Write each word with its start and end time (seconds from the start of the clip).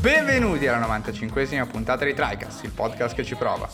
Benvenuti 0.00 0.66
alla 0.66 0.80
95esima 0.86 1.68
puntata 1.68 2.06
di 2.06 2.14
TriCast, 2.14 2.64
il 2.64 2.70
podcast 2.70 3.14
che 3.14 3.22
ci 3.22 3.34
prova. 3.34 3.68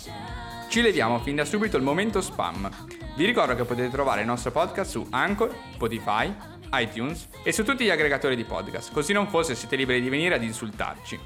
Ci 0.68 0.82
leviamo 0.82 1.20
fin 1.20 1.36
da 1.36 1.44
subito 1.44 1.76
il 1.76 1.84
momento 1.84 2.20
spam. 2.20 2.68
Vi 3.14 3.24
ricordo 3.24 3.54
che 3.54 3.62
potete 3.62 3.90
trovare 3.90 4.22
il 4.22 4.26
nostro 4.26 4.50
podcast 4.50 4.90
su 4.90 5.06
Anchor, 5.10 5.54
Spotify, 5.74 6.34
iTunes 6.72 7.28
e 7.44 7.52
su 7.52 7.62
tutti 7.62 7.84
gli 7.84 7.90
aggregatori 7.90 8.34
di 8.34 8.42
podcast, 8.42 8.92
così 8.92 9.12
non 9.12 9.28
fosse 9.28 9.54
siete 9.54 9.76
liberi 9.76 10.00
di 10.00 10.08
venire 10.08 10.34
ad 10.34 10.42
insultarci. 10.42 11.16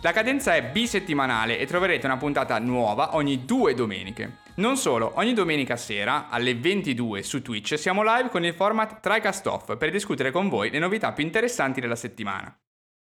La 0.00 0.12
cadenza 0.12 0.54
è 0.54 0.62
bisettimanale 0.62 1.58
e 1.58 1.66
troverete 1.66 2.06
una 2.06 2.16
puntata 2.16 2.58
nuova 2.58 3.14
ogni 3.14 3.44
due 3.44 3.74
domeniche. 3.74 4.38
Non 4.54 4.78
solo, 4.78 5.12
ogni 5.16 5.34
domenica 5.34 5.76
sera 5.76 6.30
alle 6.30 6.54
22 6.54 7.22
su 7.22 7.42
Twitch 7.42 7.78
siamo 7.78 8.02
live 8.02 8.30
con 8.30 8.42
il 8.42 8.54
format 8.54 9.00
TriCast 9.00 9.46
Off 9.48 9.76
per 9.76 9.90
discutere 9.90 10.30
con 10.30 10.48
voi 10.48 10.70
le 10.70 10.78
novità 10.78 11.12
più 11.12 11.24
interessanti 11.24 11.82
della 11.82 11.94
settimana. 11.94 12.58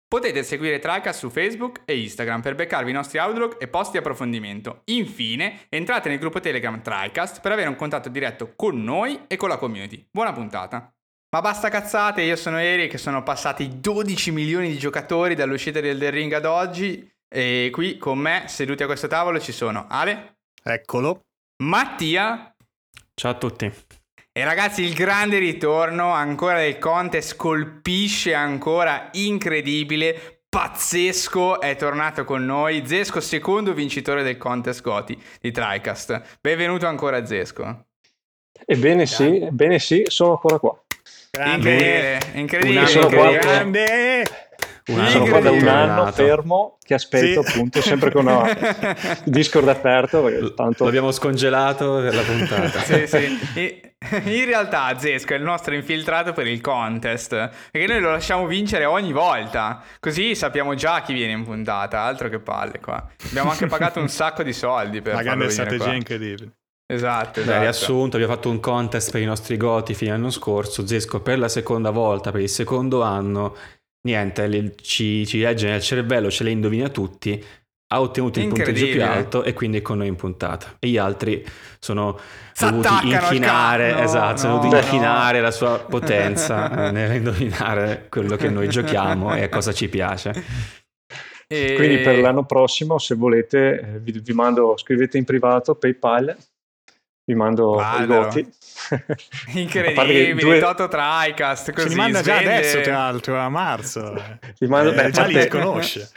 Potete 0.06 0.42
seguire 0.42 0.78
TriCast 0.78 1.18
su 1.18 1.30
Facebook 1.30 1.82
e 1.84 2.00
Instagram 2.00 2.40
per 2.40 2.54
beccarvi 2.54 2.90
i 2.90 2.94
nostri 2.94 3.18
outlook 3.18 3.56
e 3.58 3.68
post 3.68 3.92
di 3.92 3.98
approfondimento. 3.98 4.82
Infine, 4.84 5.66
entrate 5.68 6.08
nel 6.08 6.18
gruppo 6.18 6.40
Telegram 6.40 6.80
TriCast 6.80 7.40
per 7.40 7.52
avere 7.52 7.68
un 7.68 7.76
contatto 7.76 8.08
diretto 8.08 8.52
con 8.54 8.82
noi 8.82 9.22
e 9.26 9.36
con 9.36 9.48
la 9.48 9.56
community. 9.56 10.06
Buona 10.10 10.32
puntata! 10.32 10.92
Ma 11.34 11.40
basta 11.40 11.68
cazzate, 11.68 12.22
io 12.22 12.36
sono 12.36 12.60
Eric, 12.60 12.96
sono 12.96 13.24
passati 13.24 13.80
12 13.80 14.30
milioni 14.30 14.68
di 14.68 14.78
giocatori 14.78 15.34
dall'uscita 15.34 15.80
del 15.80 15.98
The 15.98 16.10
Ring 16.10 16.32
ad 16.32 16.44
oggi 16.44 17.12
e 17.28 17.70
qui 17.72 17.98
con 17.98 18.20
me, 18.20 18.44
seduti 18.46 18.84
a 18.84 18.86
questo 18.86 19.08
tavolo, 19.08 19.40
ci 19.40 19.50
sono 19.50 19.86
Ale. 19.88 20.36
Eccolo. 20.62 21.24
Mattia. 21.64 22.54
Ciao 23.14 23.32
a 23.32 23.34
tutti. 23.34 23.72
E 24.36 24.42
ragazzi, 24.42 24.82
il 24.82 24.94
grande 24.94 25.38
ritorno 25.38 26.10
ancora 26.10 26.58
del 26.58 26.78
contest 26.78 27.36
colpisce 27.36 28.34
ancora 28.34 29.10
incredibile, 29.12 30.40
pazzesco, 30.48 31.60
è 31.60 31.76
tornato 31.76 32.24
con 32.24 32.44
noi 32.44 32.84
Zesco, 32.84 33.20
secondo 33.20 33.72
vincitore 33.72 34.24
del 34.24 34.36
contest 34.36 34.82
Goti 34.82 35.16
di 35.40 35.52
TriCast. 35.52 36.38
Benvenuto 36.40 36.88
ancora 36.88 37.24
Zesco. 37.24 37.84
Ebbene 38.66 39.06
sì, 39.06 39.38
ebbene 39.38 39.78
sì, 39.78 40.02
sono 40.08 40.32
ancora 40.32 40.58
qua. 40.58 40.82
Grande. 41.30 42.18
Incredibile, 42.32 42.40
incredibile. 42.40 42.86
Sono 42.88 43.04
incredibile. 43.04 44.22
qua, 44.24 44.43
Grande. 44.84 45.00
Una, 45.02 45.08
sono 45.10 45.24
qua 45.26 45.40
da 45.40 45.50
un 45.50 45.66
anno 45.66 46.12
fermo 46.12 46.76
che 46.84 46.92
aspetto 46.94 47.42
Sì. 47.42 47.48
appunto 47.56 47.80
sempre 47.80 48.10
con 48.12 48.26
una 48.26 48.44
Discord 49.24 49.66
aperto 49.68 50.52
tanto 50.54 50.84
L'abbiamo 50.84 51.10
scongelato 51.10 52.00
per 52.02 52.14
la 52.14 52.22
puntata. 52.22 52.80
sì, 52.84 53.06
sì. 53.06 53.92
In 54.24 54.44
realtà 54.44 54.98
Zesco 54.98 55.32
è 55.32 55.36
il 55.38 55.42
nostro 55.42 55.74
infiltrato 55.74 56.34
per 56.34 56.46
il 56.46 56.60
contest, 56.60 57.30
perché 57.70 57.86
noi 57.90 58.00
lo 58.02 58.10
lasciamo 58.10 58.46
vincere 58.46 58.84
ogni 58.84 59.12
volta, 59.12 59.82
così 59.98 60.34
sappiamo 60.34 60.74
già 60.74 61.00
chi 61.00 61.14
viene 61.14 61.32
in 61.32 61.42
puntata, 61.44 62.00
altro 62.02 62.28
che 62.28 62.38
palle 62.38 62.80
qua. 62.80 63.02
Abbiamo 63.28 63.50
anche 63.50 63.66
pagato 63.66 64.00
un 64.00 64.08
sacco 64.10 64.42
di 64.42 64.52
soldi 64.52 65.00
per 65.00 65.14
Una 65.14 65.22
farlo 65.22 65.36
grande 65.38 65.50
strategia 65.54 65.84
qua. 65.84 65.94
incredibile. 65.94 66.50
Esatto, 66.86 67.40
Beh, 67.40 67.46
esatto. 67.46 67.60
riassunto, 67.60 68.16
abbiamo 68.16 68.34
fatto 68.34 68.50
un 68.50 68.60
contest 68.60 69.10
per 69.10 69.22
i 69.22 69.24
nostri 69.24 69.56
goti 69.56 69.94
fine 69.94 70.10
anno 70.10 70.28
scorso. 70.28 70.86
Zesco 70.86 71.22
per 71.22 71.38
la 71.38 71.48
seconda 71.48 71.88
volta, 71.88 72.30
per 72.30 72.42
il 72.42 72.50
secondo 72.50 73.00
anno, 73.00 73.56
niente, 74.04 74.46
li- 74.46 74.74
ci, 74.80 75.26
ci 75.26 75.40
legge 75.40 75.68
nel 75.68 75.82
cervello, 75.82 76.30
ce 76.30 76.44
le 76.44 76.50
indovina 76.50 76.88
tutti. 76.88 77.42
Ha 77.86 78.00
ottenuto 78.00 78.40
il 78.40 78.48
punteggio 78.48 78.86
più 78.86 79.04
alto 79.04 79.44
e 79.44 79.52
quindi 79.52 79.78
è 79.78 79.82
con 79.82 79.98
noi 79.98 80.08
in 80.08 80.16
puntata. 80.16 80.76
E 80.80 80.88
gli 80.88 80.96
altri 80.96 81.44
sono 81.78 82.18
dovuti 82.58 82.88
inchinare, 83.08 83.92
no, 83.92 83.98
esatto, 84.00 84.36
sono 84.38 84.54
no, 84.54 84.58
dovuti 84.58 84.76
no. 84.76 84.82
inchinare 84.82 85.40
la 85.40 85.50
sua 85.50 85.78
potenza 85.78 86.88
eh, 86.88 86.90
nell'indovinare 86.90 88.06
quello 88.08 88.36
che 88.36 88.48
noi 88.48 88.68
giochiamo 88.68 89.34
e 89.36 89.44
a 89.44 89.48
cosa 89.48 89.72
ci 89.72 89.88
piace. 89.88 90.32
E- 91.46 91.74
quindi 91.76 91.98
per 91.98 92.18
l'anno 92.18 92.46
prossimo 92.46 92.98
se 92.98 93.14
volete 93.14 93.80
eh, 93.80 94.00
vi, 94.00 94.18
vi 94.18 94.32
mando 94.32 94.76
scrivete 94.76 95.18
in 95.18 95.24
privato 95.24 95.74
PayPal 95.76 96.36
vi 97.24 97.34
mando 97.34 97.80
i 98.00 98.06
voti 98.06 98.46
Incredibile, 99.54 100.34
due- 100.34 100.58
Toto 100.58 100.88
Tricast, 100.88 101.66
Ce 101.66 101.72
così 101.72 101.88
li 101.88 101.94
manda 101.94 102.20
già 102.20 102.34
svende- 102.38 102.56
adesso, 102.56 102.80
tra 102.80 102.92
l'altro, 102.98 103.38
a 103.38 103.48
marzo. 103.48 104.12
vi 104.58 104.66
mando, 104.66 104.90
Eh, 104.92 104.94
beh, 104.94 105.10
già 105.10 105.24
li 105.24 105.32
parte 105.34 105.48
conosce. 105.48 106.10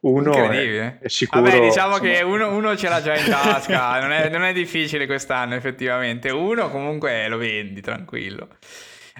uno 0.00 0.32
è, 0.32 0.38
Incredibile. 0.40 0.98
è 1.02 1.08
sicuro 1.08 1.42
Vabbè, 1.42 1.60
diciamo 1.60 1.96
insomma, 1.96 2.10
che 2.12 2.22
uno, 2.22 2.52
uno 2.54 2.76
ce 2.76 2.88
l'ha 2.88 3.00
già 3.00 3.16
in 3.16 3.30
tasca, 3.30 4.00
non 4.02 4.12
è, 4.12 4.28
non 4.28 4.42
è 4.42 4.52
difficile 4.52 5.06
quest'anno 5.06 5.54
effettivamente. 5.54 6.30
Uno 6.30 6.68
comunque 6.70 7.28
lo 7.28 7.36
vendi 7.36 7.80
tranquillo. 7.80 8.48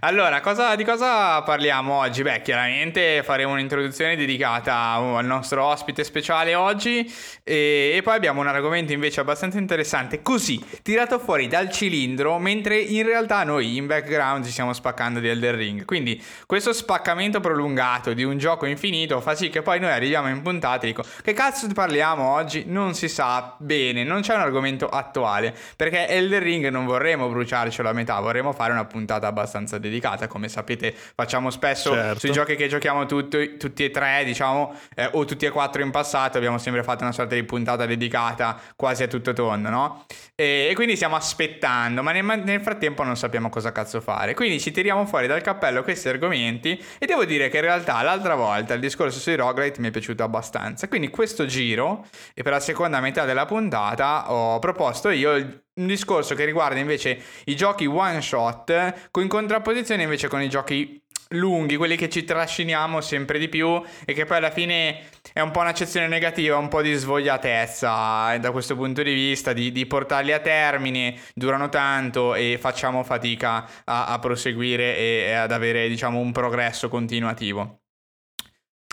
Allora, 0.03 0.41
cosa- 0.41 0.77
di 0.77 0.85
cosa 0.85 1.43
parliamo 1.43 1.93
oggi? 1.93 2.23
Beh, 2.23 2.41
chiaramente 2.41 3.23
faremo 3.23 3.53
un'introduzione 3.53 4.17
dedicata 4.17 4.93
al 4.93 5.27
nostro 5.27 5.63
ospite 5.63 6.05
speciale 6.05 6.55
oggi 6.55 7.01
e, 7.45 7.93
e 7.95 8.01
poi 8.03 8.15
abbiamo 8.17 8.41
un 8.41 8.47
argomento 8.47 8.95
invece 8.95 9.21
abbastanza 9.21 9.59
interessante, 9.59 10.23
così 10.23 10.65
tirato 10.83 11.19
fuori 11.19 11.49
dal 11.49 11.71
cilindro, 11.71 12.39
mentre 12.39 12.79
in 12.79 13.05
realtà 13.05 13.45
noi 13.45 13.77
in 13.77 13.87
background 13.87 14.47
ci 14.47 14.53
stiamo 14.53 14.73
spaccando 14.73 15.21
di 15.21 15.29
Elder 15.29 15.55
Ring. 15.55 15.85
Quindi 15.85 16.23
questo 16.47 16.73
spaccamento 16.73 17.41
prolungato 17.41 18.15
di 18.15 18.25
un 18.25 18.39
gioco 18.39 18.65
infinito 18.65 19.21
fa 19.21 19.35
sì 19.35 19.51
che 19.51 19.61
poi 19.61 19.81
noi 19.81 19.91
arriviamo 19.91 20.31
in 20.31 20.41
puntata 20.41 20.85
e 20.85 20.87
dico 20.87 21.05
che 21.23 21.35
cazzo 21.35 21.67
parliamo 21.75 22.27
oggi? 22.27 22.65
Non 22.67 22.95
si 22.95 23.07
sa 23.07 23.55
bene, 23.59 24.03
non 24.05 24.23
c'è 24.23 24.35
un 24.35 24.41
argomento 24.41 24.89
attuale, 24.89 25.55
perché 25.77 26.09
Elder 26.09 26.43
Ring 26.43 26.69
non 26.69 26.87
vorremmo 26.87 27.29
bruciarcelo 27.29 27.91
a 27.91 27.93
metà, 27.93 28.19
vorremmo 28.21 28.53
fare 28.53 28.73
una 28.73 28.87
puntata 28.87 29.27
abbastanza 29.27 29.77
dedicata, 29.77 29.89
come 30.29 30.49
sapete 30.49 30.95
facciamo 30.95 31.51
spesso 31.51 31.93
Certo. 31.93 32.19
sui 32.21 32.31
giochi 32.33 32.55
che 32.57 32.69
giochiamo 32.69 33.07
tutti, 33.07 33.57
tutti 33.57 33.85
e 33.85 33.91
tre, 33.91 34.23
diciamo, 34.25 34.75
eh, 34.95 35.09
o 35.13 35.25
tutti 35.25 35.47
e 35.47 35.51
quattro 35.51 35.83
in 35.83 35.91
passato, 35.91 36.37
abbiamo 36.39 36.59
sempre 36.59 36.83
fatto 36.83 37.03
una 37.03 37.13
sorta 37.13 37.35
di 37.35 37.43
puntata 37.45 37.87
dedicata 37.87 38.61
quasi 38.77 39.03
a 39.03 39.09
tutto 39.09 39.33
tondo, 39.33 39.69
no? 39.71 40.05
E, 40.35 40.69
e 40.71 40.75
quindi 40.75 40.97
stiamo 40.97 41.17
aspettando, 41.17 42.03
ma 42.03 42.13
nel, 42.13 42.25
nel 42.25 42.61
frattempo 42.61 43.03
non 43.03 43.17
sappiamo 43.17 43.49
cosa 43.49 43.73
cazzo 43.73 44.01
fare. 44.01 44.35
Quindi 44.35 44.61
ci 44.61 44.71
tiriamo 44.71 45.05
fuori 45.07 45.27
dal 45.27 45.41
cappello 45.43 45.83
questi 45.83 46.09
argomenti 46.09 46.83
e 46.99 47.07
devo 47.07 47.25
dire 47.25 47.49
che 47.49 47.57
in 47.57 47.63
realtà 47.63 48.01
l'altra 48.03 48.35
volta 48.35 48.75
il 48.75 48.81
discorso 48.81 49.19
sui 49.19 49.35
roguelite 49.37 49.81
mi 49.81 49.89
è 49.89 49.91
piaciuto 49.91 50.23
abbastanza. 50.23 50.89
Quindi 50.89 51.09
questo 51.09 51.47
giro, 51.47 52.07
e 52.35 52.43
per 52.43 52.53
la 52.53 52.61
seconda 52.61 53.01
metà 53.01 53.25
della 53.25 53.47
puntata, 53.47 54.31
ho 54.33 54.59
proposto 54.59 55.09
io 55.11 55.35
il- 55.35 55.63
un 55.81 55.87
discorso 55.87 56.35
che 56.35 56.45
riguarda 56.45 56.79
invece 56.79 57.19
i 57.45 57.57
giochi 57.57 57.87
one 57.87 58.21
shot, 58.21 59.11
con 59.11 59.23
in 59.23 59.29
contrapposizione 59.29 60.03
invece 60.03 60.29
con 60.29 60.43
i 60.43 60.49
giochi 60.49 61.03
lunghi, 61.35 61.77
quelli 61.77 61.97
che 61.97 62.09
ci 62.09 62.25
trasciniamo 62.25 63.01
sempre 63.01 63.39
di 63.39 63.49
più 63.49 63.81
e 64.05 64.13
che 64.13 64.25
poi 64.25 64.39
alla 64.39 64.51
fine 64.51 65.03
è 65.33 65.41
un 65.41 65.53
po' 65.53 65.61
un'accezione 65.61 66.09
negativa, 66.09 66.57
un 66.57 66.67
po' 66.67 66.83
di 66.83 66.93
svogliatezza 66.93 68.35
eh, 68.35 68.41
da 68.41 68.51
questo 68.51 68.75
punto 68.75 69.03
di 69.03 69.13
vista, 69.13 69.53
di, 69.53 69.71
di 69.71 69.87
portarli 69.87 70.33
a 70.33 70.41
termine, 70.41 71.17
durano 71.33 71.69
tanto 71.69 72.35
e 72.35 72.59
facciamo 72.61 73.05
fatica 73.05 73.65
a, 73.85 74.07
a 74.07 74.19
proseguire 74.19 74.97
e, 74.97 75.25
e 75.29 75.33
ad 75.33 75.53
avere 75.53 75.89
diciamo 75.89 76.19
un 76.19 76.33
progresso 76.33 76.89
continuativo. 76.89 77.61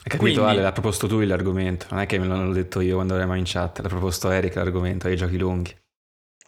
Hai 0.03 0.11
capito 0.11 0.19
Quindi- 0.19 0.39
Ale, 0.39 0.61
l'ha 0.61 0.71
proposto 0.71 1.07
tu 1.07 1.19
l'argomento, 1.21 1.87
non 1.89 2.01
è 2.01 2.05
che 2.05 2.19
me 2.19 2.27
l'hanno 2.27 2.53
detto 2.53 2.81
io 2.81 2.95
quando 2.95 3.15
eravamo 3.15 3.37
in 3.37 3.45
chat, 3.45 3.79
l'ha 3.79 3.89
proposto 3.89 4.29
Eric 4.29 4.55
l'argomento 4.55 5.07
dei 5.07 5.17
giochi 5.17 5.37
lunghi. 5.37 5.75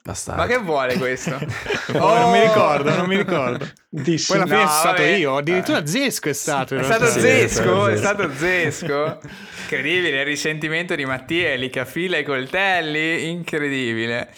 Bastardo. 0.10 0.42
Ma 0.42 0.48
che 0.48 0.58
vuole 0.58 0.98
questo? 0.98 1.38
Oh, 1.94 2.18
non 2.20 2.32
mi 2.32 2.40
ricordo, 2.42 2.96
non 2.96 3.06
mi 3.08 3.18
ricordo. 3.18 3.68
dissi- 3.90 4.32
Poi 4.34 4.42
alla 4.42 4.46
fine 4.46 4.62
No, 4.64 4.68
sono 4.68 4.80
stato 4.80 5.02
vabbè. 5.02 5.16
io, 5.16 5.38
addirittura 5.38 5.86
Zesco 5.86 6.30
è 6.30 6.34
stato. 6.34 6.76
È 6.76 6.84
stato 6.84 7.06
Zesco, 7.08 7.88
è 7.88 7.98
stato 7.98 8.30
Zesco. 8.36 9.20
Incredibile, 9.64 10.20
il 10.20 10.26
risentimento 10.26 10.96
di 10.96 11.06
Mattia 11.06 11.56
lì 11.56 11.70
che 11.70 11.80
affila 11.80 12.18
i 12.18 12.24
coltelli, 12.24 13.30
incredibile. 13.30 14.30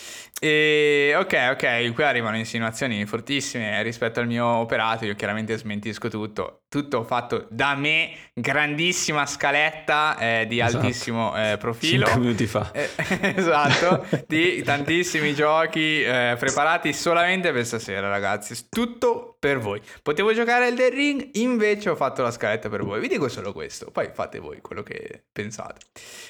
E 0.44 1.14
ok, 1.16 1.50
ok, 1.52 1.94
qui 1.94 2.04
arrivano 2.04 2.36
insinuazioni 2.36 3.06
fortissime 3.06 3.84
rispetto 3.84 4.22
al 4.22 4.26
mio 4.26 4.44
operato, 4.48 5.06
io 5.06 5.14
chiaramente 5.14 5.56
smentisco 5.56 6.08
tutto. 6.08 6.64
Tutto 6.68 7.04
fatto 7.04 7.46
da 7.52 7.76
me, 7.76 8.10
grandissima 8.34 9.28
scaletta 9.28 10.18
eh, 10.18 10.48
di 10.48 10.60
Esatto. 10.60 10.78
altissimo 10.84 11.38
eh, 11.38 11.58
profilo. 11.60 12.06
Cinque 12.06 12.22
minuti 12.22 12.48
fa. 12.48 12.72
Eh, 12.72 12.90
esatto, 13.38 14.08
di 14.26 14.64
tantissimi 14.64 15.36
giochi 15.36 16.02
eh, 16.02 16.36
preparati 16.40 16.92
solamente 16.92 17.52
per 17.52 17.64
stasera, 17.64 18.10
ragazzi. 18.10 18.66
Tutto 18.68 19.31
per 19.42 19.58
voi. 19.58 19.82
Potevo 20.04 20.34
giocare 20.34 20.68
al 20.68 20.76
The 20.76 20.90
Ring, 20.92 21.30
invece 21.34 21.90
ho 21.90 21.96
fatto 21.96 22.22
la 22.22 22.30
scaletta 22.30 22.70
per 22.70 22.84
voi. 22.84 23.00
Vi 23.00 23.08
dico 23.08 23.28
solo 23.28 23.54
questo, 23.54 23.90
poi 23.90 24.12
fate 24.14 24.38
voi 24.38 24.62
quello 24.62 24.84
che 24.84 25.24
pensate. 25.32 25.82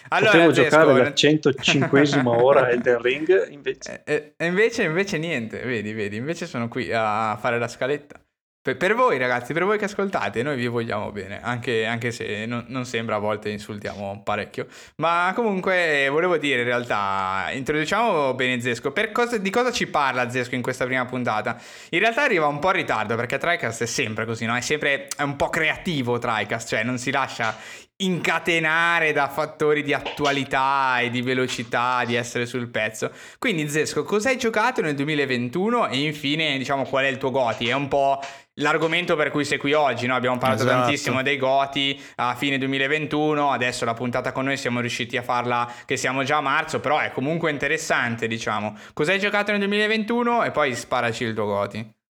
Allora, 0.08 0.32
potevo 0.32 0.52
giocare 0.54 0.94
la 0.94 1.10
105esima 1.10 2.42
ora 2.42 2.70
Elden 2.70 3.02
Ring 3.02 3.48
invece 3.52 4.04
eh, 4.06 4.14
eh, 4.14 4.34
e 4.38 4.46
invece, 4.46 4.84
invece 4.84 5.18
niente, 5.18 5.60
vedi, 5.60 5.92
vedi, 5.92 6.16
invece 6.16 6.46
sono 6.46 6.70
qui 6.70 6.90
a 6.94 7.36
fare 7.36 7.60
la 7.60 7.68
scaletta. 7.68 8.21
Per, 8.64 8.78
per 8.78 8.94
voi 8.94 9.18
ragazzi, 9.18 9.54
per 9.54 9.66
voi 9.66 9.80
che 9.80 9.86
ascoltate, 9.86 10.44
noi 10.44 10.56
vi 10.56 10.68
vogliamo 10.68 11.12
bene, 11.12 11.42
anche, 11.42 11.84
anche 11.88 12.12
se 12.12 12.46
non, 12.46 12.66
non 12.68 12.86
sembra 12.86 13.16
a 13.16 13.18
volte 13.18 13.50
insultiamo 13.50 14.22
parecchio. 14.24 14.68
Ma 14.98 15.32
comunque 15.34 16.08
volevo 16.12 16.38
dire 16.38 16.60
in 16.60 16.68
realtà, 16.68 17.50
introduciamo 17.54 18.36
bene 18.36 18.62
Zesco. 18.62 18.94
Cosa, 19.12 19.40
di 19.40 19.50
cosa 19.50 19.72
ci 19.72 19.88
parla 19.88 20.30
Zesco 20.30 20.54
in 20.54 20.62
questa 20.62 20.86
prima 20.86 21.06
puntata? 21.06 21.60
In 21.90 22.00
realtà 22.00 22.22
arriva 22.22 22.46
un 22.46 22.60
po' 22.60 22.68
in 22.68 22.76
ritardo 22.76 23.16
perché 23.16 23.40
TriCast 23.40 23.82
è 23.82 23.88
sempre 23.88 24.26
così, 24.26 24.46
no? 24.46 24.56
È 24.56 24.62
sempre 24.62 25.08
è 25.08 25.24
un 25.24 25.36
po' 25.36 25.50
creativo 25.50 26.20
TriCast, 26.20 26.68
cioè 26.68 26.84
non 26.84 27.00
si 27.00 27.10
lascia 27.10 27.58
incatenare 28.04 29.12
da 29.12 29.28
fattori 29.28 29.84
di 29.84 29.94
attualità 29.94 31.00
e 31.00 31.10
di 31.10 31.22
velocità, 31.22 32.04
di 32.06 32.16
essere 32.16 32.46
sul 32.46 32.70
pezzo. 32.70 33.12
Quindi 33.38 33.70
Zesco, 33.70 34.04
cosa 34.04 34.30
hai 34.30 34.38
giocato 34.38 34.82
nel 34.82 34.96
2021 34.96 35.88
e 35.88 35.98
infine 35.98 36.58
diciamo 36.58 36.84
qual 36.84 37.06
è 37.06 37.08
il 37.08 37.18
tuo 37.18 37.32
Goti? 37.32 37.68
È 37.68 37.74
un 37.74 37.88
po' 37.88 38.20
l'argomento 38.56 39.16
per 39.16 39.32
cui 39.32 39.46
sei 39.46 39.58
qui 39.58 39.74
oggi, 39.74 40.08
no? 40.08 40.16
abbiamo 40.16 40.38
parlato 40.38 40.64
Esatto. 40.64 40.82
tantissimo 40.82 41.22
dei 41.22 41.38
Goti 41.38 42.00
a 42.16 42.36
fine 42.36 42.58
2021, 42.58 43.52
adesso 43.52 43.86
la 43.86 43.94
puntata 43.94 44.32
con 44.32 44.46
noi 44.46 44.58
siamo 44.58 44.80
riusciti 44.80 45.18
a 45.18 45.22
farla 45.22 45.72
che 45.86 45.98
siamo 45.98 46.24
già 46.24 46.38
a 46.38 46.42
marzo, 46.42 46.80
però 46.80 47.00
è 47.00 47.12
comunque 47.12 47.52
interessante 47.52 48.28
diciamo. 48.28 48.78
Cosa 48.94 49.12
hai 49.12 49.20
giocato 49.20 49.52
nel 49.52 49.60
2021 49.60 50.44
e 50.44 50.52
poi 50.52 50.76
sparaci 50.76 51.24
il 51.24 51.34
tuo 51.34 51.46
Goti. 51.46 52.01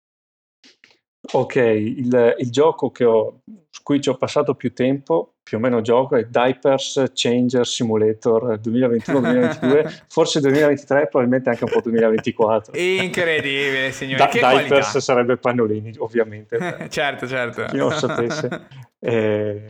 Ok, 1.33 1.56
il, 1.56 2.35
il 2.39 2.50
gioco 2.50 2.89
che 2.91 3.06
ho, 3.06 3.41
su 3.69 3.83
cui 3.83 4.01
ci 4.01 4.09
ho 4.09 4.18
passato 4.18 4.56
più 4.56 4.73
tempo, 4.73 5.35
più 5.44 5.57
o 5.57 5.59
meno 5.62 5.81
gioco, 5.81 6.15
è 6.15 6.25
Diapers 6.25 7.12
Changer 7.13 7.65
Simulator 7.65 8.59
2021-2022, 8.59 10.01
forse 10.09 10.39
2023, 10.41 11.07
probabilmente 11.07 11.50
anche 11.50 11.63
un 11.63 11.71
po' 11.71 11.81
2024. 11.81 12.75
Incredibile, 12.77 13.91
signori, 13.91 14.18
Da- 14.18 14.27
che 14.27 14.39
diapers 14.39 14.68
qualità. 14.68 15.00
sarebbe 15.00 15.38
pannolini, 15.38 15.94
ovviamente, 16.00 16.57
certo, 16.89 17.27
certo. 17.27 17.65
chi 17.65 17.77
non 17.77 17.89
lo 17.89 17.95
sapesse. 17.95 18.68
Eh, 19.03 19.65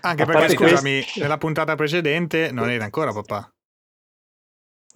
Anche 0.00 0.24
perché, 0.24 0.48
scusami, 0.54 1.02
nella 1.16 1.36
puntata 1.36 1.74
precedente 1.74 2.50
non 2.50 2.70
era 2.70 2.84
ancora 2.84 3.12
papà. 3.12 3.52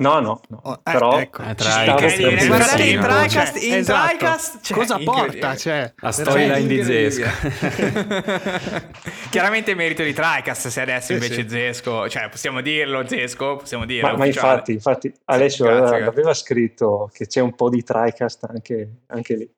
No, 0.00 0.18
no, 0.18 0.40
no. 0.48 0.60
Oh, 0.62 0.72
eh, 0.72 0.78
però 0.82 1.18
ecco. 1.18 1.42
Eh, 1.42 1.54
per 1.54 2.46
guardate 2.46 2.82
in 2.84 3.02
Sì, 3.02 3.06
TriCast, 3.06 3.52
cioè, 3.58 3.64
in 3.64 3.74
esatto. 3.74 4.08
TriCast, 4.08 4.58
cioè, 4.62 4.76
Cosa 4.78 4.98
porta? 4.98 5.56
Cioè, 5.56 5.92
La 5.98 6.12
storyline 6.12 6.66
di. 6.66 6.82
Zesco. 6.82 7.28
Chiaramente 9.30 9.74
merito 9.74 10.02
di 10.02 10.14
TriCast 10.14 10.68
se 10.68 10.80
adesso 10.80 11.06
Sì, 11.08 11.12
invece 11.12 11.42
sì. 11.42 11.48
Zesco, 11.50 12.08
cioè 12.08 12.30
possiamo 12.30 12.62
dirlo 12.62 13.06
Zesco, 13.06 13.56
possiamo 13.56 13.84
dirlo. 13.84 14.08
Ma, 14.10 14.16
ma 14.16 14.26
infatti, 14.26 14.72
infatti 14.72 15.12
Alessio 15.26 15.64
Grazie, 15.66 15.80
aveva, 15.82 15.96
grazie. 15.98 16.20
aveva 16.20 16.34
scritto 16.34 17.10
che 17.12 17.26
c'è 17.26 17.40
un 17.40 17.54
po' 17.54 17.68
di 17.68 17.82
TriCast 17.82 18.44
anche, 18.50 18.88
anche 19.08 19.36
lì. 19.36 19.50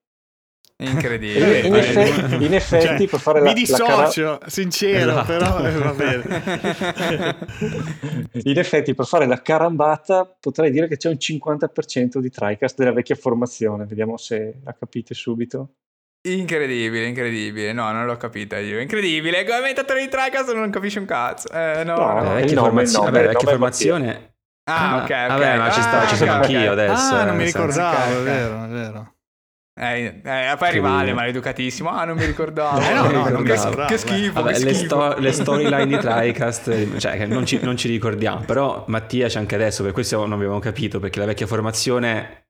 Incredibile. 0.85 1.59
in, 1.61 1.67
in 1.67 1.75
effetti, 1.77 2.45
in 2.45 2.55
effetti 2.55 2.87
Cioè, 2.87 3.09
per 3.09 3.21
fare 3.21 3.41
mi 3.41 3.47
la, 3.47 3.53
la 3.53 3.85
cara- 3.85 4.03
dissocio, 4.05 4.41
sincero, 4.47 5.11
Esatto. 5.11 5.27
però 5.27 5.65
eh, 5.67 5.71
va 5.73 5.93
bene. 5.93 7.37
in 8.45 8.59
effetti 8.59 8.95
per 8.95 9.07
fare 9.07 9.27
la 9.27 9.41
carambata 9.43 10.25
potrei 10.41 10.71
dire 10.71 10.89
che 10.89 10.97
c'è 10.97 11.09
un 11.09 11.17
50% 11.19 12.19
di 12.19 12.31
TriCast 12.31 12.77
della 12.79 12.93
vecchia 12.93 13.15
formazione. 13.15 13.85
Vediamo 13.87 14.17
se 14.17 14.61
la 14.65 14.75
capite 14.79 15.15
subito. 15.15 15.75
Incredibile, 16.25 17.07
incredibile. 17.07 17.73
No, 17.73 17.91
non 17.91 18.07
l'ho 18.07 18.17
capita 18.17 18.57
io. 18.59 18.79
Incredibile. 18.81 19.45
Commentatore 19.45 20.03
di 20.03 20.09
TriCast 20.09 20.53
non 20.55 20.71
capisce 20.71 20.99
un 21.01 21.05
cazzo. 21.07 21.49
Eh, 21.53 21.83
no, 21.85 21.97
No, 21.97 22.13
no. 22.23 22.31
Eh, 22.37 22.41
vecchia 22.43 22.59
formazione, 22.61 23.11
vabbè, 23.11 23.27
vecchia 23.27 23.49
formazione. 23.49 24.35
Ah, 24.71 24.99
ok, 24.99 25.03
ok. 25.03 25.09
Vabbè, 25.29 25.57
ma 25.59 25.71
ci, 25.73 25.81
sta, 25.81 26.03
Ah, 26.03 26.07
ci 26.07 26.15
sono 26.15 26.31
ok, 26.35 26.37
anch'io 26.45 26.61
ok. 26.61 26.69
adesso. 26.79 27.15
Ah, 27.15 27.23
eh, 27.23 27.25
non 27.25 27.37
mi 27.37 27.43
nel 27.43 27.51
senso- 27.51 27.67
ricordavo, 27.67 28.19
è 28.21 28.23
vero, 28.23 28.65
è 28.65 28.69
vero. 28.69 29.15
Eh, 29.75 30.21
eh, 30.23 30.55
poi 30.59 30.71
rivale, 30.71 31.15
maleducatissimo. 31.15 31.89
Ah, 31.89 32.05
non 32.05 32.17
mi 32.17 32.27
ricordavo. 32.27 32.81
Eh, 32.83 32.93
no, 32.93 33.11
no, 33.11 33.29
non 33.29 33.43
che, 33.43 33.55
che 33.89 33.97
schifo. 33.97 34.43
Vabbè, 34.43 34.53
che 34.53 34.65
le, 34.65 34.75
schifo. 34.75 34.85
sto- 34.87 35.19
le 35.19 35.33
storyline 35.33 35.87
di 35.87 35.97
TriCast, 35.99 36.99
cioè, 36.99 37.27
non 37.27 37.47
ci, 37.47 37.59
non 37.63 37.77
ci 37.77 37.89
ricordiamo, 37.89 38.41
però 38.45 38.85
Mattia 38.89 39.29
c'è 39.29 39.39
anche 39.39 39.55
adesso, 39.55 39.83
per 39.83 39.93
questo 39.93 40.19
non 40.19 40.33
abbiamo 40.33 40.59
capito, 40.59 41.01
perché 41.01 41.19
la 41.21 41.27
vecchia 41.27 41.47
formazione, 41.47 42.42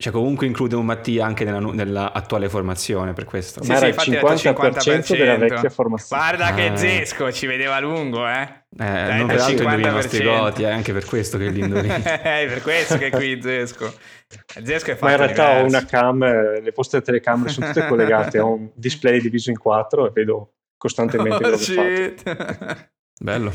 cioè 0.00 0.12
comunque 0.12 0.46
include 0.46 0.76
un 0.76 0.86
Mattia 0.86 1.26
anche 1.26 1.44
nella, 1.44 1.58
nella 1.60 2.12
attuale 2.12 2.48
formazione, 2.48 3.12
per 3.12 3.24
questo. 3.26 3.62
Sì, 3.62 3.68
Ma 3.68 3.76
sì, 3.76 3.84
era 3.84 3.88
il 3.88 3.92
infatti 3.94 4.16
ho 4.16 4.28
detto 4.52 4.78
50% 4.80 5.16
della 5.16 5.36
vecchia 5.36 5.68
formazione. 5.68 6.22
Guarda 6.22 6.54
che 6.54 6.66
Ah. 6.68 6.76
Zesco 6.76 7.30
ci 7.32 7.46
vedeva 7.46 7.74
a 7.76 7.80
lungo, 7.80 8.26
eh. 8.26 8.40
Eh, 8.42 8.76
Dai, 8.76 9.18
non 9.18 9.26
dal 9.26 9.36
peraltro 9.36 9.62
indovini 9.64 9.82
i 9.82 9.84
50%. 9.84 9.92
nostri 9.92 10.22
goti, 10.24 10.62
è 10.62 10.70
anche 10.70 10.92
per 10.94 11.04
questo 11.04 11.36
che 11.38 11.48
li 11.50 11.60
indovini. 11.60 12.02
è 12.02 12.46
per 12.48 12.62
questo 12.62 12.96
che 12.96 13.06
è 13.08 13.10
qui 13.10 13.40
Zesco. 13.42 13.92
Zesco 14.64 14.90
è 14.92 14.94
fatto 14.94 15.04
Ma 15.04 15.10
in 15.10 15.16
realtà 15.18 15.50
ho 15.50 15.66
diverso. 15.66 15.76
una 15.76 15.84
cam, 15.86 16.22
eh, 16.22 16.60
le 16.62 16.72
vostre 16.74 17.02
telecamere 17.02 17.50
sono 17.50 17.66
tutte 17.66 17.86
collegate, 17.86 18.38
ho 18.38 18.52
un 18.54 18.70
display 18.74 19.20
diviso 19.20 19.50
in 19.50 19.58
quattro 19.58 20.06
e 20.06 20.10
vedo 20.14 20.54
costantemente 20.78 21.44
Oh, 21.46 21.56
shit. 21.58 22.88
Bello. 23.20 23.52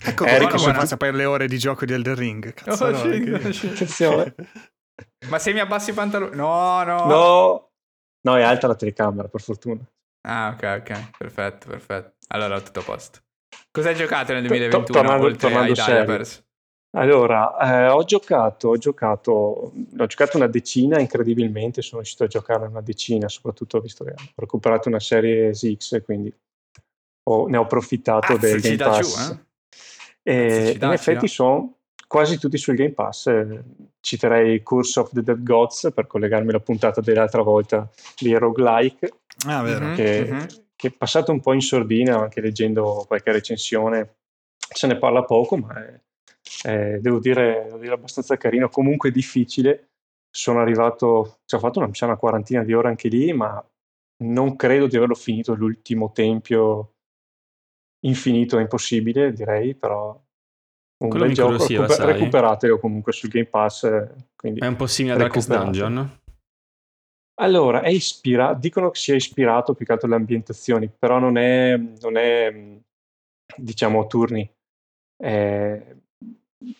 Ecco 0.00 0.26
Eric, 0.26 0.54
come 0.54 0.70
a 0.78 0.86
sapere 0.86 1.16
le 1.16 1.24
ore 1.24 1.48
di 1.48 1.58
gioco 1.58 1.84
di 1.84 1.92
Elden 1.92 2.14
Ring. 2.14 2.54
Cazzo, 2.54 2.84
Oh, 2.84 2.90
no, 2.90 2.98
shit, 2.98 3.40
che- 3.40 3.86
shit. 3.88 4.34
Ma 5.28 5.38
se 5.38 5.52
mi 5.52 5.60
abbassi 5.60 5.90
i 5.90 5.94
pantaloni... 5.94 6.34
No, 6.36 6.82
no. 6.84 7.04
No, 7.06 7.70
no, 8.22 8.36
è 8.36 8.42
alta 8.42 8.66
la 8.66 8.74
telecamera, 8.74 9.28
per 9.28 9.40
fortuna. 9.40 9.80
Ah, 10.26 10.48
ok, 10.54 10.80
ok. 10.80 11.10
Perfetto, 11.18 11.68
perfetto. 11.68 12.14
Allora, 12.28 12.60
tutto 12.60 12.80
a 12.80 12.82
posto. 12.82 13.20
Cosa 13.70 13.90
hai 13.90 13.94
giocato 13.94 14.32
nel 14.32 14.42
To- 14.42 14.48
2021 14.48 14.84
to- 14.86 14.92
tornando- 14.92 15.26
oltre 15.26 15.48
tornando 15.48 15.82
ai? 15.82 16.36
Allora, 16.96 17.56
eh, 17.58 17.88
ho 17.88 18.02
giocato, 18.04 18.68
ho 18.68 18.76
giocato, 18.78 19.30
ho 19.32 20.06
giocato 20.06 20.36
una 20.38 20.46
decina, 20.46 20.98
incredibilmente 20.98 21.82
sono 21.82 22.00
riuscito 22.00 22.24
a 22.24 22.28
giocare 22.28 22.66
una 22.66 22.80
decina, 22.80 23.28
soprattutto 23.28 23.78
visto 23.80 24.04
che 24.04 24.12
ho 24.12 24.32
recuperato 24.36 24.88
una 24.88 24.98
serie 24.98 25.52
SX, 25.52 26.02
quindi 26.02 26.34
ho- 27.24 27.46
ne 27.46 27.56
ho 27.58 27.62
approfittato 27.62 28.32
Azz, 28.32 28.40
del 28.40 28.60
Game 28.60 28.76
giù, 28.76 28.82
Pass. 28.84 29.30
eh? 29.30 29.46
E 30.22 30.46
Azz, 30.46 30.70
ci 30.72 30.78
dà, 30.78 30.86
in 30.86 30.92
ci 30.92 30.98
effetti 30.98 31.26
dà. 31.26 31.32
sono 31.32 31.74
quasi 32.06 32.38
tutti 32.38 32.56
sul 32.56 32.74
Game 32.74 32.92
Pass. 32.92 33.26
Citerei 34.00 34.62
Curse 34.62 35.00
of 35.00 35.12
the 35.12 35.22
Dead 35.22 35.42
Gods 35.42 35.90
per 35.94 36.06
collegarmi 36.06 36.50
alla 36.50 36.60
puntata 36.60 37.00
dell'altra 37.00 37.42
volta 37.42 37.90
di 38.18 38.34
roguelike, 38.34 39.12
Ah, 39.46 39.62
vero. 39.62 39.92
Che, 39.92 40.46
che 40.74 40.88
è 40.88 40.92
passato 40.92 41.30
un 41.30 41.40
po' 41.40 41.52
in 41.52 41.60
sordina, 41.60 42.18
anche 42.18 42.40
leggendo 42.40 43.04
qualche 43.06 43.32
recensione. 43.32 44.16
Se 44.56 44.86
ne 44.86 44.98
parla 44.98 45.24
poco, 45.24 45.56
ma 45.56 45.74
è, 45.84 46.00
è- 46.62 46.98
devo, 46.98 47.18
dire, 47.20 47.64
devo 47.66 47.78
dire 47.78 47.94
abbastanza 47.94 48.36
carino. 48.36 48.68
Comunque 48.68 49.10
difficile. 49.10 49.90
Sono 50.30 50.60
arrivato, 50.60 51.38
ci 51.46 51.54
ho 51.54 51.58
fatto 51.58 51.78
una, 51.78 51.90
una 52.00 52.16
quarantina 52.16 52.62
di 52.62 52.74
ore 52.74 52.88
anche 52.88 53.08
lì, 53.08 53.32
ma 53.32 53.64
non 54.24 54.56
credo 54.56 54.86
di 54.86 54.96
averlo 54.96 55.14
finito 55.14 55.54
l'ultimo 55.54 56.12
tempio 56.12 56.94
infinito, 58.00 58.58
è 58.58 58.60
impossibile, 58.60 59.32
direi, 59.32 59.74
però 59.74 60.20
un 60.98 61.10
Quello 61.10 61.26
bel 61.26 61.34
gioco, 61.34 61.52
recuper- 61.66 61.90
sai. 61.92 62.06
recuperatelo 62.12 62.78
comunque 62.78 63.12
sul 63.12 63.28
Game 63.28 63.46
Pass. 63.46 63.84
eh, 63.84 64.10
quindi 64.36 64.60
È 64.60 64.66
un 64.66 64.76
po' 64.76 64.86
simile 64.86 65.14
a 65.14 65.18
Darkest. 65.18 65.48
Dungeon. 65.48 66.20
allora, 67.40 67.82
è 67.82 67.88
ispirato, 67.88 68.58
dicono 68.58 68.90
che 68.90 68.98
sia 68.98 69.14
ispirato 69.14 69.74
più 69.74 69.86
che 69.86 69.92
altro 69.92 70.06
alle 70.08 70.16
ambientazioni, 70.16 70.88
però 70.88 71.18
non 71.18 71.36
è, 71.38 71.76
non 71.76 72.16
è 72.16 72.52
diciamo, 73.56 74.06
turni. 74.08 74.48
È, 75.16 75.26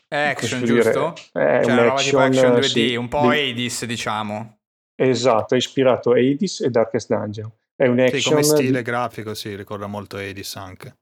È 0.08 0.16
action, 0.16 0.64
giusto? 0.64 1.14
È 1.32 1.62
Cioè, 1.62 1.64
un 1.66 1.72
una 1.72 1.82
roba 1.84 2.00
tipo 2.00 2.18
action, 2.18 2.22
action 2.22 2.52
2D, 2.54 2.62
sì, 2.64 2.94
un 2.96 3.08
po' 3.08 3.20
di- 3.30 3.36
Hades, 3.50 3.84
diciamo. 3.84 4.58
Esatto, 5.00 5.54
è 5.54 5.56
ispirato 5.58 6.10
a 6.10 6.18
Hades 6.18 6.60
e 6.60 6.70
Darkest 6.70 7.08
Dungeon. 7.14 7.52
È 7.76 7.86
un 7.86 7.98
Sì, 7.98 8.02
action 8.16 8.32
come 8.34 8.40
di- 8.42 8.48
stile 8.48 8.82
grafico, 8.82 9.34
sì, 9.34 9.54
ricorda 9.54 9.86
molto 9.86 10.16
Edis 10.18 10.56
anche. 10.56 10.96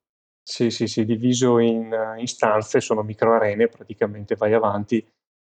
Sì, 0.48 0.70
sì, 0.70 0.86
sì, 0.86 1.04
diviso 1.04 1.58
in, 1.58 1.92
eh, 1.92 2.20
in 2.20 2.26
stanze, 2.28 2.80
sono 2.80 3.02
micro 3.02 3.32
arene, 3.34 3.66
praticamente 3.68 4.36
vai 4.36 4.52
avanti. 4.54 5.04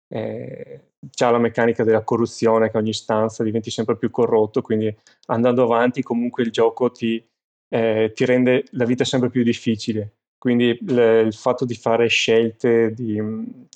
Eh, 0.06 0.80
c'ha 1.10 1.30
la 1.30 1.38
meccanica 1.38 1.82
della 1.82 2.04
corruzione 2.04 2.70
che 2.70 2.76
ogni 2.76 2.92
stanza 2.92 3.42
diventi 3.42 3.70
sempre 3.70 3.96
più 3.96 4.10
corrotto, 4.10 4.62
quindi 4.62 4.94
andando 5.26 5.64
avanti 5.64 6.02
comunque 6.02 6.44
il 6.44 6.52
gioco 6.52 6.92
ti, 6.92 7.24
eh, 7.68 8.12
ti 8.14 8.24
rende 8.24 8.64
la 8.72 8.84
vita 8.84 9.04
sempre 9.04 9.30
più 9.30 9.42
difficile. 9.42 10.14
Quindi 10.38 10.66
il, 10.80 11.22
il 11.26 11.34
fatto 11.34 11.64
di 11.64 11.74
fare 11.74 12.06
scelte 12.06 12.92
di- 12.94 13.20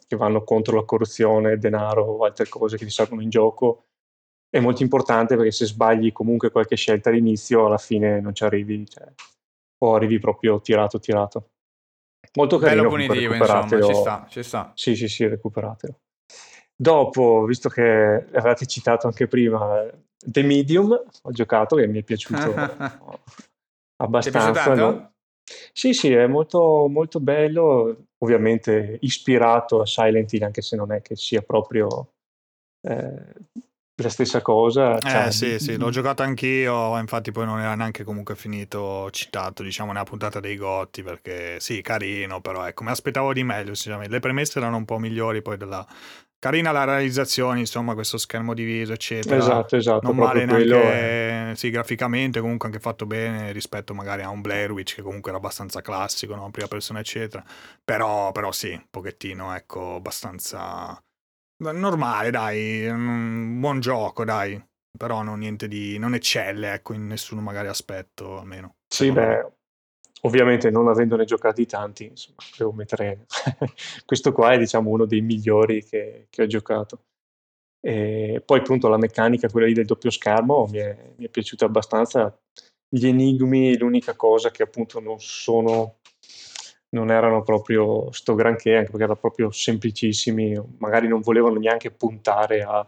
che 0.07 0.17
vanno 0.17 0.45
contro 0.45 0.77
la 0.77 0.85
corruzione, 0.85 1.59
denaro 1.59 2.05
o 2.05 2.25
altre 2.25 2.47
cose 2.49 2.77
che 2.77 2.85
ti 2.85 2.91
servono 2.93 3.23
in 3.23 3.31
gioco 3.31 3.85
è 4.51 4.61
molto 4.61 4.83
importante 4.83 5.37
perché 5.37 5.51
se 5.51 5.67
sbagli 5.67 6.13
comunque 6.13 6.51
qualche 6.51 6.77
scelta 6.77 7.11
all'inizio, 7.11 7.67
alla 7.67 7.77
fine 7.79 8.21
non 8.21 8.35
ci 8.35 8.45
arrivi, 8.45 8.87
cioè, 8.89 9.05
o 9.79 9.95
arrivi 9.95 10.19
proprio 10.19 10.61
tirato 10.61 10.99
tirato. 10.99 11.51
Molto 12.35 12.59
carino, 12.59 12.83
Bello 12.83 12.95
punitivo, 12.95 13.35
insomma, 13.35 13.83
ci 13.83 13.95
sta, 13.95 14.27
ci 14.29 14.43
sta. 14.43 14.73
Sì, 14.75 14.97
sì, 14.97 15.09
sì, 15.09 15.27
recuperatelo. 15.27 16.01
Dopo, 16.75 17.45
visto 17.45 17.69
che 17.69 17.83
avevate 17.83 18.67
citato 18.67 19.07
anche 19.07 19.27
prima 19.27 19.89
The 20.19 20.43
Medium, 20.43 20.93
ho 20.93 21.31
giocato 21.31 21.77
che 21.77 21.87
mi 21.87 21.99
è 22.01 22.03
piaciuto 22.03 22.55
abbastanza. 23.97 24.53
tanto? 24.53 24.75
no? 24.75 25.13
Sì, 25.73 25.95
sì, 25.95 26.13
è 26.13 26.27
molto, 26.27 26.87
molto 26.89 27.21
bello, 27.21 28.09
ovviamente 28.19 28.99
ispirato 29.01 29.81
a 29.81 29.87
Silent 29.87 30.33
Hill, 30.33 30.43
anche 30.43 30.61
se 30.61 30.77
non 30.77 30.93
è 30.93 31.01
che 31.01 31.17
sia 31.17 31.41
proprio 31.41 32.13
eh, 32.87 33.33
la 34.03 34.09
stessa 34.09 34.41
cosa. 34.43 34.97
Eh 34.99 35.09
Cioè, 35.09 35.31
sì, 35.31 35.59
sì, 35.59 35.77
l'ho 35.77 35.91
giocato 35.91 36.23
anch'io, 36.23 36.97
infatti 36.99 37.33
poi 37.33 37.47
non 37.47 37.61
era 37.61 37.75
neanche 37.75 38.05
comunque 38.05 38.37
finito 38.37 39.11
citato, 39.11 39.63
diciamo, 39.63 39.93
nella 39.93 40.05
puntata 40.05 40.41
dei 40.41 40.57
Gotti, 40.57 41.03
perché 41.03 41.59
sì, 41.61 41.83
carino, 41.83 42.41
però 42.41 42.67
ecco, 42.67 42.85
mi 42.85 42.91
aspettavo 42.91 43.33
di 43.33 43.43
meglio, 43.43 43.75
sinceramente. 43.75 44.13
Le 44.13 44.21
premesse 44.21 44.59
erano 44.59 44.77
un 44.77 44.85
po' 44.85 44.99
migliori 44.99 45.43
poi 45.43 45.57
della... 45.57 45.87
Carina 46.41 46.71
la 46.71 46.85
realizzazione, 46.85 47.59
insomma, 47.59 47.95
questo 47.95 48.17
schermo 48.17 48.55
diviso, 48.55 48.93
eccetera. 48.93 49.39
Esatto, 49.39 49.75
esatto, 49.75 50.07
Non 50.07 50.15
male 50.15 50.45
neanche, 50.45 51.57
sì, 51.57 51.69
graficamente 51.71 52.39
comunque 52.39 52.69
anche 52.69 52.79
fatto 52.79 53.07
bene 53.07 53.51
rispetto 53.51 53.93
magari 53.93 54.23
a 54.23 54.29
un 54.29 54.41
Blair 54.41 54.71
Witch 54.71 54.95
che 54.95 55.03
comunque 55.03 55.31
era 55.31 55.41
abbastanza 55.41 55.81
classico, 55.81 56.37
no? 56.37 56.49
prima 56.51 56.69
persona 56.69 57.01
eccetera, 57.01 57.43
però, 57.85 58.31
però 58.31 58.53
sì, 58.53 58.71
un 58.71 58.85
pochettino, 58.89 59.53
ecco, 59.53 59.97
abbastanza 59.97 61.03
normale, 61.59 62.31
dai, 62.31 62.87
un 62.89 63.61
buon 63.61 63.81
gioco, 63.81 64.25
dai, 64.25 64.63
però 64.97 65.23
non 65.23 65.41
niente 65.41 65.69
di, 65.69 65.99
non 65.99 66.15
eccelle, 66.15 66.75
ecco, 66.75 66.93
in 66.93 67.07
nessun 67.07 67.39
magari 67.39 67.69
aspetto 67.69 68.39
almeno. 68.39 68.77
Sì, 68.87 69.11
beh, 69.11 69.47
ovviamente 70.23 70.71
non 70.71 70.89
avendone 70.89 71.25
giocati 71.25 71.67
tanti, 71.67 72.07
insomma, 72.07 72.39
devo 72.57 72.73
mettere 72.73 73.27
questo 74.05 74.33
qua 74.33 74.53
è 74.53 74.59
diciamo 74.59 74.91
uno 74.91 75.05
dei 75.05 75.21
migliori 75.21 75.85
che, 75.85 76.27
che 76.31 76.43
ho 76.43 76.47
giocato. 76.47 77.05
E 77.81 78.43
poi 78.45 78.59
appunto 78.59 78.89
la 78.89 78.99
meccanica, 78.99 79.49
quella 79.49 79.67
lì 79.67 79.73
del 79.73 79.87
doppio 79.87 80.11
schermo, 80.11 80.67
mi 80.67 80.79
è, 80.79 81.13
mi 81.17 81.27
è 81.27 81.29
piaciuta 81.29 81.65
abbastanza. 81.65 82.37
Gli 82.91 83.07
enigmi, 83.07 83.77
l'unica 83.77 84.17
cosa 84.17 84.51
che 84.51 84.63
appunto 84.63 84.99
non 84.99 85.21
sono, 85.21 85.98
non 86.91 87.11
erano 87.11 87.43
proprio 87.43 88.11
sto 88.13 88.35
granché, 88.35 88.75
anche 88.77 88.87
perché 88.91 89.05
erano 89.05 89.19
proprio 89.19 89.51
semplicissimi, 89.51 90.59
magari 90.79 91.09
non 91.09 91.21
volevano 91.21 91.59
neanche 91.59 91.91
puntare 91.91 92.63
a 92.63 92.87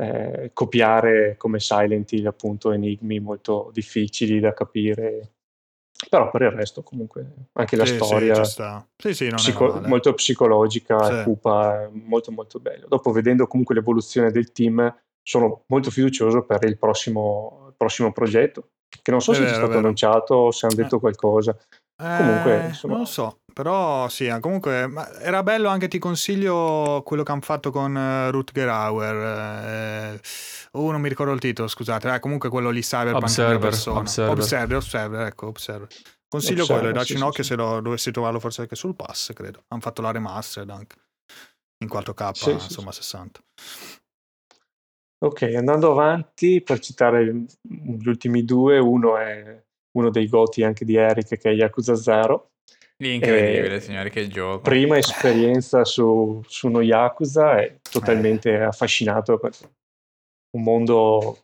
eh, 0.00 0.50
copiare 0.54 1.36
come 1.36 1.60
Silent 1.60 2.10
Hill 2.12 2.26
appunto 2.26 2.72
enigmi 2.72 3.20
molto 3.20 3.70
difficili 3.72 4.40
da 4.40 4.54
capire 4.54 5.32
però 6.08 6.30
per 6.30 6.42
il 6.42 6.50
resto 6.52 6.82
comunque 6.82 7.48
anche 7.52 7.76
la 7.76 7.84
Sì, 7.84 7.96
storia. 7.96 8.44
Sì, 8.96 9.12
sì, 9.12 9.28
psico- 9.28 9.80
molto 9.84 10.14
psicologica 10.14 11.22
cupa, 11.22 11.90
molto 11.92 12.32
molto 12.32 12.58
bello. 12.58 12.86
Dopo 12.88 13.12
vedendo 13.12 13.46
comunque 13.46 13.74
l'evoluzione 13.74 14.30
del 14.30 14.50
team 14.52 14.96
sono 15.22 15.64
molto 15.66 15.90
fiducioso 15.90 16.44
per 16.44 16.64
il 16.64 16.78
prossimo, 16.78 17.74
prossimo 17.76 18.12
progetto, 18.12 18.70
che 19.02 19.10
non 19.10 19.20
so 19.20 19.32
È 19.32 19.34
se 19.34 19.40
è 19.42 19.44
vero, 19.44 19.52
è 19.52 19.58
stato 19.58 19.72
vero. 19.72 19.80
annunciato 19.82 20.34
o 20.34 20.50
se 20.52 20.64
hanno 20.66 20.74
Eh. 20.76 20.82
detto 20.82 20.98
Comunque, 22.00 22.62
Eh, 22.64 22.66
insomma- 22.68 22.94
non 22.94 23.02
lo 23.02 23.08
so, 23.08 23.40
però 23.52 24.08
sì, 24.08 24.26
eh, 24.26 24.40
comunque 24.40 24.86
ma 24.86 25.10
era 25.20 25.42
bello 25.42 25.68
anche, 25.68 25.88
ti 25.88 25.98
consiglio 25.98 27.02
quello 27.04 27.22
che 27.22 27.32
hanno 27.32 27.40
fatto 27.42 27.70
con 27.70 27.96
eh, 27.96 28.30
Rutger 28.30 28.68
Hauer. 28.68 30.14
eh, 30.14 30.20
oh, 30.72 30.90
non 30.90 31.00
mi 31.00 31.08
ricordo 31.10 31.32
il 31.32 31.40
titolo, 31.40 31.68
scusate. 31.68 32.14
Eh, 32.14 32.20
comunque 32.20 32.48
quello 32.48 32.70
lì 32.70 32.80
Cyberpunk 32.80 33.22
Observer, 33.24 33.58
persona. 33.58 33.98
Observer. 34.00 34.32
Observer, 34.38 34.76
Observer, 34.76 35.26
ecco, 35.26 35.46
Observer. 35.48 35.88
Consiglio 36.28 36.60
Observer, 36.62 36.82
quello, 36.84 36.98
dacci 36.98 37.12
sì, 37.14 37.20
un 37.20 37.26
occhio 37.26 37.42
sì. 37.42 37.48
se 37.50 37.56
lo 37.56 37.80
dovessi 37.80 38.10
trovarlo 38.12 38.38
forse 38.40 38.60
anche 38.62 38.76
sul 38.76 38.94
pass, 38.94 39.32
credo. 39.32 39.64
Hanno 39.68 39.80
fatto 39.82 40.00
la 40.00 40.10
remastered 40.12 40.70
anche 40.70 40.96
in 41.82 41.88
4K, 41.88 42.30
Sì, 42.34 42.44
sì, 42.44 42.50
insomma 42.52 42.92
60. 42.92 43.40
Ok, 45.22 45.42
andando 45.54 45.90
avanti 45.90 46.62
per 46.62 46.78
citare 46.78 47.26
gli 47.60 48.08
ultimi 48.08 48.44
due, 48.44 48.78
uno 48.78 49.18
è 49.18 49.62
uno 49.92 50.10
dei 50.10 50.28
goti 50.28 50.62
anche 50.62 50.84
di 50.84 50.96
Eric 50.96 51.38
che 51.38 51.50
è 51.50 51.54
Yakuza 51.54 51.94
0. 51.94 52.50
Lì 52.98 53.14
incredibile, 53.14 53.76
Eh, 53.76 53.80
signori, 53.80 54.10
che 54.10 54.28
gioco. 54.28 54.60
prima 54.60 54.98
esperienza 54.98 55.84
su, 55.84 56.42
su 56.46 56.66
uno 56.66 56.82
Yakuza 56.82 57.58
è 57.58 57.78
totalmente 57.80 58.60
affascinato 58.60 59.38
perché 59.38 59.64
è 59.64 59.68
un 60.56 60.62
mondo 60.62 61.38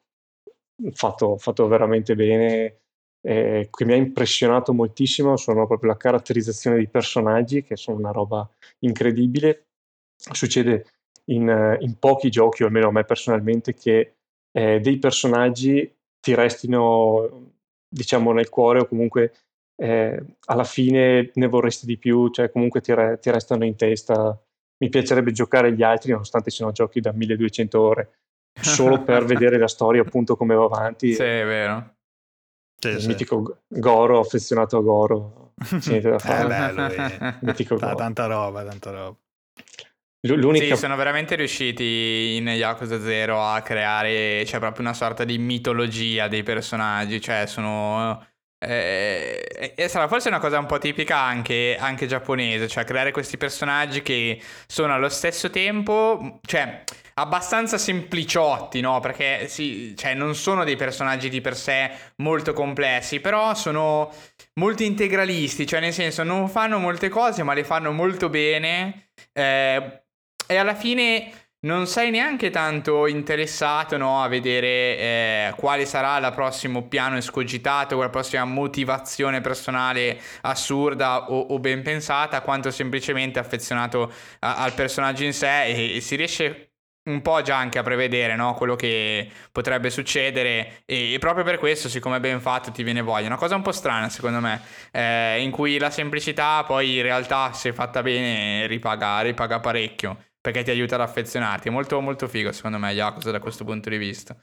fatto, 0.93 1.39
fatto 1.39 1.67
veramente 1.67 2.15
bene 2.15 2.81
eh, 3.27 3.69
che 3.71 3.85
mi 3.85 3.93
ha 3.95 3.97
impressionato 3.97 4.75
moltissimo 4.75 5.37
sono 5.37 5.67
proprio 5.67 5.91
la 5.91 5.97
caratterizzazione 5.97 6.77
dei 6.77 6.89
personaggi 6.89 7.63
che 7.63 7.77
sono 7.77 7.97
una 7.97 8.11
roba 8.11 8.49
incredibile 8.81 9.69
succede 10.15 10.87
in, 11.31 11.49
eh, 11.49 11.79
in 11.81 11.99
pochi 11.99 12.29
giochi 12.29 12.63
o 12.63 12.67
almeno 12.67 12.89
a 12.89 12.93
me 12.93 13.05
personalmente 13.05 13.75
che 13.75 14.17
eh, 14.53 14.81
dei 14.81 14.99
personaggi 14.99 15.93
ti 16.21 16.35
restino 16.35 17.55
diciamo 17.97 18.33
nel 18.33 18.51
cuore 18.51 18.81
o 18.81 18.87
comunque 18.87 19.33
eh, 19.77 20.23
alla 20.47 20.65
fine 20.65 21.31
ne 21.35 21.47
vorresti 21.47 21.87
di 21.87 21.97
più, 21.97 22.29
cioè 22.31 22.51
comunque 22.51 22.81
ti, 22.81 22.95
re- 22.95 23.19
ti 23.19 23.31
restano 23.31 23.65
in 23.65 23.77
testa. 23.77 24.39
Mi 24.79 24.91
piacerebbe 24.91 25.33
giocare 25.33 25.73
gli 25.73 25.83
altri, 25.83 26.13
nonostante 26.13 26.51
siano 26.51 26.73
giochi 26.73 27.01
da 27.01 27.13
1200 27.13 27.81
ore, 27.81 28.11
solo 28.61 29.03
per 29.03 29.25
vedere 29.27 29.59
la 29.59 29.69
storia 29.69 30.03
appunto 30.03 30.37
come 30.37 30.55
va 30.55 30.65
avanti. 30.65 31.15
Sì, 31.15 31.23
è 31.23 31.45
vero. 31.45 31.95
Sì, 32.79 32.89
il 32.89 33.01
sì. 33.01 33.07
mitico 33.09 33.61
Goro, 33.69 34.21
affezionato 34.21 34.77
a 34.77 34.83
Goro, 34.83 35.53
niente 35.87 36.11
da 36.11 36.19
fare. 36.19 36.47
bello. 36.47 37.37
Mitico 37.41 37.77
Goro. 37.77 37.95
tanta 37.95 38.27
roba, 38.27 38.65
tanta 38.65 38.91
roba. 38.91 39.17
L'unica 40.35 40.75
Sì, 40.75 40.77
sono 40.77 40.97
veramente 40.97 41.35
riusciti 41.35 42.37
in 42.37 42.49
Yakuza 42.49 42.99
0 42.99 43.43
a 43.43 43.61
creare, 43.61 44.45
cioè, 44.47 44.59
proprio 44.59 44.83
una 44.83 44.95
sorta 44.95 45.25
di 45.25 45.37
mitologia 45.37 46.29
dei 46.29 46.43
personaggi, 46.43 47.21
cioè, 47.21 47.47
sono... 47.47 48.27
eh, 48.59 49.75
e 49.77 49.89
sarà 49.89 50.09
forse 50.09 50.29
una 50.29 50.39
cosa 50.41 50.59
un 50.59 50.65
po' 50.65 50.79
tipica 50.79 51.19
anche, 51.19 51.77
anche 51.79 52.07
giapponese, 52.07 52.69
cioè 52.69 52.85
creare 52.85 53.13
questi 53.13 53.37
personaggi 53.37 54.01
che 54.01 54.41
sono 54.67 54.95
allo 54.95 55.11
stesso 55.11 55.51
tempo, 55.51 56.41
cioè, 56.47 56.83
abbastanza 57.15 57.77
sempliciotti, 57.77 58.81
no? 58.81 58.99
Perché 59.01 59.49
sì, 59.49 59.95
cioè, 59.95 60.15
non 60.15 60.35
sono 60.35 60.65
dei 60.65 60.77
personaggi 60.77 61.29
di 61.29 61.43
per 61.43 61.55
sé 61.55 61.91
molto 62.17 62.55
complessi, 62.55 63.21
però 63.21 63.53
sono 63.55 64.11
molto 64.55 64.83
integralisti, 64.83 65.67
cioè 65.67 65.81
nel 65.81 65.93
senso 65.93 66.23
non 66.23 66.49
fanno 66.49 66.79
molte 66.79 67.11
cose 67.11 67.43
ma 67.43 67.53
le 67.53 67.65
fanno 67.65 67.93
molto 67.93 68.29
bene 68.31 69.11
eh, 69.33 70.01
e 70.47 70.57
alla 70.57 70.75
fine 70.75 71.31
non 71.67 71.87
sei 71.87 72.11
neanche 72.11 72.51
tanto 72.51 73.07
interessato 73.07 73.97
no, 73.97 74.23
a 74.23 74.29
vedere 74.29 74.67
eh, 74.99 75.55
quale 75.57 75.85
sarà 75.85 76.25
il 76.25 76.33
prossimo 76.33 76.87
piano 76.87 77.17
escogitato, 77.17 77.97
quella 77.97 78.11
prossima 78.11 78.45
motivazione 78.45 79.41
personale 79.41 80.21
assurda 80.43 81.31
o, 81.31 81.41
o 81.41 81.59
ben 81.59 81.83
pensata, 81.83 82.41
quanto 82.43 82.71
semplicemente 82.71 83.39
affezionato 83.41 84.13
a- 84.41 84.57
al 84.59 84.75
personaggio 84.75 85.25
in 85.25 85.33
sé. 85.33 85.65
E, 85.65 85.97
e 85.97 86.01
si 86.01 86.15
riesce 86.15 86.71
un 87.07 87.23
po' 87.23 87.41
già 87.43 87.57
anche 87.57 87.79
a 87.79 87.83
prevedere 87.83 88.37
no, 88.37 88.55
quello 88.55 88.77
che 88.77 89.29
potrebbe 89.51 89.91
succedere. 89.91 90.83
E, 90.85 91.15
e 91.15 91.19
proprio 91.19 91.45
per 91.45 91.59
questo 91.59 91.89
siccome 91.89 92.17
è 92.17 92.21
ben 92.21 92.41
fatto 92.41 92.71
ti 92.71 92.83
viene 92.85 93.01
voglia. 93.03 93.27
Una 93.27 93.37
cosa 93.37 93.57
un 93.57 93.63
po' 93.63 93.73
strana 93.73 94.09
secondo 94.09 94.41
me 94.41 94.61
eh, 94.93 95.41
in 95.43 95.51
cui 95.51 95.79
la 95.79 95.91
semplicità 95.91 96.63
poi 96.65 96.97
in 96.97 97.03
realtà 97.03 97.53
se 97.53 97.73
fatta 97.73 98.03
bene 98.03 98.67
ripaga, 98.67 99.21
ripaga 99.23 99.59
parecchio 99.61 100.17
perché 100.47 100.63
ti 100.63 100.71
aiuta 100.71 100.95
ad 100.95 101.01
affezionarti 101.01 101.67
è 101.67 101.71
molto 101.73 102.01
molto 102.01 102.29
figo 102.29 102.53
secondo 102.53 102.79
me 102.79 102.93
Yakuza 102.93 103.33
da 103.33 103.41
questo 103.41 103.65
punto 103.65 103.89
di 103.89 103.97
vista 103.97 104.37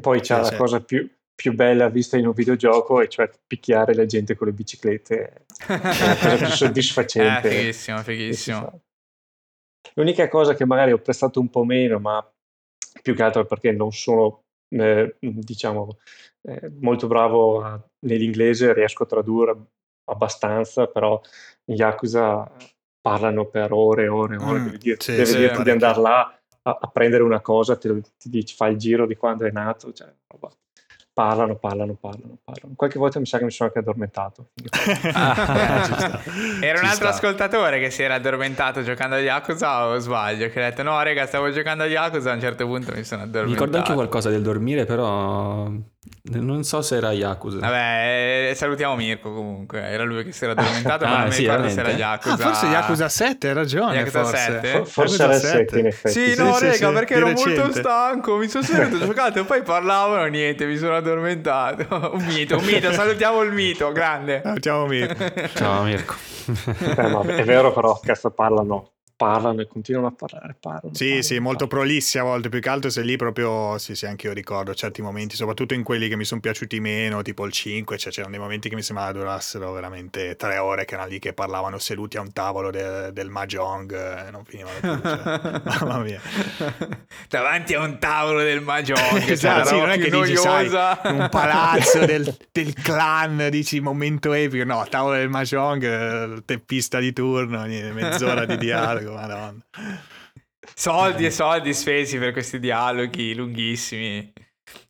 Poi 0.00 0.20
c'è 0.20 0.36
Sì, 0.36 0.40
la 0.40 0.44
sì. 0.44 0.56
cosa 0.56 0.80
più, 0.80 1.06
più 1.34 1.52
bella 1.52 1.90
vista 1.90 2.16
in 2.16 2.26
un 2.26 2.32
videogioco, 2.32 3.02
e 3.02 3.08
cioè 3.08 3.28
picchiare 3.46 3.94
la 3.94 4.06
gente 4.06 4.34
con 4.34 4.46
le 4.46 4.54
biciclette. 4.54 5.44
È 5.66 6.06
la 6.06 6.16
cosa 6.16 6.36
più 6.36 6.46
soddisfacente. 6.56 7.48
eh, 7.50 7.50
fighissimo 7.58 7.98
fighissimo. 7.98 8.80
L'unica 9.94 10.28
cosa 10.28 10.54
che 10.54 10.64
magari 10.64 10.92
ho 10.92 10.98
prestato 10.98 11.40
un 11.40 11.50
po' 11.50 11.64
meno, 11.64 11.98
ma 11.98 12.26
più 13.02 13.14
che 13.14 13.22
altro 13.22 13.44
perché 13.44 13.72
non 13.72 13.92
sono, 13.92 14.44
eh, 14.70 15.16
diciamo, 15.20 15.98
eh, 16.48 16.70
molto 16.80 17.06
bravo 17.06 17.62
a- 17.62 17.78
nell'inglese, 18.06 18.72
riesco 18.72 19.02
a 19.02 19.06
tradurre 19.06 19.56
abbastanza, 20.04 20.86
però 20.86 21.20
in 21.66 21.74
Yakuza 21.76 22.50
parlano 23.02 23.44
per 23.46 23.72
ore 23.72 24.04
e 24.04 24.08
ore 24.08 24.34
e 24.36 24.38
ore, 24.38 24.58
Mm, 24.60 24.64
devi, 24.66 24.78
dir- 24.78 25.02
sì, 25.02 25.12
devi 25.16 25.26
sì, 25.26 25.36
dirti 25.36 25.62
di 25.62 25.70
parecchio. 25.70 25.72
andare 25.72 26.00
là 26.00 26.38
a, 26.62 26.78
a 26.80 26.86
prendere 26.88 27.22
una 27.24 27.40
cosa, 27.40 27.78
lo- 27.82 28.00
ti, 28.18 28.30
dici, 28.30 28.54
fa 28.54 28.68
il 28.68 28.78
giro 28.78 29.06
di 29.06 29.16
quando 29.16 29.44
è 29.44 29.50
nato, 29.50 29.92
cioè, 29.92 30.08
roba. 30.28 30.48
parlano, 31.12 31.56
parlano, 31.56 31.94
parlano, 32.00 32.38
parlano. 32.42 32.74
Qualche 32.76 32.98
volta 32.98 33.18
mi 33.18 33.26
sa 33.26 33.36
che 33.38 33.44
mi 33.44 33.50
sono 33.50 33.68
anche 33.68 33.80
addormentato. 33.80 34.50
Ah. 35.14 36.22
Era 36.60 36.78
un 36.78 36.86
altro 36.86 37.08
sta. 37.08 37.08
ascoltatore 37.08 37.80
che 37.80 37.90
si 37.90 38.02
era 38.02 38.14
addormentato 38.14 38.82
giocando 38.82 39.16
a 39.16 39.20
Yakuza 39.20 39.88
o 39.88 39.98
sbaglio? 39.98 40.48
Che 40.48 40.62
ha 40.64 40.70
detto 40.70 40.82
no 40.82 41.02
raga 41.02 41.26
stavo 41.26 41.50
giocando 41.50 41.82
a 41.84 41.86
Yakuza 41.86 42.30
a 42.30 42.34
un 42.34 42.40
certo 42.40 42.66
punto 42.66 42.92
mi 42.94 43.04
sono 43.04 43.22
Mi 43.22 43.28
addormentato 43.28 43.64
ricordo 43.64 43.76
anche 43.78 43.94
qualcosa 43.94 44.30
del 44.30 44.42
dormire, 44.42 44.84
però 44.86 45.70
non 46.24 46.62
so 46.64 46.82
se 46.82 46.96
era 46.96 47.12
Yakuza. 47.12 47.58
Vabbè, 47.58 48.48
eh, 48.50 48.54
salutiamo 48.54 48.94
Mirko 48.96 49.32
comunque. 49.32 49.80
Era 49.80 50.04
lui 50.04 50.24
che 50.24 50.32
si 50.32 50.44
era 50.44 50.52
addormentato, 50.52 51.04
ma 51.06 51.14
Ah, 51.14 51.18
non 51.18 51.26
mi 51.28 51.32
sì, 51.32 51.40
ricordo 51.42 51.68
se 51.68 51.80
era 51.80 51.82
veramente? 51.90 52.02
Yakuza. 52.02 52.32
Ah, 52.32 52.36
forse 52.52 52.66
Yakuza 52.66 53.08
7, 53.08 53.48
hai 53.48 53.54
ragione. 53.54 53.96
Yakuza 53.96 54.22
forse. 54.24 54.36
7? 54.36 54.68
For- 54.70 54.86
Forse 54.88 55.16
Yakuza 55.16 55.24
era 55.24 55.34
il 55.34 55.40
7 55.40 55.58
in 55.60 55.66
7. 55.66 55.86
effetti. 55.88 56.14
Sì, 56.20 56.32
Sì, 56.34 56.42
no, 56.42 56.52
sì, 56.54 56.64
raga, 56.66 56.86
sì, 56.88 56.92
perché 56.94 57.14
ero 57.14 57.26
molto 57.26 57.44
recente. 57.48 57.78
stanco. 57.80 58.36
Mi 58.36 58.48
sono 58.48 58.64
seduto, 58.64 58.98
giocato 59.06 59.40
e 59.40 59.44
poi 59.44 59.62
parlavano. 59.62 60.24
Niente, 60.26 60.64
mi 60.66 60.76
sono 60.76 60.96
addormentato. 60.96 62.10
un 62.14 62.24
mito, 62.24 62.56
un 62.56 62.64
mito. 62.64 62.92
Salutiamo 62.92 63.42
il 63.42 63.52
mito, 63.52 63.90
grande. 63.92 64.40
Salutiamo 64.44 64.86
Mirko. 64.86 65.24
Ciao 65.54 65.82
Mirko. 65.82 66.14
Eh, 66.44 67.06
ma 67.08 67.20
è 67.22 67.44
vero 67.44 67.72
però, 67.72 67.98
cazzo, 68.02 68.30
parlano, 68.30 68.90
parlano 69.22 69.60
e 69.60 69.66
continuano 69.66 70.08
a 70.08 70.12
parlare. 70.12 70.56
Parlano, 70.58 70.94
sì, 70.94 71.04
parlano, 71.04 71.22
sì, 71.22 71.38
molto 71.38 71.66
prolissi 71.66 72.18
a 72.18 72.24
volte, 72.24 72.48
più 72.48 72.60
che 72.60 72.68
altro 72.68 72.90
se 72.90 73.02
lì 73.02 73.16
proprio, 73.16 73.78
sì, 73.78 73.94
sì, 73.94 74.06
anche 74.06 74.26
io 74.26 74.32
ricordo 74.32 74.74
certi 74.74 75.00
momenti, 75.00 75.36
soprattutto 75.36 75.74
in 75.74 75.82
quelli 75.82 76.08
che 76.08 76.16
mi 76.16 76.24
sono 76.24 76.40
piaciuti 76.40 76.80
meno, 76.80 77.22
tipo 77.22 77.44
il 77.44 77.52
5, 77.52 77.96
cioè 77.98 78.12
c'erano 78.12 78.32
dei 78.32 78.40
momenti 78.40 78.68
che 78.68 78.74
mi 78.74 78.82
sembrava 78.82 79.12
durassero 79.12 79.72
veramente 79.72 80.34
tre 80.36 80.58
ore, 80.58 80.84
che 80.84 80.94
erano 80.94 81.08
lì 81.08 81.18
che 81.18 81.32
parlavano 81.32 81.78
seduti 81.78 82.16
a 82.16 82.20
un 82.20 82.32
tavolo 82.32 82.70
de- 82.70 83.12
del 83.12 83.30
Mahjong, 83.30 84.26
e 84.26 84.30
non 84.30 84.44
finivano 84.44 84.78
più, 84.80 85.00
cioè, 85.00 85.62
mamma 85.86 85.98
mia. 85.98 86.20
Davanti 87.28 87.74
a 87.74 87.80
un 87.80 87.98
tavolo 87.98 88.40
del 88.40 88.60
Mahjong, 88.60 89.22
esatto, 89.28 89.68
sì, 89.68 89.78
non 89.78 89.90
è 89.90 89.98
che 89.98 90.10
dici, 90.10 90.36
sai, 90.36 90.68
un 90.68 91.28
palazzo 91.30 92.04
del, 92.04 92.34
del 92.50 92.72
clan, 92.74 93.48
dici 93.50 93.80
momento 93.80 94.32
epico, 94.32 94.64
no, 94.64 94.84
tavolo 94.88 95.16
del 95.16 95.28
Mahjong, 95.28 95.82
eh, 95.84 96.42
teppista 96.44 96.98
di 96.98 97.12
turno, 97.12 97.64
mezz'ora 97.66 98.44
di 98.44 98.56
dialogo, 98.56 99.11
madonna. 99.12 99.64
Soldi 100.74 101.24
e 101.24 101.30
soldi 101.30 101.74
spesi 101.74 102.18
per 102.18 102.32
questi 102.32 102.58
dialoghi 102.58 103.34
lunghissimi. 103.34 104.32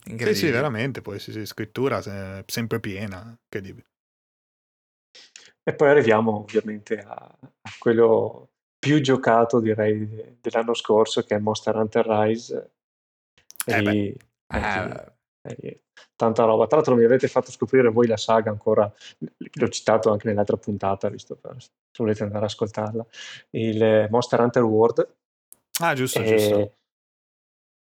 Sì, 0.04 0.34
sì, 0.34 0.50
veramente, 0.50 1.00
poi 1.00 1.18
sì, 1.18 1.32
sì, 1.32 1.46
scrittura 1.46 2.02
se- 2.02 2.44
sempre 2.46 2.80
piena, 2.80 3.36
incredibile. 3.42 3.86
E 5.62 5.74
poi 5.74 5.88
arriviamo 5.90 6.38
ovviamente 6.38 6.98
a, 6.98 7.14
a 7.14 7.70
quello 7.78 8.50
più 8.78 9.00
giocato, 9.00 9.60
direi, 9.60 10.08
de- 10.08 10.36
dell'anno 10.40 10.74
scorso, 10.74 11.22
che 11.22 11.36
è 11.36 11.38
Monster 11.38 11.76
Hunter 11.76 12.06
Rise. 12.06 12.72
E 13.64 13.72
Eh 13.72 13.80
lì- 13.80 14.16
Eh, 14.54 14.58
eh, 14.58 15.56
lì- 15.60 15.68
eh, 15.68 15.81
tanta 16.22 16.44
roba. 16.44 16.66
Tra 16.66 16.76
l'altro 16.76 16.94
mi 16.94 17.04
avete 17.04 17.26
fatto 17.26 17.50
scoprire 17.50 17.88
voi 17.88 18.06
la 18.06 18.16
saga 18.16 18.50
ancora, 18.50 18.90
l'ho 19.18 19.68
citato 19.68 20.10
anche 20.10 20.28
nell'altra 20.28 20.56
puntata, 20.56 21.08
visto 21.08 21.34
per, 21.34 21.56
se 21.60 21.70
volete 21.98 22.22
andare 22.22 22.44
ad 22.44 22.50
ascoltarla, 22.50 23.06
il 23.50 23.82
eh, 23.82 24.08
Monster 24.10 24.40
Hunter 24.40 24.62
World. 24.62 25.14
Ah, 25.80 25.94
giusto, 25.94 26.22
giusto. 26.22 26.58
E, 26.58 26.76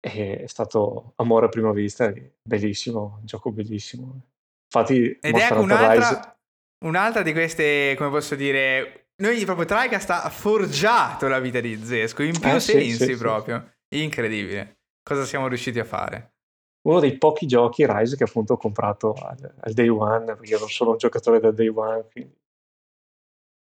e 0.01 0.43
è 0.43 0.47
stato 0.47 1.13
amore 1.17 1.47
a 1.47 1.49
prima 1.51 1.73
vista, 1.73 2.13
bellissimo, 2.43 3.19
un 3.21 3.27
gioco 3.27 3.53
bellissimo. 3.53 4.29
Infatti, 4.73 5.19
Ed 5.21 5.33
Monster 5.33 5.57
è 5.57 5.61
Hunter 5.61 5.79
Rise 5.79 5.91
un'altra, 5.91 6.39
un'altra 6.87 7.23
di 7.23 7.33
queste, 7.33 7.95
come 7.99 8.09
posso 8.09 8.35
dire, 8.37 9.09
noi 9.23 9.45
proprio 9.45 9.67
Tricast 9.67 10.09
ha 10.11 10.31
forgiato 10.31 11.29
la 11.29 11.41
vita 11.41 11.61
di 11.61 11.77
Zesco 11.85 12.23
in 12.23 12.39
più 12.39 12.49
Eh, 12.49 12.61
sì, 12.61 12.73
sensi 12.73 13.05
sì, 13.05 13.05
sì. 13.05 13.17
proprio. 13.17 13.75
Incredibile. 13.95 14.79
Cosa 15.03 15.25
siamo 15.25 15.49
riusciti 15.49 15.79
a 15.79 15.85
fare? 15.85 16.37
Uno 16.83 17.01
dei 17.01 17.19
pochi 17.19 17.47
giochi 17.47 17.87
Rise 17.87 18.17
che 18.17 18.25
appunto 18.25 18.55
ho 18.55 18.57
comprato 18.57 19.13
al, 19.13 19.55
al 19.61 19.73
day 19.73 19.89
one, 19.89 20.25
perché 20.25 20.53
io 20.53 20.59
non 20.59 20.69
sono 20.69 20.91
un 20.91 20.97
giocatore 20.97 21.41
da 21.41 21.51
day 21.51 21.69
one, 21.69 22.07
quindi 22.11 22.39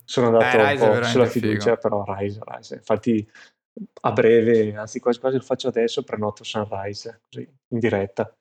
sono 0.04 0.26
andato 0.26 0.58
Eh, 0.58 0.72
un 0.72 0.78
po' 0.78 1.04
sulla 1.04 1.26
fiducia, 1.26 1.76
figo. 1.76 1.76
però 1.76 2.04
Rise, 2.06 2.40
Rise. 2.44 2.74
Infatti 2.76 3.30
a 4.02 4.12
breve, 4.12 4.76
anzi 4.76 5.00
quasi 5.00 5.18
quasi 5.20 5.36
lo 5.36 5.42
faccio 5.42 5.68
adesso, 5.68 6.02
prenoto 6.02 6.44
Sunrise, 6.44 7.22
così, 7.30 7.40
in 7.68 7.78
diretta. 7.78 8.34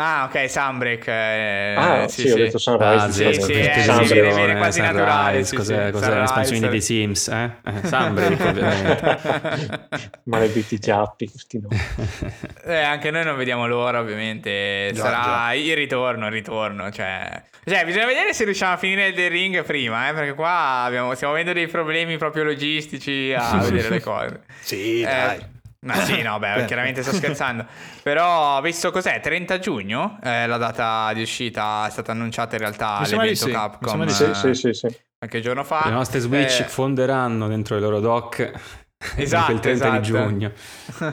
Ah, 0.00 0.28
ok, 0.30 0.48
Sunbreak. 0.48 1.08
eh, 1.08 1.74
Ah, 1.76 2.06
sì, 2.06 2.20
sì, 2.20 2.30
ho 2.30 2.36
detto 2.36 2.58
Sunrise. 2.58 3.04
Ah, 3.04 3.10
Sì, 3.10 3.24
sì, 3.34 3.40
sì, 3.40 3.42
sì, 3.42 3.52
eh, 3.58 3.72
sì, 3.82 4.04
sì, 4.04 4.12
viene, 4.14 4.52
eh, 4.52 4.56
quasi 4.56 4.78
Sunrise, 4.78 4.80
naturale. 4.80 5.44
sì, 5.44 5.56
cos'è, 5.56 5.86
sì, 5.86 5.90
cos'è 5.90 6.04
Sunrise. 6.04 6.20
l'espansione 6.20 6.68
dei 6.68 6.80
Sims, 6.80 7.28
eh? 7.28 7.50
eh 7.64 7.86
Sunbreak, 7.88 8.40
ovviamente. 8.46 9.88
Maledetti 10.24 10.78
giappi, 10.78 11.28
questi 11.28 11.58
no. 11.60 11.68
Eh, 12.64 12.76
anche 12.82 13.10
noi 13.10 13.24
non 13.24 13.36
vediamo 13.36 13.66
l'ora, 13.66 13.98
ovviamente. 13.98 14.92
Già, 14.94 15.02
Sarà 15.02 15.22
già. 15.24 15.54
il 15.54 15.74
ritorno, 15.74 16.26
il 16.26 16.32
ritorno. 16.32 16.92
Cioè... 16.92 17.42
cioè, 17.64 17.84
bisogna 17.84 18.06
vedere 18.06 18.32
se 18.34 18.44
riusciamo 18.44 18.74
a 18.74 18.76
finire 18.76 19.08
il 19.08 19.30
ring 19.30 19.64
prima, 19.64 20.10
eh, 20.10 20.12
perché 20.12 20.34
qua 20.34 20.82
abbiamo- 20.84 21.12
stiamo 21.16 21.32
avendo 21.32 21.52
dei 21.52 21.66
problemi 21.66 22.16
proprio 22.18 22.44
logistici 22.44 23.34
a 23.36 23.56
vedere 23.56 23.88
le 23.88 24.00
cose. 24.00 24.42
Sì, 24.60 25.00
Eh, 25.00 25.04
dai. 25.06 25.56
Ma 25.86 25.94
sì, 26.04 26.22
no, 26.22 26.38
beh, 26.38 26.64
chiaramente 26.64 27.02
sto 27.02 27.12
scherzando. 27.12 27.64
Però, 28.02 28.60
visto 28.60 28.90
cos'è, 28.90 29.20
30 29.20 29.58
giugno, 29.60 30.18
eh, 30.22 30.46
la 30.46 30.56
data 30.56 31.12
di 31.12 31.22
uscita 31.22 31.86
è 31.86 31.90
stata 31.90 32.10
annunciata 32.12 32.56
in 32.56 32.62
realtà 32.62 33.00
di 33.04 33.14
all'evento 33.14 33.46
sì, 33.46 33.50
Capcom 33.52 34.04
di 34.04 34.10
Sì, 34.12 34.24
eh, 34.24 34.34
sì, 34.34 34.54
sì, 34.54 34.72
sì. 34.72 34.88
qualche 35.16 35.40
giorno 35.40 35.62
fa. 35.62 35.82
Le 35.84 35.92
nostre 35.92 36.18
Switch 36.18 36.60
Eh, 36.60 36.64
fonderanno 36.64 37.46
dentro 37.46 37.76
le 37.76 37.80
loro 37.80 38.00
dock 38.00 38.52
Esatto, 39.14 39.52
il 39.52 39.60
30 39.60 39.90
di 39.90 39.96
esatto. 39.98 40.26
giugno. 40.26 40.52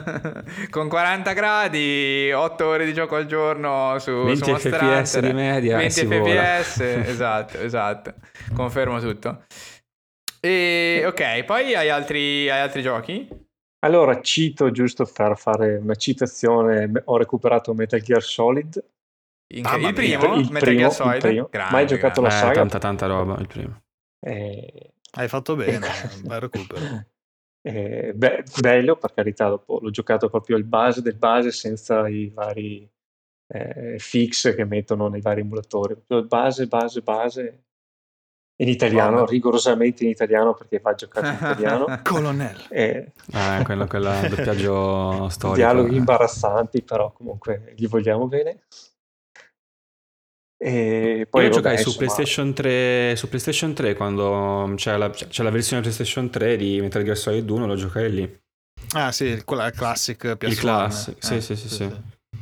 Con 0.70 0.88
40 0.88 1.32
gradi, 1.32 2.32
8 2.32 2.66
ore 2.66 2.84
di 2.84 2.92
gioco 2.92 3.14
al 3.14 3.26
giorno 3.26 3.96
su, 4.00 4.10
20 4.10 4.36
su 4.36 4.56
FPS 4.56 5.20
di 5.20 5.32
media, 5.32 5.76
20 5.76 5.92
si 5.92 6.04
vola. 6.06 6.42
fps, 6.42 6.80
esatto, 6.80 7.58
esatto. 7.60 8.14
Confermo 8.52 8.98
tutto. 8.98 9.44
E 10.40 11.04
ok, 11.06 11.44
poi 11.44 11.74
hai 11.76 11.88
altri, 11.88 12.50
hai 12.50 12.60
altri 12.60 12.82
giochi? 12.82 13.28
Allora, 13.86 14.20
cito 14.20 14.70
giusto 14.72 15.04
per 15.12 15.36
fare 15.38 15.76
una 15.76 15.94
citazione, 15.94 16.90
ho 17.04 17.16
recuperato 17.16 17.72
Metal 17.72 18.00
Gear 18.00 18.22
Solid. 18.22 18.84
Incre- 19.54 19.72
Mamma 19.76 19.88
il 19.88 19.94
primo, 19.94 20.34
Il 20.34 20.50
Metal 20.50 20.60
primo, 20.60 20.76
Gear 20.78 20.88
il 20.90 20.92
Solid. 20.96 21.20
primo. 21.20 21.48
Grande, 21.50 21.72
Mai 21.72 21.86
giocato 21.86 22.20
grande. 22.20 22.36
la 22.36 22.36
Eh, 22.36 22.46
saga. 22.46 22.52
tanta 22.54 22.78
tanta 22.78 23.06
roba 23.06 23.36
il 23.38 23.46
primo. 23.46 23.82
Eh, 24.20 24.92
Hai 25.12 25.28
fatto 25.28 25.54
bene, 25.54 25.86
bel 26.24 26.40
recupero. 26.40 26.80
eh, 27.62 28.12
be- 28.14 28.44
bello, 28.60 28.96
per 28.96 29.14
carità, 29.14 29.48
dopo 29.48 29.78
l'ho 29.80 29.90
giocato 29.90 30.28
proprio 30.28 30.56
il 30.56 30.64
base 30.64 31.00
del 31.00 31.16
base 31.16 31.52
senza 31.52 32.08
i 32.08 32.28
vari 32.34 32.90
eh, 33.54 33.98
fix 33.98 34.52
che 34.54 34.64
mettono 34.64 35.06
nei 35.08 35.20
vari 35.20 35.42
emulatori. 35.42 35.94
Proprio 35.94 36.18
il 36.18 36.26
base, 36.26 36.66
base, 36.66 37.00
base. 37.02 37.65
In 38.58 38.68
italiano, 38.68 39.18
Vabbè. 39.18 39.30
rigorosamente 39.30 40.04
in 40.04 40.10
italiano 40.10 40.54
perché 40.54 40.78
va 40.80 40.94
giocato 40.94 41.26
in 41.26 41.34
italiano. 41.34 41.84
Colonnello. 42.02 42.62
Eh, 42.70 43.12
Eh, 43.32 43.62
quello, 43.64 43.86
quella 43.86 44.26
doppiaggio 44.28 45.28
storico. 45.30 45.56
dialoghi 45.56 45.94
eh. 45.94 45.98
imbarazzanti, 45.98 46.82
però 46.82 47.12
comunque 47.12 47.74
gli 47.76 47.86
vogliamo 47.86 48.26
bene. 48.28 48.60
E 50.58 51.26
poi 51.28 51.42
Io 51.44 51.50
vabbè, 51.50 51.60
giocai 51.62 51.78
su 51.78 51.94
PlayStation 51.98 52.54
3, 52.54 53.14
su 53.14 53.28
PlayStation 53.28 53.74
3 53.74 53.94
quando 53.94 54.72
c'è 54.76 54.96
la, 54.96 55.10
c'è 55.10 55.42
la 55.42 55.50
versione 55.50 55.82
PlayStation 55.82 56.30
3 56.30 56.56
di 56.56 56.80
Metal 56.80 57.02
Gear 57.02 57.16
Solid 57.16 57.48
1, 57.48 57.66
lo 57.66 57.74
giocai 57.74 58.10
lì. 58.10 58.40
Ah 58.94 59.12
sì, 59.12 59.42
quella 59.44 59.70
classic 59.70 60.24
PS1. 60.24 60.48
Il 60.48 60.56
classic, 60.58 61.16
sì, 61.22 61.34
Eh, 61.34 61.40
sì, 61.42 61.56
sì, 61.56 61.68
sì. 61.68 61.84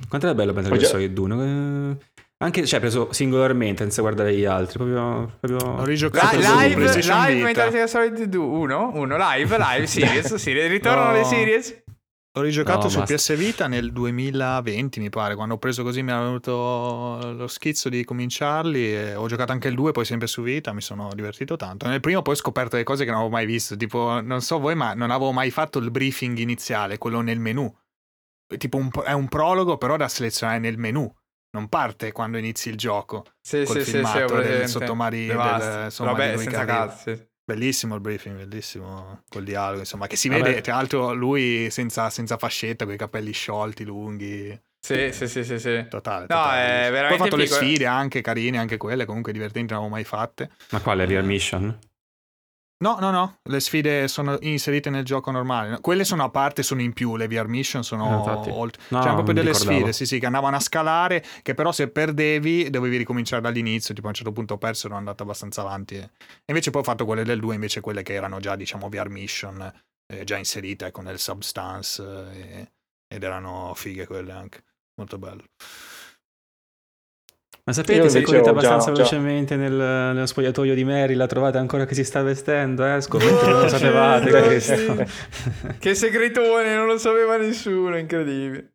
Quanto 0.08 0.26
era 0.28 0.34
bello 0.36 0.52
Metal 0.52 0.70
Gear 0.78 0.90
Solid 0.90 1.18
1? 1.18 1.98
Anche, 2.44 2.66
cioè, 2.66 2.78
preso 2.78 3.10
singolarmente, 3.10 3.82
senza 3.82 4.02
guardare 4.02 4.34
gli 4.36 4.44
altri, 4.44 4.76
proprio... 4.76 5.36
proprio... 5.40 5.76
L'ho 5.76 5.84
rigiocato 5.84 6.40
su 6.40 6.52
live, 6.58 6.90
live. 7.00 7.42
Metal 7.42 7.70
Gear 7.70 7.88
Solid 7.88 8.34
1, 8.34 8.90
1, 8.94 9.16
live, 9.16 9.56
live, 9.58 9.86
series, 9.86 10.34
sì, 10.34 10.52
ritornano 10.52 11.12
No. 11.12 11.16
le 11.16 11.24
series. 11.24 11.82
L'ho 12.36 12.42
rigiocato 12.42 12.82
No, 12.82 12.88
su 12.90 12.98
basta. 12.98 13.14
PS 13.14 13.36
Vita 13.36 13.66
nel 13.68 13.92
2020, 13.92 15.00
mi 15.00 15.08
pare, 15.08 15.36
quando 15.36 15.54
ho 15.54 15.58
preso 15.58 15.82
così 15.84 16.02
mi 16.02 16.10
era 16.10 16.20
venuto 16.20 17.32
lo 17.34 17.46
schizzo 17.46 17.88
di 17.88 18.04
cominciarli 18.04 18.92
e 18.94 19.14
ho 19.14 19.26
giocato 19.28 19.52
anche 19.52 19.68
il 19.68 19.74
2, 19.76 19.92
poi 19.92 20.04
sempre 20.04 20.26
su 20.26 20.42
Vita, 20.42 20.72
mi 20.74 20.80
sono 20.82 21.10
divertito 21.14 21.56
tanto. 21.56 21.86
Nel 21.88 22.00
primo 22.00 22.20
poi 22.22 22.34
ho 22.34 22.36
scoperto 22.36 22.70
delle 22.72 22.82
cose 22.82 23.04
che 23.04 23.10
non 23.10 23.20
avevo 23.20 23.34
mai 23.34 23.46
visto, 23.46 23.76
tipo, 23.76 24.20
non 24.20 24.42
so 24.42 24.58
voi, 24.58 24.74
ma 24.74 24.92
non 24.94 25.10
avevo 25.10 25.32
mai 25.32 25.50
fatto 25.50 25.78
il 25.78 25.90
briefing 25.90 26.36
iniziale, 26.38 26.98
quello 26.98 27.20
nel 27.22 27.38
menu. 27.38 27.72
Tipo 28.58 28.76
un- 28.76 28.90
è 29.04 29.12
un 29.12 29.28
prologo 29.28 29.78
però 29.78 29.96
da 29.96 30.08
selezionare 30.08 30.58
nel 30.58 30.76
menu, 30.76 31.10
non 31.54 31.68
parte 31.68 32.10
quando 32.12 32.36
inizi 32.36 32.68
il 32.68 32.76
gioco. 32.76 33.24
Sì, 33.40 33.62
Col 33.64 33.76
sì, 33.76 33.80
sì, 33.80 33.84
sì, 33.84 33.90
filmato 33.92 34.18
ho 34.18 34.26
del 34.26 34.36
presente. 34.36 34.66
sottomari- 34.68 35.26
Devasta. 35.26 35.74
del- 35.76 35.84
insomma, 35.84 36.10
Vabbè, 36.10 36.24
di 36.30 36.34
lui 36.34 36.44
che 36.44 36.50
senza 36.50 36.64
sì. 36.96 37.26
Bellissimo 37.46 37.94
il 37.94 38.00
briefing, 38.00 38.36
bellissimo 38.38 39.22
quel 39.28 39.44
dialogo, 39.44 39.80
insomma, 39.80 40.06
che 40.06 40.16
si 40.16 40.28
Vabbè. 40.28 40.42
vede, 40.42 40.60
tra 40.62 40.74
l'altro 40.76 41.12
lui 41.12 41.68
senza, 41.70 42.08
senza 42.10 42.36
fascetta, 42.38 42.84
con 42.86 42.94
i 42.94 42.96
capelli 42.96 43.32
sciolti, 43.32 43.84
lunghi, 43.84 44.58
Sì, 44.80 45.12
sì, 45.12 45.28
sì, 45.28 45.44
sì, 45.44 45.58
sì. 45.58 45.86
totale. 45.88 46.20
No, 46.22 46.26
totale, 46.36 46.60
è 46.60 46.64
bellissimo. 46.64 46.90
veramente 46.90 47.06
Poi 47.06 47.14
ho 47.14 47.18
fatto 47.24 47.36
le 47.36 47.44
figo, 47.46 47.54
eh. 47.54 47.58
sfide 47.58 47.86
anche 47.86 48.20
carine, 48.22 48.58
anche 48.58 48.76
quelle, 48.78 49.04
comunque 49.04 49.32
divertenti, 49.32 49.72
non 49.72 49.82
avevo 49.82 49.94
mai 49.94 50.04
fatte. 50.04 50.50
Ma 50.70 50.80
quale? 50.80 51.04
Real 51.04 51.24
Mission? 51.24 51.78
No, 52.84 52.98
no, 53.00 53.10
no, 53.10 53.38
le 53.44 53.60
sfide 53.60 54.08
sono 54.08 54.36
inserite 54.42 54.90
nel 54.90 55.06
gioco 55.06 55.30
normale. 55.30 55.70
No, 55.70 55.80
Quelle 55.80 56.04
sono 56.04 56.22
a 56.22 56.28
parte, 56.28 56.62
sono 56.62 56.82
in 56.82 56.92
più, 56.92 57.16
le 57.16 57.26
VR 57.28 57.46
mission 57.46 57.82
sono 57.82 58.44
Eh, 58.44 58.50
oltre. 58.50 58.82
No, 58.88 58.98
C'erano 58.98 59.14
proprio 59.14 59.34
delle 59.36 59.52
ricordavo. 59.52 59.74
sfide, 59.78 59.92
sì, 59.94 60.04
sì, 60.04 60.18
che 60.18 60.26
andavano 60.26 60.56
a 60.56 60.60
scalare, 60.60 61.24
che 61.40 61.54
però 61.54 61.72
se 61.72 61.88
perdevi 61.88 62.68
dovevi 62.68 62.98
ricominciare 62.98 63.40
dall'inizio, 63.40 63.94
tipo 63.94 64.06
a 64.06 64.10
un 64.10 64.14
certo 64.16 64.32
punto 64.32 64.54
ho 64.54 64.58
perso, 64.58 64.86
ero 64.88 64.96
andato 64.96 65.22
abbastanza 65.22 65.62
avanti. 65.62 65.94
E 65.96 66.10
invece 66.44 66.70
poi 66.70 66.82
ho 66.82 66.84
fatto 66.84 67.06
quelle 67.06 67.24
del 67.24 67.40
2, 67.40 67.54
invece 67.54 67.80
quelle 67.80 68.02
che 68.02 68.12
erano 68.12 68.38
già, 68.38 68.54
diciamo, 68.54 68.90
VR 68.90 69.08
mission, 69.08 69.72
eh, 70.12 70.24
già 70.24 70.36
inserite 70.36 70.90
con 70.90 71.06
il 71.08 71.18
substance, 71.18 72.02
eh, 72.34 72.70
ed 73.08 73.22
erano 73.22 73.72
fighe 73.74 74.06
quelle 74.06 74.32
anche, 74.32 74.62
molto 74.96 75.16
bello. 75.16 75.44
Ma 77.66 77.72
sapete, 77.72 78.02
Io 78.02 78.08
se 78.10 78.20
correte 78.20 78.44
già- 78.44 78.50
abbastanza 78.50 78.86
già- 78.86 78.92
velocemente 78.92 79.56
nel, 79.56 79.72
nello 79.72 80.26
spogliatoio 80.26 80.74
di 80.74 80.84
Mary, 80.84 81.14
la 81.14 81.26
trovate 81.26 81.56
ancora 81.56 81.86
che 81.86 81.94
si 81.94 82.04
sta 82.04 82.22
vestendo, 82.22 82.84
eh? 82.84 83.00
Scommetto 83.00 83.38
che 83.38 83.46
non 83.50 83.60
lo 83.62 83.68
sapevate 83.68 84.60
sì. 84.60 84.84
questo. 84.86 85.06
Che 85.80 85.94
segretone, 85.94 86.74
non 86.74 86.86
lo 86.86 86.98
sapeva 86.98 87.36
nessuno, 87.38 87.96
incredibile. 87.96 88.74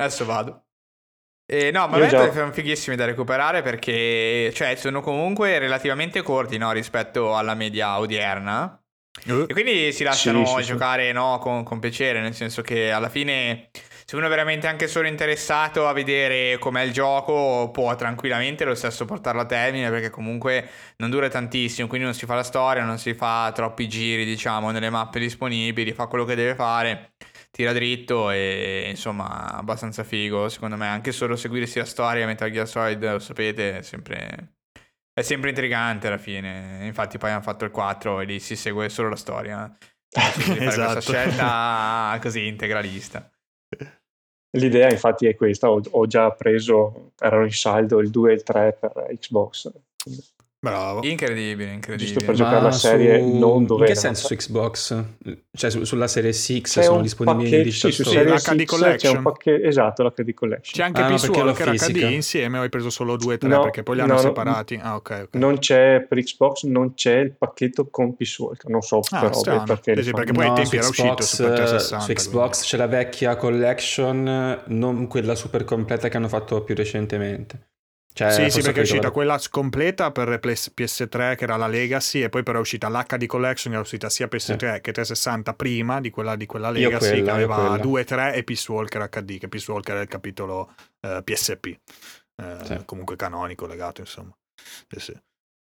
Adesso 0.00 0.24
vado. 0.24 0.62
E 1.50 1.70
no, 1.70 1.86
ma 1.88 2.06
già- 2.08 2.32
sono 2.32 2.50
fighissimi 2.52 2.96
da 2.96 3.04
recuperare 3.04 3.60
perché 3.62 4.52
cioè, 4.54 4.74
sono 4.76 5.00
comunque 5.02 5.58
relativamente 5.58 6.22
corti 6.22 6.56
no, 6.56 6.72
rispetto 6.72 7.36
alla 7.36 7.54
media 7.54 7.98
odierna. 7.98 8.80
Uh, 9.26 9.46
E 9.48 9.52
quindi 9.52 9.92
si 9.92 10.04
lasciano 10.04 10.44
Sì, 10.46 10.54
sì, 10.58 10.62
sì. 10.62 10.66
giocare 10.72 11.10
no, 11.12 11.38
con, 11.40 11.64
con 11.64 11.78
piacere, 11.78 12.20
nel 12.20 12.34
senso 12.34 12.62
che 12.62 12.90
alla 12.90 13.08
fine 13.08 13.70
se 14.10 14.16
uno 14.16 14.24
è 14.24 14.28
veramente 14.30 14.66
anche 14.66 14.88
solo 14.88 15.06
interessato 15.06 15.86
a 15.86 15.92
vedere 15.92 16.56
com'è 16.56 16.80
il 16.80 16.92
gioco 16.92 17.68
può 17.70 17.94
tranquillamente 17.94 18.64
lo 18.64 18.74
stesso 18.74 19.04
portarlo 19.04 19.42
a 19.42 19.44
termine 19.44 19.90
perché 19.90 20.08
comunque 20.08 20.66
non 20.96 21.10
dura 21.10 21.28
tantissimo, 21.28 21.86
quindi 21.88 22.06
non 22.06 22.14
si 22.14 22.24
fa 22.24 22.34
la 22.34 22.42
storia, 22.42 22.84
non 22.84 22.96
si 22.96 23.12
fa 23.12 23.52
troppi 23.54 23.86
giri 23.86 24.24
diciamo 24.24 24.70
nelle 24.70 24.88
mappe 24.88 25.18
disponibili, 25.18 25.92
fa 25.92 26.06
quello 26.06 26.24
che 26.24 26.36
deve 26.36 26.54
fare, 26.54 27.16
tira 27.50 27.74
dritto 27.74 28.30
e 28.30 28.86
insomma 28.88 29.52
abbastanza 29.52 30.04
figo 30.04 30.48
secondo 30.48 30.76
me, 30.76 30.86
anche 30.86 31.12
solo 31.12 31.36
seguirsi 31.36 31.78
la 31.78 31.84
storia 31.84 32.24
Metal 32.24 32.50
Gear 32.50 32.66
Solid 32.66 33.12
lo 33.12 33.18
sapete 33.18 33.76
è 33.76 33.82
sempre... 33.82 34.54
È 35.12 35.22
sempre 35.22 35.50
intrigante 35.50 36.06
alla 36.06 36.16
fine, 36.16 36.78
infatti 36.86 37.18
poi 37.18 37.32
hanno 37.32 37.42
fatto 37.42 37.64
il 37.64 37.72
4 37.72 38.20
e 38.20 38.24
lì 38.24 38.38
si 38.38 38.54
segue 38.56 38.88
solo 38.88 39.10
la 39.10 39.16
storia. 39.16 39.76
Esatto. 40.16 40.92
questa 40.92 41.00
scelta 41.00 42.18
così 42.22 42.46
integralista. 42.46 43.28
L'idea 44.52 44.90
infatti 44.90 45.26
è 45.26 45.34
questa, 45.34 45.70
ho, 45.70 45.80
ho 45.90 46.06
già 46.06 46.30
preso, 46.30 47.12
erano 47.18 47.44
in 47.44 47.52
saldo 47.52 48.00
il 48.00 48.10
2 48.10 48.30
e 48.30 48.34
il 48.34 48.42
3 48.42 48.78
per 48.80 49.06
Xbox, 49.18 49.70
bravo. 50.60 51.00
Incredibile, 51.04 51.56
giusto 51.56 51.74
incredibile. 51.74 52.24
per 52.26 52.34
giocare 52.34 52.60
la 52.62 52.70
serie 52.72 53.20
non 53.20 53.64
dove 53.66 53.86
In 53.86 53.92
che 53.92 53.98
senso 53.98 54.26
su 54.26 54.34
Xbox? 54.34 55.02
Cioè 55.52 55.70
su- 55.70 55.84
sulla 55.84 56.06
serie 56.08 56.32
6 56.32 56.60
C'è 56.62 56.82
sono 56.82 57.00
disponibili 57.00 57.44
in 57.44 57.50
pacchetto, 57.50 57.68
digital 57.68 57.90
sì, 57.90 57.96
su 57.96 58.02
store? 58.02 58.18
serie- 58.18 58.32
l'HD 58.34 58.40
6 58.42 58.56
c'è 58.56 58.64
Collection. 58.66 59.16
un 59.16 59.22
pacchetto, 59.22 59.66
esatto, 59.66 60.02
l'HD 60.02 60.34
Collection. 60.34 60.72
C'è 60.74 60.82
anche 60.82 61.00
Ah, 61.00 61.02
no, 61.04 61.08
Peace 61.10 61.26
perché 61.26 61.40
l'ho 61.42 61.46
Walker 61.48 61.68
HD 61.68 61.78
fisica. 61.78 62.06
insieme 62.08 62.58
o 62.58 62.62
hai 62.62 62.68
preso 62.68 62.90
solo 62.90 63.16
2 63.16 63.34
e 63.34 63.38
3 63.38 63.48
No, 63.48 63.60
perché 63.62 63.82
poi 63.82 63.94
li 63.96 64.00
hanno 64.00 64.14
no, 64.14 64.20
no, 64.20 64.26
separati? 64.26 64.80
Ah, 64.82 64.94
ok, 64.96 65.20
ok. 65.24 65.34
Non 65.36 65.58
c'è 65.58 66.00
per 66.08 66.22
Xbox, 66.22 66.62
non 66.64 66.94
c'è 66.94 67.16
il 67.18 67.32
pacchetto 67.36 67.86
con 67.88 68.16
Walker, 68.38 68.70
non 68.70 68.82
so 68.82 69.00
Ah, 69.10 69.20
per 69.20 69.34
strano. 69.34 69.64
perché, 69.64 70.02
Sì, 70.02 70.10
perché 70.12 70.32
poi 70.32 70.42
ai 70.44 70.48
No, 70.50 70.54
tempi 70.54 70.68
su 70.70 70.76
era 70.76 70.88
uscito 70.88 71.08
Xbox, 71.14 71.24
Super 71.36 71.52
360, 71.54 72.04
Su 72.04 72.12
Xbox 72.12 72.62
c'è 72.64 72.76
la 72.76 72.86
vecchia 72.86 73.36
collection, 73.36 74.62
non 74.66 75.06
quella 75.06 75.34
super 75.34 75.64
completa 75.64 76.08
che 76.08 76.16
hanno 76.16 76.28
fatto 76.28 76.62
più 76.62 76.74
recentemente. 76.74 77.67
Cioè, 78.18 78.32
Sì, 78.32 78.50
sì, 78.50 78.62
perché 78.62 78.80
è 78.80 78.82
uscita 78.82 79.12
quella 79.12 79.40
completa 79.48 80.10
per 80.10 80.40
PS- 80.40 80.72
PS3 80.74 81.36
che 81.36 81.44
era 81.44 81.54
la 81.56 81.68
Legacy 81.68 82.22
e 82.22 82.28
poi 82.28 82.42
però 82.42 82.58
è 82.58 82.60
uscita 82.60 82.88
l'HD 82.88 83.26
Collection 83.26 83.72
era 83.74 83.82
uscita 83.82 84.10
sia 84.10 84.26
PS3 84.26 84.80
che 84.80 84.90
360 84.90 85.54
prima 85.54 86.00
di 86.00 86.10
quella, 86.10 86.34
di 86.34 86.44
quella 86.44 86.70
Legacy 86.70 87.10
quella, 87.10 87.22
che 87.22 87.30
aveva 87.30 87.54
quella. 87.68 87.76
2, 87.76 88.04
3 88.04 88.34
e 88.34 88.42
Peace 88.42 88.72
Walker 88.72 89.08
HD, 89.08 89.38
che 89.38 89.46
Peace 89.46 89.70
Walker 89.70 89.96
è 89.98 90.00
il 90.00 90.08
capitolo 90.08 90.74
eh, 91.00 91.22
PSP, 91.22 91.66
eh, 91.66 91.78
Sì. 92.64 92.82
comunque 92.86 93.14
canonico 93.14 93.66
legato 93.66 94.00
insomma. 94.00 94.36
Sì, 94.88 94.98
sì. 94.98 95.16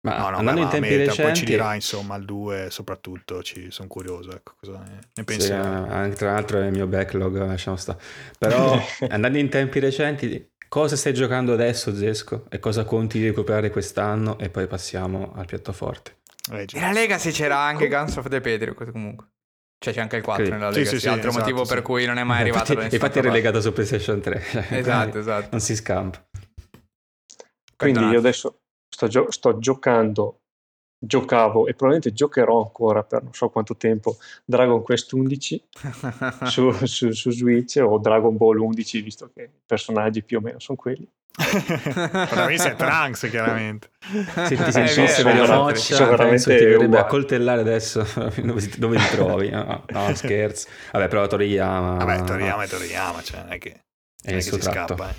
Ma 0.05 0.19
No, 0.19 0.31
no, 0.31 0.37
andando 0.39 0.61
beh, 0.61 0.67
in 0.67 0.73
tempi 0.73 0.89
merita, 0.89 1.15
poi 1.15 1.17
ci 1.17 1.27
recenti, 1.31 1.45
dirà 1.47 1.75
insomma 1.75 2.17
il 2.17 2.25
2 2.25 2.69
soprattutto, 2.71 3.43
ci 3.43 3.71
sono 3.71 3.87
curioso, 3.89 4.35
ecco, 4.35 4.55
cosa 4.61 4.79
ne, 4.81 4.99
ne 5.15 5.25
pensi? 5.25 5.47
Sì, 5.47 5.53
anche 5.53 6.17
tra 6.17 6.33
l'altro 6.33 6.61
è 6.61 6.67
il 6.67 6.73
mio 6.73 6.87
backlog, 6.89 7.39
lasciamo 7.39 7.77
sta. 7.77 7.97
Però 8.37 8.79
andando 9.09 9.39
in 9.39 9.49
tempi 9.49 9.79
recenti, 9.79 10.52
cosa 10.73 10.97
stai 10.97 11.13
giocando 11.13 11.53
adesso, 11.53 11.95
Zesco? 11.95 12.47
E 12.49 12.59
cosa 12.59 12.85
conti 12.85 13.19
di 13.19 13.27
recuperare 13.27 13.69
quest'anno? 13.69 14.39
E 14.39 14.49
poi 14.49 14.67
passiamo 14.67 15.35
al 15.35 15.45
piatto 15.45 15.71
forte. 15.75 16.21
Eh. 16.51 16.67
Nella 16.73 16.93
Legacy 16.93 17.31
c'era 17.31 17.59
anche 17.59 17.89
Guns 17.89 18.17
of 18.17 18.27
the 18.29 18.41
Patriot 18.41 18.91
comunque. 18.91 19.27
Cioè 19.79 19.93
c'è 19.93 20.01
anche 20.01 20.17
il 20.17 20.23
4 20.23 20.45
Sì. 20.47 20.51
nella 20.51 20.73
Sì, 20.73 20.79
Legacy, 20.79 20.95
sì, 20.95 21.01
sì, 21.03 21.09
altro 21.09 21.29
esatto, 21.29 21.45
motivo 21.45 21.65
sì. 21.67 21.75
per 21.75 21.83
cui 21.83 22.07
non 22.07 22.17
è 22.17 22.25
mai 22.25 22.41
arrivato 22.41 22.73
infatti, 22.73 22.95
infatti 22.95 23.19
è 23.19 23.23
parte. 23.23 23.29
relegato 23.29 23.61
su 23.61 23.73
PlayStation 23.75 24.21
3. 24.23 24.43
Esatto, 24.71 25.19
esatto. 25.19 25.49
Non 25.51 25.61
si 25.61 25.77
scampa. 25.77 26.25
Quindi 27.77 28.05
io 28.07 28.19
adesso 28.19 28.61
sto, 28.89 29.09
gio- 29.09 29.31
sto 29.31 29.59
giocando, 29.59 30.42
giocavo 31.05 31.67
e 31.67 31.75
probabilmente 31.75 32.13
giocherò 32.13 32.63
ancora 32.63 33.03
per 33.03 33.25
non 33.25 33.35
so 33.35 33.49
quanto 33.49 33.77
tempo 33.77 34.17
Dragon 34.45 34.83
Quest 34.83 35.13
11 35.13 35.65
su, 36.47 36.71
su- 36.87 37.11
su 37.11 37.31
Switch 37.31 37.81
o 37.85 37.99
Dragon 37.99 38.37
Ball 38.37 38.59
11, 38.61 39.01
visto 39.03 39.31
che 39.35 39.43
i 39.43 39.49
personaggi 39.67 40.23
più 40.23 40.39
o 40.39 40.41
meno 40.41 40.59
sono 40.61 40.79
quelli. 40.79 41.09
Protagonista 41.35 42.71
è 42.71 42.77
Trunks 42.77 43.27
chiaramente. 43.31 43.91
Se 44.01 44.55
ti 44.55 44.55
È 44.63 44.71
sentissi 44.71 45.23
vero, 45.23 45.45
una 45.45 45.75
sono 45.75 46.11
veramente 46.11 46.17
penso 46.17 46.49
ti 46.51 46.65
verrebbe 46.65 46.99
a 46.99 47.07
coltellare 47.07 47.61
adesso 47.63 48.07
dove, 48.43 48.69
ti- 48.69 48.79
dove 48.79 48.97
ti 48.99 49.09
trovi. 49.17 49.49
No, 49.51 49.85
no, 49.89 50.15
scherzo. 50.15 50.69
Vabbè, 50.93 51.09
però 51.09 51.27
Toriyama... 51.27 51.97
Vabbè, 52.05 52.25
Toriyama 52.25 52.63
è 52.65 52.69
Toriyama, 52.69 53.23
cioè 53.23 53.41
non 53.41 53.53
è 53.53 53.59
che, 53.59 53.71
È 53.71 54.31
non 54.31 54.35
è 54.35 54.37
che 54.37 54.41
si 54.43 54.59
tratto. 54.59 54.95
scappa. 54.95 55.11
eh. 55.11 55.15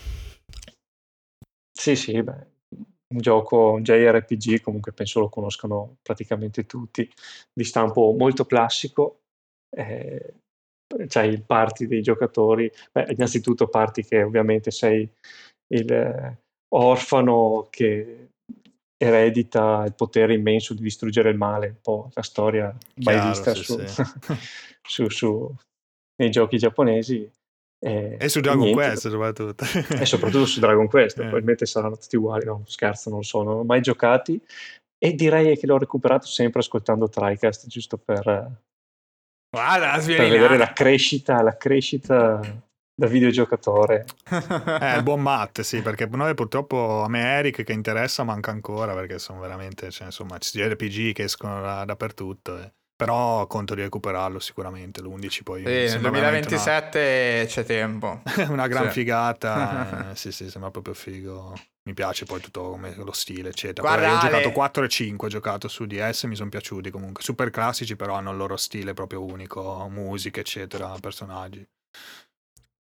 Sì, 1.71 1.95
sì, 1.95 2.21
beh, 2.21 2.47
un 3.13 3.19
gioco 3.19 3.79
JRPG, 3.79 4.61
comunque 4.61 4.91
penso 4.91 5.19
lo 5.19 5.29
conoscano 5.29 5.97
praticamente 6.01 6.65
tutti, 6.65 7.09
di 7.53 7.63
stampo 7.63 8.13
molto 8.17 8.45
classico. 8.45 9.19
Eh, 9.75 10.33
c'hai 11.07 11.29
il 11.29 11.43
party 11.43 11.87
dei 11.87 12.01
giocatori, 12.01 12.71
beh, 12.91 13.13
innanzitutto 13.13 13.67
parti 13.67 14.03
che 14.03 14.21
ovviamente 14.21 14.69
sei 14.71 15.09
il 15.73 15.91
eh, 15.91 16.37
orfano 16.75 17.67
che 17.69 18.29
eredita 18.97 19.83
il 19.85 19.93
potere 19.95 20.33
immenso 20.33 20.73
di 20.73 20.81
distruggere 20.81 21.29
il 21.29 21.37
male, 21.37 21.67
un 21.67 21.81
po' 21.81 22.09
la 22.13 22.21
storia 22.21 22.75
mai 23.03 23.15
Chiaro, 23.15 23.29
vista 23.29 23.55
sì, 23.55 23.63
su, 23.63 23.85
sì. 23.85 24.03
su- 24.81 25.09
su- 25.09 25.55
nei 26.15 26.29
giochi 26.29 26.57
giapponesi. 26.57 27.29
Eh, 27.85 28.17
E 28.19 28.29
su 28.29 28.39
Dragon 28.39 28.61
niente. 28.63 28.81
Quest 28.81 29.09
soprattutto. 29.09 29.65
E 29.99 30.05
soprattutto 30.05 30.45
su 30.45 30.59
Dragon 30.59 30.87
Quest, 30.87 31.17
Eh. 31.17 31.21
probabilmente 31.23 31.65
saranno 31.65 31.97
tutti 31.97 32.15
uguali, 32.15 32.45
no, 32.45 32.63
scherzo, 32.65 33.09
non 33.09 33.23
so, 33.23 33.43
non 33.43 33.57
ho 33.57 33.63
mai 33.63 33.81
giocati 33.81 34.39
e 34.97 35.13
direi 35.13 35.57
che 35.57 35.67
l'ho 35.67 35.77
recuperato 35.77 36.25
sempre 36.25 36.61
ascoltando 36.61 37.09
TriCast, 37.09 37.67
giusto 37.67 37.97
per, 37.97 38.21
per 38.23 38.51
Guarda, 39.49 39.91
la 39.97 39.97
vedere 39.99 40.57
la 40.57 40.71
crescita, 40.71 41.41
la 41.41 41.57
crescita 41.57 42.39
da 42.95 43.07
videogiocatore. 43.07 44.05
Eh, 44.79 45.01
buon 45.03 45.21
Matt, 45.21 45.59
sì, 45.61 45.81
perché 45.81 46.05
noi 46.05 46.33
purtroppo 46.35 47.01
a 47.01 47.09
me 47.09 47.21
Eric 47.21 47.63
che 47.63 47.73
interessa 47.73 48.23
manca 48.23 48.51
ancora 48.51 48.93
perché 48.93 49.19
sono 49.19 49.39
veramente, 49.41 49.91
cioè, 49.91 50.05
insomma, 50.05 50.37
ci 50.37 50.51
sono 50.51 50.71
RPG 50.71 51.11
che 51.11 51.23
escono 51.23 51.59
da- 51.61 51.83
dappertutto. 51.85 52.59
eh. 52.59 52.71
Però 52.95 53.47
conto 53.47 53.73
di 53.75 53.81
recuperarlo 53.81 54.39
sicuramente, 54.39 55.01
l'11 55.01 55.43
poi. 55.43 55.61
Sì, 55.63 55.65
nel 55.71 55.89
sembra 55.89 56.11
veramente 56.11 56.49
2027 56.49 57.45
c'è 57.47 57.63
tempo. 57.65 58.21
Una, 58.35 58.49
una 58.51 58.67
gran 58.67 58.85
Sì. 58.87 58.91
figata, 58.91 60.11
eh, 60.11 60.15
sì, 60.15 60.31
sì, 60.31 60.49
sembra 60.49 60.69
proprio 60.71 60.93
figo. 60.93 61.53
Mi 61.85 61.93
piace 61.93 62.23
poi 62.25 62.39
tutto 62.39 62.69
come 62.69 62.93
lo 62.95 63.11
stile, 63.11 63.49
eccetera. 63.49 63.85
Guarda, 63.85 64.05
Poi 64.07 64.15
ho 64.15 64.19
giocato 64.19 64.47
Ale- 64.47 64.51
4 64.53 64.83
e 64.85 64.87
5, 64.87 65.27
ho 65.27 65.29
giocato 65.29 65.67
su 65.67 65.85
DS, 65.85 66.23
mi 66.25 66.35
sono 66.35 66.49
piaciuti 66.49 66.89
comunque. 66.91 67.23
Super 67.23 67.49
classici, 67.49 67.95
però 67.97 68.13
hanno 68.13 68.31
il 68.31 68.37
loro 68.37 68.55
stile 68.55 68.93
proprio 68.93 69.21
unico, 69.23 69.87
musica, 69.89 70.39
eccetera, 70.39 70.95
personaggi. 71.01 71.67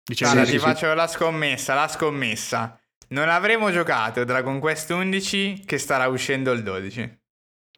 Dicevi, 0.07 0.33
Guarda, 0.33 0.51
ti 0.51 0.59
faccio 0.59 0.93
la 0.95 1.07
scommessa, 1.07 1.75
la 1.75 1.88
scommessa. 1.88 2.79
Non 3.09 3.29
avremo 3.29 3.71
giocato 3.73 4.23
Dragon 4.25 4.61
Quest 4.61 4.90
11 4.90 5.62
che 5.64 5.79
starà 5.79 6.07
uscendo 6.09 6.53
il 6.53 6.62
12. 6.62 7.23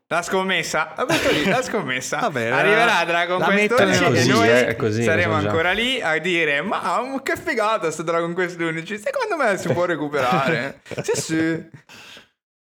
La 0.09 0.23
scommessa, 0.23 0.93
la 0.97 1.05
butto 1.05 1.31
lì, 1.33 1.45
la 1.45 1.63
scommessa. 1.63 2.19
Va 2.21 2.31
bene, 2.31 2.51
Arriverà 2.51 3.05
Dragon 3.05 3.39
la 3.41 3.47
Quest 3.47 3.61
metto 3.71 3.83
11 3.83 4.01
nella- 4.01 4.07
e 4.07 4.13
così, 4.13 4.29
noi 4.31 4.49
eh, 4.69 4.77
così, 4.77 5.03
saremo 5.03 5.35
ancora 5.35 5.73
lì 5.73 6.01
a 6.01 6.19
dire 6.19 6.61
ma 6.63 7.01
um, 7.01 7.23
che 7.23 7.37
figata 7.37 7.91
sto 7.91 8.03
Dragon 8.03 8.33
Quest 8.33 8.61
11. 8.61 8.99
Secondo 8.99 9.37
me 9.37 9.57
si 9.57 9.69
può 9.73 9.85
recuperare. 9.87 10.81
sì, 11.03 11.21
sì. 11.21 11.69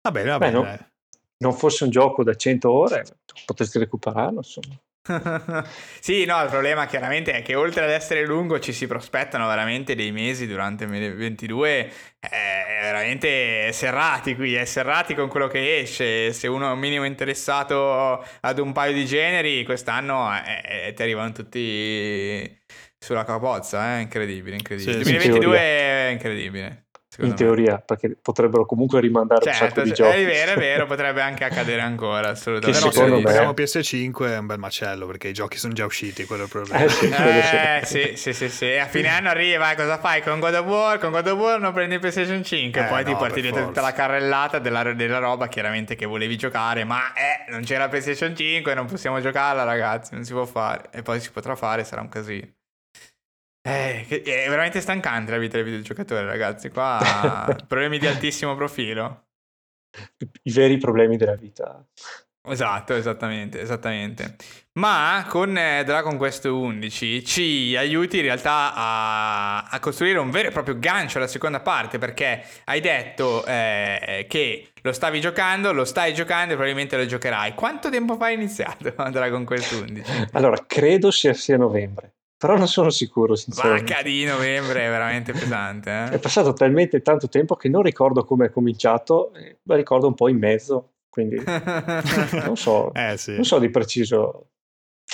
Va 0.02 0.11
bene, 0.12 0.31
va 0.31 0.38
bene. 0.38 0.90
Non 1.38 1.52
fosse 1.52 1.83
un 1.83 1.90
gioco 1.90 2.22
da 2.22 2.35
100 2.37 2.70
ore, 2.70 3.05
potresti 3.44 3.78
recuperarlo, 3.81 4.37
insomma. 4.37 4.78
Sì, 6.00 6.24
no, 6.24 6.40
il 6.42 6.48
problema 6.48 6.86
chiaramente 6.86 7.32
è 7.32 7.42
che 7.42 7.56
oltre 7.56 7.82
ad 7.82 7.90
essere 7.90 8.24
lungo 8.24 8.60
ci 8.60 8.72
si 8.72 8.86
prospettano 8.86 9.48
veramente 9.48 9.96
dei 9.96 10.12
mesi 10.12 10.46
durante 10.46 10.84
il 10.84 10.90
2022 10.90 11.70
eh, 12.20 12.80
veramente 12.80 13.72
serrati 13.72 14.36
qui, 14.36 14.56
eh, 14.56 14.64
serrati 14.64 15.14
con 15.14 15.28
quello 15.28 15.48
che 15.48 15.80
esce. 15.80 16.32
Se 16.32 16.46
uno 16.46 16.68
è 16.68 16.72
un 16.72 16.78
minimo 16.78 17.04
interessato 17.04 18.24
ad 18.40 18.58
un 18.60 18.72
paio 18.72 18.92
di 18.92 19.04
generi, 19.04 19.64
quest'anno 19.64 20.32
eh, 20.36 20.86
eh, 20.86 20.92
ti 20.92 21.02
arrivano 21.02 21.32
tutti 21.32 22.60
sulla 22.96 23.24
capozza, 23.24 23.98
eh? 23.98 24.02
incredibile, 24.02 24.54
incredibile. 24.54 24.92
Sì, 24.92 24.98
il 25.00 25.04
sì, 25.04 25.12
2022 25.12 25.56
in 25.56 25.62
è 25.62 26.08
incredibile. 26.12 26.84
In 27.20 27.29
secondo 27.29 27.44
me. 27.44 27.55
teoria, 27.57 27.79
perché 27.79 28.16
potrebbero 28.20 28.64
comunque 28.64 28.98
rimandare 28.98 29.44
un 29.46 29.53
Certo, 29.55 29.66
sacco 29.66 29.83
di 29.83 29.90
è 29.90 29.92
giochi. 29.92 30.25
vero, 30.25 30.53
è 30.53 30.57
vero, 30.57 30.87
potrebbe 30.88 31.20
anche 31.20 31.44
accadere 31.44 31.83
ancora, 31.83 32.31
assolutamente. 32.31 32.79
Che 32.81 32.90
Però 32.90 33.05
se 33.05 33.11
me- 33.11 33.22
prendiamo 33.22 33.51
PS5 33.53 34.27
è 34.29 34.38
un 34.38 34.46
bel 34.46 34.59
macello 34.59 35.07
perché 35.07 35.29
i 35.29 35.33
giochi 35.35 35.59
sono 35.59 35.75
già 35.75 35.85
usciti, 35.85 36.25
quello 36.25 36.42
è 36.42 36.44
il 36.46 36.51
problema. 36.51 36.83
Eh 36.85 36.88
sì. 36.88 37.07
Eh, 37.12 37.81
sì, 37.85 38.16
sì, 38.16 38.33
sì, 38.33 38.48
sì. 38.48 38.79
A 38.79 38.87
fine 38.87 39.09
anno 39.09 39.29
arriva, 39.29 39.75
cosa 39.75 39.98
fai 39.98 40.22
con 40.22 40.40
God 40.40 40.55
of 40.55 40.66
War? 40.66 40.98
Con 40.98 41.11
God 41.11 41.27
of 41.27 41.38
War 41.38 41.61
non 41.61 41.72
prendi 41.75 41.94
il 41.94 42.01
PlayStation 42.01 42.42
5, 42.42 42.81
Eh, 42.81 42.85
poi 42.85 43.05
ti 43.05 43.11
no, 43.12 43.16
porti 43.18 43.40
per 43.40 43.42
dietro 43.42 43.66
tutta 43.66 43.83
la 43.83 43.92
carrellata 43.92 44.59
della, 44.59 44.83
della 44.94 45.18
roba 45.18 45.48
chiaramente 45.48 45.94
che 45.94 46.07
volevi 46.07 46.38
giocare, 46.38 46.85
ma 46.85 47.12
eh, 47.12 47.51
non 47.51 47.62
c'era 47.62 47.88
PlayStation 47.88 48.35
5, 48.35 48.72
non 48.72 48.87
possiamo 48.87 49.20
giocarla 49.20 49.64
ragazzi, 49.64 50.14
non 50.14 50.25
si 50.25 50.33
può 50.33 50.46
fare. 50.46 50.88
E 50.92 51.03
poi 51.03 51.20
si 51.20 51.31
potrà 51.31 51.55
fare, 51.57 51.85
sarà 51.85 52.01
un 52.01 52.09
casino. 52.09 52.48
Eh, 53.64 54.07
è 54.09 54.48
veramente 54.48 54.81
stancante 54.81 55.31
la 55.31 55.38
vita 55.38 55.57
del 55.57 55.64
videogiocatore, 55.64 56.25
ragazzi. 56.25 56.68
Qua 56.70 57.57
problemi 57.66 57.98
di 57.98 58.07
altissimo 58.07 58.57
profilo. 58.57 59.27
I 60.42 60.53
veri 60.53 60.79
problemi 60.79 61.16
della 61.16 61.37
vita. 61.37 61.85
Esatto, 62.44 62.94
esattamente, 62.94 63.61
esattamente. 63.61 64.35
Ma 64.72 65.25
con 65.29 65.57
eh, 65.57 65.85
Dragon 65.85 66.16
Quest 66.16 66.46
11 66.46 67.25
ci 67.25 67.77
aiuti 67.77 68.16
in 68.16 68.22
realtà 68.22 68.75
a, 68.75 69.62
a, 69.62 69.79
costruire 69.79 70.18
un 70.18 70.31
vero 70.31 70.48
e 70.48 70.51
proprio 70.51 70.77
gancio 70.77 71.18
alla 71.18 71.29
seconda 71.29 71.61
parte 71.61 71.98
perché 71.98 72.42
hai 72.64 72.81
detto 72.81 73.44
eh, 73.46 74.27
che 74.29 74.72
lo 74.83 74.92
stavi 74.92 75.20
giocando, 75.20 75.72
lo 75.72 75.85
stai 75.85 76.14
giocando 76.14 76.55
e 76.55 76.57
probabilmente 76.57 76.96
lo 76.96 77.07
giocherai. 77.07 77.55
Quanto 77.55 77.90
tempo 77.90 78.16
fa 78.16 78.27
hai 78.27 78.35
iniziato 78.35 78.92
Dragon 79.11 79.44
Quest 79.44 79.72
11? 79.72 80.27
Allora, 80.33 80.57
credo 80.66 81.12
sia, 81.12 81.35
sia 81.35 81.57
novembre. 81.57 82.14
Però 82.42 82.57
non 82.57 82.66
sono 82.66 82.90
sicuro, 82.90 83.37
sinceramente. 83.37 83.92
Vacca 83.92 84.02
di 84.02 84.24
novembre 84.24 84.85
è 84.85 84.90
veramente 84.90 85.31
pesante. 85.31 85.90
Eh? 85.90 86.11
È 86.11 86.18
passato 86.18 86.52
talmente 86.52 87.00
tanto 87.00 87.28
tempo 87.28 87.55
che 87.55 87.68
non 87.68 87.83
ricordo 87.83 88.24
come 88.24 88.46
è 88.46 88.50
cominciato, 88.50 89.31
ma 89.62 89.76
ricordo 89.76 90.09
un 90.09 90.14
po' 90.14 90.26
in 90.26 90.38
mezzo. 90.38 90.94
Quindi 91.09 91.37
non 92.44 92.57
so, 92.57 92.92
eh, 92.94 93.16
sì. 93.16 93.35
non 93.35 93.44
so 93.44 93.61
di 93.61 93.70
preciso. 93.70 94.51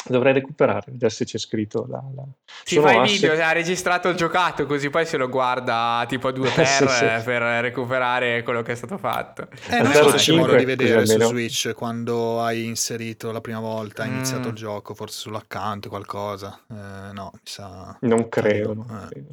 Dovrei 0.06 0.32
recuperare, 0.32 0.84
vedere 0.92 1.10
se 1.10 1.24
c'è 1.24 1.38
scritto 1.38 1.86
la, 1.88 2.02
la... 2.14 2.24
Si 2.64 2.78
fa 2.78 3.04
i 3.04 3.10
video, 3.10 3.32
ha 3.42 3.52
registrato 3.52 4.08
il 4.08 4.16
giocato 4.16 4.64
così 4.66 4.90
poi 4.90 5.04
se 5.04 5.16
lo 5.16 5.28
guarda 5.28 6.04
tipo 6.08 6.28
a 6.28 6.32
due 6.32 6.50
per, 6.54 6.66
sì, 6.66 6.86
sì. 6.86 7.06
per 7.24 7.42
recuperare 7.62 8.42
quello 8.42 8.62
che 8.62 8.72
è 8.72 8.74
stato 8.74 8.96
fatto. 8.98 9.48
Eh, 9.68 9.82
non 9.82 9.92
so 9.92 10.16
se 10.16 10.32
modo 10.34 10.54
di 10.54 10.64
vedere 10.64 11.04
su 11.06 11.20
Switch 11.20 11.72
quando 11.74 12.40
hai 12.40 12.64
inserito 12.64 13.32
la 13.32 13.40
prima 13.40 13.60
volta, 13.60 14.02
hai 14.02 14.10
mm. 14.10 14.14
iniziato 14.14 14.48
il 14.48 14.54
gioco, 14.54 14.94
forse 14.94 15.18
sull'account 15.20 15.88
qualcosa. 15.88 16.58
Eh, 16.70 17.12
no, 17.12 17.30
mi 17.34 17.40
sa... 17.42 17.96
Non 18.00 18.28
credo, 18.28 18.74
non 18.74 19.04
eh. 19.04 19.08
credo. 19.08 19.28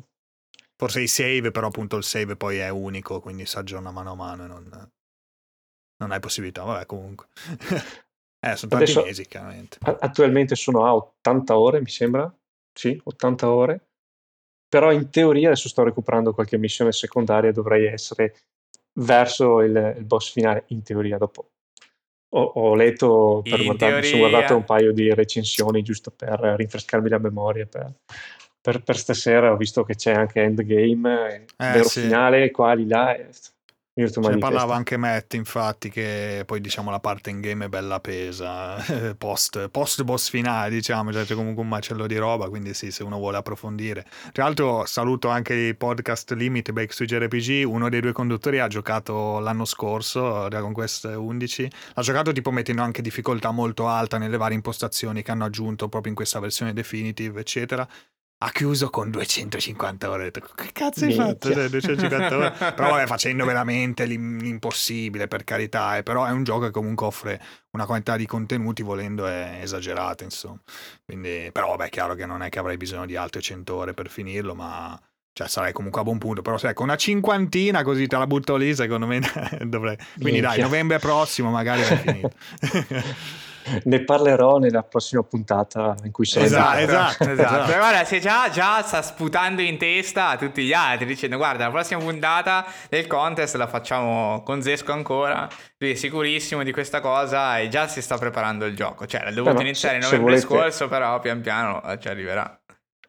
Forse 0.78 1.02
i 1.02 1.08
save, 1.08 1.52
però 1.52 1.68
appunto 1.68 1.96
il 1.96 2.04
save 2.04 2.36
poi 2.36 2.58
è 2.58 2.70
unico, 2.70 3.22
quindi 3.22 3.46
si 3.46 3.58
aggiorna 3.58 3.92
mano 3.92 4.12
a 4.12 4.16
mano 4.16 4.44
e 4.44 4.48
non 4.48 4.90
non 5.98 6.12
hai 6.12 6.20
possibilità, 6.20 6.64
vabbè 6.64 6.86
comunque. 6.86 7.28
eh, 8.46 8.56
sono 8.56 8.72
tanti 8.72 8.92
Adesso, 8.92 9.04
mesi 9.04 9.26
chiaramente. 9.28 9.78
Attualmente 9.82 10.56
sono 10.56 10.86
a 10.86 10.94
80 10.94 11.58
ore, 11.58 11.82
mi 11.82 11.90
sembra. 11.90 12.32
Sì, 12.72 13.00
80 13.04 13.52
ore. 13.52 13.88
Però 14.68 14.92
in 14.92 15.10
teoria 15.10 15.48
adesso 15.48 15.68
sto 15.68 15.84
recuperando 15.84 16.34
qualche 16.34 16.58
missione 16.58 16.92
secondaria, 16.92 17.52
dovrei 17.52 17.86
essere 17.86 18.36
verso 19.00 19.62
il, 19.62 19.96
il 19.98 20.04
boss 20.04 20.32
finale, 20.32 20.66
in 20.68 20.84
teoria 20.84 21.18
dopo. 21.18 21.50
Ho, 22.36 22.42
ho 22.42 22.76
letto, 22.76 23.42
per 23.44 23.64
guardare, 23.64 24.02
teoria... 24.02 24.10
sono 24.10 24.30
guardato 24.30 24.56
un 24.56 24.64
paio 24.64 24.92
di 24.92 25.14
recensioni 25.14 25.82
giusto 25.82 26.12
per 26.12 26.40
rinfrescarmi 26.58 27.08
la 27.08 27.18
memoria 27.18 27.66
per, 27.66 27.94
per, 28.60 28.84
per 28.84 28.98
stasera, 28.98 29.52
ho 29.52 29.58
visto 29.58 29.84
che 29.84 29.96
c'è 29.96 30.12
anche 30.12 30.42
Endgame, 30.42 31.46
eh, 31.58 31.72
vero 31.72 31.88
sì. 31.88 32.02
finale, 32.02 32.52
qua, 32.52 32.74
lì, 32.74 32.88
là, 32.88 33.16
ne 33.98 34.38
parlava 34.38 34.76
anche 34.76 34.98
Matt, 34.98 35.36
infatti, 35.36 35.90
che 35.90 36.44
poi 36.46 36.60
diciamo 36.60 36.92
la 36.92 37.00
parte 37.00 37.30
in 37.30 37.40
game 37.40 37.66
è 37.66 37.70
bella 37.70 38.02
pesa, 38.02 38.76
post, 39.18 39.70
post 39.70 40.04
boss 40.04 40.30
finale, 40.30 40.70
diciamo, 40.70 41.14
cioè 41.14 41.24
c'è 41.24 41.34
comunque 41.34 41.64
un 41.64 41.70
macello 41.70 42.06
di 42.06 42.18
roba, 42.18 42.50
quindi 42.50 42.74
sì, 42.74 42.92
se 42.92 43.04
uno 43.04 43.18
vuole 43.18 43.38
approfondire. 43.38 44.06
Tra 44.34 44.44
l'altro 44.44 44.86
saluto 44.86 45.30
anche 45.30 45.54
il 45.54 45.78
podcast 45.78 46.34
Limit 46.34 46.74
Back 46.74 46.94
su 46.94 47.06
JRPG, 47.06 47.66
uno 47.66 47.88
dei 47.88 48.02
due 48.02 48.12
conduttori 48.12 48.60
ha 48.60 48.68
giocato 48.68 49.40
l'anno 49.40 49.64
scorso, 49.64 50.50
Dragon 50.50 50.74
Quest 50.74 51.06
11, 51.06 51.72
ha 51.94 52.02
giocato 52.02 52.34
tipo 52.34 52.52
mettendo 52.52 52.82
anche 52.82 53.02
difficoltà 53.02 53.52
molto 53.52 53.88
alta 53.88 54.18
nelle 54.18 54.36
varie 54.36 54.56
impostazioni 54.58 55.22
che 55.24 55.32
hanno 55.32 55.46
aggiunto 55.46 55.88
proprio 55.88 56.10
in 56.10 56.18
questa 56.18 56.40
versione 56.42 56.74
definitive, 56.74 57.40
eccetera 57.40 57.88
ha 58.46 58.52
chiuso 58.52 58.92
con 58.92 59.10
250 59.10 60.10
ore. 60.10 60.30
Che 60.30 60.70
cazzo 60.72 61.06
hai 61.06 61.14
fatto? 61.14 61.50
250 61.52 62.30
cioè, 62.30 62.38
ore? 62.38 62.52
però 62.74 62.92
vabbè, 62.92 63.08
facendo 63.08 63.44
veramente 63.44 64.06
l'impossibile, 64.06 65.28
per 65.28 65.44
carità. 65.44 65.98
Eh. 65.98 66.04
Però 66.04 66.26
è 66.26 66.30
un 66.30 66.44
gioco 66.44 66.66
che 66.66 66.72
comunque 66.72 67.08
offre 67.08 67.42
una 67.72 67.88
quantità 67.88 68.16
di 68.18 68.28
contenuti, 68.28 68.84
volendo, 68.84 69.26
è 69.26 69.60
esagerata, 69.62 70.24
insomma. 70.24 70.60
Quindi, 71.04 71.50
però 71.52 71.70
vabbè, 71.70 71.86
è 71.86 71.90
chiaro 71.90 72.14
che 72.14 72.28
non 72.28 72.44
è 72.44 72.50
che 72.50 72.60
avrai 72.60 72.78
bisogno 72.78 73.08
di 73.08 73.16
altre 73.16 73.42
100 73.42 73.76
ore 73.76 73.94
per 73.94 74.10
finirlo, 74.10 74.54
ma... 74.54 75.00
Cioè, 75.34 75.50
sarai 75.50 75.74
comunque 75.74 76.00
a 76.00 76.04
buon 76.04 76.20
punto. 76.20 76.42
Però 76.42 76.58
se 76.58 76.70
ecco, 76.70 76.84
una 76.84 76.96
cinquantina 76.96 77.84
così 77.84 78.06
te 78.08 78.16
la 78.16 78.28
butto 78.28 78.56
lì, 78.56 78.76
secondo 78.76 79.08
me 79.08 79.20
dovrei... 79.66 79.98
Quindi 79.98 80.40
Minchia. 80.40 80.50
dai, 80.50 80.62
novembre 80.62 81.00
prossimo 81.00 81.50
magari 81.50 81.82
hai 81.82 81.98
finito. 81.98 82.32
ne 83.86 84.04
parlerò 84.04 84.58
nella 84.58 84.84
prossima 84.84 85.24
puntata 85.24 85.96
in 86.04 86.12
cui 86.12 86.26
sei 86.26 86.46
esatto, 86.46 86.80
esatto, 86.80 87.24
esatto. 87.24 87.32
esatto. 87.32 87.78
guarda 87.78 88.04
se 88.06 88.20
già, 88.20 88.50
già, 88.50 88.82
sta 88.82 89.02
sputando 89.02 89.62
in 89.62 89.78
testa 89.78 90.30
a 90.30 90.38
tutti 90.38 90.64
gli 90.64 90.74
altri 90.74 91.06
dicendo 91.06 91.38
guarda 91.38 91.66
la 91.66 91.72
prossima 91.72 92.00
puntata 92.00 92.66
del 92.90 93.08
contest 93.08 93.56
la 93.56 93.68
facciamo 93.68 94.44
con 94.44 94.62
Zesco 94.62 94.92
ancora 94.92 95.48
lui 95.78 95.92
è 95.92 95.96
sicurissimo 95.96 96.64
di 96.64 96.72
questa 96.72 97.00
cosa 97.00 97.60
e 97.60 97.70
già 97.70 97.88
si 97.88 98.02
sta 98.02 98.18
preparando 98.18 98.66
il 98.66 98.76
gioco 98.76 99.06
cioè 99.06 99.24
l'ha 99.24 99.32
dovuto 99.32 99.60
eh, 99.60 99.62
iniziare 99.62 100.02
se, 100.02 100.04
novembre 100.04 100.40
volete... 100.40 100.48
scorso 100.48 100.88
però 100.88 101.20
pian 101.20 101.42
piano 101.42 101.82
ci 102.00 102.08
arriverà 102.08 102.60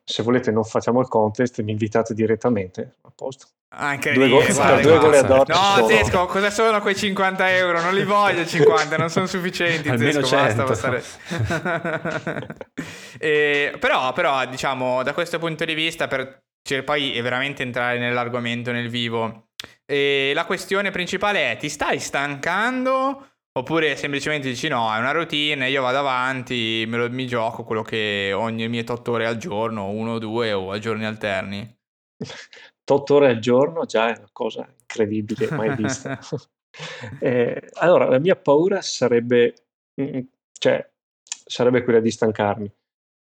se 0.09 0.23
volete 0.23 0.53
non 0.53 0.63
facciamo 0.63 1.01
il 1.01 1.09
contest 1.09 1.61
mi 1.63 1.73
invitate 1.73 2.15
direttamente 2.15 2.95
a 3.03 3.13
posto 3.15 3.49
anche 3.79 4.13
due, 4.13 4.27
lì, 4.27 4.31
go- 4.31 4.55
guarda, 4.55 4.81
due 4.81 4.99
gol 4.99 5.15
ad 5.15 5.49
No, 5.49 5.87
Zesco, 5.89 6.27
cosa 6.27 6.51
sono 6.51 6.81
quei 6.81 6.95
50 6.95 7.57
euro? 7.57 7.81
Non 7.83 7.95
li 7.95 8.05
voglio 8.07 8.47
50, 8.47 8.97
non 8.97 9.11
sono 9.11 9.27
sufficienti. 9.27 9.89
Almeno 9.89 10.25
Zesco, 10.25 10.27
100. 10.27 10.65
basta 10.65 11.03
passare. 11.03 12.47
e, 13.19 13.77
però, 13.79 14.13
però, 14.13 14.47
diciamo, 14.47 15.03
da 15.03 15.13
questo 15.13 15.39
punto 15.39 15.65
di 15.65 15.75
vista, 15.75 16.07
per 16.07 16.45
cioè, 16.63 16.85
poi 16.85 17.21
veramente 17.21 17.63
entrare 17.63 17.99
nell'argomento 17.99 18.73
nel 18.73 18.89
vivo, 18.89 19.49
e 19.85 20.33
la 20.35 20.47
questione 20.47 20.91
principale 20.91 21.53
è: 21.53 21.57
ti 21.57 21.69
stai 21.69 21.99
stancando? 21.99 23.33
Oppure 23.57 23.97
semplicemente 23.97 24.49
dici 24.49 24.69
no, 24.69 24.93
è 24.93 24.99
una 24.99 25.13
routine, 25.13 25.71
io 25.71 25.81
vado 25.81 25.99
avanti, 25.99 26.85
me 26.87 26.99
lo, 26.99 27.11
mi 27.11 27.27
gioco 27.27 27.65
quello 27.65 27.81
che 27.81 28.33
ogni 28.35 28.69
mie 28.69 28.85
8 28.87 29.11
ore 29.11 29.27
al 29.27 29.39
giorno, 29.39 29.89
uno 29.89 30.13
o 30.13 30.19
due 30.19 30.53
o 30.53 30.73
a 30.73 30.79
giorni 30.79 31.07
alterni. 31.07 31.77
8 32.89 33.15
ore 33.15 33.31
al 33.31 33.39
giorno 33.39 33.87
già 33.87 34.15
è 34.15 34.19
una 34.19 34.29
cosa 34.31 34.69
incredibile, 34.79 35.49
mai 35.57 35.75
vista. 35.75 36.19
eh, 37.19 37.71
allora, 37.77 38.11
la 38.11 38.19
mia 38.19 38.37
paura 38.37 38.83
sarebbe, 38.83 39.55
mm, 40.03 40.19
cioè, 40.53 40.87
sarebbe 41.25 41.83
quella 41.83 42.01
di 42.01 42.11
stancarmi 42.11 42.71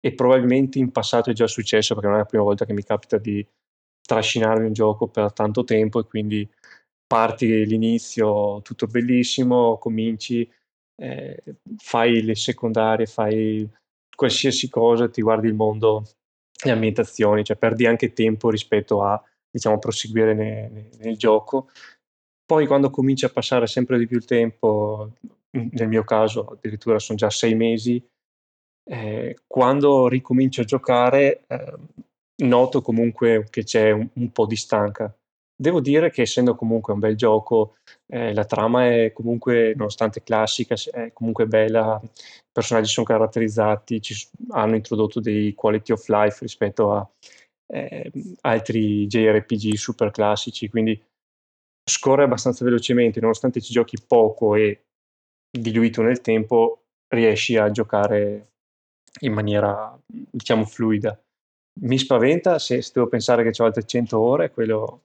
e 0.01 0.15
probabilmente 0.15 0.81
in 0.81 0.91
passato 0.91 1.31
è 1.31 1.33
già 1.33 1.47
successo 1.47 1.95
perché 1.95 2.09
non 2.09 2.19
è 2.19 2.23
la 2.23 2.27
prima 2.27 2.43
volta 2.43 2.65
che 2.65 2.73
mi 2.73 2.83
capita 2.83 3.19
di 3.19 3.47
trascinarmi 4.03 4.67
un 4.67 4.73
gioco 4.73 5.07
per 5.07 5.33
tanto 5.33 5.63
tempo 5.63 6.01
e 6.01 6.05
quindi 6.05 6.49
parti 7.09 7.67
l'inizio 7.67 8.61
tutto 8.63 8.87
bellissimo, 8.87 9.79
cominci, 9.79 10.49
eh, 10.97 11.43
fai 11.79 12.23
le 12.23 12.37
secondarie, 12.37 13.07
fai 13.07 13.69
qualsiasi 14.15 14.69
cosa, 14.69 15.09
ti 15.09 15.23
guardi 15.23 15.49
il 15.49 15.55
mondo, 15.55 16.05
le 16.65 16.71
ambientazioni, 16.71 17.43
cioè 17.45 17.57
perdi 17.57 17.87
anche 17.87 18.13
tempo 18.13 18.51
rispetto 18.51 19.03
a 19.03 19.21
diciamo, 19.51 19.79
proseguire 19.79 20.35
ne, 20.35 20.69
ne, 20.69 20.89
nel 20.99 21.17
gioco. 21.17 21.71
Poi 22.45 22.67
quando 22.67 22.91
comincia 22.91 23.27
a 23.27 23.31
passare 23.31 23.67
sempre 23.67 23.99
di 23.99 24.07
più 24.07 24.17
il 24.19 24.25
tempo, 24.25 25.13
nel 25.51 25.89
mio 25.89 26.05
caso 26.05 26.45
addirittura 26.47 26.99
sono 26.99 27.19
già 27.19 27.31
sei 27.31 27.55
mesi, 27.55 28.03
eh, 28.85 29.37
quando 29.47 30.09
ricomincio 30.09 30.63
a 30.63 30.65
giocare 30.65 31.45
eh, 31.47 31.75
noto 32.45 32.81
comunque 32.81 33.47
che 33.51 33.65
c'è 33.65 33.91
un, 33.91 34.09
un, 34.15 34.33
po' 34.33 34.47
di 34.47 34.57
stanca. 34.57 35.15
Devo 35.61 35.81
dire 35.81 36.11
che 36.11 36.23
essendo 36.23 36.55
comunque 36.55 36.93
un 36.93 37.01
bel 37.01 37.17
gioco, 37.17 37.79
eh, 38.07 38.33
la 38.33 38.45
trama 38.45 38.87
è 38.87 39.13
comunque, 39.13 39.75
nonostante 39.75 40.23
classica, 40.23 40.77
è 40.93 41.13
comunque 41.13 41.47
bella, 41.47 42.01
i 42.01 42.09
personaggi 42.53 42.93
sono 42.93 43.05
caratterizzati, 43.05 44.01
ci, 44.01 44.15
hanno 44.51 44.77
introdotto 44.77 45.19
dei 45.19 45.55
quality 45.55 45.93
of 45.93 46.07
life 46.07 46.39
rispetto 46.43 46.93
a 46.93 47.11
eh, 47.73 48.11
altri 48.43 49.09
JRPG 49.09 49.75
super 49.75 50.13
classici, 50.13 50.69
quindi 50.69 51.03
scorre 51.85 52.23
abbastanza 52.23 52.65
velocemente, 52.65 53.19
nonostante 53.19 53.61
ci 53.61 53.73
giochi 53.73 53.97
poco 54.07 54.55
e 54.55 54.85
diluito 55.51 56.03
nel 56.03 56.21
tempo, 56.21 56.85
riesci 57.09 57.57
a 57.57 57.69
giocare 57.73 58.53
in 59.23 59.33
maniera, 59.33 59.99
diciamo, 60.07 60.65
fluida. 60.65 61.21
Mi 61.81 61.99
spaventa 61.99 62.61
se, 62.61 62.81
se 62.81 62.93
devo 62.95 63.09
pensare 63.09 63.43
che 63.43 63.61
ho 63.61 63.67
altre 63.67 63.85
100 63.85 64.19
ore, 64.21 64.53
quello 64.53 65.03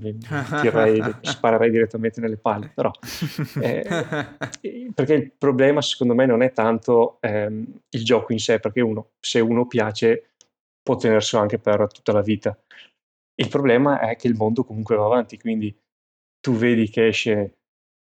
mi, 0.00 0.18
tirerei, 0.18 1.02
sparerei 1.20 1.70
direttamente 1.70 2.20
nelle 2.20 2.36
palle, 2.36 2.70
però 2.74 2.90
eh, 3.60 3.84
perché 4.94 5.14
il 5.14 5.32
problema 5.36 5.80
secondo 5.82 6.14
me 6.14 6.26
non 6.26 6.42
è 6.42 6.52
tanto 6.52 7.18
ehm, 7.20 7.80
il 7.90 8.04
gioco 8.04 8.32
in 8.32 8.38
sé, 8.38 8.60
perché 8.60 8.80
uno, 8.80 9.12
se 9.20 9.40
uno 9.40 9.66
piace 9.66 10.30
può 10.82 10.96
tenerselo 10.96 11.42
anche 11.42 11.58
per 11.58 11.86
tutta 11.92 12.12
la 12.12 12.22
vita. 12.22 12.58
Il 13.36 13.48
problema 13.48 14.00
è 14.00 14.16
che 14.16 14.28
il 14.28 14.34
mondo 14.34 14.64
comunque 14.64 14.96
va 14.96 15.06
avanti, 15.06 15.38
quindi 15.38 15.76
tu 16.40 16.52
vedi 16.52 16.88
che 16.88 17.06
esce 17.08 17.58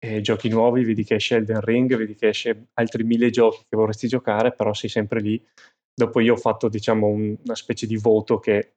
eh, 0.02 0.20
giochi 0.20 0.48
nuovi, 0.48 0.84
vedi 0.84 1.04
che 1.04 1.16
esce 1.16 1.36
Elden 1.36 1.60
Ring, 1.60 1.94
vedi 1.96 2.14
che 2.14 2.28
esce 2.28 2.68
altri 2.74 3.04
mille 3.04 3.30
giochi 3.30 3.64
che 3.68 3.76
vorresti 3.76 4.08
giocare, 4.08 4.52
però 4.52 4.72
sei 4.72 4.88
sempre 4.88 5.20
lì. 5.20 5.44
Dopo 5.92 6.20
io 6.20 6.34
ho 6.34 6.38
fatto, 6.38 6.68
diciamo, 6.68 7.06
un, 7.06 7.36
una 7.44 7.54
specie 7.54 7.86
di 7.86 7.96
voto 7.96 8.38
che 8.38 8.76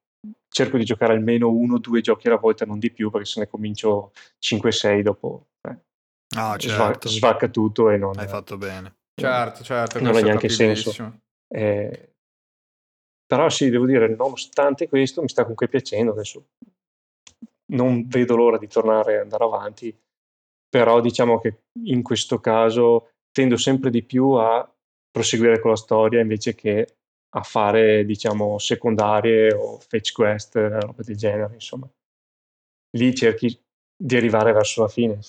cerco 0.50 0.78
di 0.78 0.86
giocare 0.86 1.14
almeno 1.14 1.50
uno 1.50 1.76
o 1.76 1.80
due 1.80 2.02
giochi 2.02 2.28
alla 2.28 2.38
volta, 2.38 2.66
non 2.66 2.80
di 2.80 2.92
più, 2.92 3.10
perché 3.10 3.26
se 3.26 3.40
ne 3.40 3.48
comincio 3.48 4.12
5-6 4.40 5.02
dopo. 5.02 5.48
Eh. 5.62 5.78
Ah, 6.36 6.56
sva- 6.60 6.86
certo. 6.88 7.10
svacca 7.10 7.48
tutto 7.48 7.90
e 7.90 7.98
non, 7.98 8.18
Hai 8.18 8.28
fatto 8.28 8.58
bene. 8.58 8.96
Certo, 9.16 9.64
certo, 9.64 10.00
non 10.00 10.16
ha 10.16 10.22
neanche 10.22 10.50
senso. 10.50 11.22
Eh, 11.48 12.14
però 13.26 13.50
sì, 13.50 13.70
devo 13.70 13.86
dire, 13.86 14.08
nonostante 14.16 14.88
questo 14.88 15.22
mi 15.22 15.30
sta 15.30 15.42
comunque 15.42 15.68
piacendo 15.68 16.12
adesso. 16.12 16.50
Non 17.72 18.08
vedo 18.08 18.36
l'ora 18.36 18.58
di 18.58 18.68
tornare 18.68 19.16
ad 19.16 19.22
andare 19.22 19.44
avanti, 19.44 19.96
però 20.70 21.00
diciamo 21.00 21.40
che 21.40 21.64
in 21.86 22.04
questo 22.04 22.40
caso 22.40 23.14
tendo 23.32 23.58
sempre 23.58 23.90
di 23.90 24.04
più 24.04 24.32
a 24.32 24.68
proseguire 25.10 25.60
con 25.60 25.72
la 25.72 25.78
storia 25.78 26.22
invece 26.22 26.54
che 26.54 26.98
a 27.36 27.41
fare, 27.41 28.06
diciamo, 28.06 28.58
secondarie 28.60 29.54
o 29.54 29.80
fetch 29.80 30.12
quest, 30.12 30.56
roba 30.56 31.02
del 31.04 31.15
genere, 31.15 31.54
insomma. 31.54 31.89
Lì 32.96 33.15
cerchi 33.15 33.60
di 33.96 34.15
arrivare 34.15 34.52
verso 34.52 34.82
la 34.82 34.88
fine. 34.88 35.19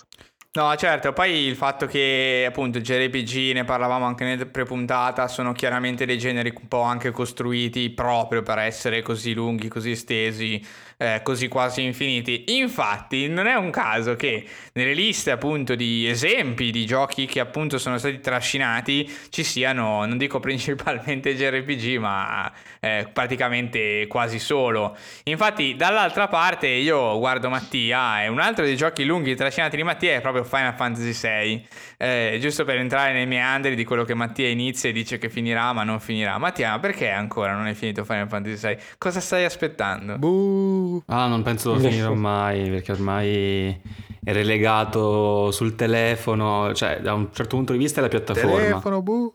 No, 0.56 0.72
certo, 0.76 1.12
poi 1.12 1.46
il 1.46 1.56
fatto 1.56 1.86
che 1.86 2.44
appunto 2.46 2.78
JRPG, 2.80 3.54
ne 3.54 3.64
parlavamo 3.64 4.04
anche 4.04 4.24
nel 4.24 4.46
pre-puntata, 4.46 5.26
sono 5.26 5.52
chiaramente 5.52 6.06
dei 6.06 6.16
generi 6.16 6.52
un 6.54 6.68
po' 6.68 6.82
anche 6.82 7.10
costruiti 7.10 7.90
proprio 7.90 8.42
per 8.42 8.58
essere 8.58 9.02
così 9.02 9.32
lunghi, 9.32 9.66
così 9.66 9.90
estesi, 9.90 10.64
eh, 10.96 11.20
così 11.22 11.48
quasi 11.48 11.82
infiniti. 11.82 12.56
Infatti, 12.58 13.28
non 13.28 13.46
è 13.46 13.54
un 13.54 13.70
caso 13.70 14.16
che 14.16 14.46
nelle 14.74 14.94
liste 14.94 15.30
appunto 15.30 15.74
di 15.74 16.08
esempi 16.08 16.70
di 16.70 16.86
giochi 16.86 17.26
che 17.26 17.40
appunto 17.40 17.78
sono 17.78 17.98
stati 17.98 18.20
trascinati 18.20 19.10
ci 19.30 19.42
siano, 19.42 20.04
non 20.04 20.16
dico 20.18 20.40
principalmente 20.44 21.34
JRPG, 21.34 21.96
ma 21.98 22.50
eh, 22.80 23.08
praticamente 23.12 24.06
quasi 24.06 24.38
solo. 24.38 24.96
Infatti, 25.24 25.76
dall'altra 25.76 26.28
parte 26.28 26.68
io 26.68 27.18
guardo 27.18 27.48
Mattia 27.48 28.22
e 28.22 28.28
un 28.28 28.40
altro 28.40 28.64
dei 28.64 28.76
giochi 28.76 29.04
lunghi 29.04 29.34
trascinati 29.34 29.76
di 29.76 29.82
Mattia 29.82 30.14
è 30.14 30.20
proprio 30.20 30.44
Final 30.44 30.74
Fantasy 30.74 31.12
VI. 31.12 31.66
Eh, 31.96 32.38
giusto 32.40 32.64
per 32.64 32.76
entrare 32.76 33.12
nei 33.12 33.26
meandri 33.26 33.74
di 33.74 33.84
quello 33.84 34.04
che 34.04 34.14
Mattia 34.14 34.48
inizia 34.48 34.90
e 34.90 34.92
dice 34.92 35.18
che 35.18 35.28
finirà, 35.28 35.72
ma 35.72 35.84
non 35.84 36.00
finirà. 36.00 36.38
Mattia, 36.38 36.70
ma 36.70 36.78
perché 36.78 37.10
ancora 37.10 37.52
non 37.52 37.66
è 37.66 37.74
finito 37.74 38.04
Final 38.04 38.28
Fantasy 38.28 38.74
VI? 38.74 38.82
Cosa 38.98 39.20
stai 39.20 39.44
aspettando? 39.44 40.18
Buh. 40.18 40.83
Ah, 41.06 41.26
non 41.26 41.42
penso 41.42 41.72
lo 41.72 41.78
finirò 41.78 42.14
mai, 42.14 42.70
perché 42.70 42.92
ormai 42.92 43.80
è 44.22 44.32
relegato 44.32 45.50
sul 45.50 45.74
telefono, 45.74 46.72
cioè 46.74 47.00
da 47.00 47.14
un 47.14 47.28
certo 47.32 47.56
punto 47.56 47.72
di 47.72 47.78
vista 47.78 48.00
è 48.00 48.02
la 48.02 48.08
piattaforma. 48.08 48.56
Telefono, 48.58 49.02
buh. 49.02 49.34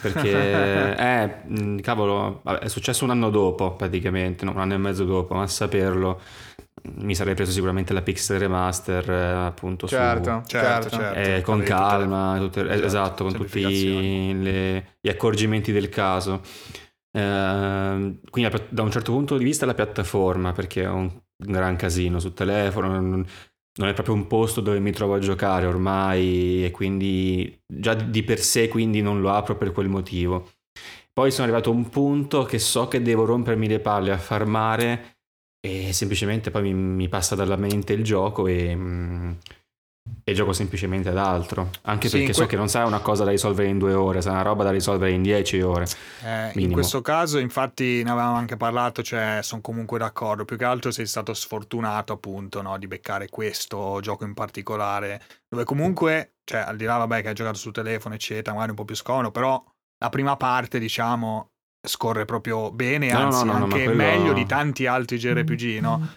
Perché, 0.00 0.96
eh, 0.96 1.48
mh, 1.48 1.80
cavolo, 1.80 2.40
vabbè, 2.42 2.58
è 2.60 2.68
successo 2.68 3.04
un 3.04 3.10
anno 3.10 3.30
dopo 3.30 3.72
praticamente, 3.74 4.44
no, 4.44 4.52
un 4.52 4.60
anno 4.60 4.74
e 4.74 4.78
mezzo 4.78 5.04
dopo, 5.04 5.34
ma 5.34 5.42
a 5.42 5.46
saperlo 5.46 6.20
mi 6.98 7.14
sarei 7.16 7.34
preso 7.34 7.50
sicuramente 7.50 7.92
la 7.92 8.02
Pixel 8.02 8.38
Remaster 8.38 9.10
eh, 9.10 9.46
appunto 9.46 9.88
Certo, 9.88 10.42
su, 10.44 10.48
certo. 10.48 10.88
Certo, 10.88 10.96
certo. 10.96 11.18
eh, 11.18 11.40
con 11.40 11.62
calma, 11.62 12.36
tutte- 12.38 12.60
eh, 12.60 12.64
Esatto, 12.74 12.84
esatto, 12.86 13.24
con 13.24 13.32
tutti 13.34 14.32
le- 14.42 14.86
gli 15.00 15.08
accorgimenti 15.08 15.72
del 15.72 15.88
caso. 15.88 16.42
Ehm, 17.16 18.20
quindi 18.28 18.54
da 18.68 18.82
un 18.82 18.90
certo 18.90 19.12
punto 19.12 19.38
di 19.38 19.44
vista 19.44 19.64
la 19.64 19.74
piattaforma, 19.74 20.52
perché 20.52 20.82
è 20.82 20.88
un 20.88 21.10
gran 21.34 21.76
casino 21.76 22.18
sul 22.20 22.34
telefono, 22.34 22.88
non, 22.88 23.26
non 23.78 23.88
è 23.88 23.94
proprio 23.94 24.14
un 24.14 24.26
posto 24.26 24.60
dove 24.60 24.78
mi 24.80 24.92
trovo 24.92 25.14
a 25.14 25.18
giocare 25.18 25.66
ormai 25.66 26.64
e 26.64 26.70
quindi 26.70 27.58
già 27.66 27.94
di 27.94 28.22
per 28.22 28.38
sé 28.40 28.68
quindi 28.68 29.00
non 29.00 29.20
lo 29.20 29.30
apro 29.30 29.56
per 29.56 29.72
quel 29.72 29.88
motivo. 29.88 30.50
Poi 31.12 31.30
sono 31.30 31.44
arrivato 31.44 31.70
a 31.70 31.74
un 31.74 31.88
punto 31.88 32.44
che 32.44 32.58
so 32.58 32.88
che 32.88 33.00
devo 33.00 33.24
rompermi 33.24 33.66
le 33.68 33.80
palle 33.80 34.12
a 34.12 34.18
farmare 34.18 35.20
e 35.60 35.92
semplicemente 35.94 36.50
poi 36.50 36.62
mi, 36.62 36.74
mi 36.74 37.08
passa 37.08 37.34
dalla 37.34 37.56
mente 37.56 37.94
il 37.94 38.04
gioco 38.04 38.46
e, 38.46 38.74
mm, 38.76 39.32
e 40.24 40.32
gioco 40.34 40.52
semplicemente 40.52 41.08
ad 41.08 41.18
altro. 41.18 41.70
Anche 41.82 42.08
Sì, 42.08 42.18
perché 42.18 42.32
so 42.32 42.40
que- 42.40 42.48
che 42.50 42.56
non 42.56 42.68
sarà 42.68 42.86
una 42.86 43.00
cosa 43.00 43.24
da 43.24 43.30
risolvere 43.30 43.68
in 43.68 43.78
due 43.78 43.94
ore, 43.94 44.20
sarà 44.22 44.34
una 44.34 44.42
roba 44.42 44.64
da 44.64 44.70
risolvere 44.70 45.12
in 45.12 45.22
dieci 45.22 45.60
ore. 45.60 45.86
Eh, 46.24 46.50
in 46.60 46.72
questo 46.72 47.00
caso, 47.00 47.38
infatti, 47.38 48.02
ne 48.02 48.10
avevamo 48.10 48.36
anche 48.36 48.56
parlato, 48.56 49.02
cioè 49.02 49.38
sono 49.42 49.60
comunque 49.60 49.98
d'accordo. 49.98 50.44
Più 50.44 50.56
che 50.56 50.64
altro 50.64 50.90
sei 50.90 51.06
stato 51.06 51.32
sfortunato, 51.34 52.12
appunto, 52.12 52.60
no, 52.62 52.76
di 52.78 52.86
beccare 52.88 53.28
questo 53.28 53.98
gioco 54.00 54.24
in 54.24 54.34
particolare, 54.34 55.22
dove 55.48 55.64
comunque, 55.64 56.34
cioè, 56.44 56.60
al 56.60 56.76
di 56.76 56.84
là, 56.84 56.96
vabbè, 56.96 57.22
che 57.22 57.28
hai 57.28 57.34
giocato 57.34 57.58
sul 57.58 57.72
telefono, 57.72 58.14
eccetera, 58.14 58.52
magari 58.52 58.70
un 58.70 58.76
po' 58.76 58.84
più 58.84 58.96
scomodo, 58.96 59.30
però 59.30 59.62
la 59.98 60.08
prima 60.08 60.36
parte, 60.36 60.78
diciamo, 60.78 61.50
scorre 61.86 62.24
proprio 62.24 62.72
bene, 62.72 63.12
No, 63.12 63.18
anzi, 63.18 63.44
no, 63.44 63.58
no, 63.58 63.64
anche 63.64 63.84
quello- 63.84 63.94
meglio 63.94 64.32
di 64.32 64.44
tanti 64.44 64.86
altri 64.86 65.18
JRPG, 65.18 65.78
no? 65.80 66.08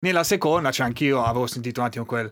Nella 0.00 0.24
seconda, 0.24 0.72
cioè, 0.72 0.86
anch'io 0.86 1.22
avevo 1.22 1.46
sentito 1.46 1.78
un 1.80 1.86
attimo 1.86 2.04
quel. 2.04 2.28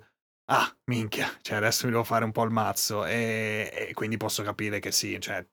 Ah, 0.53 0.69
minchia, 0.87 1.29
cioè 1.43 1.59
adesso 1.59 1.87
mi 1.87 1.93
devo 1.93 2.03
fare 2.03 2.25
un 2.25 2.33
po' 2.33 2.43
il 2.43 2.51
mazzo 2.51 3.05
e, 3.05 3.71
e 3.73 3.95
quindi 3.95 4.17
posso 4.17 4.43
capire 4.43 4.81
che 4.81 4.91
sì, 4.91 5.17
cioè 5.21 5.47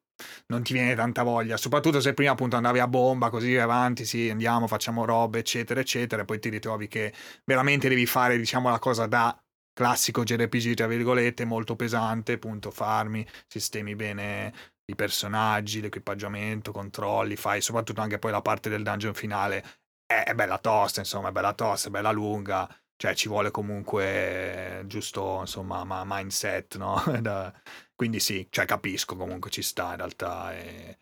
non 0.48 0.64
ti 0.64 0.74
viene 0.74 0.96
tanta 0.96 1.22
voglia, 1.22 1.56
soprattutto 1.56 2.00
se 2.02 2.16
prima 2.16 2.32
appunto 2.32 2.56
andavi 2.56 2.80
a 2.80 2.88
bomba, 2.88 3.30
così 3.30 3.56
avanti, 3.58 4.06
sì, 4.06 4.28
andiamo, 4.32 4.66
facciamo 4.66 5.06
robe, 5.06 5.38
eccetera, 5.40 5.80
eccetera, 5.80 6.24
e 6.24 6.26
poi 6.26 6.40
ti 6.40 6.50
ritrovi 6.50 6.88
che 6.88 7.14
veramente 7.46 7.88
devi 7.90 8.08
fare, 8.08 8.38
diciamo, 8.38 8.70
la 8.72 8.80
cosa 8.80 9.06
da 9.06 9.40
classico 9.72 10.24
JRPG, 10.24 10.74
tra 10.74 10.88
virgolette, 10.88 11.46
molto 11.46 11.76
pesante, 11.76 12.34
appunto, 12.34 12.72
farmi, 12.72 13.24
sistemi 13.48 13.96
bene 13.96 14.52
i 14.86 14.96
personaggi, 14.96 15.80
l'equipaggiamento, 15.80 16.72
controlli, 16.72 17.36
fai 17.36 17.62
soprattutto 17.62 18.02
anche 18.02 18.18
poi 18.18 18.32
la 18.32 18.42
parte 18.42 18.68
del 18.70 18.82
dungeon 18.82 19.14
finale, 19.14 19.64
è, 20.08 20.24
è 20.24 20.34
bella 20.34 20.58
tosta, 20.58 21.02
insomma, 21.02 21.30
è 21.30 21.32
bella 21.32 21.54
tosta, 21.54 21.90
è 21.90 21.92
bella 21.92 22.12
lunga, 22.12 22.68
cioè 22.98 23.16
ci 23.16 23.28
vuole 23.30 23.52
comunque 23.52 24.84
giusto, 24.88 25.40
insomma, 25.42 25.84
ma- 25.84 26.04
mindset, 26.06 26.78
no? 26.78 27.02
Quindi 27.96 28.20
sì, 28.20 28.48
cioè 28.50 28.66
capisco 28.66 29.16
comunque 29.16 29.50
ci 29.50 29.62
sta 29.62 29.92
in 29.92 29.98
realtà. 29.98 30.54
E... 30.58 31.00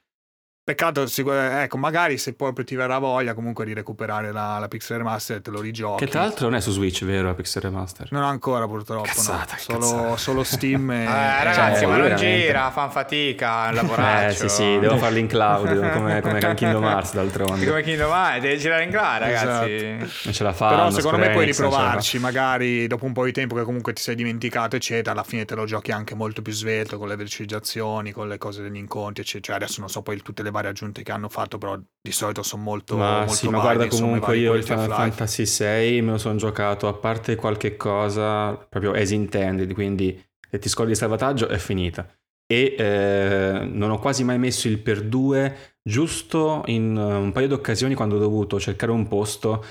Peccato, 0.65 1.05
sicur- 1.05 1.35
ecco, 1.35 1.77
magari 1.77 2.17
se 2.17 2.33
proprio 2.33 2.65
ti 2.65 2.75
verrà 2.75 2.97
voglia 2.97 3.35
comunque 3.35 3.65
di 3.65 3.73
recuperare 3.75 4.31
la, 4.31 4.57
la 4.57 4.67
Pixel 4.67 4.97
Remaster 4.97 5.39
te 5.39 5.51
lo 5.51 5.61
rigiochi. 5.61 6.03
Che 6.05 6.09
tra 6.09 6.21
l'altro 6.21 6.45
non 6.47 6.55
è 6.55 6.59
su 6.59 6.71
Switch, 6.71 7.05
vero? 7.05 7.27
La 7.27 7.35
Pixel 7.35 7.61
Remaster. 7.61 8.07
Non 8.09 8.23
ancora 8.23 8.65
purtroppo, 8.65 9.03
Cazzata, 9.03 9.53
no. 9.53 9.59
Solo, 9.59 9.79
cazzata. 9.79 10.17
solo 10.17 10.43
Steam 10.43 10.89
e... 10.89 11.03
Eh, 11.05 11.43
ragazzi, 11.43 11.81
Cioè, 11.81 11.85
ma 11.85 11.97
non 11.97 12.01
veramente. 12.07 12.41
gira, 12.47 12.71
fan 12.71 12.89
fatica, 12.89 13.51
a 13.59 13.71
lavorare. 13.73 14.27
Eh 14.29 14.33
sì 14.33 14.49
sì, 14.49 14.79
devo 14.79 14.97
farli 14.97 15.19
in 15.19 15.27
cloud 15.27 15.91
come, 15.91 16.21
come 16.21 16.53
Kingdom 16.55 16.83
Hearts 16.83 17.13
d'altronde. 17.13 17.63
Come 17.67 17.83
Kingdom 17.83 18.09
Hearts, 18.09 18.41
devi 18.41 18.57
girare 18.57 18.83
in 18.85 18.89
cloud, 18.89 19.19
ragazzi. 19.19 19.85
Non 20.23 20.33
ce 20.33 20.43
la 20.43 20.53
fa. 20.53 20.69
Però 20.69 20.89
secondo 20.89 21.17
me 21.19 21.29
puoi 21.29 21.45
riprovarci, 21.45 22.17
magari 22.17 22.87
dopo 22.87 23.05
un 23.05 23.13
po' 23.13 23.23
di 23.25 23.31
tempo 23.31 23.53
che 23.53 23.61
comunque 23.61 23.93
ti 23.93 24.01
sei 24.01 24.15
dimenticato, 24.15 24.75
eccetera, 24.77 25.11
alla 25.11 25.21
fine 25.23 25.45
te 25.45 25.53
lo 25.53 25.65
giochi 25.65 25.91
anche 25.91 26.15
molto 26.15 26.41
più 26.41 26.53
svelto 26.53 26.97
con 26.97 27.07
le 27.07 27.15
velocizzazioni, 27.15 28.11
con 28.11 28.27
le 28.27 28.39
cose 28.39 28.63
degli 28.63 28.77
incontri, 28.77 29.21
eccetera. 29.21 29.57
Adesso 29.57 29.79
non 29.79 29.89
so 29.89 30.01
poi 30.01 30.19
tutte 30.23 30.41
le 30.41 30.53
varie 30.55 30.69
aggiunte 30.69 31.03
che 31.03 31.11
hanno 31.11 31.29
fatto, 31.29 31.57
però 31.57 31.77
di 32.01 32.11
solito 32.11 32.41
sono 32.43 32.63
molto 32.63 32.95
Ma 32.95 33.19
molto 33.19 33.33
sì, 33.33 33.47
ma 33.49 33.59
guarda 33.59 33.85
insomma, 33.85 34.05
comunque 34.05 34.37
io 34.37 34.53
il 34.53 34.63
Final. 34.63 34.89
Fantasy 34.89 35.45
6 35.45 36.01
me 36.01 36.11
lo 36.11 36.17
sono 36.17 36.35
giocato 36.35 36.87
a 36.87 36.93
parte 36.93 37.35
qualche 37.35 37.77
cosa 37.77 38.55
proprio 38.55 38.93
as 38.93 39.11
intended, 39.11 39.73
quindi 39.73 40.21
se 40.49 40.59
ti 40.59 40.69
scogli 40.69 40.91
il 40.91 40.95
salvataggio 40.95 41.47
è 41.47 41.57
finita. 41.57 42.07
E 42.47 42.75
eh, 42.77 43.65
non 43.65 43.89
ho 43.89 43.99
quasi 43.99 44.23
mai 44.23 44.37
messo 44.37 44.67
il 44.67 44.79
per 44.79 45.01
due, 45.01 45.75
giusto 45.81 46.61
in 46.67 46.95
eh, 46.95 47.13
un 47.15 47.31
paio 47.31 47.47
di 47.47 47.53
occasioni 47.53 47.95
quando 47.95 48.15
ho 48.15 48.19
dovuto 48.19 48.59
cercare 48.59 48.91
un 48.91 49.07
posto 49.07 49.63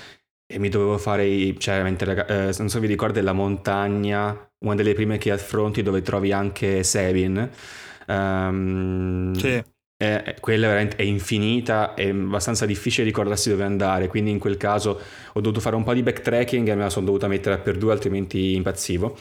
e 0.46 0.58
mi 0.58 0.68
dovevo 0.68 0.98
fare, 0.98 1.24
i, 1.24 1.58
cioè 1.58 1.82
raga- 1.98 2.26
eh, 2.26 2.44
non 2.58 2.68
so 2.68 2.68
se 2.68 2.80
vi 2.80 2.86
ricordi 2.86 3.20
la 3.20 3.32
montagna, 3.32 4.36
una 4.64 4.74
delle 4.74 4.92
prime 4.92 5.18
che 5.18 5.30
affronti 5.30 5.82
dove 5.82 6.02
trovi 6.02 6.32
anche 6.32 6.82
Sabin. 6.82 7.50
Ehm, 8.06 9.34
Sì. 9.34 9.62
È- 10.04 10.36
quella 10.40 10.68
veramente 10.68 10.96
è 10.96 11.02
infinita, 11.02 11.94
è 11.94 12.08
abbastanza 12.08 12.66
difficile 12.66 13.04
ricordarsi 13.04 13.48
dove 13.50 13.64
andare, 13.64 14.08
quindi 14.08 14.30
in 14.30 14.38
quel 14.38 14.56
caso 14.56 15.00
ho 15.32 15.40
dovuto 15.40 15.60
fare 15.60 15.76
un 15.76 15.84
po' 15.84 15.94
di 15.94 16.02
backtracking 16.02 16.68
e 16.68 16.74
me 16.74 16.82
la 16.82 16.90
sono 16.90 17.06
dovuta 17.06 17.28
mettere 17.28 17.58
per 17.58 17.76
due, 17.78 17.92
altrimenti 17.92 18.54
impazzivo. 18.54 19.16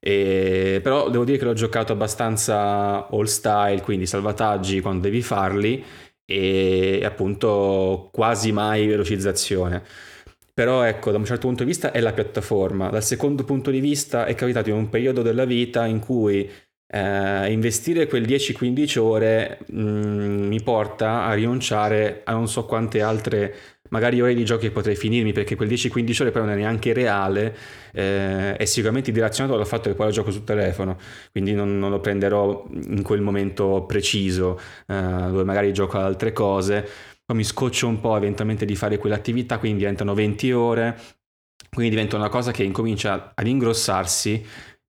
E- 0.00 0.80
però 0.82 1.08
devo 1.10 1.24
dire 1.24 1.38
che 1.38 1.44
l'ho 1.44 1.54
giocato 1.54 1.92
abbastanza 1.92 3.06
all 3.08 3.24
style, 3.24 3.80
quindi 3.80 4.06
salvataggi 4.06 4.80
quando 4.80 5.02
devi 5.02 5.22
farli 5.22 5.82
e 6.26 7.02
appunto 7.04 8.08
quasi 8.12 8.52
mai 8.52 8.86
velocizzazione. 8.86 9.82
Però 10.54 10.82
ecco, 10.84 11.10
da 11.10 11.18
un 11.18 11.24
certo 11.24 11.46
punto 11.48 11.64
di 11.64 11.70
vista 11.70 11.90
è 11.90 12.00
la 12.00 12.12
piattaforma, 12.12 12.88
dal 12.88 13.02
secondo 13.02 13.42
punto 13.44 13.70
di 13.72 13.80
vista 13.80 14.24
è 14.24 14.34
capitato 14.36 14.68
in 14.70 14.76
un 14.76 14.88
periodo 14.88 15.20
della 15.22 15.44
vita 15.44 15.84
in 15.86 15.98
cui 15.98 16.48
eh, 16.86 17.50
investire 17.50 18.06
quel 18.06 18.24
10-15 18.24 18.98
ore 18.98 19.58
mh, 19.66 19.78
mi 20.46 20.62
porta 20.62 21.24
a 21.24 21.32
rinunciare 21.34 22.22
a 22.24 22.32
non 22.32 22.48
so 22.48 22.64
quante 22.66 23.00
altre 23.02 23.54
magari 23.90 24.20
ore 24.20 24.34
di 24.34 24.44
gioco 24.44 24.62
che 24.62 24.70
potrei 24.70 24.96
finirmi 24.96 25.32
perché 25.32 25.56
quel 25.56 25.68
10-15 25.68 26.22
ore 26.22 26.30
poi 26.30 26.42
non 26.42 26.50
è 26.52 26.56
neanche 26.56 26.92
reale 26.92 27.56
eh, 27.92 28.56
è 28.56 28.64
sicuramente 28.64 29.12
dilazionato 29.12 29.56
dal 29.56 29.66
fatto 29.66 29.88
che 29.88 29.94
poi 29.94 30.06
lo 30.06 30.12
gioco 30.12 30.30
sul 30.30 30.44
telefono 30.44 30.98
quindi 31.30 31.52
non, 31.52 31.78
non 31.78 31.90
lo 31.90 32.00
prenderò 32.00 32.66
in 32.70 33.02
quel 33.02 33.20
momento 33.20 33.84
preciso 33.86 34.58
eh, 34.86 34.94
dove 34.94 35.44
magari 35.44 35.72
gioco 35.72 35.98
ad 35.98 36.04
altre 36.04 36.32
cose. 36.32 36.86
Poi 37.24 37.36
mi 37.36 37.44
scoccio 37.44 37.88
un 37.88 38.00
po' 38.00 38.16
eventualmente 38.16 38.66
di 38.66 38.76
fare 38.76 38.98
quell'attività 38.98 39.58
quindi 39.58 39.78
diventano 39.78 40.12
20 40.14 40.52
ore 40.52 40.98
quindi 41.70 41.90
diventa 41.90 42.16
una 42.16 42.28
cosa 42.28 42.52
che 42.52 42.62
incomincia 42.62 43.32
ad 43.34 43.46
ingrossarsi 43.46 44.44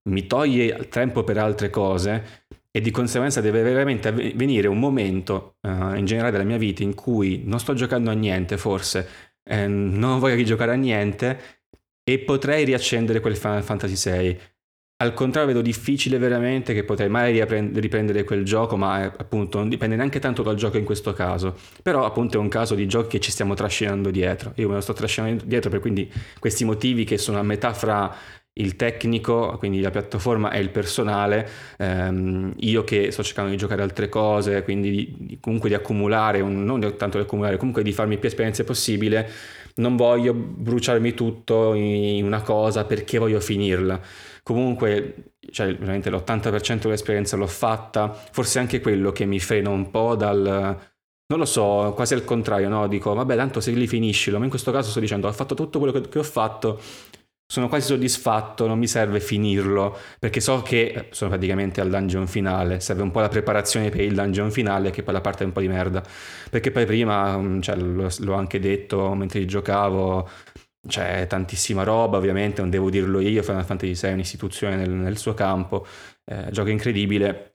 mi 0.09 0.27
toglie 0.27 0.87
tempo 0.89 1.23
per 1.23 1.37
altre 1.37 1.69
cose 1.69 2.45
e 2.71 2.81
di 2.81 2.91
conseguenza 2.91 3.41
deve 3.41 3.61
veramente 3.61 4.11
venire 4.11 4.67
un 4.67 4.79
momento 4.79 5.55
uh, 5.61 5.95
in 5.95 6.03
generale 6.05 6.31
della 6.31 6.43
mia 6.43 6.57
vita 6.57 6.83
in 6.83 6.93
cui 6.93 7.43
non 7.45 7.59
sto 7.59 7.73
giocando 7.73 8.09
a 8.09 8.13
niente 8.13 8.57
forse, 8.57 9.07
eh, 9.49 9.67
non 9.67 10.19
voglio 10.19 10.43
giocare 10.43 10.73
a 10.73 10.75
niente 10.75 11.39
e 12.03 12.19
potrei 12.19 12.65
riaccendere 12.65 13.19
quel 13.19 13.37
Final 13.37 13.63
Fantasy 13.63 14.11
VI. 14.11 14.39
Al 14.97 15.13
contrario, 15.13 15.49
vedo 15.49 15.61
difficile 15.61 16.17
veramente 16.17 16.73
che 16.73 16.83
potrei 16.83 17.09
mai 17.09 17.33
riprendere 17.33 18.23
quel 18.23 18.45
gioco, 18.45 18.77
ma 18.77 19.03
eh, 19.03 19.05
appunto 19.05 19.57
non 19.57 19.67
dipende 19.69 19.95
neanche 19.95 20.19
tanto 20.19 20.41
dal 20.41 20.55
gioco 20.55 20.77
in 20.77 20.85
questo 20.85 21.13
caso. 21.13 21.57
Però 21.81 22.05
appunto 22.05 22.37
è 22.37 22.39
un 22.39 22.47
caso 22.47 22.75
di 22.75 22.87
giochi 22.87 23.09
che 23.09 23.19
ci 23.19 23.31
stiamo 23.31 23.55
trascinando 23.55 24.09
dietro. 24.09 24.53
Io 24.55 24.69
me 24.69 24.75
lo 24.75 24.81
sto 24.81 24.93
trascinando 24.93 25.43
dietro 25.45 25.69
per 25.69 25.79
quindi 25.79 26.11
questi 26.39 26.63
motivi 26.63 27.03
che 27.03 27.17
sono 27.17 27.39
a 27.39 27.43
metà 27.43 27.73
fra 27.73 28.15
il 28.57 28.75
tecnico, 28.75 29.55
quindi 29.57 29.81
la 29.81 29.89
piattaforma 29.89 30.51
e 30.51 30.59
il 30.59 30.69
personale, 30.69 31.47
ehm, 31.77 32.53
io 32.59 32.83
che 32.83 33.11
sto 33.11 33.23
cercando 33.23 33.51
di 33.51 33.57
giocare 33.57 33.81
altre 33.81 34.07
cose, 34.07 34.63
quindi 34.63 35.17
di, 35.19 35.37
comunque 35.41 35.67
di 35.67 35.75
accumulare, 35.75 36.39
un, 36.39 36.63
non 36.63 36.79
tanto 36.95 37.17
di 37.17 37.23
accumulare, 37.23 37.57
comunque 37.57 37.83
di 37.83 37.91
farmi 37.91 38.17
più 38.17 38.29
esperienze 38.29 38.63
possibile, 38.63 39.29
non 39.75 39.97
voglio 39.97 40.33
bruciarmi 40.33 41.13
tutto 41.13 41.73
in 41.73 42.23
una 42.23 42.41
cosa 42.41 42.85
perché 42.85 43.17
voglio 43.17 43.41
finirla. 43.41 43.99
Comunque, 44.41 45.33
cioè, 45.51 45.75
veramente 45.75 46.09
l'80% 46.09 46.83
dell'esperienza 46.83 47.35
l'ho 47.35 47.47
fatta, 47.47 48.09
forse 48.31 48.59
anche 48.59 48.79
quello 48.79 49.11
che 49.11 49.25
mi 49.25 49.39
frena 49.39 49.69
un 49.69 49.89
po' 49.91 50.15
dal... 50.15 50.93
Non 51.27 51.39
lo 51.39 51.45
so, 51.45 51.91
quasi 51.95 52.13
al 52.13 52.23
contrario, 52.23 52.69
no? 52.69 52.87
Dico, 52.87 53.13
vabbè, 53.15 53.35
tanto 53.35 53.59
se 53.59 53.71
li 53.71 53.87
finiscilo, 53.87 54.37
ma 54.37 54.43
in 54.43 54.51
questo 54.51 54.71
caso 54.71 54.91
sto 54.91 54.99
dicendo, 54.99 55.27
ho 55.27 55.31
fatto 55.31 55.55
tutto 55.55 55.79
quello 55.79 55.99
che 55.99 56.19
ho 56.19 56.23
fatto, 56.23 56.79
sono 57.47 57.67
quasi 57.67 57.87
soddisfatto, 57.87 58.67
non 58.67 58.79
mi 58.79 58.87
serve 58.87 59.19
finirlo, 59.19 59.97
perché 60.19 60.39
so 60.41 60.61
che 60.61 60.81
eh, 60.87 61.07
sono 61.11 61.29
praticamente 61.29 61.79
al 61.79 61.89
dungeon 61.89 62.27
finale, 62.27 62.79
serve 62.79 63.03
un 63.03 63.11
po' 63.11 63.19
la 63.19 63.29
preparazione 63.29 63.89
per 63.89 64.01
il 64.01 64.15
dungeon 64.15 64.51
finale, 64.51 64.89
che 64.91 65.03
poi 65.03 65.13
la 65.13 65.21
parte 65.21 65.43
è 65.43 65.45
un 65.45 65.51
po' 65.51 65.61
di 65.61 65.67
merda, 65.67 66.03
perché 66.49 66.71
poi 66.71 66.85
prima, 66.85 67.37
mm, 67.37 67.61
cioè, 67.61 67.75
l'ho 67.75 68.33
anche 68.33 68.59
detto 68.59 69.13
mentre 69.13 69.45
giocavo, 69.45 70.27
c'è 70.87 71.27
tantissima 71.27 71.83
roba, 71.83 72.17
ovviamente, 72.17 72.61
non 72.61 72.69
devo 72.69 72.89
dirlo 72.89 73.19
io, 73.19 73.43
Final 73.43 73.65
Fantasy 73.65 73.93
VI 73.93 74.07
è 74.07 74.13
un'istituzione 74.13 74.75
nel, 74.75 74.89
nel 74.91 75.17
suo 75.17 75.33
campo, 75.33 75.85
eh, 76.25 76.49
gioco 76.51 76.69
incredibile, 76.69 77.54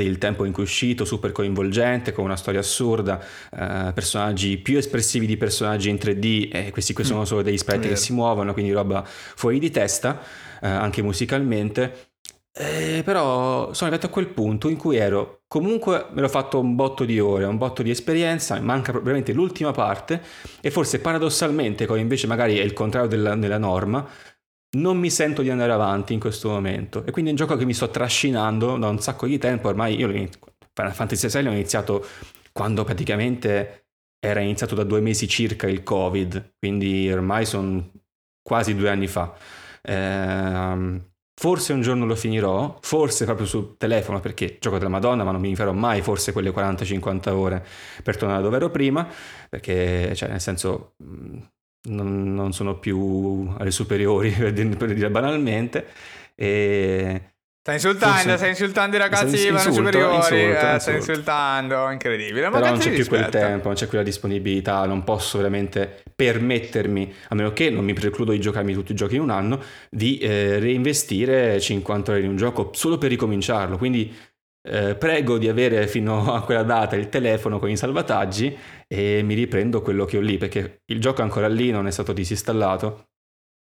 per 0.00 0.08
il 0.08 0.18
tempo 0.18 0.46
in 0.46 0.52
cui 0.52 0.62
è 0.62 0.66
uscito, 0.66 1.04
super 1.04 1.30
coinvolgente, 1.30 2.12
con 2.12 2.24
una 2.24 2.36
storia 2.36 2.60
assurda, 2.60 3.20
eh, 3.52 3.92
personaggi 3.92 4.56
più 4.56 4.78
espressivi 4.78 5.26
di 5.26 5.36
personaggi 5.36 5.90
in 5.90 5.96
3D, 5.96 6.48
e 6.50 6.70
questi 6.70 6.94
qui 6.94 7.04
sono 7.04 7.20
mm. 7.20 7.24
solo 7.24 7.42
degli 7.42 7.58
sprite 7.58 7.88
che 7.88 7.96
si 7.96 8.14
muovono, 8.14 8.54
quindi 8.54 8.72
roba 8.72 9.04
fuori 9.04 9.58
di 9.58 9.70
testa, 9.70 10.20
eh, 10.62 10.68
anche 10.68 11.02
musicalmente. 11.02 12.08
Eh, 12.52 13.02
però 13.04 13.72
sono 13.72 13.90
arrivato 13.90 14.06
a 14.06 14.10
quel 14.10 14.26
punto 14.26 14.68
in 14.68 14.76
cui 14.76 14.96
ero 14.96 15.42
comunque 15.46 16.06
me 16.12 16.20
l'ho 16.20 16.28
fatto 16.28 16.58
un 16.58 16.74
botto 16.74 17.04
di 17.04 17.18
ore, 17.20 17.44
un 17.44 17.56
botto 17.56 17.82
di 17.82 17.90
esperienza, 17.90 18.56
mi 18.56 18.64
manca 18.64 18.90
probabilmente 18.90 19.32
l'ultima 19.32 19.72
parte 19.72 20.20
e 20.60 20.70
forse 20.70 21.00
paradossalmente, 21.00 21.86
come 21.86 22.00
invece 22.00 22.26
magari 22.26 22.58
è 22.58 22.62
il 22.62 22.72
contrario 22.72 23.08
della, 23.08 23.34
della 23.36 23.58
norma, 23.58 24.06
non 24.72 24.98
mi 24.98 25.10
sento 25.10 25.42
di 25.42 25.50
andare 25.50 25.72
avanti 25.72 26.12
in 26.12 26.20
questo 26.20 26.48
momento. 26.48 27.04
E 27.04 27.10
quindi 27.10 27.30
è 27.30 27.32
un 27.32 27.38
gioco 27.38 27.56
che 27.56 27.64
mi 27.64 27.74
sto 27.74 27.90
trascinando 27.90 28.76
da 28.76 28.88
un 28.88 29.00
sacco 29.00 29.26
di 29.26 29.38
tempo. 29.38 29.68
Ormai 29.68 29.96
io 29.96 30.08
Final 30.08 30.94
Fantasy 30.94 31.28
VI 31.28 31.42
l'ho 31.42 31.50
iniziato 31.50 32.06
quando 32.52 32.84
praticamente 32.84 33.86
era 34.20 34.40
iniziato 34.40 34.74
da 34.74 34.84
due 34.84 35.00
mesi 35.00 35.26
circa 35.26 35.66
il 35.66 35.82
covid. 35.82 36.54
Quindi 36.58 37.10
ormai 37.10 37.46
sono 37.46 37.90
quasi 38.42 38.74
due 38.74 38.90
anni 38.90 39.08
fa. 39.08 39.34
Eh, 39.82 41.00
forse 41.34 41.72
un 41.72 41.80
giorno 41.80 42.06
lo 42.06 42.14
finirò. 42.14 42.78
Forse 42.80 43.24
proprio 43.24 43.46
sul 43.46 43.76
telefono 43.76 44.20
perché 44.20 44.58
gioco 44.60 44.78
della 44.78 44.90
madonna 44.90 45.24
ma 45.24 45.32
non 45.32 45.40
mi 45.40 45.56
farò 45.56 45.72
mai 45.72 46.00
forse 46.02 46.32
quelle 46.32 46.50
40-50 46.50 47.28
ore 47.30 47.66
per 48.04 48.16
tornare 48.16 48.42
dove 48.42 48.56
ero 48.56 48.70
prima. 48.70 49.08
Perché 49.48 50.14
cioè 50.14 50.28
nel 50.28 50.40
senso 50.40 50.94
non, 51.88 52.34
non 52.34 52.52
sono 52.52 52.78
più 52.78 53.52
alle 53.58 53.70
superiori, 53.70 54.30
per 54.36 54.52
dire, 54.52 55.10
banalmente. 55.10 55.86
E 56.34 57.30
Stai 57.62 57.74
insultando, 57.74 58.16
Forse... 58.16 58.36
stai 58.38 58.48
insultando 58.48 58.96
i 58.96 58.98
ragazzi 58.98 59.36
che 59.36 59.50
vanno 59.50 59.72
superiori, 59.72 60.16
insulto, 60.16 60.34
eh, 60.34 60.48
insulto. 60.48 60.78
stai 60.78 60.96
insultando, 60.96 61.90
incredibile. 61.90 62.48
Ma 62.48 62.58
Però 62.58 62.70
non 62.70 62.78
c'è 62.78 62.90
più 62.90 63.06
quel 63.06 63.28
tempo, 63.28 63.66
non 63.66 63.76
c'è 63.76 63.86
quella 63.86 64.02
disponibilità, 64.02 64.86
non 64.86 65.04
posso 65.04 65.36
veramente 65.36 66.02
permettermi, 66.16 67.14
a 67.28 67.34
meno 67.34 67.52
che 67.52 67.68
non 67.68 67.84
mi 67.84 67.92
precludo 67.92 68.32
di 68.32 68.40
giocarmi 68.40 68.72
tutti 68.72 68.92
i 68.92 68.94
giochi 68.94 69.16
in 69.16 69.20
un 69.20 69.28
anno, 69.28 69.62
di 69.90 70.16
eh, 70.16 70.58
reinvestire 70.58 71.60
50 71.60 72.12
ore 72.12 72.20
in 72.22 72.28
un 72.30 72.36
gioco 72.36 72.70
solo 72.72 72.96
per 72.96 73.10
ricominciarlo. 73.10 73.76
Quindi 73.76 74.10
eh, 74.62 74.94
prego 74.94 75.38
di 75.38 75.48
avere 75.48 75.86
fino 75.86 76.32
a 76.32 76.42
quella 76.42 76.62
data 76.62 76.96
il 76.96 77.08
telefono 77.08 77.58
con 77.58 77.70
i 77.70 77.76
salvataggi 77.76 78.56
e 78.86 79.22
mi 79.22 79.34
riprendo 79.34 79.80
quello 79.80 80.04
che 80.04 80.18
ho 80.18 80.20
lì 80.20 80.36
perché 80.36 80.82
il 80.86 81.00
gioco 81.00 81.20
è 81.20 81.24
ancora 81.24 81.48
lì, 81.48 81.70
non 81.70 81.86
è 81.86 81.90
stato 81.90 82.12
disinstallato, 82.12 83.08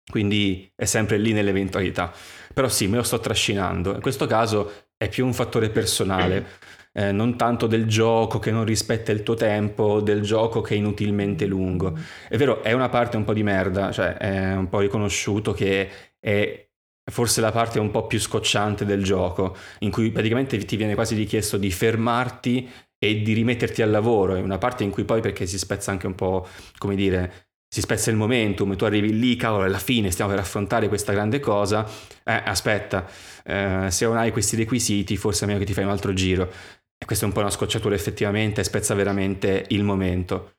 quindi 0.09 0.71
è 0.75 0.85
sempre 0.85 1.17
lì 1.17 1.33
nell'eventualità. 1.33 2.11
Però 2.53 2.67
sì, 2.67 2.87
me 2.87 2.97
lo 2.97 3.03
sto 3.03 3.19
trascinando. 3.19 3.93
In 3.93 4.01
questo 4.01 4.25
caso 4.25 4.71
è 4.97 5.09
più 5.09 5.25
un 5.25 5.33
fattore 5.33 5.69
personale. 5.69 6.45
Eh, 6.93 7.11
non 7.11 7.37
tanto 7.37 7.67
del 7.67 7.85
gioco 7.85 8.39
che 8.39 8.49
non 8.49 8.65
rispetta 8.65 9.11
il 9.11 9.21
tuo 9.21 9.35
tempo, 9.35 10.01
del 10.01 10.21
gioco 10.21 10.61
che 10.61 10.73
è 10.73 10.77
inutilmente 10.77 11.45
lungo. 11.45 11.95
È 12.27 12.37
vero, 12.37 12.63
è 12.63 12.71
una 12.71 12.89
parte 12.89 13.17
un 13.17 13.23
po' 13.23 13.33
di 13.33 13.43
merda, 13.43 13.91
cioè 13.91 14.13
è 14.13 14.55
un 14.55 14.67
po' 14.67 14.79
riconosciuto 14.79 15.53
che 15.53 15.89
è 16.19 16.66
forse 17.09 17.41
la 17.41 17.51
parte 17.51 17.79
un 17.79 17.91
po' 17.91 18.05
più 18.07 18.19
scocciante 18.19 18.85
del 18.85 19.03
gioco, 19.03 19.55
in 19.79 19.91
cui 19.91 20.11
praticamente 20.11 20.57
ti 20.57 20.75
viene 20.75 20.95
quasi 20.95 21.15
richiesto 21.15 21.57
di 21.57 21.71
fermarti 21.71 22.69
e 22.99 23.21
di 23.21 23.33
rimetterti 23.33 23.81
al 23.81 23.91
lavoro. 23.91 24.35
È 24.35 24.41
una 24.41 24.57
parte 24.57 24.83
in 24.83 24.89
cui 24.91 25.03
poi, 25.03 25.21
perché 25.21 25.45
si 25.45 25.57
spezza 25.57 25.91
anche 25.91 26.07
un 26.07 26.15
po', 26.15 26.47
come 26.77 26.95
dire, 26.95 27.47
si 27.69 27.81
spezza 27.81 28.09
il 28.09 28.17
momentum, 28.17 28.75
tu 28.75 28.85
arrivi 28.85 29.17
lì, 29.17 29.35
cavolo, 29.35 29.63
alla 29.63 29.77
fine 29.77 30.11
stiamo 30.11 30.31
per 30.31 30.39
affrontare 30.39 30.87
questa 30.87 31.11
grande 31.13 31.39
cosa, 31.39 31.85
eh, 32.23 32.41
aspetta, 32.45 33.05
eh, 33.43 33.87
se 33.89 34.05
non 34.05 34.17
hai 34.17 34.31
questi 34.31 34.55
requisiti, 34.55 35.17
forse 35.17 35.43
è 35.43 35.47
meglio 35.47 35.59
che 35.59 35.65
ti 35.65 35.73
fai 35.73 35.83
un 35.83 35.91
altro 35.91 36.13
giro. 36.13 36.51
E 36.97 37.05
questa 37.05 37.25
è 37.25 37.27
un 37.27 37.33
po' 37.33 37.41
una 37.41 37.51
scocciatura 37.51 37.93
effettivamente, 37.93 38.63
spezza 38.63 38.95
veramente 38.95 39.65
il 39.69 39.83
momento. 39.83 40.56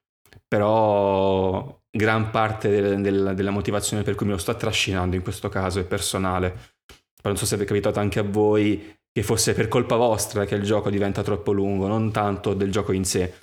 Però 0.49 1.79
gran 1.91 2.31
parte 2.31 2.69
del, 2.71 3.01
del, 3.01 3.33
della 3.35 3.51
motivazione 3.51 4.03
per 4.03 4.15
cui 4.15 4.27
me 4.27 4.33
lo 4.33 4.39
sto 4.39 4.57
trascinando 4.57 5.15
in 5.15 5.23
questo 5.23 5.49
caso 5.49 5.79
è 5.79 5.85
personale. 5.85 6.51
Però 6.51 7.29
non 7.29 7.37
so 7.37 7.47
se 7.47 7.57
vi 7.57 7.65
è 7.65 7.67
capitato 7.67 8.01
anche 8.01 8.19
a 8.19 8.25
voi 8.25 8.97
che 9.13 9.23
fosse 9.23 9.53
per 9.53 9.69
colpa 9.69 9.97
vostra 9.97 10.45
che 10.45 10.55
il 10.55 10.63
gioco 10.63 10.91
diventa 10.91 11.23
troppo 11.23 11.53
lungo, 11.53 11.87
non 11.87 12.13
tanto 12.13 12.55
del 12.55 12.71
gioco 12.71 12.93
in 12.93 13.05
sé. 13.05 13.35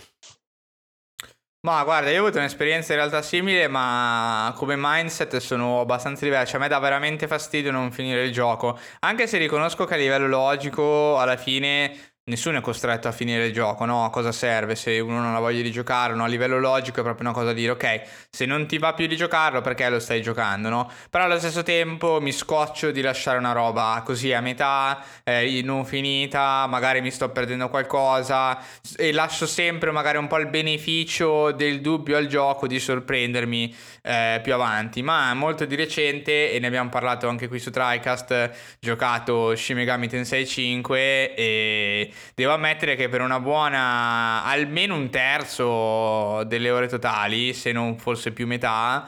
Ma 1.65 1.83
guarda, 1.83 2.11
io 2.11 2.17
ho 2.17 2.21
avuto 2.21 2.37
un'esperienza 2.37 2.93
in 2.93 2.99
realtà 2.99 3.23
simile, 3.23 3.67
ma 3.67 4.53
come 4.55 4.75
mindset 4.77 5.37
sono 5.37 5.79
abbastanza 5.81 6.23
diversi. 6.23 6.55
A 6.55 6.59
me 6.59 6.67
dà 6.67 6.77
veramente 6.77 7.27
fastidio 7.27 7.71
non 7.71 7.91
finire 7.91 8.23
il 8.23 8.31
gioco, 8.31 8.77
anche 8.99 9.25
se 9.25 9.39
riconosco 9.39 9.83
che 9.85 9.95
a 9.95 9.97
livello 9.97 10.27
logico 10.27 11.17
alla 11.17 11.37
fine 11.37 12.14
nessuno 12.27 12.57
è 12.57 12.61
costretto 12.61 13.07
a 13.07 13.11
finire 13.11 13.45
il 13.45 13.53
gioco, 13.53 13.85
no? 13.85 14.03
A 14.03 14.09
cosa 14.09 14.31
serve 14.31 14.75
se 14.75 14.99
uno 14.99 15.21
non 15.21 15.35
ha 15.35 15.39
voglia 15.39 15.61
di 15.61 15.71
giocare, 15.71 16.15
no? 16.15 16.23
A 16.23 16.27
livello 16.27 16.59
logico 16.59 16.99
è 16.99 17.03
proprio 17.03 17.27
una 17.27 17.33
cosa 17.33 17.47
da 17.47 17.53
dire, 17.53 17.71
ok, 17.71 18.01
se 18.29 18.45
non 18.45 18.65
ti 18.65 18.79
va 18.79 18.93
più 18.93 19.05
di 19.05 19.15
giocarlo, 19.15 19.61
perché 19.61 19.87
lo 19.89 19.99
stai 19.99 20.21
giocando, 20.23 20.69
no? 20.69 20.91
Però 21.09 21.25
allo 21.25 21.37
stesso 21.37 21.61
tempo 21.61 22.19
mi 22.19 22.31
scoccio 22.31 22.89
di 22.89 23.01
lasciare 23.01 23.37
una 23.37 23.51
roba 23.51 24.01
così 24.03 24.33
a 24.33 24.41
metà, 24.41 25.03
eh, 25.23 25.61
non 25.63 25.85
finita, 25.85 26.65
magari 26.67 27.01
mi 27.01 27.11
sto 27.11 27.29
perdendo 27.29 27.69
qualcosa 27.69 28.57
e 28.97 29.11
lascio 29.11 29.45
sempre 29.45 29.91
magari 29.91 30.17
un 30.17 30.27
po' 30.27 30.39
il 30.39 30.47
beneficio 30.47 31.51
del 31.51 31.79
dubbio 31.79 32.17
al 32.17 32.25
gioco 32.25 32.65
di 32.65 32.79
sorprendermi 32.79 33.75
eh, 34.05 34.39
più 34.43 34.53
avanti. 34.53 35.01
Ma 35.01 35.33
molto 35.33 35.65
di 35.65 35.75
recente, 35.75 36.51
e 36.51 36.59
ne 36.59 36.67
abbiamo 36.67 36.89
parlato 36.89 37.27
anche 37.27 37.47
qui 37.47 37.59
su 37.59 37.71
TriCast, 37.71 38.77
giocato 38.79 39.55
Shin 39.55 39.77
Megami 39.77 40.07
Tensei 40.07 40.45
5 40.45 41.33
e 41.33 42.13
devo 42.35 42.53
ammettere 42.53 42.95
che 42.95 43.09
per 43.09 43.21
una 43.21 43.39
buona, 43.39 44.43
almeno 44.43 44.95
un 44.95 45.09
terzo 45.09 46.43
delle 46.45 46.69
ore 46.69 46.87
totali, 46.87 47.53
se 47.53 47.71
non 47.71 47.97
fosse 47.97 48.31
più 48.31 48.45
metà, 48.45 49.07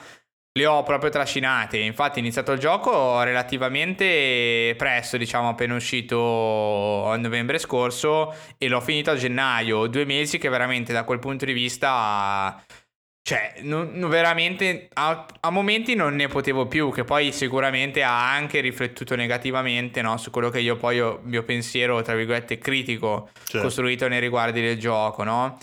le 0.57 0.65
ho 0.65 0.83
proprio 0.83 1.11
trascinate. 1.11 1.77
Infatti, 1.77 2.17
ho 2.19 2.21
iniziato 2.21 2.51
il 2.51 2.59
gioco 2.59 3.21
relativamente 3.21 4.73
presto, 4.77 5.17
diciamo, 5.17 5.49
appena 5.49 5.75
uscito 5.75 7.05
a 7.05 7.15
novembre 7.17 7.59
scorso, 7.59 8.33
e 8.57 8.67
l'ho 8.67 8.81
finito 8.81 9.11
a 9.11 9.15
gennaio. 9.15 9.87
Due 9.87 10.05
mesi 10.05 10.39
che 10.39 10.49
veramente 10.49 10.91
da 10.93 11.03
quel 11.03 11.19
punto 11.19 11.45
di 11.45 11.53
vista 11.53 12.59
cioè, 13.27 13.55
non, 13.63 13.91
non 13.95 14.09
veramente 14.09 14.87
a, 14.93 15.25
a, 15.41 15.49
momenti 15.49 15.95
non 15.95 16.15
ne 16.15 16.29
potevo 16.29 16.65
più, 16.65 16.93
che 16.93 17.03
poi 17.03 17.33
sicuramente 17.33 18.01
ha 18.01 18.31
anche 18.31 18.61
riflettuto 18.61 19.17
negativamente 19.17 20.01
no, 20.01 20.15
su 20.15 20.31
quello 20.31 20.49
che 20.49 20.61
io 20.61 20.77
poi 20.77 21.01
ho, 21.01 21.19
mio 21.23 21.43
pensiero, 21.43 22.01
tra 22.01 22.15
virgolette, 22.15 22.57
critico 22.57 23.31
certo. 23.43 23.67
costruito 23.67 24.07
nei 24.07 24.21
riguardi 24.21 24.61
del 24.61 24.79
gioco, 24.79 25.23
no? 25.23 25.57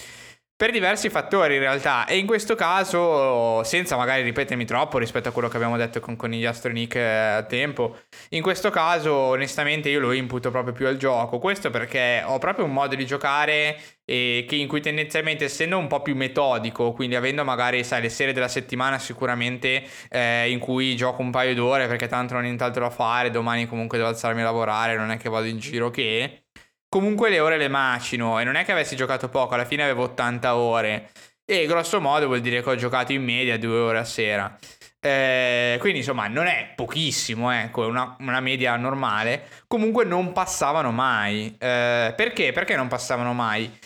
Per 0.56 0.70
diversi 0.70 1.08
fattori 1.10 1.54
in 1.54 1.60
realtà. 1.60 2.06
E 2.06 2.16
in 2.16 2.26
questo 2.26 2.54
caso 2.54 3.62
senza 3.64 3.96
magari 3.96 4.22
ripetermi 4.22 4.64
troppo 4.64 4.98
rispetto 4.98 5.28
a 5.28 5.32
quello 5.32 5.48
che 5.48 5.56
abbiamo 5.56 5.76
detto 5.76 6.00
con 6.00 6.16
Conigliastro 6.16 6.70
Nick 6.70 6.94
eh, 6.94 7.00
a 7.02 7.42
tempo 7.42 7.96
in 8.30 8.42
questo 8.42 8.70
caso 8.70 9.12
onestamente 9.12 9.88
io 9.88 10.00
lo 10.00 10.12
imputo 10.12 10.50
proprio 10.50 10.72
più 10.72 10.86
al 10.86 10.96
gioco. 10.96 11.38
Questo 11.38 11.70
perché 11.70 12.22
ho 12.24 12.38
proprio 12.38 12.64
un 12.64 12.72
modo 12.72 12.94
di 12.94 13.04
giocare 13.04 13.76
e 14.04 14.44
che 14.46 14.56
in 14.56 14.68
cui 14.68 14.80
tendenzialmente 14.80 15.44
essendo 15.44 15.78
un 15.78 15.86
po' 15.86 16.02
più 16.02 16.14
metodico 16.14 16.92
quindi 16.92 17.16
avendo 17.16 17.42
magari 17.42 17.82
sai 17.84 18.02
le 18.02 18.10
serie 18.10 18.34
della 18.34 18.48
settimana 18.48 18.98
sicuramente 18.98 19.82
eh, 20.10 20.50
in 20.50 20.58
cui 20.58 20.94
gioco 20.94 21.22
un 21.22 21.30
paio 21.30 21.54
d'ore 21.54 21.86
perché 21.86 22.06
tanto 22.06 22.34
non 22.34 22.42
ho 22.42 22.46
nient'altro 22.46 22.82
da 22.82 22.90
fare 22.90 23.30
domani 23.30 23.66
comunque 23.66 23.96
devo 23.96 24.10
alzarmi 24.10 24.42
a 24.42 24.44
lavorare 24.44 24.96
non 24.96 25.10
è 25.10 25.16
che 25.16 25.30
vado 25.30 25.46
in 25.46 25.58
giro 25.58 25.90
che 25.90 26.43
comunque 26.94 27.28
le 27.28 27.40
ore 27.40 27.56
le 27.56 27.66
macino 27.66 28.38
e 28.38 28.44
non 28.44 28.54
è 28.54 28.64
che 28.64 28.70
avessi 28.70 28.94
giocato 28.94 29.28
poco, 29.28 29.54
alla 29.54 29.64
fine 29.64 29.82
avevo 29.82 30.04
80 30.04 30.54
ore 30.54 31.10
e 31.44 31.66
grosso 31.66 32.00
modo 32.00 32.26
vuol 32.26 32.40
dire 32.40 32.62
che 32.62 32.70
ho 32.70 32.76
giocato 32.76 33.10
in 33.10 33.24
media 33.24 33.58
due 33.58 33.76
ore 33.78 33.98
a 33.98 34.04
sera. 34.04 34.56
Eh, 35.00 35.76
quindi 35.80 35.98
insomma 35.98 36.28
non 36.28 36.46
è 36.46 36.72
pochissimo, 36.76 37.50
ecco, 37.50 37.82
è 37.82 37.86
una, 37.88 38.14
una, 38.20 38.38
media 38.38 38.76
normale. 38.76 39.48
Comunque 39.66 40.04
non 40.04 40.32
passavano 40.32 40.92
mai. 40.92 41.56
Eh, 41.58 42.14
perché? 42.16 42.52
Perché 42.52 42.76
non 42.76 42.86
passavano 42.86 43.32
mai? 43.32 43.76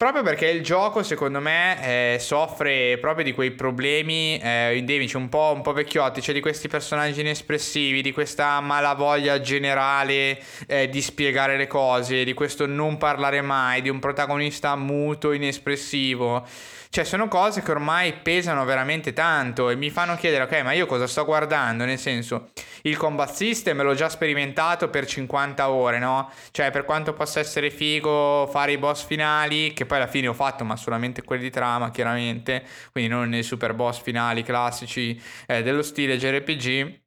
Proprio 0.00 0.22
perché 0.22 0.46
il 0.46 0.62
gioco, 0.62 1.02
secondo 1.02 1.40
me, 1.40 2.14
eh, 2.14 2.18
soffre 2.20 2.96
proprio 2.96 3.22
di 3.22 3.34
quei 3.34 3.50
problemi 3.50 4.38
eh, 4.38 4.74
endemici, 4.74 5.14
un 5.16 5.28
po', 5.28 5.52
un 5.54 5.60
po' 5.60 5.74
vecchiotti, 5.74 6.22
cioè 6.22 6.32
di 6.32 6.40
questi 6.40 6.68
personaggi 6.68 7.20
inespressivi, 7.20 8.00
di 8.00 8.10
questa 8.10 8.58
malavoglia 8.60 9.42
generale 9.42 10.42
eh, 10.66 10.88
di 10.88 11.02
spiegare 11.02 11.58
le 11.58 11.66
cose, 11.66 12.24
di 12.24 12.32
questo 12.32 12.64
non 12.64 12.96
parlare 12.96 13.42
mai, 13.42 13.82
di 13.82 13.90
un 13.90 13.98
protagonista 13.98 14.74
muto, 14.74 15.32
inespressivo. 15.32 16.46
Cioè, 16.92 17.04
sono 17.04 17.28
cose 17.28 17.62
che 17.62 17.70
ormai 17.70 18.14
pesano 18.14 18.64
veramente 18.64 19.12
tanto 19.12 19.70
e 19.70 19.76
mi 19.76 19.90
fanno 19.90 20.16
chiedere, 20.16 20.42
ok, 20.42 20.62
ma 20.64 20.72
io 20.72 20.86
cosa 20.86 21.06
sto 21.06 21.24
guardando? 21.24 21.84
Nel 21.84 22.00
senso, 22.00 22.50
il 22.82 22.96
combat 22.96 23.32
system 23.32 23.80
l'ho 23.82 23.94
già 23.94 24.08
sperimentato 24.08 24.90
per 24.90 25.06
50 25.06 25.70
ore, 25.70 26.00
no? 26.00 26.32
Cioè, 26.50 26.72
per 26.72 26.84
quanto 26.84 27.12
possa 27.12 27.38
essere 27.38 27.70
figo 27.70 28.48
fare 28.48 28.72
i 28.72 28.78
boss 28.78 29.04
finali, 29.04 29.72
che 29.72 29.86
poi 29.86 29.98
alla 29.98 30.08
fine 30.08 30.26
ho 30.26 30.34
fatto, 30.34 30.64
ma 30.64 30.74
solamente 30.74 31.22
quelli 31.22 31.42
di 31.42 31.50
trama, 31.50 31.92
chiaramente, 31.92 32.64
quindi 32.90 33.08
non 33.08 33.32
i 33.34 33.44
super 33.44 33.72
boss 33.72 34.00
finali 34.02 34.42
classici 34.42 35.20
eh, 35.46 35.62
dello 35.62 35.82
stile 35.82 36.16
JRPG. 36.18 37.00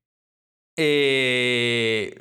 E 0.75 2.13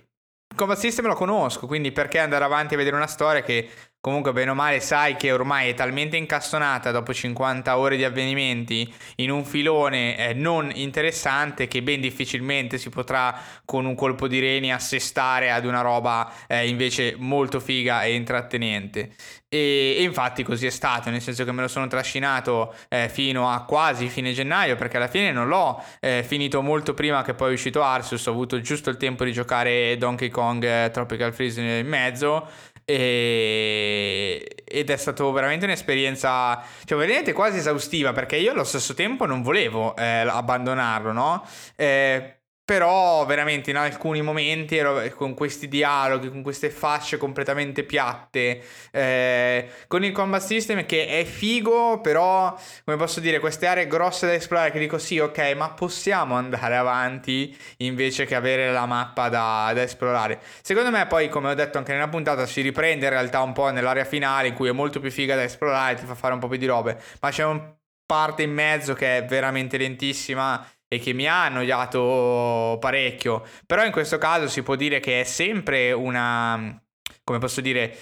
il 0.53 0.57
combat 0.57 0.79
system 0.79 1.07
lo 1.07 1.15
conosco, 1.15 1.69
quindi 1.69 1.93
perché 1.93 2.19
andare 2.19 2.45
avanti 2.45 2.75
a 2.75 2.77
vedere 2.77 2.97
una 2.97 3.07
storia 3.07 3.43
che 3.43 3.71
Comunque, 4.03 4.33
bene 4.33 4.51
o 4.51 4.55
male, 4.55 4.81
sai 4.81 5.15
che 5.15 5.31
ormai 5.31 5.69
è 5.69 5.75
talmente 5.75 6.17
incastonata 6.17 6.91
dopo 6.91 7.15
50 7.15 7.79
ore 7.79 7.97
di 7.97 8.03
avvenimenti 8.03 8.93
in 9.19 9.31
un 9.31 9.45
filone 9.45 10.17
eh, 10.17 10.35
non 10.35 10.73
interessante 10.75 11.69
che 11.69 11.85
ben 11.85 12.01
difficilmente 12.01 12.79
si 12.79 12.89
potrà 12.89 13.33
con 13.65 13.85
un 13.85 13.95
colpo 13.95 14.27
di 14.27 14.41
reni 14.41 14.73
assestare 14.73 15.53
ad 15.53 15.65
una 15.67 15.83
roba 15.83 16.29
eh, 16.49 16.67
invece 16.67 17.15
molto 17.17 17.61
figa 17.61 18.03
e 18.03 18.15
intrattenente. 18.17 19.15
E, 19.49 19.97
e, 19.99 20.03
infatti 20.03 20.43
così 20.43 20.67
è 20.67 20.71
stato, 20.71 21.09
nel 21.09 21.21
senso 21.21 21.45
che 21.45 21.53
me 21.53 21.61
lo 21.61 21.69
sono 21.69 21.87
trascinato 21.87 22.75
eh, 22.89 23.09
fino 23.09 23.51
a 23.51 23.63
quasi 23.65 24.09
fine 24.09 24.33
gennaio, 24.33 24.75
perché 24.75 24.97
alla 24.97 25.07
fine 25.07 25.31
non 25.31 25.47
l'ho 25.47 25.81
eh, 26.01 26.25
finito 26.27 26.61
molto 26.61 26.93
prima 26.93 27.23
che 27.23 27.35
poi 27.35 27.51
è 27.51 27.53
uscito 27.53 27.83
Arceus, 27.85 28.27
ho 28.27 28.31
avuto 28.33 28.61
giusto 28.61 28.91
il 28.91 28.97
tempo 28.97 29.23
di 29.23 29.33
giocare 29.33 29.97
Donkey 29.97 30.29
Kong 30.29 30.65
eh, 30.65 30.91
Tropical 30.91 31.33
Freeze 31.33 31.61
in 31.61 31.87
mezzo 31.87 32.71
e... 32.85 34.65
ed 34.65 34.91
è 34.91 34.97
stata 34.97 35.25
veramente 35.31 35.65
un'esperienza, 35.65 36.63
cioè 36.85 36.99
veramente 36.99 37.33
quasi 37.33 37.59
esaustiva 37.59 38.13
perché 38.13 38.37
io 38.37 38.53
allo 38.53 38.65
stesso 38.65 38.95
tempo 38.95 39.27
non 39.27 39.43
volevo 39.43 39.95
eh, 39.97 40.27
abbandonarlo, 40.29 41.13
no? 41.13 41.47
Eh, 41.77 42.42
però 42.73 43.27
veramente 43.27 43.69
in 43.69 43.77
alcuni 43.77 44.23
momenti 44.23 44.79
ero 44.79 45.03
con 45.15 45.35
questi 45.35 45.69
dialoghi, 45.69 46.31
con 46.31 46.41
queste 46.41 46.71
fasce 46.71 47.19
completamente 47.19 47.85
piatte, 47.85 48.63
eh, 48.91 49.69
con 49.89 50.03
il 50.03 50.13
combat 50.13 50.41
system 50.41 50.87
che 50.87 51.07
è 51.07 51.25
figo, 51.25 52.01
però 52.01 52.59
come 52.87 52.97
posso 52.97 53.21
dire, 53.21 53.41
queste 53.41 53.67
aree 53.67 53.87
grosse 53.87 54.25
da 54.25 54.33
esplorare 54.33 54.71
che 54.71 54.79
dico 54.79 54.97
sì, 54.97 55.19
ok, 55.19 55.53
ma 55.55 55.69
possiamo 55.73 56.35
andare 56.35 56.75
avanti 56.75 57.55
invece 57.79 58.25
che 58.25 58.35
avere 58.35 58.73
la 58.73 58.87
mappa 58.87 59.29
da, 59.29 59.71
da 59.75 59.83
esplorare. 59.83 60.41
Secondo 60.63 60.91
me 60.91 61.07
poi, 61.07 61.29
come 61.29 61.51
ho 61.51 61.55
detto 61.55 61.77
anche 61.77 61.93
nella 61.93 62.09
puntata, 62.09 62.47
si 62.47 62.63
riprende 62.63 63.05
in 63.05 63.11
realtà 63.11 63.43
un 63.43 63.53
po' 63.53 63.71
nell'area 63.71 64.07
finale 64.07 64.49
in 64.49 64.55
cui 64.55 64.71
è 64.71 64.73
molto 64.73 64.99
più 64.99 65.11
figa 65.11 65.37
da 65.37 65.43
esplorare, 65.43 65.97
ti 65.97 66.07
fa 66.07 66.15
fare 66.15 66.33
un 66.33 66.41
po' 66.41 66.49
più 66.49 66.57
di 66.57 66.65
robe, 66.65 66.99
ma 67.21 67.29
c'è 67.29 67.45
un 67.45 67.75
parte 68.07 68.43
in 68.43 68.53
mezzo 68.53 68.95
che 68.95 69.19
è 69.19 69.25
veramente 69.27 69.77
lentissima 69.77 70.67
e 70.93 70.99
che 70.99 71.15
mi 71.15 71.27
ha 71.27 71.45
annoiato 71.47 72.77
parecchio. 72.79 73.43
Però 73.65 73.83
in 73.83 73.91
questo 73.91 74.19
caso 74.19 74.47
si 74.47 74.63
può 74.63 74.75
dire 74.77 75.01
che 75.01 75.23
è 75.23 75.25
sempre 75.25 75.91
una, 75.93 76.79
come 77.25 77.39
posso 77.39 77.63
dire, 77.63 77.97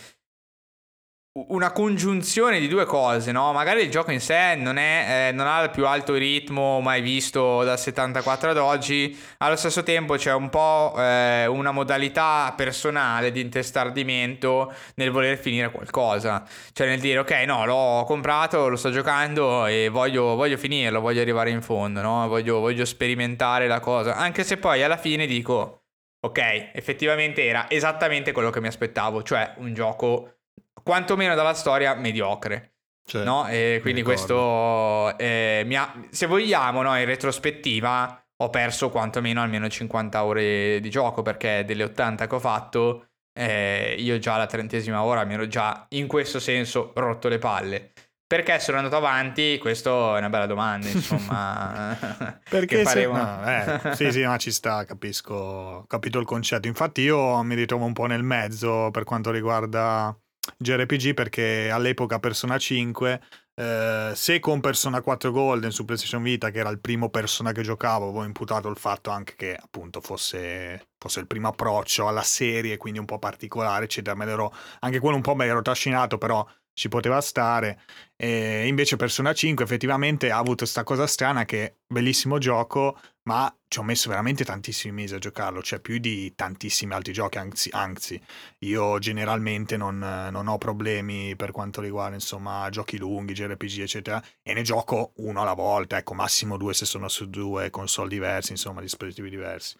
una 1.33 1.71
congiunzione 1.71 2.59
di 2.59 2.67
due 2.67 2.85
cose, 2.85 3.31
no? 3.31 3.53
Magari 3.53 3.83
il 3.83 3.91
gioco 3.91 4.11
in 4.11 4.21
sé 4.21 4.57
non, 4.57 4.79
è, 4.79 5.29
eh, 5.29 5.33
non, 5.33 5.47
ha 5.47 5.63
il 5.63 5.71
più 5.71 5.87
alto 5.87 6.15
ritmo 6.15 6.81
mai 6.81 7.01
visto 7.03 7.63
dal 7.63 7.79
74 7.79 8.51
ad 8.51 8.57
oggi, 8.57 9.17
allo 9.39 9.55
stesso 9.55 9.85
tempo 9.85 10.17
c'è 10.17 10.33
un 10.33 10.49
po' 10.49 10.93
eh, 10.99 11.47
una 11.47 11.71
modalità 11.71 12.53
personale 12.57 13.31
di 13.31 13.41
intestardimento 13.41 14.75
nel 14.97 15.13
voler 15.13 15.39
finire 15.39 15.71
qualcosa, 15.71 16.45
cioè 16.73 16.89
nel 16.89 16.99
dire 16.99 17.21
ok 17.21 17.31
no 17.47 17.65
l'ho 17.65 18.05
comprato, 18.07 18.67
lo 18.67 18.77
sto 18.77 18.91
giocando 18.91 19.67
e 19.67 19.89
voglio, 19.89 20.35
voglio 20.35 20.57
finirlo, 20.57 21.01
voglio 21.01 21.21
arrivare 21.21 21.51
in 21.51 21.63
fondo, 21.63 22.01
no? 22.01 22.27
voglio, 22.27 22.59
voglio 22.59 22.85
sperimentare 22.85 23.69
la 23.69 23.79
cosa, 23.79 24.17
anche 24.17 24.43
se 24.43 24.57
poi 24.57 24.83
alla 24.83 24.97
fine 24.97 25.27
dico 25.27 25.85
ok 26.23 26.71
effettivamente 26.75 27.47
era 27.47 27.71
esattamente 27.71 28.33
quello 28.33 28.51
che 28.51 28.61
mi 28.61 28.67
aspettavo, 28.67 29.23
cioè 29.23 29.55
un 29.59 29.73
gioco 29.75 30.40
quantomeno 30.83 31.35
dalla 31.35 31.55
storia 31.55 31.95
mediocre. 31.95 32.75
Cioè, 33.05 33.25
no? 33.25 33.49
E 33.49 33.81
quindi 33.83 34.03
questo, 34.03 35.17
eh, 35.19 35.67
ha, 35.75 36.01
se 36.11 36.27
vogliamo, 36.27 36.83
no, 36.83 36.97
in 36.97 37.05
retrospettiva, 37.07 38.25
ho 38.37 38.51
perso 38.51 38.91
quantomeno 38.91 39.43
almeno 39.43 39.69
50 39.69 40.25
ore 40.25 40.81
di 40.81 40.91
gioco 40.91 41.23
perché 41.23 41.65
delle 41.65 41.85
80 41.85 42.27
che 42.27 42.35
ho 42.35 42.39
fatto, 42.39 43.09
eh, 43.33 43.97
io 43.99 44.19
già 44.19 44.35
alla 44.35 44.47
trentesima 44.47 45.03
ora 45.03 45.25
mi 45.25 45.35
ero 45.35 45.47
già 45.47 45.87
in 45.91 46.07
questo 46.07 46.39
senso 46.39 46.93
rotto 46.95 47.29
le 47.29 47.39
palle. 47.39 47.93
Perché 48.31 48.61
sono 48.61 48.77
andato 48.77 48.95
avanti? 48.95 49.59
Questa 49.59 49.91
è 49.91 50.19
una 50.19 50.29
bella 50.29 50.47
domanda, 50.47 50.87
insomma. 50.87 51.97
Perché 52.49 52.85
faremo... 52.85 53.17
se... 53.17 53.21
no, 53.21 53.91
eh, 53.91 53.95
sì, 53.97 54.13
sì, 54.13 54.23
ma 54.25 54.37
ci 54.37 54.53
sta, 54.53 54.85
capisco, 54.85 55.85
capito 55.89 56.21
il 56.21 56.27
concetto. 56.27 56.69
Infatti 56.69 57.01
io 57.01 57.43
mi 57.43 57.57
ritrovo 57.57 57.87
un 57.87 57.93
po' 57.93 58.07
nel 58.07 58.23
mezzo 58.23 58.91
per 58.93 59.03
quanto 59.03 59.33
riguarda 59.33 60.17
JRPG 60.57 61.15
perché 61.15 61.71
all'epoca 61.71 62.19
Persona 62.19 62.59
5 62.59 63.21
eh, 63.55 64.13
se 64.15 64.39
con 64.41 64.61
Persona 64.61 65.03
4 65.03 65.31
Golden 65.31 65.71
su 65.71 65.85
PlayStation 65.85 66.23
Vita 66.23 66.51
che 66.51 66.61
era 66.61 66.71
il 66.71 66.81
primo 66.81 67.11
Persona 67.11 67.53
che 67.53 67.63
giocavo 67.63 68.09
avevo 68.09 68.25
imputato 68.25 68.69
il 68.69 68.77
fatto 68.77 69.11
anche 69.11 69.35
che 69.37 69.55
appunto 69.55 70.01
fosse, 70.01 70.89
fosse 70.99 71.21
il 71.21 71.27
primo 71.27 71.49
approccio 71.49 72.09
alla 72.09 72.23
serie 72.23 72.77
quindi 72.77 72.99
un 72.99 73.05
po' 73.05 73.19
particolare 73.19 73.85
eccetera 73.85 74.17
me 74.17 74.25
l'ero, 74.25 74.53
anche 74.81 74.99
quello 74.99 75.17
un 75.17 75.23
po' 75.23 75.35
me 75.35 75.47
l'ero 75.47 75.63
trascinato 75.63 76.17
però 76.17 76.47
ci 76.73 76.89
poteva 76.89 77.21
stare. 77.21 77.81
E 78.17 78.67
invece 78.67 78.97
Persona 78.97 79.35
5 79.35 79.65
effettivamente 79.65 80.31
ha 80.31 80.39
avuto 80.39 80.59
questa 80.59 80.83
cosa 80.83 81.07
strana 81.07 81.45
che 81.45 81.81
bellissimo 81.87 82.39
gioco, 82.39 82.99
ma 83.31 83.57
ci 83.69 83.79
ho 83.79 83.85
messo 83.85 84.09
veramente 84.09 84.45
tantissimi 84.45 84.93
mesi 84.93 85.15
a 85.15 85.19
giocarlo, 85.19 85.63
cioè 85.63 85.79
più 85.79 85.99
di 85.99 86.33
tantissimi 86.35 86.95
altri 86.95 87.13
giochi, 87.13 87.39
anzi, 87.39 87.69
anzi 87.73 88.21
io 88.61 88.99
generalmente 88.99 89.77
non, 89.77 89.99
non, 89.99 90.49
ho 90.49 90.59
problemi 90.59 91.37
per 91.37 91.53
quanto 91.53 91.81
riguarda 91.81 92.17
insomma 92.17 92.69
giochi 92.71 92.99
lunghi, 92.99 93.33
JRPG 93.33 93.83
eccetera, 93.83 94.21
e 94.43 94.53
ne 94.53 94.63
gioco 94.63 95.13
uno 95.19 95.43
alla 95.43 95.53
volta, 95.53 95.97
ecco 95.97 96.13
massimo 96.15 96.57
due 96.57 96.75
se 96.75 96.85
sono 96.87 97.07
su 97.07 97.31
due 97.31 97.71
console 97.71 98.09
diversi, 98.09 98.51
insomma 98.51 98.81
dispositivi 98.81 99.31
diversi. 99.31 99.77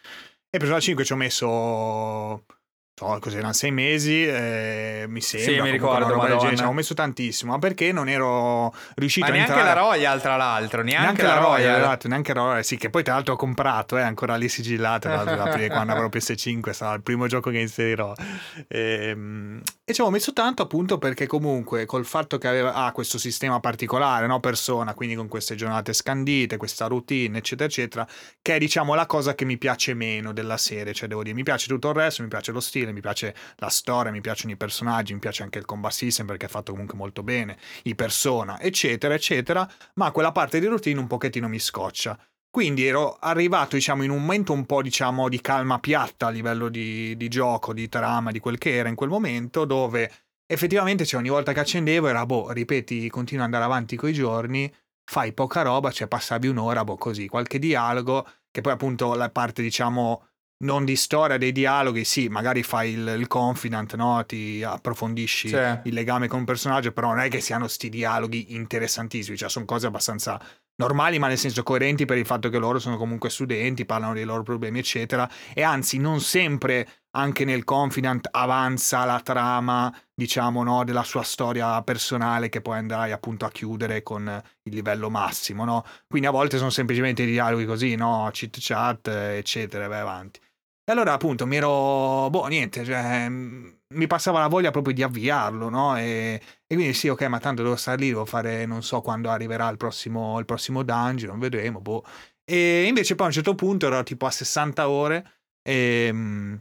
E 0.49 0.59
Persona 0.59 0.79
5 0.79 1.05
ci 1.05 1.13
ho 1.13 1.17
messo 1.17 2.45
so, 3.01 3.19
cos'erano 3.19 3.53
sei 3.55 3.71
mesi, 3.71 4.27
eh, 4.27 5.07
mi 5.09 5.23
sembra. 5.23 5.53
Sì, 5.53 5.61
mi 5.61 5.71
ricordo. 5.71 6.39
Ci 6.55 6.63
ho 6.63 6.73
messo 6.73 6.93
tantissimo, 6.93 7.53
ma 7.53 7.59
perché 7.59 7.93
non 7.93 8.09
ero 8.09 8.75
riuscito 8.97 9.27
ma 9.27 9.33
a 9.33 9.35
neanche 9.37 9.53
entrare... 9.53 9.75
la 9.75 9.87
Royal, 9.87 10.21
tra 10.21 10.37
l'altro. 10.37 10.83
Neanche, 10.83 11.03
neanche 11.03 11.23
la, 11.23 11.35
Royal. 11.35 11.63
Royal. 11.63 11.81
Esatto, 11.81 12.09
neanche 12.09 12.35
la 12.35 12.43
Royal. 12.43 12.65
Sì, 12.65 12.77
che 12.77 12.91
poi 12.91 13.03
tra 13.03 13.15
l'altro 13.15 13.35
ho 13.35 13.37
comprato, 13.37 13.97
è 13.97 14.01
eh, 14.01 14.05
ancora 14.05 14.37
lì 14.37 14.49
sigillato, 14.49 15.09
quando 15.09 15.93
avrò 15.93 16.09
PS5, 16.09 16.71
sarà 16.73 16.95
il 16.95 17.03
primo 17.03 17.27
gioco 17.27 17.51
che 17.51 17.59
inserirò. 17.59 18.13
E, 18.69 18.79
ehm, 19.09 19.63
e 19.85 19.93
ci 19.93 20.03
avevo 20.03 20.15
messo 20.15 20.33
tanto 20.33 20.63
appunto 20.63 20.99
perché 20.99 21.27
comunque 21.27 21.87
col 21.87 22.05
fatto 22.05 22.39
che 22.39 22.47
aveva 22.47 22.75
ah, 22.75 22.93
questo 22.93 23.19
sistema 23.19 23.61
particolare, 23.61 24.27
no? 24.27 24.39
persona, 24.41 24.95
quindi 24.95 25.15
con 25.15 25.27
queste 25.27 25.55
giornate 25.55 25.93
scandite, 25.93 26.57
questa 26.59 26.87
routine, 26.87 27.39
eccetera, 27.39 27.69
eccetera, 27.69 28.07
che 28.41 28.57
è 28.57 28.59
diciamo 28.59 28.95
la 28.95 29.07
cosa 29.07 29.35
che 29.35 29.45
mi 29.45 29.59
piace 29.59 29.95
meno 29.95 30.33
della 30.33 30.59
serie. 30.59 30.93
Cioè 30.93 31.09
devo 31.09 31.23
dire, 31.23 31.35
mi 31.35 31.43
piace 31.43 31.67
tutto 31.67 31.89
il 31.89 31.95
resto, 31.95 32.23
mi 32.23 32.29
piace 32.29 32.53
lo 32.53 32.61
stile, 32.61 32.90
stile, 32.91 32.93
mi 32.93 33.01
piace 33.01 33.35
la 33.57 33.69
storia, 33.69 34.11
mi 34.11 34.21
piacciono 34.21 34.53
i 34.53 34.57
personaggi, 34.57 35.15
mi 35.15 35.21
piace 35.21 35.43
anche 35.43 35.59
il 35.59 35.65
combat 35.65 35.93
system 35.93 36.27
perché 36.27 36.47
è 36.47 36.49
fatto 36.49 36.73
comunque 36.73 36.97
molto 36.97 37.23
bene, 37.23 37.57
i 37.85 37.95
persona, 37.95 38.61
eccetera, 38.61 39.15
eccetera, 39.15 39.69
ma 39.95 40.11
quella 40.11 40.33
parte 40.33 40.61
di 40.61 40.67
routine 40.67 40.99
un 40.99 41.07
pochettino 41.07 41.49
mi 41.49 41.59
scoccia. 41.59 42.19
Quindi 42.51 42.85
ero 42.85 43.17
arrivato, 43.21 43.77
diciamo, 43.77 44.03
in 44.03 44.11
un 44.11 44.21
momento 44.21 44.53
un 44.53 44.67
po', 44.67 44.83
diciamo, 44.83 45.29
di 45.29 45.41
calma 45.41 45.79
piatta 45.79 46.27
a 46.27 46.31
livello 46.31 46.69
di, 46.69 47.17
di 47.17 47.29
gioco, 47.29 47.73
di 47.73 47.89
trama, 47.89 48.33
di 48.33 48.41
quel 48.41 48.59
che 48.59 48.75
era 48.75 48.89
in 48.89 48.97
quel 48.97 49.09
momento, 49.09 49.65
dove 49.65 50.11
effettivamente, 50.47 51.07
cioè, 51.07 51.21
ogni 51.21 51.29
volta 51.29 51.53
che 51.53 51.61
accendevo 51.61 52.09
era, 52.09 52.27
boh, 52.27 52.51
ripeti, 52.51 53.09
continua 53.09 53.45
ad 53.45 53.53
andare 53.53 53.71
avanti 53.71 53.95
coi 53.95 54.13
giorni, 54.13 54.73
fai 55.05 55.33
poca 55.33 55.63
roba, 55.63 55.93
cioè 55.93 56.09
passavi 56.09 56.49
un'ora, 56.49 56.83
boh, 56.83 56.97
così, 56.97 57.29
qualche 57.29 57.61
dialogo, 57.61 58.27
che 58.51 58.63
poi 58.63 58.73
appunto 58.73 59.15
la 59.15 59.31
parte, 59.31 59.63
diciamo, 59.63 60.30
non 60.63 60.85
di 60.85 60.97
storia 60.97 61.39
dei 61.39 61.53
dialoghi, 61.53 62.05
sì, 62.05 62.29
magari 62.29 62.63
fai 62.63 62.93
il, 62.93 63.15
il 63.19 63.27
confidant, 63.27 63.95
no? 63.95 64.25
ti 64.27 64.63
approfondisci 64.63 65.49
sì. 65.49 65.57
il 65.85 65.95
legame 65.95 66.29
con 66.29 66.41
un 66.41 66.45
personaggio, 66.45 66.93
però 66.93 67.09
non 67.09 67.21
è 67.21 67.29
che 67.29 67.41
siano 67.41 67.67
sti 67.67 67.89
dialoghi 67.89 68.55
interessantissimi, 68.55 69.37
cioè 69.37 69.49
sono 69.49 69.65
cose 69.65 69.87
abbastanza 69.87 70.41
normali, 70.77 71.19
ma 71.19 71.29
nel 71.29 71.39
senso 71.39 71.63
coerenti 71.63 72.05
per 72.05 72.19
il 72.19 72.27
fatto 72.27 72.49
che 72.49 72.59
loro 72.59 72.79
sono 72.79 72.97
comunque 72.97 73.31
studenti, 73.31 73.85
parlano 73.85 74.15
dei 74.15 74.25
loro 74.25 74.43
problemi, 74.43 74.79
eccetera. 74.79 75.29
E 75.55 75.63
anzi, 75.63 75.99
non 75.99 76.21
sempre 76.21 76.89
anche 77.13 77.45
nel 77.45 77.65
Confidant 77.65 78.29
avanza 78.31 79.05
la 79.05 79.21
trama, 79.21 79.95
diciamo, 80.15 80.63
no, 80.63 80.85
della 80.85 81.03
sua 81.03 81.23
storia 81.23 81.83
personale 81.83 82.49
che 82.49 82.61
poi 82.61 82.79
andrai 82.79 83.13
appunto 83.13 83.45
a 83.45 83.51
chiudere 83.51 84.03
con 84.03 84.43
il 84.63 84.75
livello 84.75 85.11
massimo, 85.11 85.65
no? 85.65 85.85
Quindi 86.07 86.29
a 86.29 86.33
volte 86.33 86.59
sono 86.59 86.71
semplicemente 86.71 87.25
dialoghi 87.25 87.65
così, 87.65 87.95
no? 87.95 88.29
Chit 88.33 88.57
chat, 88.61 89.09
eccetera, 89.09 89.85
e 89.85 89.89
vai 89.89 90.01
avanti. 90.01 90.41
E 90.85 90.93
allora 90.93 91.13
appunto 91.13 91.47
mi 91.47 91.57
ero, 91.57 92.29
boh, 92.31 92.47
niente, 92.47 92.85
cioè, 92.85 93.29
mi 93.29 94.07
passava 94.07 94.41
la 94.41 94.49
voglia 94.49 94.71
proprio 94.71 94.93
di 94.95 95.03
avviarlo, 95.03 95.69
no? 95.69 95.97
E, 95.97 96.41
e, 96.67 96.75
quindi 96.75 96.95
sì, 96.95 97.09
ok, 97.09 97.23
ma 97.23 97.39
tanto 97.39 97.63
devo 97.63 97.77
stare 97.77 97.99
lì, 97.99 98.09
devo 98.09 98.25
fare, 98.25 98.67
non 98.67 98.83
so 98.83 99.01
quando 99.01 99.31
arriverà 99.31 99.69
il 99.69 99.77
prossimo, 99.77 100.39
il 100.39 100.45
prossimo 100.47 100.83
dungeon, 100.83 101.39
vedremo, 101.39 101.81
boh. 101.81 102.05
E 102.45 102.85
invece 102.87 103.15
poi 103.15 103.27
a 103.27 103.29
un 103.29 103.35
certo 103.35 103.55
punto 103.55 103.87
ero 103.87 104.03
tipo 104.03 104.27
a 104.27 104.31
60 104.31 104.89
ore 104.89 105.25
e... 105.63 106.59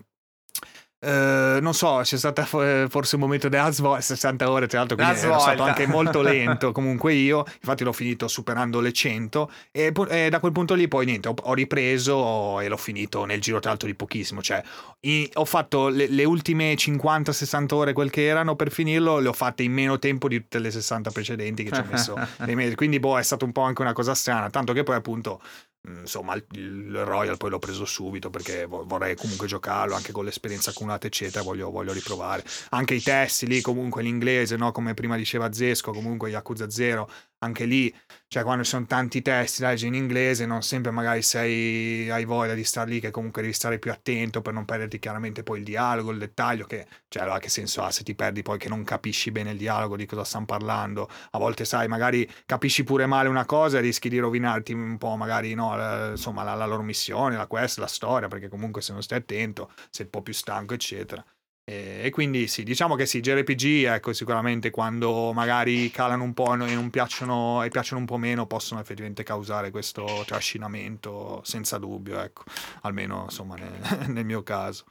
Uh, 1.02 1.62
non 1.62 1.74
so, 1.74 2.02
c'è 2.04 2.18
stato 2.18 2.44
forse 2.44 3.16
un 3.16 3.22
momento 3.22 3.48
della 3.48 3.72
svolta, 3.72 4.02
60 4.02 4.52
ore 4.52 4.68
tra 4.68 4.80
l'altro, 4.80 4.98
quindi 4.98 5.14
è 5.14 5.18
stato 5.18 5.64
anche 5.64 5.88
molto 5.88 6.22
lento 6.22 6.74
comunque 6.74 7.14
io, 7.14 7.46
infatti 7.48 7.86
l'ho 7.86 7.94
finito 7.94 8.28
superando 8.28 8.82
le 8.82 8.92
100 8.92 9.50
e, 9.72 9.94
e 10.10 10.30
da 10.30 10.40
quel 10.42 10.52
punto 10.52 10.74
lì 10.74 10.90
poi 10.90 11.06
niente, 11.06 11.30
ho, 11.30 11.36
ho, 11.42 11.54
ripreso 11.54 12.60
e 12.60 12.68
l'ho 12.68 12.76
finito 12.76 13.24
nel 13.24 13.40
giro 13.40 13.62
tra 13.62 13.70
l'altro 13.70 13.88
di 13.88 13.96
pochissimo, 13.96 14.42
cioè 14.42 14.62
i, 15.02 15.30
ho 15.36 15.46
fatto 15.46 15.88
le, 15.88 16.08
le 16.10 16.26
ultime 16.26 16.74
50-60 16.74 17.74
ore 17.74 17.94
quel 17.94 18.10
che 18.10 18.26
erano 18.26 18.58
per 18.58 18.70
finirlo, 18.70 19.20
le 19.20 19.30
ho 19.30 19.34
fatte 19.34 19.64
in 19.64 19.72
meno 19.72 20.00
tempo 20.00 20.28
di 20.28 20.42
tutte 20.42 20.60
le 20.60 20.70
60 20.70 21.12
precedenti 21.12 21.64
che 21.64 21.72
ci 21.72 21.80
ho 21.80 21.86
messo 21.90 22.20
nei 22.44 22.56
mesi, 22.56 22.76
quindi 22.76 23.00
boh 23.00 23.18
è 23.18 23.24
stato 23.24 23.46
un 23.46 23.54
po' 23.54 23.62
anche 23.62 23.82
una 23.82 23.94
cosa 23.94 24.14
strana, 24.14 24.50
tanto 24.50 24.74
che 24.74 24.84
poi 24.84 24.96
appunto 24.96 25.40
insomma 25.88 26.36
il 26.52 27.04
Royal 27.06 27.38
poi 27.38 27.50
l'ho 27.50 27.60
preso 27.60 27.86
subito 27.86 28.30
perché 28.30 28.66
vorrei 28.66 29.16
comunque 29.16 29.48
giocarlo 29.48 29.96
anche 29.96 30.12
con 30.12 30.26
l'esperienza 30.26 30.72
accumulata 30.72 31.08
eccetera 31.08 31.44
voglio, 31.44 31.72
voglio 31.72 31.94
riprovare 31.94 32.44
anche 32.70 32.96
i 32.96 33.02
testi 33.02 33.48
lì 33.48 33.62
comunque 33.62 34.04
l'inglese 34.04 34.58
no? 34.58 34.72
come 34.72 34.94
prima 34.94 35.16
diceva 35.16 35.52
Zesco 35.52 35.92
comunque 35.92 36.30
Yakuza 36.30 36.70
0 36.70 37.10
anche 37.40 37.66
lì, 37.66 37.94
cioè 38.30 38.44
quando 38.44 38.64
ci 38.64 38.70
sono 38.70 38.86
tanti 38.86 39.24
testi 39.24 39.64
leggi 39.64 39.88
in 39.88 39.96
inglese, 39.96 40.46
non 40.46 40.62
sempre 40.62 40.92
magari 40.92 41.24
sei, 41.24 42.12
hai 42.12 42.26
voglia 42.26 42.54
di 42.54 42.64
stare 42.64 42.88
lì, 42.92 43.00
che 43.00 43.10
comunque 43.10 43.42
devi 43.42 43.56
stare 43.56 43.80
più 43.80 43.92
attento 43.92 44.44
per 44.44 44.54
non 44.54 44.66
perderti 44.66 45.00
chiaramente 45.00 45.42
poi 45.42 45.58
il 45.58 45.64
dialogo, 45.66 46.12
il 46.12 46.20
dettaglio, 46.20 46.66
che 46.68 46.86
cioè 47.08 47.24
allora 47.24 47.40
che 47.40 47.50
senso 47.50 47.82
ha 47.82 47.90
se 47.90 48.04
ti 48.04 48.14
perdi 48.14 48.44
poi 48.44 48.60
che 48.60 48.70
non 48.70 48.84
capisci 48.84 49.32
bene 49.32 49.50
il 49.52 49.58
dialogo 49.58 49.96
di 49.98 50.06
cosa 50.06 50.24
stanno 50.24 50.46
parlando, 50.46 51.10
a 51.32 51.40
volte 51.40 51.66
sai, 51.66 51.88
magari 51.88 52.30
capisci 52.46 52.84
pure 52.84 53.08
male 53.08 53.30
una 53.30 53.46
cosa 53.46 53.80
e 53.80 53.82
rischi 53.82 54.10
di 54.10 54.20
rovinarti 54.20 54.74
un 54.74 55.00
po' 55.00 55.16
magari 55.16 55.56
no, 55.56 55.76
la, 55.76 56.10
insomma 56.12 56.44
la, 56.44 56.54
la 56.54 56.68
loro 56.68 56.84
missione, 56.84 57.36
la 57.36 57.48
quest, 57.48 57.80
la 57.80 57.88
storia, 57.88 58.28
perché 58.28 58.48
comunque 58.48 58.84
se 58.84 58.94
non 58.94 59.02
stai 59.02 59.18
attento 59.18 59.72
sei 59.90 60.06
un 60.06 60.12
po' 60.12 60.22
più 60.22 60.34
stanco 60.34 60.76
eccetera. 60.76 61.26
E, 61.70 62.10
quindi 62.10 62.48
sì, 62.48 62.64
diciamo 62.64 62.96
che 62.96 63.06
sì, 63.06 63.20
JRPG, 63.20 63.86
ecco, 63.86 64.12
sicuramente 64.12 64.72
quando 64.72 65.32
magari 65.34 65.92
calano 65.92 66.24
un 66.24 66.34
po' 66.34 66.54
e 66.54 66.74
non 66.74 66.90
piacciono 66.90 67.62
e 67.62 67.70
piacciono 67.70 68.00
un 68.00 68.08
po' 68.08 68.18
meno, 68.18 68.48
possono 68.48 68.82
effettivamente 68.82 69.22
causare 69.22 69.70
questo 69.70 70.24
trascinamento, 70.26 71.42
senza 71.44 71.78
dubbio, 71.78 72.20
ecco, 72.22 72.44
almeno 72.82 73.26
insomma 73.26 73.54
nel, 73.56 74.10
nel 74.10 74.26
mio 74.26 74.42
caso. 74.42 74.86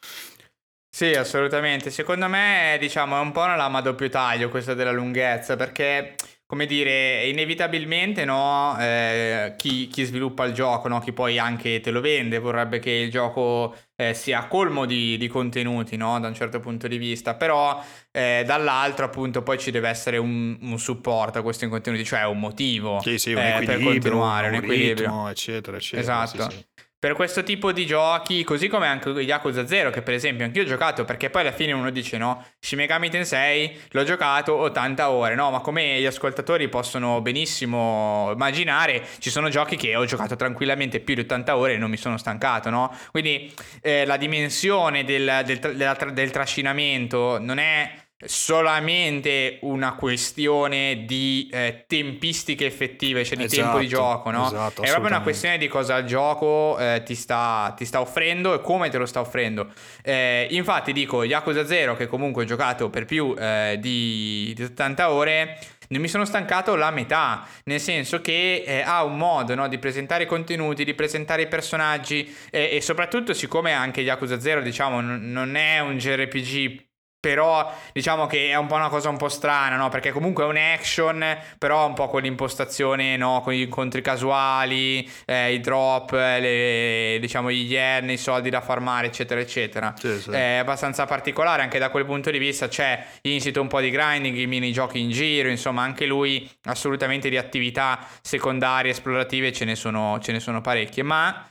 Sì, 0.88 1.14
assolutamente. 1.14 1.90
Secondo 1.90 2.28
me, 2.28 2.76
diciamo, 2.78 3.16
è 3.16 3.20
un 3.20 3.32
po' 3.32 3.42
una 3.42 3.56
lama 3.56 3.78
a 3.78 3.82
doppio 3.82 4.08
taglio 4.08 4.48
questa 4.48 4.74
della 4.74 4.92
lunghezza, 4.92 5.56
perché 5.56 6.14
come 6.48 6.64
dire, 6.64 7.26
inevitabilmente 7.26 8.24
no, 8.24 8.74
eh, 8.80 9.52
chi, 9.58 9.86
chi, 9.88 10.04
sviluppa 10.04 10.46
il 10.46 10.54
gioco, 10.54 10.88
no, 10.88 10.98
chi 10.98 11.12
poi 11.12 11.38
anche 11.38 11.80
te 11.80 11.90
lo 11.90 12.00
vende, 12.00 12.38
vorrebbe 12.38 12.78
che 12.78 12.90
il 12.90 13.10
gioco 13.10 13.76
eh, 13.94 14.14
sia 14.14 14.46
colmo 14.46 14.86
di, 14.86 15.18
di, 15.18 15.28
contenuti, 15.28 15.98
no, 15.98 16.18
da 16.18 16.26
un 16.26 16.32
certo 16.32 16.58
punto 16.58 16.88
di 16.88 16.96
vista, 16.96 17.34
però 17.34 17.84
eh, 18.10 18.44
dall'altro 18.46 19.04
appunto 19.04 19.42
poi 19.42 19.58
ci 19.58 19.70
deve 19.70 19.90
essere 19.90 20.16
un, 20.16 20.56
un, 20.62 20.78
supporto 20.78 21.38
a 21.38 21.42
questi 21.42 21.68
contenuti, 21.68 22.02
cioè 22.02 22.24
un 22.24 22.38
motivo 22.38 22.98
sì, 23.00 23.18
sì, 23.18 23.34
un 23.34 23.40
eh, 23.40 23.62
per 23.66 23.82
continuare, 23.82 24.48
un, 24.48 24.54
un 24.54 24.64
equilibrio, 24.64 25.06
ritmo, 25.06 25.28
eccetera, 25.28 25.76
eccetera. 25.76 26.22
Esatto. 26.24 26.50
Sì, 26.50 26.56
sì 26.56 26.86
per 27.00 27.14
questo 27.14 27.44
tipo 27.44 27.70
di 27.70 27.86
giochi, 27.86 28.42
così 28.42 28.66
come 28.66 28.88
anche 28.88 29.10
Yakuza 29.10 29.66
0, 29.66 29.90
che 29.90 30.02
per 30.02 30.14
esempio 30.14 30.44
anch'io 30.44 30.62
ho 30.62 30.66
giocato, 30.66 31.04
perché 31.04 31.30
poi 31.30 31.42
alla 31.42 31.52
fine 31.52 31.70
uno 31.70 31.90
dice 31.90 32.18
no, 32.18 32.44
Shin 32.58 32.78
Megami 32.78 33.08
Tensei 33.08 33.80
l'ho 33.90 34.02
giocato 34.02 34.56
80 34.56 35.10
ore, 35.10 35.36
no, 35.36 35.50
ma 35.50 35.60
come 35.60 36.00
gli 36.00 36.06
ascoltatori 36.06 36.68
possono 36.68 37.20
benissimo 37.20 38.30
immaginare, 38.32 39.06
ci 39.18 39.30
sono 39.30 39.48
giochi 39.48 39.76
che 39.76 39.94
ho 39.94 40.04
giocato 40.06 40.34
tranquillamente 40.34 40.98
più 40.98 41.14
di 41.14 41.20
80 41.20 41.56
ore 41.56 41.74
e 41.74 41.78
non 41.78 41.88
mi 41.88 41.96
sono 41.96 42.18
stancato, 42.18 42.68
no? 42.68 42.92
Quindi 43.12 43.54
eh, 43.80 44.04
la 44.04 44.16
dimensione 44.16 45.04
del, 45.04 45.42
del, 45.44 45.58
del, 45.58 46.12
del 46.12 46.30
trascinamento 46.30 47.38
non 47.40 47.58
è 47.58 48.07
solamente 48.26 49.58
una 49.62 49.94
questione 49.94 51.04
di 51.06 51.48
eh, 51.52 51.84
tempistiche 51.86 52.66
effettive, 52.66 53.24
cioè 53.24 53.36
di 53.36 53.44
esatto, 53.44 53.62
tempo 53.62 53.78
di 53.78 53.86
esatto, 53.86 54.02
gioco, 54.02 54.30
no? 54.32 54.46
Esatto, 54.46 54.82
è 54.82 54.88
proprio 54.88 55.08
una 55.08 55.22
questione 55.22 55.56
di 55.56 55.68
cosa 55.68 55.96
il 55.98 56.06
gioco 56.06 56.76
eh, 56.78 57.02
ti, 57.04 57.14
sta, 57.14 57.72
ti, 57.76 57.84
sta, 57.84 58.00
offrendo 58.00 58.54
e 58.54 58.60
come 58.60 58.88
te 58.88 58.98
lo 58.98 59.06
sta 59.06 59.20
offrendo. 59.20 59.70
Eh, 60.02 60.48
infatti 60.50 60.92
dico, 60.92 61.22
Yakuza 61.22 61.64
0, 61.64 61.94
che 61.94 62.08
comunque 62.08 62.42
ho 62.42 62.46
giocato 62.46 62.90
per 62.90 63.04
più 63.04 63.36
eh, 63.38 63.76
di, 63.78 64.52
di 64.56 64.64
80 64.64 65.12
ore, 65.12 65.58
non 65.90 66.00
mi 66.00 66.08
sono 66.08 66.24
stancato 66.24 66.74
la 66.74 66.90
metà, 66.90 67.46
nel 67.64 67.80
senso 67.80 68.20
che 68.20 68.64
eh, 68.66 68.80
ha 68.80 69.04
un 69.04 69.16
modo 69.16 69.54
no, 69.54 69.68
di 69.68 69.78
presentare 69.78 70.24
i 70.24 70.26
contenuti, 70.26 70.84
di 70.84 70.94
presentare 70.94 71.42
i 71.42 71.46
personaggi 71.48 72.34
eh, 72.50 72.70
e 72.72 72.80
soprattutto 72.80 73.32
siccome 73.32 73.72
anche 73.72 74.00
Yakuza 74.00 74.40
0 74.40 74.60
diciamo 74.60 75.00
n- 75.00 75.30
non 75.30 75.54
è 75.54 75.78
un 75.78 75.96
JRPG 75.98 76.86
però 77.20 77.72
diciamo 77.92 78.26
che 78.26 78.50
è 78.50 78.54
un 78.54 78.66
po' 78.66 78.76
una 78.76 78.88
cosa 78.88 79.08
un 79.08 79.16
po' 79.16 79.28
strana, 79.28 79.76
no? 79.76 79.88
Perché 79.88 80.12
comunque 80.12 80.44
è 80.44 80.46
un 80.46 80.56
action, 80.56 81.36
però 81.58 81.86
un 81.86 81.94
po' 81.94 82.08
con 82.08 82.22
l'impostazione, 82.22 83.16
no? 83.16 83.40
Con 83.42 83.54
gli 83.54 83.62
incontri 83.62 84.02
casuali, 84.02 85.08
eh, 85.24 85.52
i 85.52 85.60
drop, 85.60 86.12
le, 86.12 87.18
diciamo 87.20 87.50
gli 87.50 87.72
yen, 87.72 88.10
i 88.10 88.16
soldi 88.16 88.50
da 88.50 88.60
farmare, 88.60 89.08
eccetera, 89.08 89.40
eccetera. 89.40 89.94
Sì, 89.98 90.20
sì. 90.20 90.30
È 90.30 90.56
abbastanza 90.56 91.06
particolare 91.06 91.62
anche 91.62 91.78
da 91.78 91.90
quel 91.90 92.04
punto 92.04 92.30
di 92.30 92.38
vista. 92.38 92.68
C'è 92.68 93.04
insito 93.22 93.60
un 93.60 93.68
po' 93.68 93.80
di 93.80 93.90
grinding, 93.90 94.36
i 94.36 94.46
minigiochi 94.46 95.00
in 95.00 95.10
giro, 95.10 95.48
insomma, 95.48 95.82
anche 95.82 96.06
lui 96.06 96.48
assolutamente 96.64 97.28
di 97.28 97.36
attività 97.36 97.98
secondarie, 98.22 98.92
esplorative 98.92 99.52
ce 99.52 99.64
ne 99.64 99.74
sono, 99.74 100.20
ce 100.20 100.30
ne 100.30 100.38
sono 100.38 100.60
parecchie. 100.60 101.02
Ma 101.02 101.50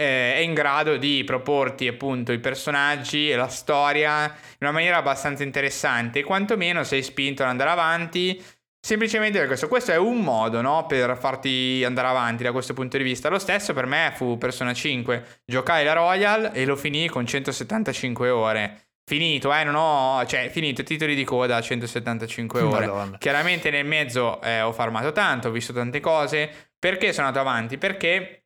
eh, 0.00 0.34
è 0.34 0.38
in 0.38 0.54
grado 0.54 0.96
di 0.96 1.24
proporti 1.24 1.88
appunto 1.88 2.30
i 2.30 2.38
personaggi 2.38 3.28
e 3.28 3.34
la 3.34 3.48
storia 3.48 4.26
in 4.26 4.58
una 4.60 4.70
maniera 4.70 4.98
abbastanza 4.98 5.42
interessante, 5.42 6.22
quantomeno 6.22 6.84
sei 6.84 7.02
spinto 7.02 7.42
ad 7.42 7.48
andare 7.48 7.70
avanti. 7.70 8.40
Semplicemente 8.80 9.38
per 9.38 9.48
questo, 9.48 9.66
questo 9.66 9.90
è 9.90 9.96
un 9.96 10.20
modo 10.20 10.60
no, 10.60 10.86
per 10.86 11.18
farti 11.18 11.82
andare 11.84 12.06
avanti 12.06 12.44
da 12.44 12.52
questo 12.52 12.74
punto 12.74 12.96
di 12.96 13.02
vista. 13.02 13.28
Lo 13.28 13.40
stesso 13.40 13.74
per 13.74 13.86
me 13.86 14.12
fu 14.14 14.38
Persona 14.38 14.72
5. 14.72 15.40
Giocai 15.44 15.84
la 15.84 15.94
Royal 15.94 16.52
e 16.54 16.64
lo 16.64 16.76
finì 16.76 17.08
con 17.08 17.26
175 17.26 18.30
ore. 18.30 18.82
Finito, 19.04 19.52
eh, 19.52 19.64
non 19.64 19.74
ho, 19.74 20.24
cioè, 20.26 20.48
finito, 20.48 20.84
titoli 20.84 21.16
di 21.16 21.24
coda 21.24 21.56
a 21.56 21.60
175 21.60 22.60
ore. 22.60 22.86
Madonna. 22.86 23.18
Chiaramente 23.18 23.70
nel 23.70 23.84
mezzo 23.84 24.40
eh, 24.42 24.60
ho 24.60 24.72
farmato 24.72 25.10
tanto, 25.10 25.48
ho 25.48 25.50
visto 25.50 25.72
tante 25.72 25.98
cose. 25.98 26.70
Perché 26.78 27.12
sono 27.12 27.26
andato 27.26 27.48
avanti? 27.48 27.78
Perché 27.78 28.44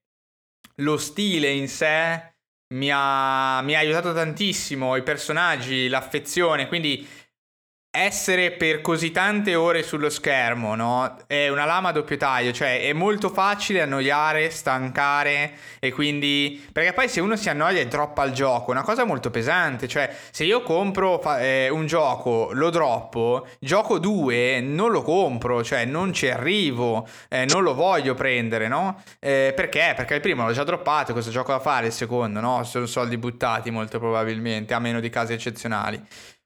lo 0.76 0.96
stile 0.96 1.50
in 1.50 1.68
sé 1.68 2.32
mi 2.72 2.90
ha, 2.90 3.60
mi 3.62 3.74
ha 3.74 3.78
aiutato 3.78 4.12
tantissimo, 4.14 4.96
i 4.96 5.02
personaggi, 5.02 5.88
l'affezione, 5.88 6.68
quindi 6.68 7.06
essere 7.94 8.52
per 8.52 8.80
così 8.80 9.10
tante 9.10 9.54
ore 9.54 9.82
sullo 9.82 10.08
schermo, 10.08 10.74
no? 10.74 11.14
È 11.26 11.48
una 11.48 11.66
lama 11.66 11.90
a 11.90 11.92
doppio 11.92 12.16
taglio, 12.16 12.50
cioè 12.50 12.80
è 12.80 12.94
molto 12.94 13.28
facile 13.28 13.82
annoiare, 13.82 14.48
stancare 14.48 15.52
e 15.78 15.92
quindi... 15.92 16.66
Perché 16.72 16.94
poi 16.94 17.06
se 17.10 17.20
uno 17.20 17.36
si 17.36 17.50
annoia 17.50 17.80
e 17.80 17.88
droppa 17.88 18.24
il 18.24 18.32
gioco, 18.32 18.70
una 18.70 18.80
cosa 18.80 19.04
molto 19.04 19.30
pesante, 19.30 19.88
cioè 19.88 20.10
se 20.30 20.44
io 20.44 20.62
compro 20.62 21.22
eh, 21.36 21.68
un 21.68 21.84
gioco, 21.84 22.48
lo 22.54 22.70
droppo, 22.70 23.46
gioco 23.60 23.98
due, 23.98 24.62
non 24.62 24.90
lo 24.90 25.02
compro, 25.02 25.62
cioè 25.62 25.84
non 25.84 26.14
ci 26.14 26.30
arrivo, 26.30 27.06
eh, 27.28 27.44
non 27.44 27.62
lo 27.62 27.74
voglio 27.74 28.14
prendere, 28.14 28.68
no? 28.68 29.02
Eh, 29.20 29.52
perché? 29.54 29.92
Perché 29.94 30.14
il 30.14 30.22
primo 30.22 30.46
l'ho 30.46 30.52
già 30.54 30.64
droppato, 30.64 31.12
cosa 31.12 31.30
gioco 31.30 31.52
da 31.52 31.60
fare 31.60 31.88
il 31.88 31.92
secondo, 31.92 32.40
no? 32.40 32.64
Sono 32.64 32.86
soldi 32.86 33.18
buttati 33.18 33.70
molto 33.70 33.98
probabilmente, 33.98 34.72
a 34.72 34.78
meno 34.78 34.98
di 34.98 35.10
casi 35.10 35.34
eccezionali. 35.34 36.02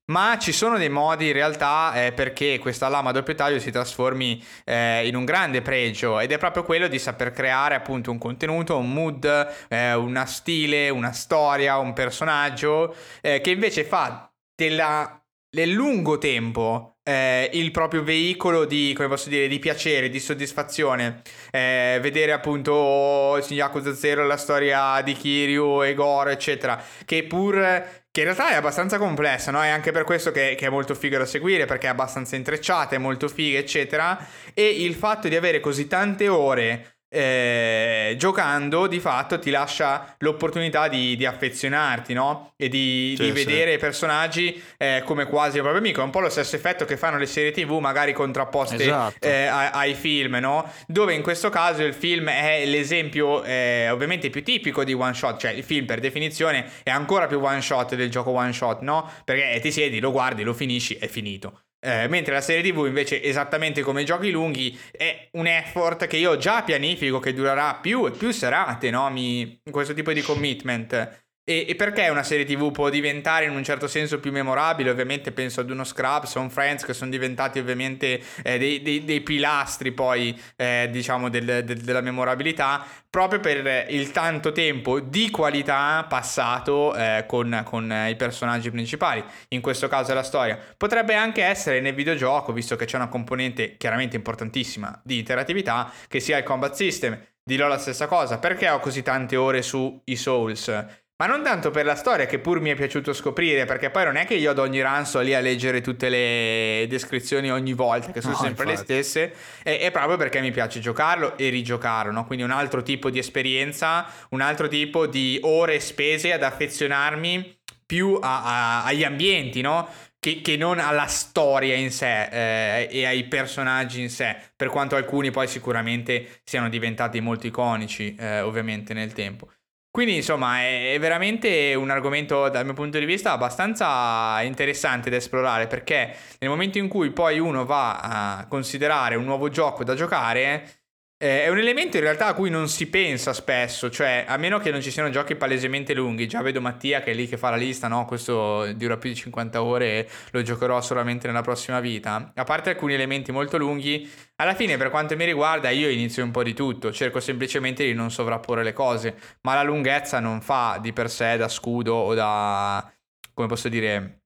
Ma 0.08 0.38
ci 0.38 0.52
sono 0.52 0.78
dei 0.78 0.88
modi 0.88 1.26
in 1.26 1.32
realtà 1.32 1.92
eh, 2.06 2.12
perché 2.12 2.58
questa 2.60 2.88
lama 2.88 3.10
a 3.10 3.12
doppio 3.12 3.34
taglio 3.34 3.58
si 3.58 3.72
trasformi 3.72 4.40
eh, 4.64 5.04
in 5.08 5.16
un 5.16 5.24
grande 5.24 5.62
pregio 5.62 6.20
ed 6.20 6.30
è 6.30 6.38
proprio 6.38 6.62
quello 6.62 6.86
di 6.86 7.00
saper 7.00 7.32
creare 7.32 7.74
appunto 7.74 8.12
un 8.12 8.18
contenuto, 8.18 8.78
un 8.78 8.92
mood, 8.92 9.24
eh, 9.68 9.94
una 9.94 10.24
stile, 10.24 10.90
una 10.90 11.10
storia, 11.10 11.78
un 11.78 11.92
personaggio 11.92 12.94
eh, 13.20 13.40
che 13.40 13.50
invece 13.50 13.82
fa 13.82 14.30
della, 14.54 15.20
nel 15.56 15.70
lungo 15.70 16.18
tempo 16.18 16.98
eh, 17.02 17.50
il 17.54 17.72
proprio 17.72 18.04
veicolo 18.04 18.64
di, 18.64 18.92
come 18.94 19.08
posso 19.08 19.28
dire, 19.28 19.48
di 19.48 19.58
piacere, 19.58 20.08
di 20.08 20.20
soddisfazione. 20.20 21.22
Eh, 21.50 21.98
vedere 22.00 22.32
appunto 22.32 23.38
Yakuza 23.48 23.94
Zero, 23.94 24.24
la 24.24 24.36
storia 24.36 25.00
di 25.02 25.14
Kiryu 25.14 25.84
e 25.84 25.94
Goro, 25.94 26.30
eccetera, 26.30 26.80
che 27.04 27.24
pur 27.24 28.04
che 28.16 28.22
in 28.22 28.34
realtà 28.34 28.48
è 28.48 28.54
abbastanza 28.54 28.96
complessa, 28.96 29.50
no? 29.50 29.62
È 29.62 29.68
anche 29.68 29.92
per 29.92 30.04
questo 30.04 30.32
che, 30.32 30.54
che, 30.56 30.68
è 30.68 30.70
molto 30.70 30.94
figo 30.94 31.18
da 31.18 31.26
seguire, 31.26 31.66
perché 31.66 31.86
è 31.86 31.90
abbastanza 31.90 32.34
intrecciata, 32.34 32.94
è 32.94 32.98
molto 32.98 33.28
figa, 33.28 33.58
eccetera. 33.58 34.18
E 34.54 34.66
il 34.66 34.94
fatto 34.94 35.28
di 35.28 35.36
avere 35.36 35.60
così 35.60 35.86
tante 35.86 36.26
ore 36.26 36.95
eh, 37.08 38.14
giocando 38.18 38.86
di 38.86 38.98
fatto 38.98 39.38
ti 39.38 39.50
lascia 39.50 40.16
l'opportunità 40.18 40.88
di, 40.88 41.16
di 41.16 41.24
affezionarti, 41.24 42.12
no? 42.12 42.52
E 42.56 42.68
di, 42.68 43.14
sì, 43.16 43.24
di 43.24 43.30
vedere 43.30 43.74
i 43.74 43.78
personaggi 43.78 44.62
eh, 44.76 45.02
come 45.04 45.26
quasi 45.26 45.56
un 45.56 45.62
proprio 45.62 45.82
amico. 45.82 46.00
È 46.00 46.04
un 46.04 46.10
po' 46.10 46.20
lo 46.20 46.28
stesso 46.28 46.56
effetto 46.56 46.84
che 46.84 46.96
fanno 46.96 47.18
le 47.18 47.26
serie 47.26 47.52
TV, 47.52 47.78
magari 47.78 48.12
contrapposte 48.12 48.76
esatto. 48.76 49.26
eh, 49.26 49.46
ai, 49.46 49.94
film, 49.94 50.36
no? 50.36 50.70
Dove 50.86 51.14
in 51.14 51.22
questo 51.22 51.48
caso 51.48 51.82
il 51.82 51.94
film 51.94 52.28
è 52.28 52.64
l'esempio 52.66 53.42
eh, 53.44 53.88
ovviamente 53.90 54.30
più 54.30 54.42
tipico 54.42 54.84
di 54.84 54.92
one 54.92 55.14
shot, 55.14 55.38
cioè 55.38 55.52
il 55.52 55.64
film 55.64 55.86
per 55.86 56.00
definizione 56.00 56.70
è 56.82 56.90
ancora 56.90 57.26
più 57.26 57.40
one 57.40 57.60
shot 57.60 57.94
del 57.94 58.10
gioco 58.10 58.30
one 58.30 58.52
shot, 58.52 58.80
no? 58.80 59.10
Perché 59.24 59.58
ti 59.60 59.70
siedi, 59.70 60.00
lo 60.00 60.10
guardi, 60.10 60.42
lo 60.42 60.52
finisci, 60.52 60.94
è 60.94 61.06
finito. 61.06 61.60
Eh, 61.78 62.08
mentre 62.08 62.32
la 62.34 62.40
serie 62.40 62.68
TV 62.68 62.86
invece, 62.86 63.22
esattamente 63.22 63.82
come 63.82 64.02
i 64.02 64.04
giochi 64.04 64.30
lunghi, 64.30 64.76
è 64.90 65.28
un 65.32 65.46
effort 65.46 66.06
che 66.06 66.16
io 66.16 66.36
già 66.36 66.62
pianifico 66.62 67.18
che 67.20 67.32
durerà 67.32 67.76
più 67.76 68.06
e 68.06 68.10
più 68.10 68.32
serate, 68.32 68.90
no? 68.90 69.08
Mi, 69.10 69.60
questo 69.70 69.94
tipo 69.94 70.12
di 70.12 70.22
commitment. 70.22 71.24
E, 71.48 71.64
e, 71.68 71.76
perché 71.76 72.08
una 72.08 72.24
serie 72.24 72.44
TV 72.44 72.72
può 72.72 72.88
diventare 72.88 73.44
in 73.44 73.52
un 73.52 73.62
certo 73.62 73.86
senso 73.86 74.18
più 74.18 74.32
memorabile? 74.32 74.90
Ovviamente 74.90 75.30
penso 75.30 75.60
ad 75.60 75.70
uno 75.70 75.84
Scrubs 75.84 76.34
o 76.34 76.40
un 76.40 76.50
Friends 76.50 76.84
che 76.84 76.92
sono 76.92 77.08
diventati 77.08 77.60
ovviamente 77.60 78.20
eh, 78.42 78.58
dei, 78.58 78.82
dei, 78.82 79.04
dei, 79.04 79.20
pilastri 79.20 79.92
poi 79.92 80.36
eh, 80.56 80.88
diciamo 80.90 81.28
del, 81.28 81.62
del, 81.64 81.82
della 81.82 82.00
memorabilità 82.00 82.84
proprio 83.08 83.38
per 83.38 83.86
il 83.90 84.10
tanto 84.10 84.50
tempo 84.50 84.98
di 84.98 85.30
qualità 85.30 86.04
passato 86.08 86.96
eh, 86.96 87.26
con, 87.28 87.62
con 87.64 87.94
i 88.08 88.16
personaggi 88.16 88.72
principali. 88.72 89.22
In 89.50 89.60
questo 89.60 89.86
caso 89.86 90.10
è 90.10 90.14
la 90.14 90.24
storia. 90.24 90.58
Potrebbe 90.76 91.14
anche 91.14 91.44
essere 91.44 91.80
nel 91.80 91.94
videogioco, 91.94 92.52
visto 92.52 92.74
che 92.74 92.86
c'è 92.86 92.96
una 92.96 93.06
componente 93.06 93.76
chiaramente 93.76 94.16
importantissima 94.16 95.00
di 95.04 95.18
interattività, 95.18 95.92
che 96.08 96.18
sia 96.18 96.38
il 96.38 96.44
combat 96.44 96.74
system. 96.74 97.16
Dirò 97.40 97.68
la 97.68 97.78
stessa 97.78 98.08
cosa, 98.08 98.40
perché 98.40 98.68
ho 98.68 98.80
così 98.80 99.02
tante 99.02 99.36
ore 99.36 99.62
su 99.62 100.02
i 100.06 100.16
Souls? 100.16 101.04
Ma 101.18 101.24
non 101.24 101.42
tanto 101.42 101.70
per 101.70 101.86
la 101.86 101.94
storia, 101.94 102.26
che 102.26 102.38
pur 102.38 102.60
mi 102.60 102.68
è 102.68 102.74
piaciuto 102.74 103.14
scoprire, 103.14 103.64
perché 103.64 103.88
poi 103.88 104.04
non 104.04 104.16
è 104.16 104.26
che 104.26 104.34
io 104.34 104.50
ad 104.50 104.58
ogni 104.58 104.82
run 104.82 105.06
sto 105.06 105.20
lì 105.20 105.32
a 105.34 105.40
leggere 105.40 105.80
tutte 105.80 106.10
le 106.10 106.84
descrizioni 106.90 107.50
ogni 107.50 107.72
volta, 107.72 108.12
che 108.12 108.20
sono 108.20 108.34
no, 108.34 108.40
sempre 108.40 108.70
infatti. 108.70 108.92
le 108.92 109.02
stesse, 109.02 109.34
è, 109.62 109.78
è, 109.78 109.90
proprio 109.90 110.18
perché 110.18 110.42
mi 110.42 110.50
piace 110.50 110.78
giocarlo 110.78 111.38
e 111.38 111.48
rigiocarlo, 111.48 112.12
no? 112.12 112.26
Quindi 112.26 112.44
un 112.44 112.50
altro 112.50 112.82
tipo 112.82 113.08
di 113.08 113.18
esperienza, 113.18 114.06
un 114.30 114.42
altro 114.42 114.68
tipo 114.68 115.06
di 115.06 115.38
ore 115.40 115.80
spese 115.80 116.34
ad 116.34 116.42
affezionarmi 116.42 117.60
più 117.86 118.18
a, 118.20 118.42
a, 118.42 118.84
agli 118.84 119.02
ambienti, 119.02 119.62
no? 119.62 119.88
Che, 120.18 120.42
che, 120.42 120.58
non 120.58 120.80
alla 120.80 121.06
storia 121.06 121.76
in 121.76 121.92
sé 121.92 122.24
eh, 122.24 122.88
e 122.90 123.06
ai 123.06 123.24
personaggi 123.24 124.02
in 124.02 124.10
sé, 124.10 124.36
per 124.54 124.68
quanto 124.68 124.96
alcuni 124.96 125.30
poi 125.30 125.48
sicuramente 125.48 126.40
siano 126.44 126.68
diventati 126.68 127.20
molto 127.20 127.46
iconici, 127.46 128.14
eh, 128.18 128.40
ovviamente 128.40 128.92
nel 128.92 129.14
tempo. 129.14 129.48
Quindi 129.96 130.16
insomma 130.16 130.60
è 130.60 130.94
veramente 131.00 131.74
un 131.74 131.88
argomento 131.88 132.50
dal 132.50 132.66
mio 132.66 132.74
punto 132.74 132.98
di 132.98 133.06
vista 133.06 133.32
abbastanza 133.32 134.42
interessante 134.42 135.08
da 135.08 135.16
esplorare 135.16 135.68
perché 135.68 136.14
nel 136.38 136.50
momento 136.50 136.76
in 136.76 136.86
cui 136.86 137.12
poi 137.12 137.38
uno 137.38 137.64
va 137.64 137.96
a 138.00 138.46
considerare 138.46 139.14
un 139.14 139.24
nuovo 139.24 139.48
gioco 139.48 139.84
da 139.84 139.94
giocare 139.94 140.80
eh, 141.18 141.44
è 141.44 141.48
un 141.48 141.56
elemento 141.56 141.96
in 141.96 142.02
realtà 142.02 142.26
a 142.26 142.34
cui 142.34 142.50
non 142.50 142.68
si 142.68 142.88
pensa 142.88 143.32
spesso, 143.32 143.88
cioè 143.90 144.26
a 144.28 144.36
meno 144.36 144.58
che 144.58 144.70
non 144.70 144.82
ci 144.82 144.90
siano 144.90 145.08
giochi 145.08 145.34
palesemente 145.34 145.94
lunghi, 145.94 146.28
già 146.28 146.42
vedo 146.42 146.60
Mattia 146.60 147.00
che 147.00 147.12
è 147.12 147.14
lì 147.14 147.26
che 147.26 147.38
fa 147.38 147.48
la 147.48 147.56
lista, 147.56 147.88
no, 147.88 148.04
questo 148.04 148.70
dura 148.74 148.98
più 148.98 149.08
di 149.08 149.16
50 149.16 149.62
ore 149.62 149.86
e 149.86 150.08
lo 150.32 150.42
giocherò 150.42 150.78
solamente 150.82 151.26
nella 151.26 151.40
prossima 151.40 151.80
vita, 151.80 152.32
a 152.34 152.44
parte 152.44 152.70
alcuni 152.70 152.92
elementi 152.92 153.32
molto 153.32 153.56
lunghi, 153.56 154.10
alla 154.36 154.54
fine 154.54 154.76
per 154.76 154.90
quanto 154.90 155.16
mi 155.16 155.24
riguarda 155.24 155.70
io 155.70 155.88
inizio 155.88 156.22
un 156.22 156.30
po' 156.32 156.42
di 156.42 156.52
tutto, 156.52 156.92
cerco 156.92 157.18
semplicemente 157.20 157.82
di 157.82 157.94
non 157.94 158.10
sovrapporre 158.10 158.62
le 158.62 158.74
cose, 158.74 159.16
ma 159.42 159.54
la 159.54 159.62
lunghezza 159.62 160.20
non 160.20 160.42
fa 160.42 160.78
di 160.82 160.92
per 160.92 161.08
sé 161.10 161.38
da 161.38 161.48
scudo 161.48 161.94
o 161.94 162.12
da, 162.12 162.92
come 163.32 163.48
posso 163.48 163.70
dire, 163.70 164.25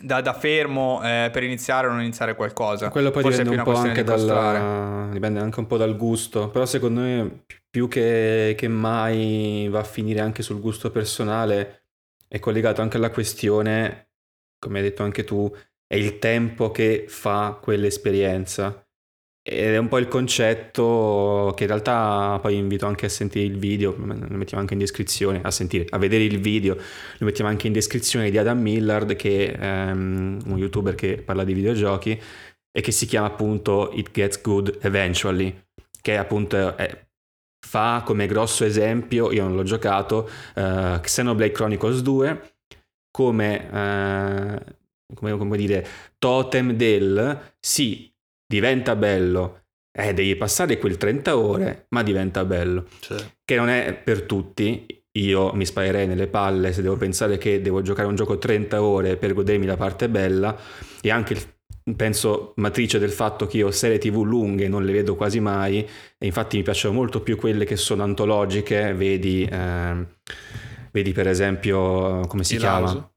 da, 0.00 0.20
da 0.20 0.32
fermo 0.32 1.00
eh, 1.02 1.30
per 1.32 1.42
iniziare 1.42 1.86
o 1.86 1.90
non 1.90 2.00
iniziare 2.00 2.34
qualcosa. 2.34 2.88
Quello 2.90 3.10
poi 3.10 3.22
Forse 3.22 3.42
dipende 3.42 3.62
un 3.62 3.74
po' 3.74 3.80
anche 3.80 4.04
dal, 4.04 5.10
dipende 5.10 5.40
anche 5.40 5.60
un 5.60 5.66
po' 5.66 5.76
dal 5.76 5.96
gusto, 5.96 6.48
però 6.48 6.66
secondo 6.66 7.00
me 7.00 7.44
più 7.68 7.88
che, 7.88 8.54
che 8.56 8.68
mai 8.68 9.68
va 9.70 9.80
a 9.80 9.84
finire 9.84 10.20
anche 10.20 10.42
sul 10.42 10.60
gusto 10.60 10.90
personale 10.90 11.84
è 12.28 12.38
collegato 12.38 12.82
anche 12.82 12.96
alla 12.96 13.10
questione, 13.10 14.10
come 14.58 14.78
hai 14.78 14.84
detto 14.84 15.02
anche 15.02 15.24
tu, 15.24 15.52
è 15.86 15.94
il 15.94 16.18
tempo 16.18 16.70
che 16.70 17.06
fa 17.08 17.58
quell'esperienza. 17.60 18.85
Ed 19.48 19.74
è 19.74 19.76
un 19.76 19.86
po' 19.86 19.98
il 19.98 20.08
concetto 20.08 21.52
che 21.54 21.62
in 21.62 21.68
realtà 21.68 22.36
poi 22.42 22.56
invito 22.56 22.86
anche 22.86 23.06
a 23.06 23.08
sentire 23.08 23.44
il 23.44 23.56
video, 23.56 23.94
lo 23.96 24.36
mettiamo 24.36 24.60
anche 24.60 24.72
in 24.72 24.80
descrizione, 24.80 25.40
a 25.40 25.52
sentire, 25.52 25.86
a 25.90 25.98
vedere 25.98 26.24
il 26.24 26.40
video, 26.40 26.74
lo 26.74 27.24
mettiamo 27.24 27.48
anche 27.48 27.68
in 27.68 27.72
descrizione 27.72 28.32
di 28.32 28.38
Adam 28.38 28.58
Millard 28.60 29.14
che 29.14 29.52
è 29.52 29.90
um, 29.92 30.40
un 30.46 30.58
youtuber 30.58 30.96
che 30.96 31.18
parla 31.18 31.44
di 31.44 31.54
videogiochi 31.54 32.20
e 32.72 32.80
che 32.80 32.90
si 32.90 33.06
chiama 33.06 33.28
appunto 33.28 33.92
It 33.92 34.10
Gets 34.10 34.40
Good 34.40 34.78
Eventually, 34.80 35.66
che 36.02 36.16
appunto 36.16 36.76
è, 36.76 37.06
fa 37.64 38.02
come 38.04 38.26
grosso 38.26 38.64
esempio, 38.64 39.30
io 39.30 39.44
non 39.44 39.54
l'ho 39.54 39.62
giocato, 39.62 40.28
uh, 40.56 40.98
Xenoblade 40.98 41.52
Chronicles 41.52 42.00
2 42.00 42.54
come, 43.12 43.68
uh, 43.70 45.14
come, 45.14 45.36
come 45.36 45.56
dire, 45.56 45.86
totem 46.18 46.72
del 46.72 47.54
sì 47.60 48.12
diventa 48.46 48.96
bello, 48.96 49.64
eh, 49.98 50.12
devi 50.12 50.36
passare 50.36 50.78
quel 50.78 50.96
30 50.96 51.36
ore, 51.36 51.86
ma 51.90 52.02
diventa 52.02 52.44
bello. 52.44 52.86
Sì. 53.00 53.16
Che 53.44 53.56
non 53.56 53.68
è 53.68 53.94
per 53.94 54.22
tutti. 54.22 54.86
Io 55.16 55.54
mi 55.54 55.64
sparerei 55.64 56.06
nelle 56.06 56.26
palle 56.26 56.74
se 56.74 56.82
devo 56.82 56.96
pensare 56.96 57.38
che 57.38 57.62
devo 57.62 57.80
giocare 57.80 58.06
un 58.06 58.14
gioco 58.14 58.36
30 58.36 58.82
ore 58.82 59.16
per 59.16 59.32
godermi 59.32 59.64
la 59.64 59.78
parte 59.78 60.10
bella 60.10 60.54
e 61.00 61.10
anche 61.10 61.56
penso 61.96 62.52
matrice 62.56 62.98
del 62.98 63.12
fatto 63.12 63.46
che 63.46 63.56
io 63.58 63.70
serie 63.70 63.96
tv 63.96 64.22
lunghe 64.22 64.68
non 64.68 64.84
le 64.84 64.92
vedo 64.92 65.14
quasi 65.14 65.40
mai 65.40 65.78
e 65.78 66.26
infatti 66.26 66.58
mi 66.58 66.62
piacciono 66.64 66.94
molto 66.94 67.22
più 67.22 67.36
quelle 67.38 67.64
che 67.64 67.76
sono 67.76 68.02
antologiche, 68.02 68.92
vedi, 68.92 69.48
eh, 69.50 70.06
vedi 70.90 71.12
per 71.12 71.28
esempio 71.28 72.20
come 72.26 72.44
si 72.44 72.54
Il 72.54 72.60
chiama? 72.60 73.10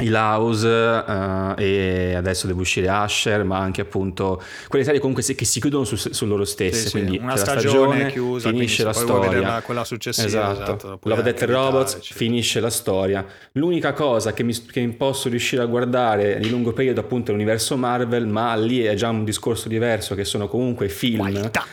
House 0.00 0.04
i 0.04 0.08
Laus 0.08 0.62
uh, 0.62 1.60
e 1.60 2.14
adesso 2.14 2.46
deve 2.46 2.60
uscire 2.60 2.88
Asher 2.88 3.44
ma 3.44 3.58
anche 3.58 3.80
appunto 3.80 4.42
quelle 4.68 4.84
serie 4.84 5.00
comunque 5.00 5.22
che 5.22 5.44
si 5.44 5.60
chiudono 5.60 5.84
su, 5.84 5.96
su 5.96 6.26
loro 6.26 6.44
stesse 6.44 6.86
sì, 6.86 6.90
quindi 6.90 7.12
sì, 7.12 7.22
una 7.22 7.36
stagione, 7.36 7.62
stagione, 7.62 8.06
chiusa 8.10 8.48
finisce 8.48 8.84
la 8.84 8.92
storia 8.92 9.40
la, 9.40 9.62
quella 9.64 9.84
successiva 9.84 10.26
esatto, 10.26 10.74
esatto 10.74 10.98
Love 11.02 11.22
Death 11.22 11.42
Robots 11.42 11.94
eccetera. 11.94 12.14
finisce 12.14 12.60
la 12.60 12.70
storia 12.70 13.26
l'unica 13.52 13.92
cosa 13.92 14.32
che 14.32 14.42
mi, 14.42 14.52
che 14.52 14.88
posso 14.96 15.28
riuscire 15.28 15.62
a 15.62 15.66
guardare 15.66 16.38
di 16.38 16.50
lungo 16.50 16.72
periodo 16.72 17.00
appunto 17.00 17.30
è 17.30 17.32
l'universo 17.32 17.76
Marvel 17.76 18.26
ma 18.26 18.54
lì 18.54 18.80
è 18.80 18.94
già 18.94 19.08
un 19.08 19.24
discorso 19.24 19.68
diverso 19.68 20.14
che 20.14 20.24
sono 20.24 20.48
comunque 20.48 20.88
film 20.88 21.18
Qualità 21.18 21.64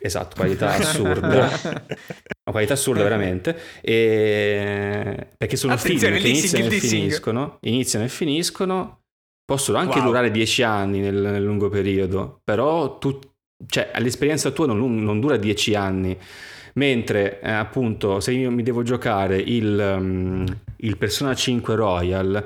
Esatto, 0.00 0.36
qualità 0.36 0.74
assurda. 0.74 1.50
Una 2.48 2.52
qualità 2.52 2.72
assurda 2.72 3.02
veramente. 3.02 3.58
E... 3.82 5.28
Perché 5.36 5.56
sono 5.56 5.74
Attenzione, 5.74 6.18
film 6.18 6.22
che 6.22 6.28
iniziano 6.38 6.66
e 6.66 6.70
finiscono, 6.70 7.58
iniziano 7.60 8.04
e 8.06 8.08
finiscono 8.08 9.00
possono 9.44 9.78
anche 9.78 9.98
Wow. 9.98 10.06
durare 10.06 10.30
10 10.30 10.62
anni 10.62 11.00
nel, 11.00 11.14
nel 11.14 11.42
lungo 11.42 11.68
periodo, 11.68 12.40
però 12.44 12.98
tu, 12.98 13.18
cioè, 13.66 13.90
l'esperienza 13.98 14.50
tua 14.50 14.66
non, 14.66 15.02
non 15.02 15.20
dura 15.20 15.36
10 15.36 15.74
anni. 15.74 16.18
Mentre 16.74 17.40
eh, 17.40 17.50
appunto 17.50 18.20
se 18.20 18.32
io 18.32 18.50
mi 18.50 18.62
devo 18.62 18.82
giocare 18.82 19.36
il, 19.36 19.96
um, 19.98 20.44
il 20.76 20.96
Persona 20.96 21.34
5 21.34 21.74
Royal 21.74 22.44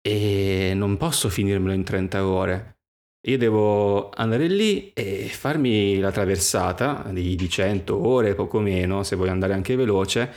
e 0.00 0.72
non 0.74 0.96
posso 0.96 1.28
finirmelo 1.28 1.74
in 1.74 1.82
30 1.82 2.26
ore. 2.26 2.75
Io 3.26 3.38
devo 3.38 4.10
andare 4.10 4.46
lì 4.46 4.92
e 4.92 5.28
farmi 5.28 5.98
la 5.98 6.12
traversata 6.12 7.04
di, 7.10 7.34
di 7.34 7.48
100 7.48 8.06
ore, 8.06 8.34
poco 8.36 8.60
meno, 8.60 9.02
se 9.02 9.16
vuoi 9.16 9.30
andare 9.30 9.52
anche 9.52 9.74
veloce, 9.74 10.32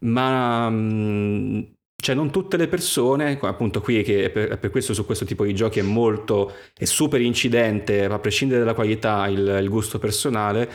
ma 0.00 0.68
mm, 0.70 1.60
cioè 1.94 2.14
non 2.14 2.30
tutte 2.30 2.56
le 2.56 2.68
persone, 2.68 3.38
appunto 3.40 3.82
qui 3.82 4.02
che 4.02 4.30
per, 4.30 4.58
per 4.58 4.70
questo 4.70 4.94
su 4.94 5.04
questo 5.04 5.26
tipo 5.26 5.44
di 5.44 5.54
giochi 5.54 5.78
è 5.80 5.82
molto, 5.82 6.54
è 6.74 6.84
super 6.86 7.20
incidente, 7.20 8.04
a 8.04 8.18
prescindere 8.18 8.60
dalla 8.60 8.74
qualità, 8.74 9.26
il, 9.28 9.58
il 9.60 9.68
gusto 9.68 9.98
personale, 9.98 10.70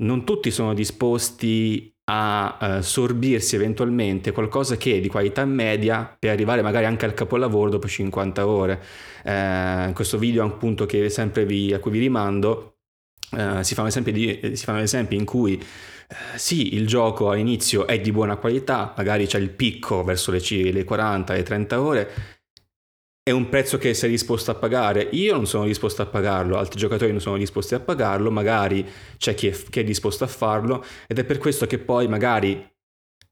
non 0.00 0.24
tutti 0.24 0.50
sono 0.50 0.74
disposti 0.74 1.94
a 2.12 2.56
uh, 2.60 2.82
sorbirsi 2.82 3.54
eventualmente 3.54 4.32
qualcosa 4.32 4.76
che 4.76 4.96
è 4.96 5.00
di 5.00 5.08
qualità 5.08 5.44
media 5.44 6.16
per 6.18 6.30
arrivare 6.30 6.60
magari 6.60 6.84
anche 6.84 7.04
al 7.04 7.14
capolavoro 7.14 7.70
dopo 7.70 7.86
50 7.86 8.46
ore. 8.46 8.82
In 9.22 9.92
questo 9.94 10.18
video 10.18 10.44
appunto 10.44 10.86
che 10.86 11.08
sempre 11.08 11.44
vi, 11.44 11.72
a 11.72 11.78
cui 11.78 11.92
vi 11.92 12.00
rimando 12.00 12.78
uh, 13.32 13.62
si, 13.62 13.74
fanno 13.74 13.88
esempi 13.88 14.12
di, 14.12 14.56
si 14.56 15.16
in 15.16 15.24
cui 15.24 15.62
sì, 16.34 16.74
il 16.74 16.88
gioco 16.88 17.30
all'inizio 17.30 17.86
è 17.86 18.00
di 18.00 18.10
buona 18.10 18.36
qualità, 18.36 18.92
magari 18.96 19.26
c'è 19.26 19.38
il 19.38 19.50
picco 19.50 20.02
verso 20.02 20.32
le, 20.32 20.40
le 20.72 20.82
40 20.82 21.34
e 21.36 21.42
30 21.44 21.80
ore, 21.80 22.10
è 23.22 23.30
un 23.30 23.48
prezzo 23.48 23.78
che 23.78 23.94
sei 23.94 24.10
disposto 24.10 24.50
a 24.50 24.54
pagare. 24.54 25.08
Io 25.12 25.34
non 25.34 25.46
sono 25.46 25.66
disposto 25.66 26.02
a 26.02 26.06
pagarlo, 26.06 26.56
altri 26.56 26.78
giocatori 26.78 27.10
non 27.10 27.20
sono 27.20 27.36
disposti 27.36 27.74
a 27.74 27.80
pagarlo, 27.80 28.30
magari 28.30 28.86
c'è 29.18 29.34
chi 29.34 29.48
è, 29.48 29.50
chi 29.52 29.80
è 29.80 29.84
disposto 29.84 30.24
a 30.24 30.26
farlo 30.26 30.84
ed 31.06 31.18
è 31.18 31.24
per 31.24 31.38
questo 31.38 31.66
che 31.66 31.78
poi 31.78 32.08
magari 32.08 32.68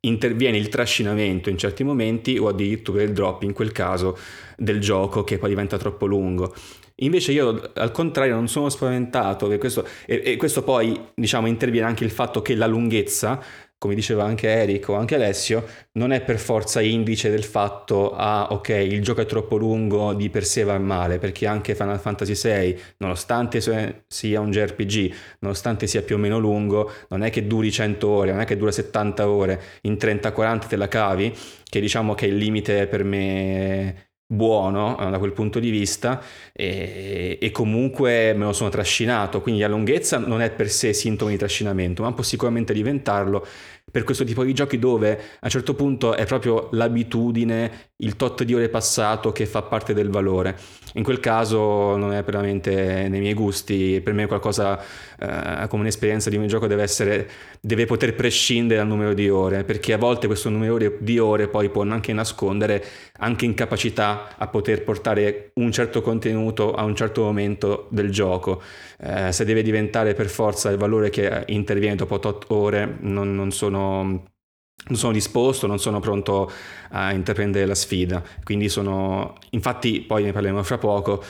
interviene 0.01 0.57
il 0.57 0.69
trascinamento 0.69 1.51
in 1.51 1.59
certi 1.59 1.83
momenti 1.83 2.39
o 2.39 2.49
addirittura 2.49 3.03
il 3.03 3.13
drop 3.13 3.43
in 3.43 3.53
quel 3.53 3.73
caso 3.73 4.17
del 4.57 4.81
gioco 4.81 5.25
che 5.25 5.39
poi 5.39 5.49
diventa 5.49 5.77
troppo 5.77 6.07
lungo. 6.07 6.55
Invece 7.01 7.33
io 7.33 7.71
al 7.75 7.93
contrario 7.93 8.35
non 8.35 8.49
sono 8.49 8.69
spaventato 8.69 9.47
questo, 9.59 9.87
e, 10.05 10.21
e 10.25 10.37
questo 10.37 10.63
poi 10.63 11.01
diciamo 11.15 11.47
interviene 11.47 11.87
anche 11.87 12.05
il 12.05 12.11
fatto 12.11 12.43
che 12.43 12.55
la 12.57 12.67
lunghezza 12.67 13.41
come 13.79 13.95
diceva 13.95 14.25
anche 14.25 14.49
Eric 14.49 14.89
o 14.89 14.95
anche 14.95 15.15
Alessio, 15.15 15.65
non 15.93 16.13
è 16.13 16.21
per 16.21 16.39
forza 16.39 16.81
indice 16.81 17.31
del 17.31 17.45
fatto, 17.45 18.13
ah 18.15 18.49
ok, 18.51 18.69
il 18.71 19.01
gioco 19.03 19.21
è 19.21 19.27
troppo 19.27 19.57
lungo, 19.57 20.13
di 20.15 20.29
per 20.31 20.45
sé 20.45 20.65
va 20.65 20.77
male, 20.79 21.19
perché 21.19 21.47
anche 21.47 21.75
Final 21.75 22.01
Fantasy 22.01 22.35
VI, 22.35 22.81
nonostante 22.99 23.61
sia 23.61 24.41
un 24.41 24.51
JRPG, 24.51 25.15
nonostante 25.41 25.87
sia 25.87 26.03
più 26.03 26.17
o 26.17 26.19
meno 26.19 26.39
lungo, 26.39 26.91
non 27.09 27.23
è 27.23 27.31
che 27.31 27.47
duri 27.47 27.71
100 27.71 28.09
ore, 28.09 28.33
non 28.33 28.41
è 28.41 28.45
che 28.45 28.57
dura 28.57 28.73
70 28.73 29.29
ore, 29.29 29.61
in 29.83 29.95
30-40 29.95 30.67
te 30.67 30.77
la 30.77 30.89
cavi, 30.89 31.33
che 31.65 31.81
diciamo 31.81 32.15
che 32.15 32.27
è 32.27 32.29
il 32.29 32.37
limite 32.37 32.87
per 32.89 33.05
me 33.05 34.08
buono 34.31 34.95
da 35.11 35.19
quel 35.19 35.33
punto 35.33 35.59
di 35.59 35.71
vista 35.71 36.23
e, 36.53 37.39
e, 37.41 37.51
comunque 37.51 38.35
me 38.35 38.45
lo 38.45 38.53
sono 38.53 38.69
trascinato. 38.69 39.41
Quindi 39.41 39.63
la 39.63 39.69
lunghezza 39.69 40.19
non 40.19 40.43
è 40.43 40.51
per 40.51 40.69
sé 40.69 40.93
sintomo 40.93 41.31
di 41.31 41.39
trascinamento 41.39 42.03
ma 42.03 42.13
può 42.13 42.23
sicuramente 42.23 42.75
diventarlo 42.75 43.47
per 43.91 44.05
questo 44.05 44.25
tipo 44.25 44.45
di 44.45 44.53
giochi 44.53 44.79
dove 44.79 45.13
a 45.13 45.45
un 45.45 45.51
certo 45.51 45.75
punto 45.75 46.15
è 46.15 46.27
proprio 46.27 46.69
l'abitudine 46.73 47.87
il 48.01 48.17
tot 48.17 48.45
di 48.45 48.55
ore 48.55 48.69
passato 48.69 49.33
che 49.33 49.47
fa 49.47 49.63
parte 49.63 49.93
del 49.93 50.09
valore. 50.09 50.57
In 50.95 51.03
quel 51.03 51.21
caso 51.21 51.97
non 51.97 52.13
è 52.13 52.23
veramente 52.23 53.09
nei 53.09 53.21
miei 53.21 53.35
gusti 53.35 54.01
per 54.03 54.13
me 54.13 54.27
qualcosa 54.27 54.79
eh, 55.19 55.67
come 55.69 55.83
un'esperienza 55.83 56.31
di 56.31 56.37
un 56.37 56.47
gioco 56.47 56.67
deve 56.67 56.83
essere 56.83 57.29
deve 57.61 57.87
poter 57.87 58.15
prescindere 58.15 58.79
dal 58.79 58.89
numero 58.89 59.15
di 59.15 59.29
ore 59.29 59.65
perché 59.65 59.93
a 59.93 59.99
volte 59.99 60.27
questo 60.27 60.49
numero 60.49 60.79
di 61.01 61.19
ore 61.19 61.49
poi 61.49 61.71
può 61.71 61.83
anche 61.83 62.13
nascondere 62.13 62.85
anche 63.19 63.45
incapacità 63.45 64.37
a 64.37 64.47
poter 64.47 64.85
portare 64.85 65.51
un 65.55 65.73
certo 65.73 66.01
contenuto 66.01 66.75
a 66.75 66.85
un 66.85 66.95
certo 66.95 67.23
momento 67.23 67.89
del 67.91 68.11
gioco. 68.11 68.63
Eh, 69.01 69.33
se 69.33 69.45
deve 69.45 69.63
diventare 69.63 70.15
per 70.15 70.29
forza 70.29 70.71
il 70.71 70.77
valore 70.77 71.11
che 71.11 71.45
interviene 71.47 71.97
dopo 71.97 72.15
8 72.15 72.47
ore 72.55 72.97
non, 73.01 73.35
non 73.35 73.51
sono 73.51 73.78
non 73.79 74.97
sono 74.97 75.13
disposto, 75.13 75.67
non 75.67 75.79
sono 75.79 76.01
pronto 76.01 76.51
a 76.91 77.13
intraprendere 77.13 77.67
la 77.67 77.75
sfida. 77.75 78.23
Quindi 78.43 78.69
sono, 78.69 79.35
infatti, 79.51 80.01
poi 80.01 80.25
ne 80.25 80.33
parleremo 80.33 80.63
fra 80.63 80.79
poco. 80.79 81.23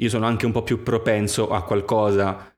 Io 0.00 0.08
sono 0.08 0.26
anche 0.26 0.46
un 0.46 0.52
po' 0.52 0.62
più 0.62 0.82
propenso 0.82 1.48
a 1.50 1.62
qualcosa 1.62 2.54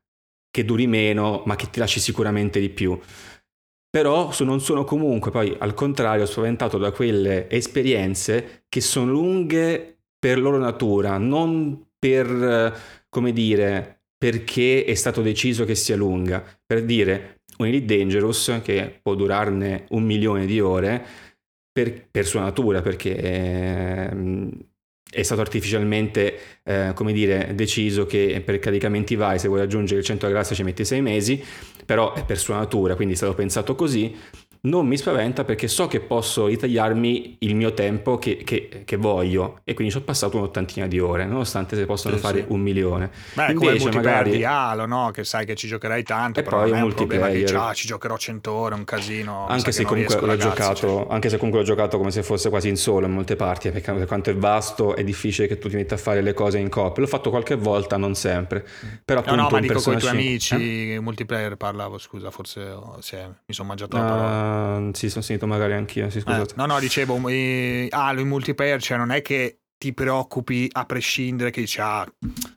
che 0.51 0.64
duri 0.64 0.86
meno, 0.86 1.43
ma 1.47 1.57
che 1.57 1.70
ti 1.70 1.78
lasci 1.78 2.01
sicuramente 2.01 2.61
di 2.61 2.70
più. 2.70 2.99
Però 3.88 4.32
non 4.41 4.61
sono 4.61 4.84
comunque, 4.84 5.30
poi 5.30 5.57
al 5.59 5.74
contrario, 5.74 6.26
spaventato 6.26 6.78
da 6.78 6.93
quelle 6.93 7.49
esperienze 7.51 8.64
che 8.68 8.80
sono 8.80 9.11
lunghe 9.11 10.03
per 10.18 10.38
loro 10.38 10.59
natura, 10.59 11.18
non 11.18 11.88
per, 11.99 13.07
come 13.09 13.32
dire, 13.32 14.03
perché 14.16 14.84
è 14.84 14.95
stato 14.95 15.22
deciso 15.22 15.64
che 15.64 15.74
sia 15.74 15.97
lunga. 15.97 16.45
Per 16.64 16.84
dire, 16.84 17.39
un 17.61 17.66
Elite 17.66 17.96
Dangerous 17.96 18.61
che 18.62 18.98
può 19.02 19.14
durarne 19.14 19.84
un 19.90 20.02
milione 20.02 20.46
di 20.46 20.61
ore 20.61 21.04
per, 21.70 22.06
per 22.11 22.26
sua 22.26 22.40
natura, 22.40 22.82
perché 22.82 23.16
eh, 23.16 24.11
è 25.11 25.22
stato 25.22 25.40
artificialmente, 25.40 26.38
eh, 26.64 26.92
come 26.94 27.12
dire, 27.12 27.52
deciso 27.54 28.06
che 28.06 28.42
per 28.44 28.58
caricamenti 28.58 29.14
vari, 29.14 29.38
se 29.38 29.48
vuoi 29.48 29.61
raggiungere 29.61 30.00
il 30.00 30.06
100 30.06 30.26
alla 30.26 30.34
grazia 30.34 30.56
ci 30.56 30.62
metti 30.62 30.84
sei 30.84 31.02
mesi, 31.02 31.42
però 31.84 32.14
è 32.14 32.24
per 32.24 32.38
sua 32.38 32.56
natura, 32.56 32.96
quindi 32.96 33.14
è 33.14 33.16
stato 33.16 33.34
pensato 33.34 33.74
così 33.74 34.16
non 34.62 34.86
mi 34.86 34.96
spaventa 34.96 35.44
perché 35.44 35.68
so 35.68 35.86
che 35.86 36.00
posso 36.00 36.46
ritagliarmi 36.46 37.36
il 37.40 37.54
mio 37.54 37.72
tempo 37.72 38.18
che, 38.18 38.36
che, 38.44 38.82
che 38.84 38.96
voglio 38.96 39.61
e 39.64 39.74
quindi 39.74 39.92
ci 39.92 39.98
ho 39.98 40.02
passato 40.04 40.36
un'ottantina 40.36 40.86
di 40.86 40.98
ore 41.00 41.24
nonostante 41.24 41.76
se 41.76 41.86
possono 41.86 42.16
Sì, 42.16 42.18
fare 42.18 42.40
sì. 42.40 42.46
un 42.48 42.61
milione 42.61 43.11
Beh, 43.32 43.54
come 43.54 43.78
invece 43.78 43.78
multiplayer 43.78 43.94
magari 43.94 44.30
di 44.30 44.44
Halo, 44.44 44.86
no? 44.86 45.11
Che 45.12 45.24
sai 45.24 45.46
che 45.46 45.54
ci 45.54 45.66
giocherai 45.68 46.04
tanto, 46.04 46.40
E 46.40 46.42
però 46.42 46.58
poi 46.58 46.68
non 46.68 46.74
è 46.74 46.82
un 46.82 46.88
problema 46.90 47.28
che 47.30 47.38
multiplayer. 47.38 47.54
ah, 47.54 47.72
ci 47.74 47.86
giocherò 47.86 48.16
100 48.18 48.52
ore, 48.52 48.74
un 48.74 48.84
casino. 48.84 49.46
anche 49.46 49.72
che 49.72 49.72
se 49.72 49.84
comunque 49.84 50.20
l'ho 50.20 50.26
ragazzi, 50.26 50.38
giocato 50.38 50.74
cioè. 50.74 51.06
anche 51.08 51.28
se 51.28 51.36
comunque 51.36 51.61
l'ho 51.61 51.66
giocato 51.66 51.98
come 51.98 52.11
se 52.11 52.22
fosse 52.22 52.48
quasi 52.50 52.68
in 52.68 52.76
solo 52.76 53.06
in 53.06 53.12
molte 53.12 53.36
parti 53.36 53.70
perché 53.70 53.92
per 53.92 54.06
quanto 54.06 54.30
è 54.30 54.36
vasto 54.36 54.94
è 54.96 55.02
difficile 55.04 55.48
che 55.48 55.58
tu 55.58 55.68
ti 55.68 55.76
metta 55.76 55.96
a 55.96 55.98
fare 55.98 56.20
le 56.22 56.34
cose 56.34 56.58
in 56.58 56.68
coppia 56.68 57.02
l'ho 57.02 57.08
fatto 57.08 57.30
qualche 57.30 57.56
volta 57.56 57.96
non 57.96 58.14
sempre 58.14 58.64
però 59.04 59.20
No, 59.24 59.34
appunto 59.34 59.42
no, 59.44 59.50
ma 59.50 59.58
un 59.58 59.61
dico 59.61 59.80
con 59.82 59.94
i 59.94 59.98
tuoi 59.98 60.11
5 60.11 60.11
amici, 60.11 60.94
eh? 60.94 61.00
multiplayer 61.00 61.56
parlavo, 61.56 61.98
scusa, 61.98 62.30
forse 62.30 62.62
oh, 62.70 63.00
sì, 63.00 63.16
mi 63.16 63.54
sono 63.54 63.68
mangiato 63.68 63.96
la 63.96 64.04
parola. 64.04 64.40
Ah, 64.51 64.90
sì 64.92 65.09
sono 65.09 65.22
sentito 65.22 65.46
magari 65.46 65.74
anch'io 65.74 66.11
sì, 66.11 66.18
Eh, 66.18 66.22
scusate 66.22 66.55
no, 66.57 66.66
no, 66.66 66.80
dicevo, 66.80 67.28
eh, 67.28 67.88
ah, 67.90 68.12
lui 68.12 68.22
in 68.22 68.28
multiplayer, 68.28 68.80
cioè 68.80 68.98
non 68.98 69.11
è 69.11 69.22
che 69.22 69.57
ti 69.78 69.94
preoccupi 69.94 70.68
a 70.72 70.84
prescindere 70.84 71.51
che 71.51 71.61
dici, 71.62 71.80
ah, 71.80 72.07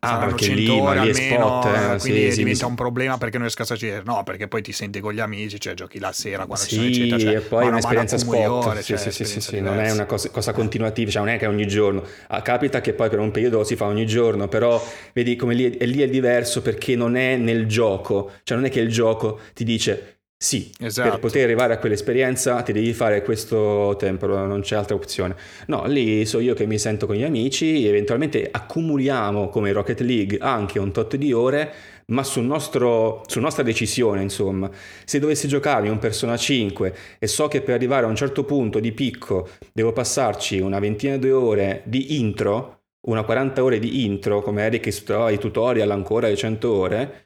saranno 0.02 0.26
perché 0.28 0.46
100 0.46 0.74
lì, 0.74 0.80
ore 0.82 0.96
ma 0.98 1.02
almeno, 1.04 1.46
spot, 1.48 1.66
eh, 1.66 1.94
eh, 1.94 2.00
sì, 2.00 2.00
quindi 2.00 2.32
sì, 2.32 2.38
diventa 2.40 2.66
mi- 2.66 2.72
un 2.72 2.76
problema 2.76 3.18
perché 3.18 3.38
non 3.38 3.44
riesco 3.48 3.62
a 3.62 3.66
stare 3.66 4.02
no, 4.04 4.24
perché 4.24 4.48
poi 4.50 4.62
ti 4.62 4.74
senti 4.74 5.00
con 5.00 5.14
gli 5.14 5.22
amici, 5.22 5.58
cioè 5.58 5.74
giochi 5.74 6.00
la 6.00 6.12
sera 6.12 6.46
quando 6.46 6.66
ci 6.66 6.76
sono 6.76 6.86
Sì, 6.86 6.92
eccetera, 7.02 7.18
cioè, 7.20 7.36
e 7.38 7.42
poi 7.42 7.66
è 7.66 7.70
un'esperienza 7.70 8.18
spot. 8.18 8.48
ore, 8.48 8.82
sì, 8.82 8.88
cioè, 8.88 8.98
sì, 8.98 9.12
sì, 9.12 9.26
sì, 9.26 9.40
sì, 9.40 9.62
non 9.62 9.80
è 9.80 9.90
una 9.92 10.06
cosa, 10.06 10.30
cosa 10.32 10.52
continuativa, 10.52 11.12
cioè 11.12 11.22
non 11.24 11.32
è 11.32 11.38
che 11.38 11.46
ogni 11.46 11.66
giorno. 11.66 12.04
Ah, 12.28 12.42
capita 12.42 12.82
che 12.82 12.94
poi 12.94 13.10
per 13.10 13.20
un 13.20 13.32
periodo 13.32 13.64
si 13.64 13.78
fa 13.78 13.86
ogni 13.86 14.06
giorno, 14.06 14.50
però 14.50 14.84
vedi 15.14 15.38
come 15.38 15.54
lì, 15.54 15.78
è, 15.78 15.86
lì 15.86 16.02
è 16.02 16.10
diverso 16.10 16.62
perché 16.62 16.96
non 16.98 17.16
è 17.16 17.38
nel 17.38 17.68
gioco, 17.68 18.32
cioè 18.44 18.58
non 18.58 18.66
è 18.66 18.70
che 18.70 18.82
il 18.82 18.90
gioco 18.90 19.40
ti 19.54 19.64
dice 19.64 20.13
sì, 20.44 20.70
Esatto. 20.78 21.10
per 21.10 21.20
poter 21.20 21.46
arrivare 21.46 21.72
a 21.72 21.78
quell'esperienza 21.78 22.62
ti 22.64 22.74
devi 22.74 22.92
fare 22.92 23.22
questo 23.22 23.96
tempo, 23.98 24.28
non 24.28 24.60
c'è 24.60 24.76
altra 24.76 24.94
opzione. 24.94 25.38
No, 25.68 25.86
lì 25.86 26.26
so 26.26 26.42
io 26.42 26.54
che 26.54 26.66
mi 26.66 26.78
sento 26.78 27.06
con 27.06 27.16
gli 27.16 27.24
amici, 27.24 27.88
eventualmente 27.88 28.50
accumuliamo 28.52 29.48
come 29.48 29.72
Rocket 29.72 30.02
League 30.02 30.40
anche 30.42 30.80
un 30.80 30.92
tot 30.92 31.16
di 31.16 31.32
ore, 31.32 31.72
ma 32.08 32.24
sul 32.24 32.44
nostro, 32.44 33.24
su 33.26 33.40
nostra 33.40 33.64
decisione, 33.64 34.22
insomma. 34.22 34.70
Se 35.06 35.18
dovessi 35.18 35.48
giocarmi 35.48 35.88
un 35.88 36.00
Persona 36.00 36.36
5 36.36 36.94
e 37.20 37.28
so 37.28 37.48
che 37.48 37.62
per 37.62 37.76
arrivare 37.76 38.06
a 38.06 38.10
un 38.10 38.16
certo 38.18 38.44
punto 38.44 38.82
di 38.82 38.92
picco 38.92 39.48
devo 39.72 39.94
passarci 39.94 40.60
una 40.60 40.80
ventina 40.80 41.16
di 41.16 41.32
ore 41.32 41.84
di 41.86 42.20
intro, 42.20 42.82
una 43.08 43.24
40 43.24 43.64
ore 43.64 43.80
di 43.80 44.04
intro, 44.04 44.42
come 44.42 44.64
Eric 44.64 44.82
che 44.82 45.32
i 45.32 45.38
tutorial 45.38 45.90
ancora 45.92 46.28
di 46.28 46.36
100 46.36 46.74
ore, 46.74 47.23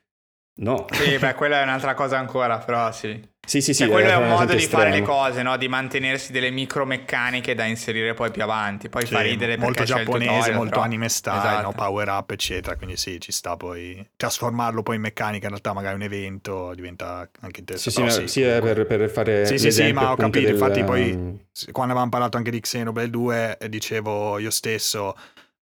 no. 0.57 0.85
Sì, 0.91 1.17
beh, 1.17 1.33
quella 1.35 1.59
è 1.61 1.63
un'altra 1.63 1.93
cosa 1.93 2.17
ancora, 2.17 2.57
però 2.59 2.91
sì. 2.91 3.35
Sì, 3.47 3.61
sì, 3.61 3.73
sì. 3.73 3.83
Cioè, 3.83 3.89
quello 3.91 4.09
è 4.09 4.15
un 4.15 4.23
esempio 4.23 4.37
modo 4.45 4.53
di 4.55 4.65
fare 4.67 4.89
le 4.89 4.97
estremo. 4.97 5.05
cose, 5.19 5.41
no? 5.41 5.55
Di 5.55 5.67
mantenersi 5.69 6.33
delle 6.33 6.49
micromeccaniche 6.49 7.55
da 7.55 7.63
inserire 7.63 8.13
poi 8.13 8.29
più 8.29 8.43
avanti. 8.43 8.89
Poi 8.89 9.05
Sì, 9.05 9.13
fa 9.13 9.21
ridere 9.21 9.55
molto 9.57 9.75
perché 9.75 9.93
c'è 9.93 9.99
il 9.99 10.05
giapponese, 10.05 10.29
tutorial, 10.33 10.55
molto 10.55 10.69
però- 10.71 10.81
anime 10.83 11.07
style, 11.09 11.37
Esatto. 11.37 11.61
no? 11.67 11.71
power 11.73 12.09
up, 12.09 12.31
eccetera. 12.31 12.75
Quindi 12.75 12.97
sì, 12.97 13.21
ci 13.21 13.31
sta 13.31 13.55
poi 13.55 14.05
trasformarlo 14.17 14.83
poi 14.83 14.95
in 14.97 15.01
meccanica. 15.01 15.45
In 15.45 15.51
realtà, 15.51 15.71
magari 15.71 15.95
un 15.95 16.01
evento 16.01 16.73
diventa 16.75 17.29
anche 17.39 17.63
Sì, 17.77 17.89
interessante. 17.89 18.11
sì, 18.11 18.21
ma- 18.21 18.27
sì, 18.27 18.41
eh, 18.41 18.59
comunque. 18.59 18.85
per, 18.85 18.97
per 18.97 19.09
fare 19.09 19.45
Sì, 19.45 19.57
sì, 19.57 19.71
sì, 19.71 19.91
ma 19.93 20.11
ho 20.11 20.15
capito, 20.17 20.39
del- 20.45 20.51
infatti 20.53 20.83
poi- 20.83 21.45
Sì, 21.57 21.71
Quando 21.71 21.93
avevamo 21.93 22.11
parlato 22.11 22.35
anche 22.37 22.51
di 22.51 22.59
Xenoblade 22.59 23.09
2, 23.09 23.57
eh, 23.59 23.69
dicevo 23.69 24.37
io 24.39 24.51
stesso. 24.51 25.15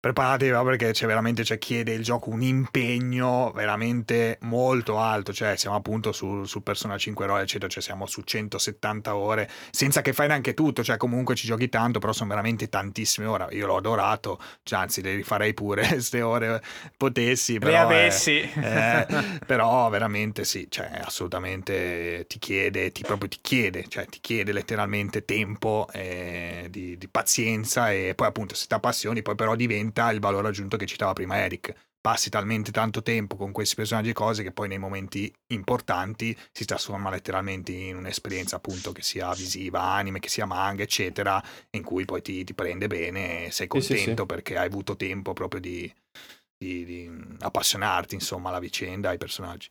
Preparatevi 0.05 0.53
perché 0.65 0.91
c'è 0.91 1.07
veramente 1.07 1.45
cioè, 1.45 1.57
chiede 1.57 1.95
il 1.95 2.03
gioco 2.03 2.29
un 2.29 2.43
impegno 2.43 3.51
veramente 3.55 4.37
molto 4.43 4.99
alto, 4.99 5.33
cioè 5.33 5.57
siamo 5.57 5.77
appunto 5.77 6.13
su, 6.13 6.45
su 6.45 6.63
Persona 6.63 6.99
5 6.99 7.25
ore 7.25 7.45
eccetera, 7.45 7.71
cioè 7.71 7.83
siamo 7.83 8.05
su 8.05 8.21
170 8.21 9.17
ore, 9.17 9.49
senza 9.71 10.03
che 10.03 10.13
fai 10.13 10.29
neanche 10.29 10.53
tutto, 10.53 10.85
cioè 10.85 10.99
comunque 10.99 11.35
ci 11.35 11.47
giochi 11.47 11.71
tanto, 11.71 12.01
però 12.01 12.13
sono 12.13 12.29
veramente 12.29 12.69
tantissime 12.69 13.27
ore, 13.27 13.47
io 13.53 13.65
l'ho 13.65 13.77
adorato, 13.77 14.39
cioè, 14.63 14.81
anzi 14.81 15.01
le 15.01 15.15
rifarei 15.15 15.55
pure 15.55 15.89
queste 15.89 16.21
ore 16.21 16.63
potessi, 16.99 17.59
però, 17.59 17.73
le 17.73 17.79
avessi. 17.79 18.41
Eh, 18.41 19.07
eh, 19.09 19.39
però 19.47 19.89
veramente 19.89 20.45
sì, 20.45 20.67
cioè 20.69 21.01
assolutamente 21.03 22.27
ti 22.29 22.39
chiede, 22.39 22.93
ti 22.93 23.01
proprio 23.01 23.31
ti 23.31 23.39
chiede, 23.41 23.87
cioè 23.89 24.05
ti 24.05 24.19
chiede 24.21 24.53
letteralmente 24.53 25.25
tempo 25.25 25.89
eh, 25.95 26.67
di, 26.69 26.99
di 26.99 27.09
pazienza 27.09 27.91
e 27.91 28.13
poi 28.15 28.27
appunto 28.27 28.55
se 28.55 28.67
ti 28.67 28.75
appassioni 28.75 29.23
poi 29.23 29.35
però 29.35 29.55
diventa 29.55 29.93
diventa 29.95 30.11
il 30.11 30.21
valore 30.21 30.49
aggiunto 30.49 30.77
che 30.77 30.87
citava 30.87 31.13
prima 31.13 31.39
Eric. 31.39 31.73
Passi 32.01 32.29
talmente 32.29 32.71
tanto 32.71 33.03
tempo 33.03 33.35
con 33.35 33.51
questi 33.51 33.77
personaggi 33.77 34.11
e 34.11 34.13
cose 34.13 34.43
che 34.43 34.53
poi 34.53 34.69
nei 34.69 34.77
momenti 34.77 35.33
importanti 35.53 36.37
si 36.53 36.67
trasforma 36.67 37.09
letteralmente 37.09 37.73
in 37.73 37.97
un'esperienza 37.97 38.57
appunto 38.57 38.93
che 38.93 39.01
sia 39.01 39.33
visiva, 39.33 39.81
anime, 39.81 40.19
che 40.19 40.29
sia 40.29 40.45
manga, 40.45 40.83
eccetera, 40.83 41.43
in 41.71 41.83
cui 41.83 42.05
poi 42.05 42.21
ti, 42.21 42.45
ti 42.45 42.53
prende 42.53 42.89
bene, 42.89 43.51
sei 43.51 43.69
contento 43.69 43.95
sì, 43.97 44.03
sì, 44.03 44.15
sì. 44.15 44.27
perché 44.27 44.59
hai 44.59 44.67
avuto 44.67 44.97
tempo 44.97 45.33
proprio 45.33 45.63
di, 45.63 45.91
di, 46.59 46.85
di, 46.85 47.11
appassionarti 47.39 48.15
insomma 48.15 48.51
alla 48.51 48.61
vicenda, 48.61 49.09
ai 49.09 49.19
personaggi. 49.19 49.69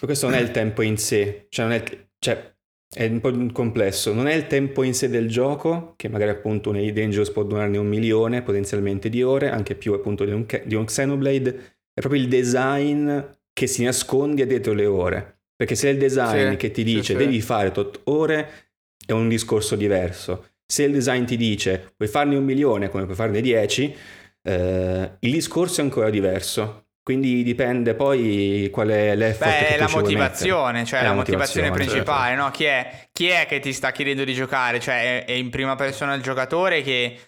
Questo 0.00 0.28
non 0.28 0.36
è 0.36 0.42
il 0.42 0.50
tempo 0.50 0.82
in 0.82 0.98
sé, 0.98 1.46
cioè, 1.48 1.64
non 1.64 1.74
è, 1.74 2.08
cioè 2.18 2.56
è 2.92 3.06
un 3.06 3.20
po' 3.20 3.32
complesso, 3.52 4.12
non 4.12 4.26
è 4.26 4.34
il 4.34 4.48
tempo 4.48 4.82
in 4.82 4.94
sé 4.94 5.08
del 5.08 5.28
gioco, 5.28 5.94
che 5.96 6.08
magari 6.08 6.32
appunto 6.32 6.72
nei 6.72 6.92
Dangerous 6.92 7.30
può 7.30 7.44
durarne 7.44 7.78
un 7.78 7.86
milione 7.86 8.42
potenzialmente 8.42 9.08
di 9.08 9.22
ore, 9.22 9.48
anche 9.48 9.76
più 9.76 9.92
appunto 9.92 10.24
di 10.24 10.32
un, 10.32 10.44
di 10.64 10.74
un 10.74 10.84
Xenoblade, 10.84 11.48
è 11.92 12.00
proprio 12.00 12.20
il 12.20 12.28
design 12.28 13.18
che 13.52 13.66
si 13.68 13.84
nasconde 13.84 14.44
dietro 14.44 14.72
le 14.72 14.86
ore. 14.86 15.38
Perché 15.54 15.74
se 15.74 15.88
è 15.88 15.92
il 15.92 15.98
design 15.98 16.52
sì, 16.52 16.56
che 16.56 16.70
ti 16.70 16.82
dice 16.82 17.12
sì, 17.12 17.18
devi 17.18 17.40
sì. 17.40 17.46
fare 17.46 17.70
tot 17.70 18.00
ore, 18.04 18.48
è 19.06 19.12
un 19.12 19.28
discorso 19.28 19.76
diverso. 19.76 20.48
Se 20.66 20.84
il 20.84 20.92
design 20.92 21.24
ti 21.24 21.36
dice 21.36 21.92
puoi 21.96 22.08
farne 22.08 22.36
un 22.36 22.44
milione 22.44 22.88
come 22.88 23.04
puoi 23.04 23.14
farne 23.14 23.40
dieci, 23.40 23.94
eh, 24.42 25.10
il 25.18 25.30
discorso 25.30 25.80
è 25.80 25.84
ancora 25.84 26.10
diverso. 26.10 26.86
Quindi 27.10 27.42
dipende 27.42 27.94
poi 27.94 28.68
qual 28.70 28.86
è 28.86 29.16
l'effort 29.16 29.50
Beh, 29.50 29.76
la 29.78 29.88
motivazione, 29.88 30.84
cioè 30.84 31.02
la, 31.02 31.12
motivazione, 31.12 31.70
motivazione 31.70 31.70
principale, 31.72 32.28
certo. 32.28 32.42
no? 32.44 32.50
Chi 32.52 32.64
è, 32.66 33.08
chi 33.10 33.26
è, 33.26 33.46
che 33.46 33.58
ti 33.58 33.72
sta 33.72 33.90
chiedendo 33.90 34.22
di 34.22 34.32
giocare? 34.32 34.78
Cioè 34.78 35.24
è, 35.24 35.24
è, 35.24 35.32
in 35.32 35.50
prima 35.50 35.74
persona 35.74 36.14
il 36.14 36.22
giocatore 36.22 36.82
che 36.82 37.18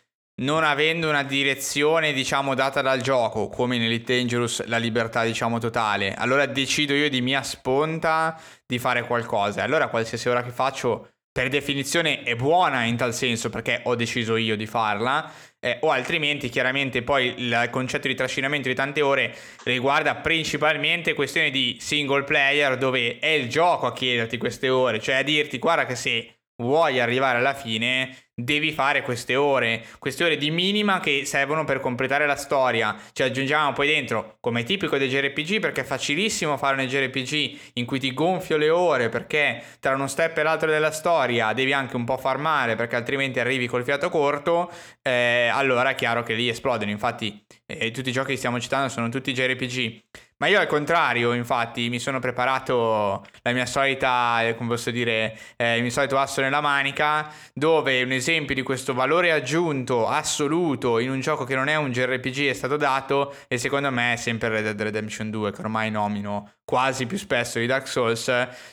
non 0.42 0.62
avendo 0.62 1.08
una 1.08 1.24
direzione, 1.24 2.12
diciamo, 2.12 2.54
data 2.54 2.80
dal 2.80 3.00
gioco, 3.00 3.48
come 3.48 3.74
in 3.74 3.82
Elite 3.82 4.14
Dangerous 4.14 4.64
la 4.66 4.76
libertà, 4.76 5.24
diciamo, 5.24 5.58
totale, 5.58 6.14
allora 6.14 6.46
decido 6.46 6.94
io 6.94 7.10
di 7.10 7.20
mia 7.20 7.42
sponta 7.42 8.40
di 8.64 8.78
fare 8.78 9.04
qualcosa. 9.04 9.64
Allora 9.64 9.88
qualsiasi 9.88 10.28
ora 10.28 10.44
che 10.44 10.50
faccio 10.50 11.11
per 11.32 11.48
definizione 11.48 12.22
è 12.22 12.36
buona 12.36 12.84
in 12.84 12.96
tal 12.96 13.14
senso 13.14 13.48
perché 13.48 13.80
ho 13.84 13.94
deciso 13.94 14.36
io 14.36 14.54
di 14.54 14.66
farla, 14.66 15.32
eh, 15.58 15.78
o 15.80 15.90
altrimenti 15.90 16.50
chiaramente 16.50 17.02
poi 17.02 17.32
il 17.38 17.68
concetto 17.70 18.06
di 18.06 18.14
trascinamento 18.14 18.68
di 18.68 18.74
tante 18.74 19.00
ore 19.00 19.34
riguarda 19.64 20.16
principalmente 20.16 21.14
questioni 21.14 21.50
di 21.50 21.78
single 21.80 22.24
player 22.24 22.76
dove 22.76 23.18
è 23.18 23.28
il 23.28 23.48
gioco 23.48 23.86
a 23.86 23.94
chiederti 23.94 24.36
queste 24.36 24.68
ore, 24.68 25.00
cioè 25.00 25.14
a 25.16 25.22
dirti 25.22 25.58
guarda 25.58 25.86
che 25.86 25.94
se 25.94 26.36
vuoi 26.62 27.00
arrivare 27.00 27.38
alla 27.38 27.54
fine 27.54 28.14
devi 28.44 28.72
fare 28.72 29.02
queste 29.02 29.36
ore, 29.36 29.84
queste 29.98 30.24
ore 30.24 30.36
di 30.36 30.50
minima 30.50 31.00
che 31.00 31.24
servono 31.24 31.64
per 31.64 31.80
completare 31.80 32.26
la 32.26 32.36
storia. 32.36 32.96
Ci 33.12 33.22
aggiungiamo 33.22 33.72
poi 33.72 33.86
dentro, 33.86 34.36
come 34.40 34.64
tipico 34.64 34.98
dei 34.98 35.08
JRPG, 35.08 35.60
perché 35.60 35.82
è 35.82 35.84
facilissimo 35.84 36.56
fare 36.56 36.80
un 36.80 36.86
JRPG 36.86 37.58
in 37.74 37.84
cui 37.84 37.98
ti 37.98 38.12
gonfio 38.12 38.56
le 38.56 38.70
ore 38.70 39.08
perché 39.08 39.62
tra 39.80 39.94
uno 39.94 40.06
step 40.06 40.38
e 40.38 40.42
l'altro 40.42 40.70
della 40.70 40.90
storia 40.90 41.52
devi 41.52 41.72
anche 41.72 41.96
un 41.96 42.04
po' 42.04 42.16
farmare 42.16 42.76
perché 42.76 42.96
altrimenti 42.96 43.40
arrivi 43.40 43.66
col 43.66 43.84
fiato 43.84 44.08
corto, 44.08 44.70
eh, 45.02 45.48
allora 45.52 45.90
è 45.90 45.94
chiaro 45.94 46.22
che 46.22 46.34
lì 46.34 46.48
esplodono. 46.48 46.90
Infatti 46.90 47.44
eh, 47.66 47.90
tutti 47.90 48.08
i 48.08 48.12
giochi 48.12 48.32
che 48.32 48.36
stiamo 48.36 48.60
citando 48.60 48.88
sono 48.88 49.08
tutti 49.08 49.32
JRPG. 49.32 50.02
Ma 50.42 50.48
io 50.48 50.58
al 50.58 50.66
contrario, 50.66 51.34
infatti, 51.34 51.88
mi 51.88 52.00
sono 52.00 52.18
preparato 52.18 53.24
la 53.42 53.52
mia 53.52 53.64
solita, 53.64 54.42
eh, 54.42 54.56
come 54.56 54.70
posso 54.70 54.90
dire, 54.90 55.38
eh, 55.54 55.76
il 55.76 55.82
mio 55.82 55.90
solito 55.92 56.18
asso 56.18 56.40
nella 56.40 56.60
manica, 56.60 57.32
dove 57.54 58.02
un 58.02 58.10
esempio 58.10 58.52
di 58.52 58.62
questo 58.62 58.92
valore 58.92 59.30
aggiunto 59.30 60.08
assoluto 60.08 60.98
in 60.98 61.10
un 61.10 61.20
gioco 61.20 61.44
che 61.44 61.54
non 61.54 61.68
è 61.68 61.76
un 61.76 61.92
JRPG 61.92 62.48
è 62.48 62.54
stato 62.54 62.76
dato 62.76 63.36
e 63.46 63.56
secondo 63.56 63.92
me 63.92 64.14
è 64.14 64.16
sempre 64.16 64.48
Red 64.48 64.64
Dead 64.64 64.82
Redemption 64.82 65.30
2, 65.30 65.52
che 65.52 65.60
ormai 65.60 65.92
nomino 65.92 66.54
quasi 66.64 67.06
più 67.06 67.18
spesso 67.18 67.60
di 67.60 67.66
Dark 67.66 67.86
Souls, 67.86 68.24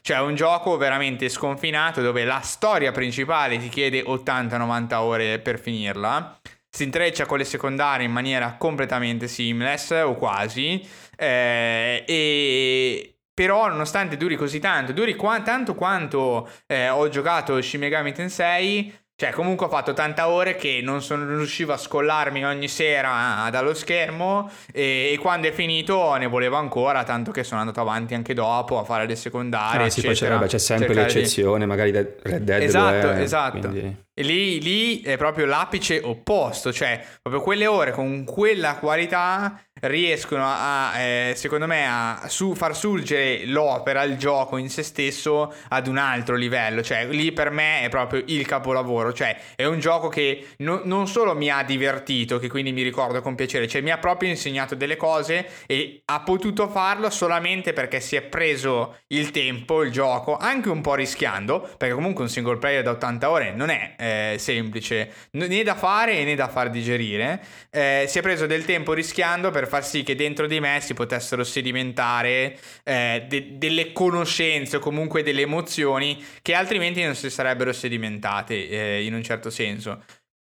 cioè 0.01 0.21
un 0.21 0.33
gioco 0.33 0.75
veramente 0.75 1.29
sconfinato 1.29 2.01
dove 2.01 2.23
la 2.23 2.39
storia 2.39 2.91
principale 2.91 3.59
ti 3.59 3.69
chiede 3.69 4.01
80-90 4.01 4.93
ore 4.95 5.37
per 5.37 5.59
finirla. 5.59 6.35
Si 6.71 6.83
intreccia 6.83 7.25
con 7.25 7.39
le 7.39 7.45
secondarie 7.45 8.05
in 8.05 8.11
maniera 8.11 8.55
completamente 8.57 9.27
seamless 9.27 9.89
o 10.03 10.13
quasi 10.15 11.07
eh, 11.19 12.03
e 12.07 13.13
però 13.33 13.67
nonostante 13.67 14.17
duri 14.17 14.35
così 14.35 14.59
tanto, 14.59 14.91
duri 14.91 15.15
qua, 15.15 15.41
tanto 15.41 15.75
quanto 15.75 16.49
eh, 16.67 16.89
ho 16.89 17.07
giocato 17.09 17.61
Shin 17.61 17.79
Megami 17.79 18.11
Tensei, 18.11 18.93
cioè, 19.19 19.31
comunque 19.31 19.65
ho 19.65 19.69
fatto 19.69 19.91
tanta 19.91 20.29
ore 20.29 20.55
che 20.55 20.79
non, 20.81 21.01
sono, 21.01 21.27
riuscivo 21.35 21.73
a 21.73 21.77
scollarmi 21.77 22.45
ogni 22.45 22.69
sera 22.69 23.49
dallo 23.51 23.73
schermo 23.73 24.49
e, 24.71 25.11
e, 25.11 25.17
quando 25.17 25.49
è 25.49 25.51
finito 25.51 26.15
ne 26.15 26.25
volevo 26.25 26.55
ancora, 26.55 27.03
tanto 27.03 27.31
che 27.31 27.43
sono 27.43 27.59
andato 27.59 27.81
avanti 27.81 28.13
anche 28.13 28.33
dopo 28.33 28.79
a 28.79 28.85
fare 28.85 29.05
le 29.05 29.17
secondarie. 29.17 29.87
Ah, 29.87 29.89
sì, 29.89 30.03
poi 30.03 30.15
c'è, 30.15 30.57
sempre 30.57 30.93
l'eccezione, 30.93 31.59
di... 31.59 31.65
magari 31.65 31.91
Red 31.91 32.43
Dead 32.43 32.61
Esatto, 32.61 33.11
è, 33.11 33.19
esatto. 33.19 33.67
Quindi... 33.67 34.03
E 34.13 34.23
lì, 34.23 34.61
lì 34.61 35.01
è 35.01 35.17
proprio 35.17 35.45
l'apice 35.45 35.99
opposto, 36.01 36.71
cioè 36.71 37.05
proprio 37.21 37.43
quelle 37.43 37.67
ore 37.67 37.91
con 37.91 38.23
quella 38.23 38.75
qualità 38.75 39.61
riescono 39.81 40.43
a, 40.45 40.97
eh, 40.99 41.33
secondo 41.35 41.67
me, 41.67 41.85
a 41.87 42.25
su, 42.27 42.55
far 42.55 42.75
surgere 42.75 43.45
l'opera, 43.45 44.03
il 44.03 44.17
gioco 44.17 44.57
in 44.57 44.69
se 44.69 44.83
stesso 44.83 45.53
ad 45.69 45.87
un 45.87 45.97
altro 45.97 46.35
livello. 46.35 46.81
Cioè, 46.81 47.07
lì 47.07 47.31
per 47.31 47.51
me 47.51 47.81
è 47.81 47.89
proprio 47.89 48.23
il 48.27 48.45
capolavoro. 48.45 49.13
Cioè, 49.13 49.37
è 49.55 49.65
un 49.65 49.79
gioco 49.79 50.07
che 50.07 50.47
no, 50.57 50.81
non 50.83 51.07
solo 51.07 51.35
mi 51.35 51.49
ha 51.49 51.63
divertito, 51.63 52.39
che 52.39 52.49
quindi 52.49 52.71
mi 52.71 52.81
ricordo 52.81 53.21
con 53.21 53.35
piacere, 53.35 53.67
cioè 53.67 53.81
mi 53.81 53.91
ha 53.91 53.97
proprio 53.97 54.29
insegnato 54.29 54.75
delle 54.75 54.95
cose 54.95 55.47
e 55.65 56.01
ha 56.05 56.21
potuto 56.21 56.67
farlo 56.67 57.09
solamente 57.09 57.73
perché 57.73 57.99
si 57.99 58.15
è 58.15 58.21
preso 58.21 58.99
il 59.07 59.31
tempo, 59.31 59.83
il 59.83 59.91
gioco, 59.91 60.37
anche 60.37 60.69
un 60.69 60.81
po' 60.81 60.95
rischiando, 60.95 61.59
perché 61.77 61.93
comunque 61.93 62.23
un 62.23 62.29
single 62.29 62.57
player 62.57 62.83
da 62.83 62.91
80 62.91 63.29
ore 63.29 63.51
non 63.51 63.69
è 63.69 63.95
eh, 63.97 64.35
semplice 64.37 65.11
né 65.31 65.63
da 65.63 65.75
fare 65.75 66.23
né 66.23 66.35
da 66.35 66.47
far 66.47 66.69
digerire. 66.69 67.41
Eh, 67.69 68.05
si 68.07 68.19
è 68.19 68.21
preso 68.21 68.45
del 68.45 68.65
tempo 68.65 68.93
rischiando 68.93 69.51
per 69.51 69.67
far 69.69 69.85
sì 69.85 70.03
che 70.03 70.15
dentro 70.15 70.47
di 70.47 70.59
me 70.59 70.79
si 70.81 70.93
potessero 70.93 71.45
sedimentare 71.45 72.57
eh, 72.83 73.25
de- 73.29 73.57
delle 73.57 73.93
conoscenze 73.93 74.75
o 74.75 74.79
comunque 74.79 75.23
delle 75.23 75.41
emozioni 75.41 76.21
che 76.41 76.53
altrimenti 76.53 77.01
non 77.01 77.15
si 77.15 77.29
sarebbero 77.29 77.71
sedimentate 77.71 78.67
eh, 78.69 79.05
in 79.05 79.13
un 79.13 79.23
certo 79.23 79.49
senso. 79.49 80.03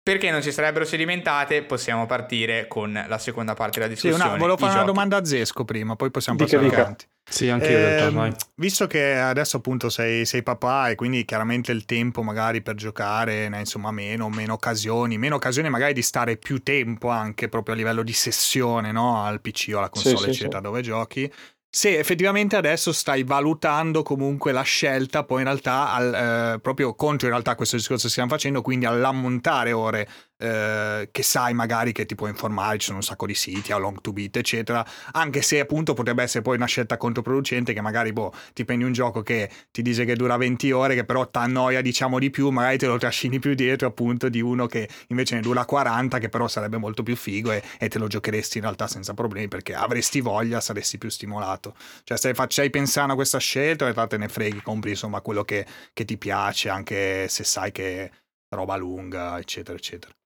Perché 0.02 0.30
non 0.30 0.40
si 0.40 0.52
sarebbero 0.52 0.86
sedimentate, 0.86 1.64
possiamo 1.64 2.06
partire 2.06 2.66
con 2.66 3.04
la 3.06 3.18
seconda 3.18 3.52
parte 3.52 3.78
della 3.78 3.92
discussione. 3.92 4.22
Sì, 4.22 4.28
una, 4.28 4.38
volevo 4.38 4.56
fare 4.56 4.72
una 4.72 4.84
domanda 4.84 5.18
a 5.18 5.24
Zesco 5.26 5.66
prima, 5.66 5.96
poi 5.96 6.10
possiamo 6.10 6.38
dica, 6.38 6.50
passare 6.50 6.70
dica. 6.70 6.80
avanti. 6.82 7.06
Sì, 7.28 7.48
anche 7.50 7.70
io 7.70 7.78
eh, 7.78 8.10
realtà, 8.10 8.36
Visto 8.54 8.86
che 8.86 9.14
adesso 9.14 9.58
appunto 9.58 9.90
sei, 9.90 10.24
sei, 10.24 10.42
papà 10.42 10.88
e 10.88 10.94
quindi 10.94 11.24
chiaramente 11.24 11.72
il 11.72 11.84
tempo 11.84 12.22
magari 12.22 12.62
per 12.62 12.74
giocare 12.74 13.48
ne 13.48 13.60
insomma 13.60 13.90
meno, 13.90 14.30
meno 14.30 14.54
occasioni, 14.54 15.18
meno 15.18 15.34
occasioni 15.34 15.68
magari 15.68 15.92
di 15.92 16.02
stare 16.02 16.36
più 16.38 16.62
tempo 16.62 17.08
anche 17.08 17.48
proprio 17.48 17.74
a 17.74 17.76
livello 17.76 18.02
di 18.02 18.14
sessione 18.14 18.92
no? 18.92 19.22
al 19.22 19.40
PC 19.40 19.72
o 19.74 19.78
alla 19.78 19.90
console 19.90 20.18
sì, 20.18 20.30
eccetera 20.30 20.58
sì, 20.58 20.64
dove 20.64 20.80
giochi 20.80 21.32
se 21.70 21.98
effettivamente 21.98 22.56
adesso 22.56 22.92
stai 22.92 23.24
valutando 23.24 24.02
comunque 24.02 24.52
la 24.52 24.62
scelta 24.62 25.24
poi 25.24 25.40
in 25.40 25.44
realtà 25.44 25.92
al, 25.92 26.14
eh, 26.54 26.60
proprio 26.60 26.94
contro 26.94 27.26
in 27.26 27.32
realtà 27.32 27.54
questo 27.54 27.76
discorso 27.76 28.04
che 28.04 28.10
stiamo 28.10 28.30
facendo 28.30 28.62
quindi 28.62 28.86
all'ammontare 28.86 29.72
ore 29.72 30.08
eh, 30.38 31.08
che 31.10 31.22
sai 31.22 31.52
magari 31.52 31.92
che 31.92 32.06
ti 32.06 32.14
può 32.14 32.28
informare, 32.28 32.78
ci 32.78 32.86
sono 32.86 32.98
un 32.98 33.02
sacco 33.02 33.26
di 33.26 33.34
siti, 33.34 33.72
a 33.72 33.76
long 33.76 34.00
to 34.00 34.12
beat, 34.12 34.36
eccetera, 34.36 34.86
anche 35.12 35.42
se 35.42 35.60
appunto 35.60 35.94
potrebbe 35.94 36.22
essere 36.22 36.42
poi 36.42 36.56
una 36.56 36.66
scelta 36.66 36.96
controproducente 36.96 37.72
che 37.72 37.80
magari 37.80 38.12
boh, 38.12 38.32
ti 38.52 38.64
prendi 38.64 38.84
un 38.84 38.92
gioco 38.92 39.22
che 39.22 39.50
ti 39.70 39.82
dice 39.82 40.04
che 40.04 40.14
dura 40.14 40.36
20 40.36 40.70
ore, 40.70 40.94
che 40.94 41.04
però 41.04 41.28
ti 41.28 41.38
annoia 41.38 41.80
diciamo 41.82 42.18
di 42.18 42.30
più, 42.30 42.50
magari 42.50 42.78
te 42.78 42.86
lo 42.86 42.98
trascini 42.98 43.38
più 43.38 43.54
dietro 43.54 43.88
appunto 43.88 44.28
di 44.28 44.40
uno 44.40 44.66
che 44.66 44.88
invece 45.08 45.34
ne 45.34 45.40
dura 45.40 45.64
40, 45.64 46.18
che 46.18 46.28
però 46.28 46.46
sarebbe 46.48 46.76
molto 46.76 47.02
più 47.02 47.16
figo 47.16 47.52
e, 47.52 47.62
e 47.78 47.88
te 47.88 47.98
lo 47.98 48.06
giocheresti 48.06 48.58
in 48.58 48.64
realtà 48.64 48.86
senza 48.86 49.14
problemi 49.14 49.48
perché 49.48 49.74
avresti 49.74 50.20
voglia, 50.20 50.60
saresti 50.60 50.98
più 50.98 51.08
stimolato. 51.08 51.74
Cioè 52.04 52.16
stai, 52.16 52.34
stai 52.48 52.70
pensando 52.70 53.12
a 53.12 53.16
questa 53.16 53.38
scelta 53.38 53.86
in 53.86 53.92
realtà 53.92 54.16
te 54.16 54.18
ne 54.18 54.28
freghi, 54.28 54.62
compri 54.62 54.90
insomma 54.90 55.20
quello 55.20 55.44
che, 55.44 55.66
che 55.92 56.04
ti 56.04 56.16
piace, 56.16 56.68
anche 56.68 57.28
se 57.28 57.44
sai 57.44 57.72
che 57.72 58.10
roba 58.50 58.76
lunga, 58.76 59.38
eccetera, 59.38 59.76
eccetera. 59.76 60.17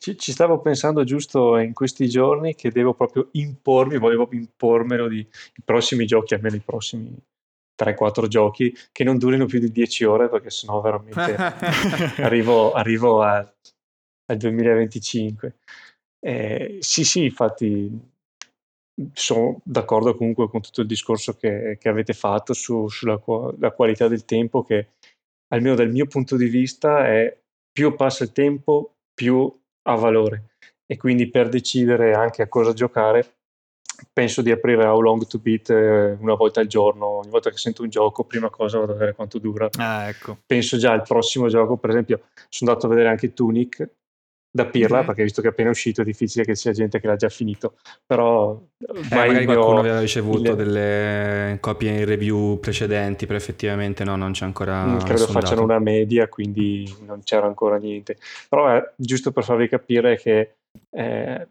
Ci, 0.00 0.16
ci, 0.16 0.32
stavo 0.32 0.60
pensando 0.60 1.04
giusto 1.04 1.58
in 1.58 1.74
questi 1.74 2.08
giorni 2.08 2.54
che 2.54 2.70
devo 2.70 2.94
proprio 2.94 3.28
impormi, 3.32 3.98
volevo 3.98 4.26
impormelo 4.32 5.08
di 5.08 5.18
i 5.18 5.62
prossimi 5.62 6.06
giochi, 6.06 6.32
almeno 6.32 6.56
i 6.56 6.60
prossimi 6.60 7.14
3-4 7.78 8.26
giochi, 8.26 8.74
che 8.92 9.04
non 9.04 9.18
durino 9.18 9.44
più 9.44 9.58
di 9.58 9.70
10 9.70 10.04
ore 10.04 10.30
perché 10.30 10.48
sennò 10.48 10.80
veramente 10.80 11.36
arrivo, 12.22 12.72
arrivo 12.72 13.22
a, 13.22 13.36
al 13.36 14.36
2025. 14.38 15.56
Eh, 16.18 16.78
sì, 16.80 17.04
sì, 17.04 17.24
infatti 17.24 18.08
sono 19.12 19.60
d'accordo 19.64 20.16
comunque 20.16 20.48
con 20.48 20.62
tutto 20.62 20.80
il 20.80 20.86
discorso 20.86 21.34
che, 21.34 21.76
che 21.78 21.88
avete 21.90 22.14
fatto 22.14 22.54
su, 22.54 22.88
sulla 22.88 23.18
qualità 23.18 24.08
del 24.08 24.24
tempo 24.24 24.62
che 24.62 24.92
almeno 25.48 25.74
dal 25.74 25.90
mio 25.90 26.06
punto 26.06 26.36
di 26.36 26.48
vista 26.48 27.06
è 27.06 27.38
più 27.70 27.94
passa 27.94 28.24
il 28.24 28.32
tempo 28.32 28.94
più 29.14 29.50
ha 29.82 29.94
valore. 29.94 30.54
E 30.86 30.96
quindi 30.96 31.28
per 31.30 31.48
decidere 31.48 32.14
anche 32.14 32.42
a 32.42 32.48
cosa 32.48 32.72
giocare 32.72 33.34
penso 34.12 34.42
di 34.42 34.50
aprire 34.50 34.84
How 34.84 35.00
Long 35.00 35.26
to 35.26 35.38
Beat 35.38 35.70
eh, 35.70 36.16
una 36.20 36.34
volta 36.34 36.60
al 36.60 36.66
giorno. 36.66 37.06
Ogni 37.06 37.30
volta 37.30 37.50
che 37.50 37.56
sento 37.56 37.82
un 37.82 37.88
gioco 37.88 38.24
prima 38.24 38.50
cosa 38.50 38.78
vado 38.78 38.92
a 38.92 38.94
vedere 38.94 39.14
quanto 39.14 39.38
dura. 39.38 39.68
Ah, 39.78 40.08
ecco. 40.08 40.38
penso 40.46 40.76
già 40.76 40.92
al 40.92 41.02
prossimo 41.02 41.48
gioco 41.48 41.76
per 41.76 41.90
esempio 41.90 42.22
sono 42.48 42.70
andato 42.70 42.86
a 42.86 42.90
vedere 42.90 43.08
anche 43.08 43.32
Tunic 43.32 43.88
da 44.52 44.66
pirla 44.66 44.98
mm-hmm. 44.98 45.06
perché 45.06 45.22
visto 45.22 45.40
che 45.40 45.48
è 45.48 45.50
appena 45.50 45.70
uscito 45.70 46.00
è 46.00 46.04
difficile 46.04 46.44
che 46.44 46.56
sia 46.56 46.72
gente 46.72 46.98
che 46.98 47.06
l'ha 47.06 47.16
già 47.16 47.28
finito 47.28 47.74
però 48.04 48.60
eh, 48.78 49.08
magari 49.08 49.44
qualcuno 49.44 49.78
aveva 49.78 50.00
ricevuto 50.00 50.50
il... 50.50 50.56
delle 50.56 51.58
copie 51.60 51.98
in 51.98 52.04
review 52.04 52.58
precedenti 52.58 53.26
però 53.26 53.38
effettivamente 53.38 54.02
no 54.02 54.16
non 54.16 54.32
c'è 54.32 54.44
ancora 54.44 54.84
mm, 54.84 54.98
credo 54.98 55.18
sondato. 55.18 55.40
facciano 55.40 55.62
una 55.62 55.78
media 55.78 56.28
quindi 56.28 56.92
non 57.06 57.22
c'era 57.22 57.46
ancora 57.46 57.76
niente 57.76 58.16
però 58.48 58.68
è 58.76 58.92
giusto 58.96 59.30
per 59.30 59.44
farvi 59.44 59.68
capire 59.68 60.16
che 60.16 60.54
eh, 60.96 61.48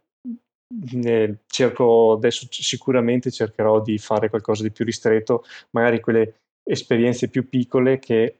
cerco 1.48 2.14
adesso 2.14 2.48
sicuramente 2.50 3.32
cercherò 3.32 3.82
di 3.82 3.98
fare 3.98 4.30
qualcosa 4.30 4.64
di 4.64 4.72
più 4.72 4.84
ristretto 4.84 5.44
magari 5.72 6.02
quelle 6.02 6.36
esperienze 6.70 7.30
più 7.30 7.48
piccole 7.48 7.98
che 7.98 8.40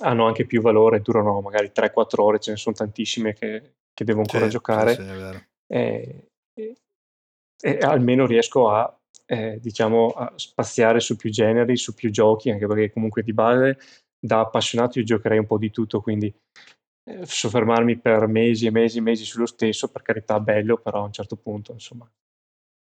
hanno 0.00 0.26
anche 0.26 0.46
più 0.46 0.60
valore, 0.60 1.00
durano 1.00 1.40
magari 1.40 1.70
3-4 1.74 2.22
ore, 2.22 2.38
ce 2.38 2.52
ne 2.52 2.56
sono 2.56 2.74
tantissime 2.74 3.34
che, 3.34 3.74
che 3.92 4.04
devo 4.04 4.20
ancora 4.20 4.44
sì, 4.44 4.50
giocare. 4.50 4.94
Sì, 4.94 5.46
e, 5.66 6.28
e, 6.54 6.76
e, 7.60 7.78
almeno 7.78 8.26
riesco 8.26 8.70
a, 8.70 8.98
eh, 9.26 9.58
diciamo, 9.60 10.08
a 10.08 10.32
spaziare 10.36 11.00
su 11.00 11.16
più 11.16 11.30
generi, 11.30 11.76
su 11.76 11.94
più 11.94 12.10
giochi, 12.10 12.50
anche 12.50 12.66
perché 12.66 12.92
comunque 12.92 13.22
di 13.22 13.32
base 13.32 13.78
da 14.18 14.40
appassionato 14.40 14.98
io 14.98 15.04
giocherei 15.04 15.38
un 15.38 15.46
po' 15.46 15.58
di 15.58 15.70
tutto, 15.70 16.00
quindi 16.00 16.32
eh, 17.04 17.26
soffermarmi 17.26 17.98
per 17.98 18.26
mesi 18.26 18.66
e 18.66 18.70
mesi 18.70 18.98
e 18.98 19.00
mesi 19.02 19.24
sullo 19.24 19.46
stesso, 19.46 19.90
per 19.90 20.02
carità 20.02 20.38
bello, 20.40 20.78
però 20.78 21.00
a 21.00 21.06
un 21.06 21.12
certo 21.12 21.36
punto, 21.36 21.72
insomma, 21.72 22.08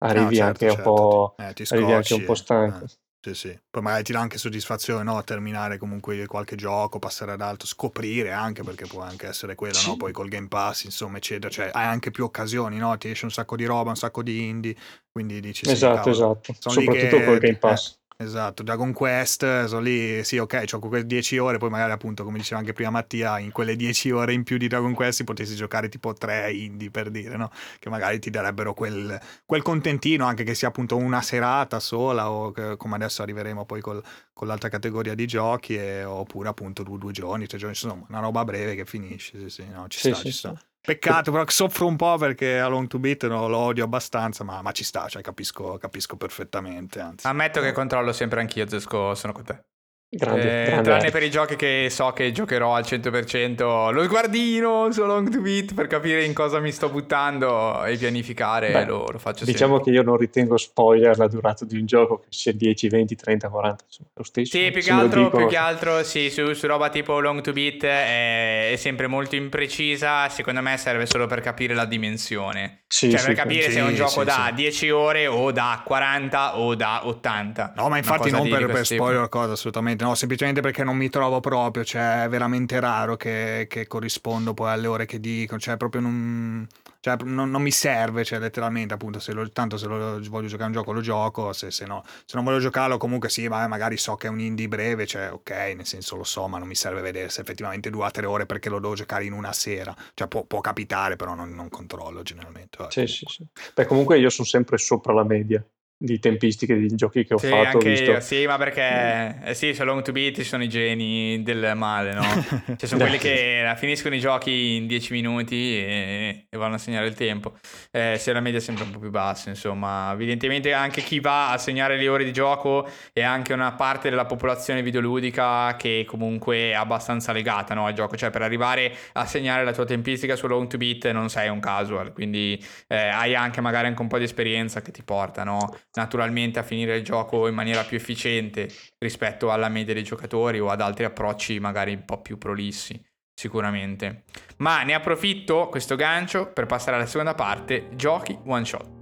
arrivi, 0.03 0.23
no, 0.23 0.31
certo, 0.31 0.45
anche, 0.45 0.75
certo. 0.75 0.89
Un 0.89 0.95
po', 0.95 1.35
eh, 1.37 1.53
arrivi 1.69 1.91
anche 1.91 2.13
un 2.13 2.25
po' 2.25 2.35
stanco. 2.35 2.85
Eh. 3.29 3.33
Sì, 3.33 3.47
sì. 3.49 3.59
Poi 3.69 3.81
magari 3.81 4.03
ti 4.03 4.11
dà 4.11 4.19
anche 4.19 4.37
soddisfazione, 4.37 5.03
no? 5.03 5.23
Terminare 5.23 5.77
comunque 5.77 6.25
qualche 6.25 6.55
gioco, 6.55 6.99
passare 6.99 7.33
ad 7.33 7.41
altro, 7.41 7.67
scoprire 7.67 8.31
anche, 8.31 8.63
perché 8.63 8.85
può 8.85 9.01
anche 9.01 9.27
essere 9.27 9.55
quello, 9.55 9.73
sì. 9.73 9.89
no? 9.89 9.97
Poi 9.97 10.11
col 10.11 10.29
Game 10.29 10.47
Pass, 10.47 10.83
insomma, 10.83 11.17
eccetera. 11.17 11.49
Cioè, 11.49 11.69
hai 11.73 11.85
anche 11.85 12.11
più 12.11 12.23
occasioni, 12.23 12.77
no? 12.77 12.97
Ti 12.97 13.09
esce 13.09 13.25
un 13.25 13.31
sacco 13.31 13.55
di 13.55 13.65
roba, 13.65 13.89
un 13.89 13.95
sacco 13.95 14.23
di 14.23 14.47
indie, 14.47 14.75
quindi 15.11 15.39
dici... 15.39 15.69
Esatto, 15.69 16.03
sì, 16.03 16.09
esatto. 16.09 16.53
Soprattutto 16.57 17.17
che, 17.17 17.25
col 17.25 17.37
Game 17.39 17.57
Pass. 17.57 17.91
Eh, 17.91 18.06
Esatto, 18.19 18.63
Dragon 18.63 18.93
Quest, 18.93 19.65
sono 19.65 19.79
lì, 19.79 20.23
sì 20.23 20.39
ok, 20.39 20.63
gioco 20.63 20.87
quelle 20.87 21.05
10 21.05 21.37
ore, 21.37 21.59
poi 21.59 21.69
magari 21.69 21.91
appunto 21.91 22.23
come 22.23 22.39
diceva 22.39 22.59
anche 22.59 22.73
prima 22.73 22.89
Mattia, 22.89 23.37
in 23.37 23.51
quelle 23.51 23.75
10 23.75 24.09
ore 24.09 24.33
in 24.33 24.43
più 24.43 24.57
di 24.57 24.67
Dragon 24.67 24.91
Quest 24.95 25.23
potessi 25.23 25.53
giocare 25.53 25.87
tipo 25.87 26.15
3 26.15 26.51
indie 26.51 26.89
per 26.89 27.11
dire, 27.11 27.37
no? 27.37 27.51
Che 27.77 27.89
magari 27.91 28.17
ti 28.17 28.31
darebbero 28.31 28.73
quel, 28.73 29.21
quel 29.45 29.61
contentino, 29.61 30.25
anche 30.25 30.43
che 30.43 30.55
sia 30.55 30.69
appunto 30.69 30.97
una 30.97 31.21
serata 31.21 31.79
sola 31.79 32.31
o 32.31 32.49
che, 32.51 32.75
come 32.75 32.95
adesso 32.95 33.21
arriveremo 33.21 33.65
poi 33.65 33.81
col, 33.81 34.01
con 34.33 34.47
l'altra 34.47 34.69
categoria 34.69 35.13
di 35.13 35.27
giochi 35.27 35.75
e, 35.75 36.03
oppure 36.03 36.49
appunto 36.49 36.81
due, 36.81 36.97
due 36.97 37.11
giorni, 37.11 37.45
tre 37.45 37.59
giorni, 37.59 37.75
insomma 37.79 38.03
una 38.09 38.19
roba 38.19 38.43
breve 38.43 38.73
che 38.73 38.85
finisce, 38.85 39.37
sì 39.41 39.49
sì, 39.49 39.69
no, 39.71 39.85
ci 39.89 39.99
sì, 39.99 40.09
sta, 40.09 40.17
sì, 40.17 40.31
ci 40.31 40.31
sta. 40.31 40.59
Peccato, 40.87 41.31
però 41.31 41.43
soffro 41.49 41.85
un 41.85 41.97
po' 41.97 42.15
perché 42.15 42.61
a 42.61 42.69
Long 42.69 42.87
to 42.87 42.97
Beat 42.97 43.27
no, 43.27 43.49
lo 43.49 43.57
odio 43.57 43.83
abbastanza, 43.83 44.45
ma, 44.45 44.61
ma 44.61 44.71
ci 44.71 44.85
sta, 44.85 45.09
cioè 45.09 45.21
capisco, 45.21 45.77
capisco 45.77 46.15
perfettamente. 46.15 47.01
Anzi. 47.01 47.27
Ammetto 47.27 47.59
che 47.59 47.73
controllo 47.73 48.13
sempre 48.13 48.39
anch'io, 48.39 48.65
Zesco, 48.65 49.13
sono 49.13 49.33
con 49.33 49.43
te. 49.43 49.66
Grande, 50.09 50.61
eh, 50.61 50.65
grande. 50.67 50.83
Tranne 50.83 51.11
per 51.11 51.23
i 51.23 51.29
giochi 51.29 51.57
che 51.57 51.87
so 51.89 52.11
che 52.11 52.31
giocherò 52.31 52.73
al 52.73 52.83
100%, 52.83 53.91
lo 53.91 54.03
sguardino 54.03 54.89
su 54.89 55.03
Long 55.03 55.29
to 55.29 55.41
Beat 55.41 55.73
per 55.73 55.87
capire 55.87 56.23
in 56.23 56.33
cosa 56.33 56.59
mi 56.61 56.71
sto 56.71 56.87
buttando 56.87 57.83
e 57.83 57.97
pianificare 57.97 58.71
Beh, 58.71 58.85
lo, 58.85 59.05
lo, 59.11 59.17
faccio 59.19 59.43
Diciamo 59.43 59.75
sempre. 59.75 59.91
che 59.91 59.97
io 59.97 60.03
non 60.03 60.15
ritengo 60.15 60.55
spoiler 60.55 61.17
la 61.17 61.27
durata 61.27 61.65
di 61.65 61.77
un 61.77 61.85
gioco 61.85 62.19
che 62.19 62.27
sia 62.29 62.53
10, 62.53 62.87
20, 62.87 63.15
30, 63.15 63.49
40, 63.49 63.83
insomma, 63.85 64.09
lo 64.13 64.23
stesso. 64.23 64.57
Sì, 64.57 64.71
più 64.71 64.81
che, 64.81 64.91
altro, 64.91 65.29
più 65.29 65.45
che 65.45 65.57
altro, 65.57 66.01
sì, 66.03 66.29
su, 66.29 66.53
su, 66.53 66.67
roba 66.67 66.87
tipo 66.87 67.19
Long 67.19 67.41
to 67.41 67.51
Beat 67.51 67.83
è, 67.83 68.71
è, 68.71 68.75
sempre 68.77 69.07
molto 69.07 69.35
imprecisa, 69.35 70.29
secondo 70.29 70.61
me 70.61 70.77
serve 70.77 71.05
solo 71.05 71.27
per 71.27 71.41
capire 71.41 71.73
la 71.73 71.85
dimensione. 71.85 72.83
Sì, 72.87 73.09
cioè 73.09 73.19
sì, 73.19 73.25
per 73.25 73.35
capire 73.35 73.63
sì, 73.63 73.71
se 73.73 73.79
è 73.79 73.83
un 73.83 73.93
gioco 73.93 74.23
da 74.23 74.51
10 74.55 74.89
ore 74.89 75.27
o 75.27 75.51
da 75.51 75.81
40 75.83 76.59
o 76.59 76.75
da 76.75 77.05
80. 77.05 77.73
No, 77.75 77.89
ma 77.89 77.97
infatti 77.97 78.31
non 78.31 78.47
per, 78.47 78.67
per 78.67 78.85
spoiler 78.85 79.27
cosa 79.27 79.51
assolutamente, 79.51 79.96
no, 79.99 80.15
semplicemente 80.15 80.61
perché 80.61 80.83
non 80.83 80.97
mi 80.97 81.09
trovo 81.09 81.39
proprio, 81.39 81.83
cioè 81.83 82.23
è 82.23 82.29
veramente 82.29 82.79
raro 82.79 83.15
che, 83.15 83.67
che 83.69 83.87
corrispondo 83.87 84.53
poi 84.53 84.69
alle 84.69 84.87
ore 84.87 85.05
che 85.05 85.19
dico, 85.19 85.57
cioè 85.57 85.77
proprio 85.77 86.01
non, 86.01 86.67
cioè, 86.99 87.15
non, 87.23 87.49
non 87.49 87.61
mi 87.61 87.71
serve, 87.71 88.23
cioè 88.23 88.39
letteralmente 88.39 88.93
appunto, 88.93 89.19
se 89.19 89.31
lo, 89.31 89.49
tanto 89.51 89.77
se 89.77 89.87
lo, 89.87 90.19
voglio 90.29 90.47
giocare 90.47 90.67
un 90.67 90.73
gioco 90.73 90.91
lo 90.91 91.01
gioco, 91.01 91.53
se, 91.53 91.71
se, 91.71 91.85
no, 91.85 92.03
se 92.25 92.35
non 92.35 92.43
voglio 92.43 92.59
giocarlo 92.59 92.97
comunque 92.97 93.29
sì, 93.29 93.47
ma 93.47 93.67
magari 93.67 93.97
so 93.97 94.15
che 94.15 94.27
è 94.27 94.29
un 94.29 94.39
indie 94.39 94.67
breve, 94.67 95.05
cioè 95.05 95.31
ok, 95.31 95.49
nel 95.75 95.85
senso 95.85 96.15
lo 96.15 96.23
so, 96.23 96.47
ma 96.47 96.57
non 96.57 96.67
mi 96.67 96.75
serve 96.75 97.01
vedere 97.01 97.29
se 97.29 97.41
effettivamente 97.41 97.89
dura 97.89 98.11
tre 98.11 98.25
ore 98.25 98.45
perché 98.45 98.69
lo 98.69 98.79
devo 98.79 98.95
giocare 98.95 99.25
in 99.25 99.33
una 99.33 99.53
sera, 99.53 99.95
cioè 100.13 100.27
può, 100.27 100.43
può 100.43 100.59
capitare 100.59 101.15
però 101.15 101.35
non, 101.35 101.53
non 101.53 101.69
controllo 101.69 102.23
generalmente. 102.23 102.85
Sì, 102.89 103.07
sì, 103.07 103.25
sì. 103.27 103.45
Beh 103.73 103.85
comunque 103.85 104.19
io 104.19 104.29
sono 104.29 104.47
sempre 104.47 104.77
sopra 104.77 105.13
la 105.13 105.23
media 105.23 105.63
di 105.99 106.19
tempistiche 106.19 106.77
di 106.77 106.87
giochi 106.95 107.25
che 107.25 107.33
ho 107.33 107.37
sì, 107.37 107.47
fatto. 107.47 107.77
Anche 107.77 107.89
visto... 107.89 108.11
io, 108.11 108.19
sì, 108.19 108.45
ma 108.45 108.57
perché 108.57 109.39
eh, 109.43 109.53
sì, 109.55 109.73
su 109.73 109.83
Long 109.83 110.03
to 110.03 110.11
Beat 110.11 110.35
ci 110.35 110.43
sono 110.43 110.63
i 110.63 110.69
geni 110.69 111.41
del 111.41 111.73
male, 111.75 112.13
no? 112.13 112.21
Cioè 112.77 112.87
sono 112.87 113.01
quelli 113.01 113.17
che 113.17 113.73
finiscono 113.77 114.13
i 114.13 114.19
giochi 114.19 114.75
in 114.75 114.85
10 114.85 115.13
minuti 115.13 115.55
e, 115.55 116.47
e, 116.49 116.57
vanno 116.57 116.75
a 116.75 116.77
segnare 116.77 117.07
il 117.07 117.15
tempo. 117.15 117.57
Eh, 117.91 118.15
se 118.19 118.31
la 118.31 118.39
media 118.39 118.59
è 118.59 118.61
sempre 118.61 118.83
un 118.83 118.91
po' 118.91 118.99
più 118.99 119.09
bassa, 119.09 119.49
insomma, 119.49 120.11
evidentemente 120.13 120.71
anche 120.71 121.01
chi 121.01 121.19
va 121.19 121.51
a 121.51 121.57
segnare 121.57 121.97
le 121.97 122.07
ore 122.07 122.23
di 122.23 122.31
gioco 122.31 122.87
è 123.11 123.23
anche 123.23 123.53
una 123.53 123.71
parte 123.73 124.09
della 124.09 124.25
popolazione 124.25 124.83
videoludica 124.83 125.75
che 125.77 126.05
comunque 126.07 126.69
è 126.69 126.73
abbastanza 126.73 127.31
legata 127.31 127.73
no, 127.73 127.87
al 127.87 127.93
gioco, 127.93 128.15
cioè 128.15 128.29
per 128.29 128.43
arrivare 128.43 128.93
a 129.13 129.25
segnare 129.25 129.63
la 129.63 129.73
tua 129.73 129.85
tempistica 129.85 130.35
su 130.35 130.45
Long 130.45 130.67
to 130.67 130.77
Beat 130.77 131.09
non 131.09 131.29
sei 131.29 131.49
un 131.49 131.59
casual, 131.59 132.13
quindi 132.13 132.63
eh, 132.87 132.95
hai 132.95 133.33
anche 133.33 133.61
magari 133.61 133.87
anche 133.87 134.01
un 134.01 134.07
po' 134.07 134.19
di 134.19 134.25
esperienza 134.25 134.81
che 134.81 134.91
ti 134.91 135.01
porta, 135.01 135.43
no? 135.43 135.75
Naturalmente 135.97 136.59
a 136.59 136.63
finire 136.63 136.95
il 136.95 137.03
gioco 137.03 137.47
in 137.47 137.55
maniera 137.55 137.83
più 137.83 137.97
efficiente 137.97 138.69
rispetto 138.99 139.51
alla 139.51 139.69
media 139.69 139.93
dei 139.93 140.03
giocatori 140.03 140.59
o 140.59 140.69
ad 140.69 140.81
altri 140.81 141.03
approcci 141.03 141.59
magari 141.59 141.93
un 141.93 142.05
po' 142.05 142.21
più 142.21 142.37
prolissi, 142.37 142.99
sicuramente. 143.33 144.23
Ma 144.57 144.83
ne 144.83 144.93
approfitto 144.93 145.67
questo 145.69 145.95
gancio 145.95 146.51
per 146.51 146.65
passare 146.65 146.95
alla 146.95 147.05
seconda 147.05 147.35
parte, 147.35 147.89
giochi 147.95 148.37
one 148.45 148.65
shot. 148.65 148.96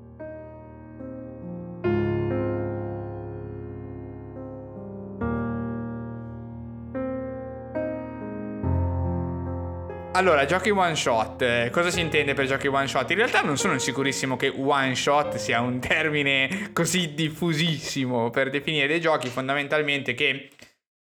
Allora, 10.15 10.45
giochi 10.45 10.69
one 10.69 10.95
shot. 10.95 11.69
Cosa 11.71 11.91
si 11.91 11.99
intende 11.99 12.33
per 12.33 12.45
giochi 12.45 12.67
one 12.67 12.87
shot? 12.87 13.09
In 13.09 13.17
realtà 13.17 13.41
non 13.41 13.57
sono 13.57 13.77
sicurissimo 13.77 14.37
che 14.37 14.47
one 14.47 14.95
shot 14.95 15.35
sia 15.35 15.59
un 15.59 15.81
termine 15.81 16.69
così 16.71 17.13
diffusissimo 17.13 18.29
per 18.29 18.49
definire 18.49 18.87
dei 18.87 19.01
giochi 19.01 19.27
fondamentalmente 19.27 20.13
che 20.13 20.51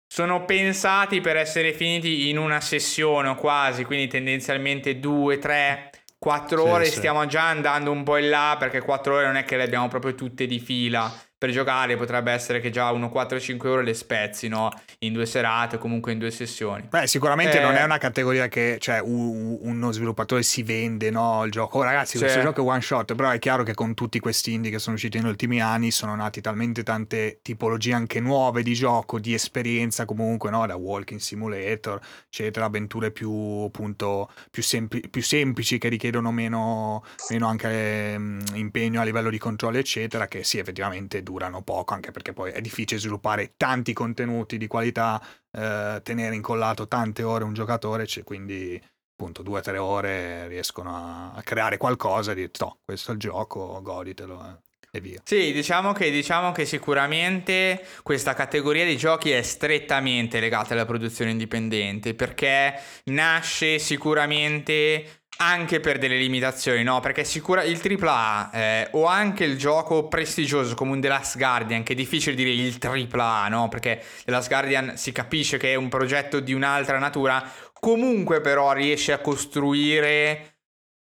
sono 0.06 0.44
pensati 0.44 1.22
per 1.22 1.36
essere 1.36 1.72
finiti 1.72 2.28
in 2.28 2.36
una 2.36 2.60
sessione 2.60 3.28
o 3.28 3.36
quasi, 3.36 3.84
quindi 3.84 4.06
tendenzialmente 4.06 5.00
due, 5.00 5.38
tre, 5.38 5.92
quattro 6.18 6.64
sì, 6.64 6.68
ore. 6.68 6.84
Sì. 6.84 6.96
Stiamo 6.96 7.24
già 7.24 7.48
andando 7.48 7.90
un 7.92 8.02
po' 8.02 8.18
in 8.18 8.28
là 8.28 8.56
perché 8.58 8.82
quattro 8.82 9.14
ore 9.14 9.24
non 9.24 9.36
è 9.36 9.44
che 9.44 9.56
le 9.56 9.62
abbiamo 9.62 9.88
proprio 9.88 10.14
tutte 10.14 10.44
di 10.44 10.60
fila 10.60 11.10
per 11.40 11.48
giocare 11.52 11.96
potrebbe 11.96 12.32
essere 12.32 12.60
che 12.60 12.68
già 12.68 12.90
uno 12.90 13.08
4-5 13.10 13.66
ore 13.66 13.82
le 13.82 13.94
spezzi, 13.94 14.46
no? 14.46 14.68
In 14.98 15.14
due 15.14 15.24
serate 15.24 15.76
o 15.76 15.78
comunque 15.78 16.12
in 16.12 16.18
due 16.18 16.30
sessioni. 16.30 16.84
Beh, 16.90 17.06
sicuramente 17.06 17.58
Eh, 17.58 17.62
non 17.62 17.76
è 17.76 17.82
una 17.82 17.96
categoria 17.96 18.46
che, 18.48 18.76
cioè, 18.78 19.00
u- 19.00 19.58
uno 19.62 19.90
sviluppatore 19.90 20.42
si 20.42 20.62
vende, 20.62 21.08
no? 21.08 21.42
Il 21.46 21.50
gioco. 21.50 21.78
Oh, 21.78 21.82
ragazzi, 21.82 22.18
Sì. 22.18 22.24
questo 22.24 22.42
gioco 22.42 22.60
è 22.62 22.68
one 22.68 22.82
shot, 22.82 23.14
però 23.14 23.30
è 23.30 23.38
chiaro 23.38 23.62
che 23.62 23.72
con 23.72 23.94
tutti 23.94 24.18
questi 24.20 24.52
indie 24.52 24.70
che 24.70 24.78
sono 24.78 24.96
usciti 24.96 25.16
negli 25.16 25.28
ultimi 25.30 25.62
anni 25.62 25.90
sono 25.90 26.14
nati 26.14 26.42
talmente 26.42 26.82
tante 26.82 27.38
tipologie 27.40 27.94
anche 27.94 28.20
nuove 28.20 28.62
di 28.62 28.74
gioco, 28.74 29.18
di 29.18 29.32
esperienza 29.32 30.04
comunque, 30.04 30.50
no? 30.50 30.66
Da 30.66 30.76
walking 30.76 31.20
simulator, 31.20 31.98
eccetera, 32.26 32.66
avventure 32.66 33.12
più, 33.12 33.30
appunto, 33.64 34.30
più, 34.50 34.62
sempli- 34.62 35.08
più 35.08 35.22
semplici 35.22 35.78
che 35.78 35.88
richiedono 35.88 36.30
meno, 36.32 37.02
meno 37.30 37.46
anche 37.46 38.12
ehm, 38.12 38.42
impegno 38.56 39.00
a 39.00 39.04
livello 39.04 39.30
di 39.30 39.38
controllo, 39.38 39.78
eccetera, 39.78 40.28
che 40.28 40.44
sì, 40.44 40.58
effettivamente 40.58 41.22
durano 41.30 41.62
poco, 41.62 41.94
anche 41.94 42.10
perché 42.10 42.32
poi 42.32 42.50
è 42.50 42.60
difficile 42.60 42.98
sviluppare 43.00 43.54
tanti 43.56 43.92
contenuti 43.92 44.58
di 44.58 44.66
qualità, 44.66 45.22
eh, 45.52 46.00
tenere 46.02 46.34
incollato 46.34 46.88
tante 46.88 47.22
ore 47.22 47.44
un 47.44 47.54
giocatore, 47.54 48.06
cioè, 48.06 48.24
quindi 48.24 48.80
appunto 49.12 49.42
due 49.42 49.58
o 49.58 49.62
tre 49.62 49.78
ore 49.78 50.48
riescono 50.48 50.96
a, 50.96 51.32
a 51.32 51.42
creare 51.42 51.76
qualcosa 51.76 52.32
e 52.32 52.34
dire, 52.34 52.50
no, 52.58 52.78
questo 52.84 53.10
è 53.12 53.14
il 53.14 53.20
gioco, 53.20 53.80
goditelo 53.80 54.44
eh, 54.44 54.98
e 54.98 55.00
via. 55.00 55.20
Sì, 55.24 55.52
diciamo 55.52 55.92
che, 55.92 56.10
diciamo 56.10 56.50
che 56.52 56.64
sicuramente 56.64 57.84
questa 58.02 58.34
categoria 58.34 58.84
di 58.84 58.96
giochi 58.96 59.30
è 59.30 59.42
strettamente 59.42 60.40
legata 60.40 60.72
alla 60.72 60.86
produzione 60.86 61.30
indipendente 61.30 62.14
perché 62.14 62.74
nasce 63.04 63.78
sicuramente 63.78 65.19
anche 65.42 65.80
per 65.80 65.98
delle 65.98 66.18
limitazioni, 66.18 66.82
no? 66.82 67.00
Perché 67.00 67.24
sicura 67.24 67.62
il 67.62 67.80
AAA 67.82 68.50
eh, 68.52 68.88
o 68.92 69.06
anche 69.06 69.44
il 69.44 69.56
gioco 69.56 70.06
prestigioso 70.06 70.74
come 70.74 70.92
un 70.92 71.00
The 71.00 71.08
Last 71.08 71.38
Guardian, 71.38 71.82
che 71.82 71.94
è 71.94 71.96
difficile 71.96 72.34
dire 72.34 72.50
il 72.50 72.78
AAA, 72.78 73.48
no? 73.48 73.68
Perché 73.68 74.02
The 74.24 74.30
Last 74.30 74.48
Guardian 74.48 74.96
si 74.96 75.12
capisce 75.12 75.56
che 75.56 75.72
è 75.72 75.76
un 75.76 75.88
progetto 75.88 76.40
di 76.40 76.52
un'altra 76.52 76.98
natura, 76.98 77.42
comunque 77.72 78.42
però 78.42 78.72
riesce 78.72 79.12
a 79.12 79.18
costruire 79.18 80.49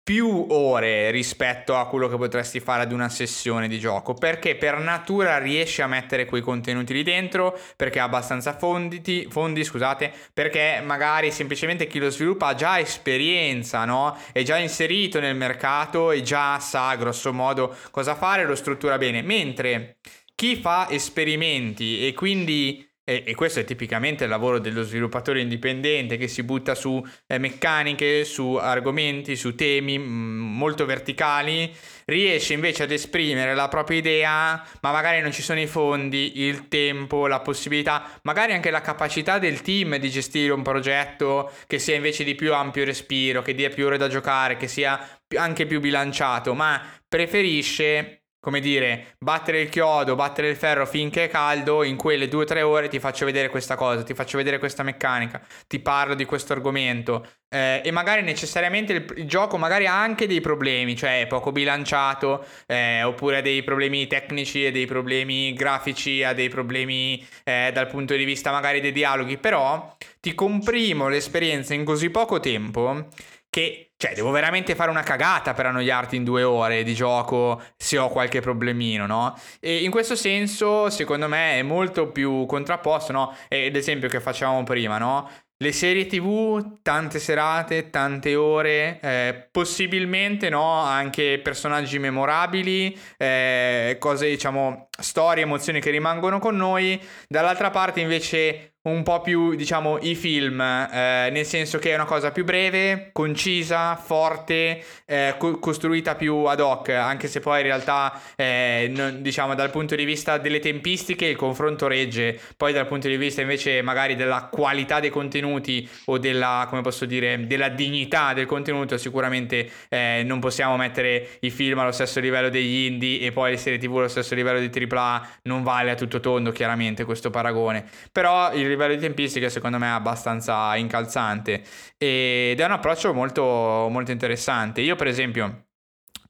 più 0.03 0.47
ore 0.49 1.11
rispetto 1.11 1.77
a 1.77 1.87
quello 1.87 2.09
che 2.09 2.17
potresti 2.17 2.59
fare 2.59 2.83
ad 2.83 2.93
una 2.93 3.09
sessione 3.09 3.69
di 3.69 3.79
gioco 3.79 4.15
perché 4.15 4.57
per 4.57 4.79
natura 4.79 5.39
riesce 5.39 5.83
a 5.83 5.87
mettere 5.87 6.25
quei 6.25 6.41
contenuti 6.41 6.93
lì 6.93 7.03
dentro 7.03 7.59
perché 7.77 8.01
ha 8.01 8.05
abbastanza 8.05 8.57
fondi, 8.57 9.29
fondi 9.31 9.63
scusate 9.63 10.13
perché 10.33 10.83
magari 10.85 11.31
semplicemente 11.31 11.87
chi 11.87 11.99
lo 11.99 12.11
sviluppa 12.11 12.49
ha 12.49 12.55
già 12.55 12.81
esperienza 12.81 13.85
no? 13.85 14.17
è 14.33 14.43
già 14.43 14.57
inserito 14.57 15.21
nel 15.21 15.37
mercato 15.37 16.11
e 16.11 16.23
già 16.23 16.59
sa 16.59 16.95
grosso 16.97 17.33
modo 17.33 17.77
cosa 17.91 18.15
fare 18.15 18.45
lo 18.45 18.55
struttura 18.55 18.99
bene 18.99 19.23
mentre 19.23 19.99
chi 20.35 20.57
fa 20.57 20.89
esperimenti 20.91 22.07
e 22.07 22.15
quindi 22.15 22.90
e, 23.11 23.25
e 23.27 23.35
questo 23.35 23.59
è 23.59 23.65
tipicamente 23.65 24.23
il 24.23 24.31
lavoro 24.31 24.61
dello 24.61 24.85
sviluppatore 24.85 25.41
indipendente 25.41 26.17
che 26.17 26.29
si 26.29 26.45
butta 26.45 26.77
su 26.77 27.05
eh, 27.27 27.39
meccaniche, 27.39 28.25
su 28.25 28.55
argomenti, 28.55 29.35
su 29.35 29.57
temi 29.57 29.99
mh, 29.99 30.03
molto 30.03 30.87
verticali, 30.87 31.75
riesce 32.05 32.53
invece 32.53 32.85
ad 32.85 32.93
esprimere 32.93 33.53
la 33.57 33.67
propria 33.67 33.99
idea, 33.99 34.65
ma 34.81 34.93
magari 34.93 35.21
non 35.21 35.33
ci 35.33 35.43
sono 35.43 35.61
i 35.61 35.67
fondi, 35.67 36.43
il 36.43 36.69
tempo, 36.69 37.27
la 37.27 37.41
possibilità, 37.41 38.09
magari 38.23 38.53
anche 38.53 38.71
la 38.71 38.81
capacità 38.81 39.41
del 39.41 39.61
team 39.61 39.97
di 39.97 40.09
gestire 40.09 40.53
un 40.53 40.63
progetto 40.63 41.51
che 41.67 41.81
sia 41.81 41.97
invece 41.97 42.23
di 42.23 42.37
più 42.37 42.55
ampio 42.55 42.85
respiro, 42.85 43.43
che 43.43 43.57
dia 43.57 43.71
più 43.71 43.87
ore 43.87 43.99
da 43.99 44.07
giocare, 44.07 44.57
che 44.57 44.69
sia 44.69 45.19
anche 45.37 45.67
più 45.67 45.81
bilanciato, 45.81 46.55
ma 46.55 46.81
preferisce 47.09 48.20
come 48.41 48.61
dire, 48.61 49.15
battere 49.19 49.61
il 49.61 49.69
chiodo, 49.69 50.15
battere 50.15 50.49
il 50.49 50.57
ferro 50.57 50.87
finché 50.87 51.25
è 51.25 51.29
caldo, 51.29 51.83
in 51.83 51.97
quelle 51.97 52.27
due 52.27 52.43
o 52.43 52.47
tre 52.47 52.63
ore 52.63 52.89
ti 52.89 52.99
faccio 52.99 53.27
vedere 53.27 53.51
questa 53.51 53.77
cosa, 53.77 54.03
ti 54.03 54.15
faccio 54.15 54.39
vedere 54.39 54.59
questa 54.59 54.83
meccanica, 54.83 55.41
ti 55.67 55.79
parlo 55.79 56.15
di 56.15 56.25
questo 56.25 56.55
argomento. 56.55 57.27
Eh, 57.53 57.83
e 57.85 57.91
magari 57.91 58.23
necessariamente 58.23 58.93
il, 58.93 59.15
il 59.17 59.27
gioco 59.27 59.59
magari 59.59 59.87
ha 59.87 60.01
anche 60.01 60.27
dei 60.27 60.41
problemi, 60.41 60.97
cioè 60.97 61.21
è 61.21 61.27
poco 61.27 61.53
bilanciato, 61.53 62.45
eh, 62.67 63.03
oppure 63.03 63.39
ha 63.39 63.43
dei 63.43 63.63
problemi 63.63 64.07
tecnici 64.07 64.65
e 64.65 64.71
dei 64.71 64.87
problemi 64.87 65.53
grafici, 65.53 66.23
ha 66.23 66.33
dei 66.33 66.49
problemi 66.49 67.25
eh, 67.45 67.71
dal 67.75 67.89
punto 67.89 68.17
di 68.17 68.25
vista 68.25 68.51
magari 68.51 68.81
dei 68.81 68.93
dialoghi, 68.93 69.37
però 69.37 69.97
ti 70.19 70.35
comprimo 70.35 71.09
l'esperienza 71.09 71.75
in 71.75 71.85
così 71.85 72.09
poco 72.09 72.41
tempo 72.41 73.09
che, 73.51 73.90
cioè, 74.01 74.15
devo 74.15 74.31
veramente 74.31 74.75
fare 74.75 74.89
una 74.89 75.03
cagata 75.03 75.53
per 75.53 75.67
annoiarti 75.67 76.17
in 76.17 76.25
due 76.25 76.43
ore 76.43 76.85
di 76.85 76.95
gioco 76.95 77.63
se 77.77 77.99
ho 77.99 78.09
qualche 78.09 78.41
problemino, 78.41 79.05
no? 79.05 79.39
E 79.61 79.85
in 79.85 79.91
questo 79.91 80.17
senso, 80.17 80.89
secondo 80.89 81.29
me, 81.29 81.59
è 81.59 81.63
molto 81.63 82.11
più 82.11 82.47
contrapposto, 82.47 83.13
no? 83.13 83.37
E 83.47 83.69
l'esempio 83.71 84.09
che 84.09 84.19
facevamo 84.19 84.63
prima, 84.63 84.97
no? 84.97 85.29
Le 85.59 85.73
serie 85.73 86.07
tv, 86.07 86.79
tante 86.81 87.19
serate, 87.19 87.91
tante 87.91 88.35
ore, 88.37 89.01
eh, 89.03 89.49
possibilmente 89.51 90.49
no, 90.49 90.81
anche 90.81 91.39
personaggi 91.43 91.99
memorabili, 91.99 92.99
eh, 93.19 93.97
cose 93.99 94.31
diciamo, 94.31 94.89
storie, 94.99 95.43
emozioni 95.43 95.79
che 95.79 95.91
rimangono 95.91 96.39
con 96.39 96.57
noi. 96.57 96.99
Dall'altra 97.29 97.69
parte 97.69 98.01
invece 98.01 98.77
un 98.83 99.03
po' 99.03 99.21
più, 99.21 99.55
diciamo, 99.57 99.99
i 100.01 100.15
film, 100.15 100.59
eh, 100.59 101.29
nel 101.31 101.45
senso 101.45 101.79
che 101.79 101.91
è 101.91 101.95
una 101.95 102.07
cosa 102.07 102.31
più 102.31 102.45
breve, 102.45 103.11
concisa, 103.13 103.95
forte, 103.97 104.83
eh, 105.05 105.35
co- 105.37 105.59
costruita 105.59 106.15
più 106.15 106.45
ad 106.45 106.61
hoc, 106.61 106.89
anche 106.89 107.29
se 107.29 107.41
poi 107.41 107.59
in 107.61 107.67
realtà, 107.67 108.19
eh, 108.37 108.91
non- 108.95 109.21
diciamo, 109.21 109.55
dal 109.55 109.69
punto 109.71 109.95
di 109.95 110.05
vista 110.07 110.39
delle 110.39 110.61
tempistiche 110.61 111.27
il 111.27 111.37
confronto 111.37 111.87
regge, 111.89 112.41
poi 112.57 112.73
dal 112.73 112.87
punto 112.87 113.07
di 113.07 113.19
vista 113.19 113.43
invece 113.43 113.83
magari 113.83 114.17
della 114.17 114.49
qualità 114.51 114.99
dei 114.99 115.11
contenuti 115.11 115.87
o 116.07 116.17
della, 116.17 116.65
come 116.71 116.81
posso 116.81 117.05
dire, 117.05 117.47
della 117.47 117.69
dignità 117.69 118.33
del 118.33 118.47
contenuto, 118.47 118.97
sicuramente 118.97 119.71
eh, 119.91 120.23
non 120.25 120.41
possiamo 120.41 120.77
mettere 120.79 121.37
i 121.41 121.51
film 121.51 121.79
allo 121.81 121.93
stesso 121.93 122.19
livello 122.19 122.49
degli 122.49 122.87
indie 122.87 123.21
e 123.21 123.31
poi 123.33 123.51
le 123.51 123.57
serie 123.59 123.79
tv 123.79 123.99
allo 123.99 124.09
stesso 124.09 124.35
livello 124.35 124.59
di 124.59 124.71
AAA, 124.71 125.29
non 125.43 125.63
vale 125.63 125.91
a 125.91 125.95
tutto 125.95 126.19
tondo 126.21 126.51
chiaramente 126.51 127.05
questo 127.05 127.29
paragone, 127.29 127.85
però 128.11 128.53
il 128.55 128.69
livello 128.71 128.95
di 128.95 129.01
tempistica 129.01 129.49
secondo 129.49 129.79
me 129.79 129.87
è 129.87 129.91
abbastanza 129.91 130.75
incalzante 130.77 131.63
ed 131.97 132.59
è 132.59 132.65
un 132.65 132.73
approccio 132.73 133.13
molto, 133.13 133.43
molto 133.91 134.11
interessante. 134.11 134.81
Io 134.81 134.97
per 134.97 135.07
esempio... 135.07 135.65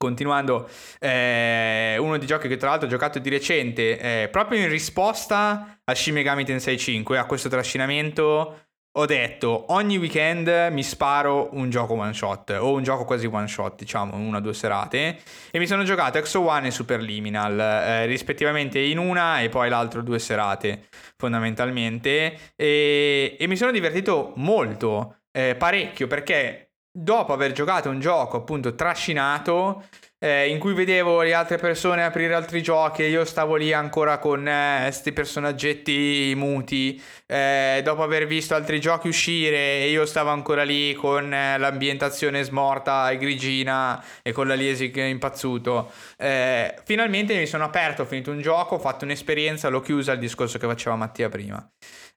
Continuando, 0.01 0.67
eh, 0.99 1.99
uno 2.01 2.17
dei 2.17 2.27
giochi 2.27 2.49
che 2.49 2.57
tra 2.57 2.71
l'altro 2.71 2.87
ho 2.87 2.91
giocato 2.91 3.19
di 3.19 3.29
recente, 3.29 3.99
eh, 4.23 4.29
proprio 4.31 4.59
in 4.59 4.71
risposta 4.71 5.79
a 5.85 5.95
Shin 5.95 6.15
Megami 6.15 6.47
Tensei 6.47 6.79
5, 6.79 7.19
a 7.19 7.27
questo 7.27 7.51
trascinamento, 7.51 8.69
ho 8.93 9.07
detto 9.07 9.67
ogni 9.69 9.99
weekend 9.99 10.49
mi 10.73 10.83
sparo 10.83 11.51
un 11.53 11.71
gioco 11.71 11.95
one 11.95 12.12
shot 12.12 12.51
o 12.51 12.73
un 12.73 12.83
gioco 12.83 13.05
quasi 13.05 13.27
one 13.27 13.47
shot, 13.47 13.77
diciamo, 13.77 14.17
una 14.17 14.39
o 14.39 14.41
due 14.41 14.53
serate 14.53 15.19
e 15.53 15.59
mi 15.61 15.67
sono 15.67 15.85
giocato 15.85 16.19
Exo 16.19 16.41
One 16.41 16.69
e 16.69 16.71
Superliminal, 16.73 17.61
eh, 17.61 18.07
rispettivamente 18.07 18.81
in 18.81 18.99
una 18.99 19.41
e 19.43 19.49
poi 19.49 19.69
l'altro 19.69 20.03
due 20.03 20.19
serate 20.19 20.89
fondamentalmente 21.17 22.37
e, 22.57 23.37
e 23.39 23.47
mi 23.47 23.57
sono 23.57 23.71
divertito 23.71 24.33
molto, 24.37 25.19
eh, 25.31 25.55
parecchio 25.55 26.09
perché 26.09 26.73
dopo 26.91 27.33
aver 27.33 27.53
giocato 27.53 27.89
un 27.89 28.01
gioco 28.01 28.39
appunto 28.39 28.75
trascinato 28.75 29.85
eh, 30.22 30.48
in 30.48 30.59
cui 30.59 30.74
vedevo 30.74 31.22
le 31.22 31.32
altre 31.32 31.56
persone 31.56 32.05
aprire 32.05 32.34
altri 32.34 32.62
giochi 32.62 33.02
e 33.02 33.09
io 33.09 33.24
stavo 33.24 33.56
lì 33.56 33.72
ancora 33.72 34.18
con 34.18 34.48
questi 34.84 35.12
personaggetti 35.12 36.34
muti 36.36 37.02
eh, 37.26 37.80
dopo 37.82 38.02
aver 38.02 38.26
visto 38.26 38.55
altri 38.55 38.80
giochi 38.80 39.09
uscire 39.09 39.80
e 39.80 39.90
io 39.90 40.05
stavo 40.05 40.28
ancora 40.28 40.62
lì 40.62 40.92
con 40.92 41.32
eh, 41.32 41.56
l'ambientazione 41.56 42.42
smorta 42.42 43.10
e 43.10 43.16
grigina 43.16 44.05
e 44.22 44.32
con 44.32 44.47
la 44.47 44.55
Liesic 44.55 44.97
impazzuto. 44.97 45.90
Eh, 46.18 46.74
finalmente 46.84 47.34
mi 47.36 47.47
sono 47.47 47.64
aperto 47.64 48.02
ho 48.02 48.05
finito 48.05 48.30
un 48.30 48.42
gioco 48.42 48.74
ho 48.74 48.78
fatto 48.78 49.05
un'esperienza 49.05 49.68
l'ho 49.68 49.80
chiusa 49.80 50.12
il 50.12 50.18
discorso 50.18 50.59
che 50.59 50.66
faceva 50.66 50.97
Mattia 50.97 51.30
prima 51.30 51.66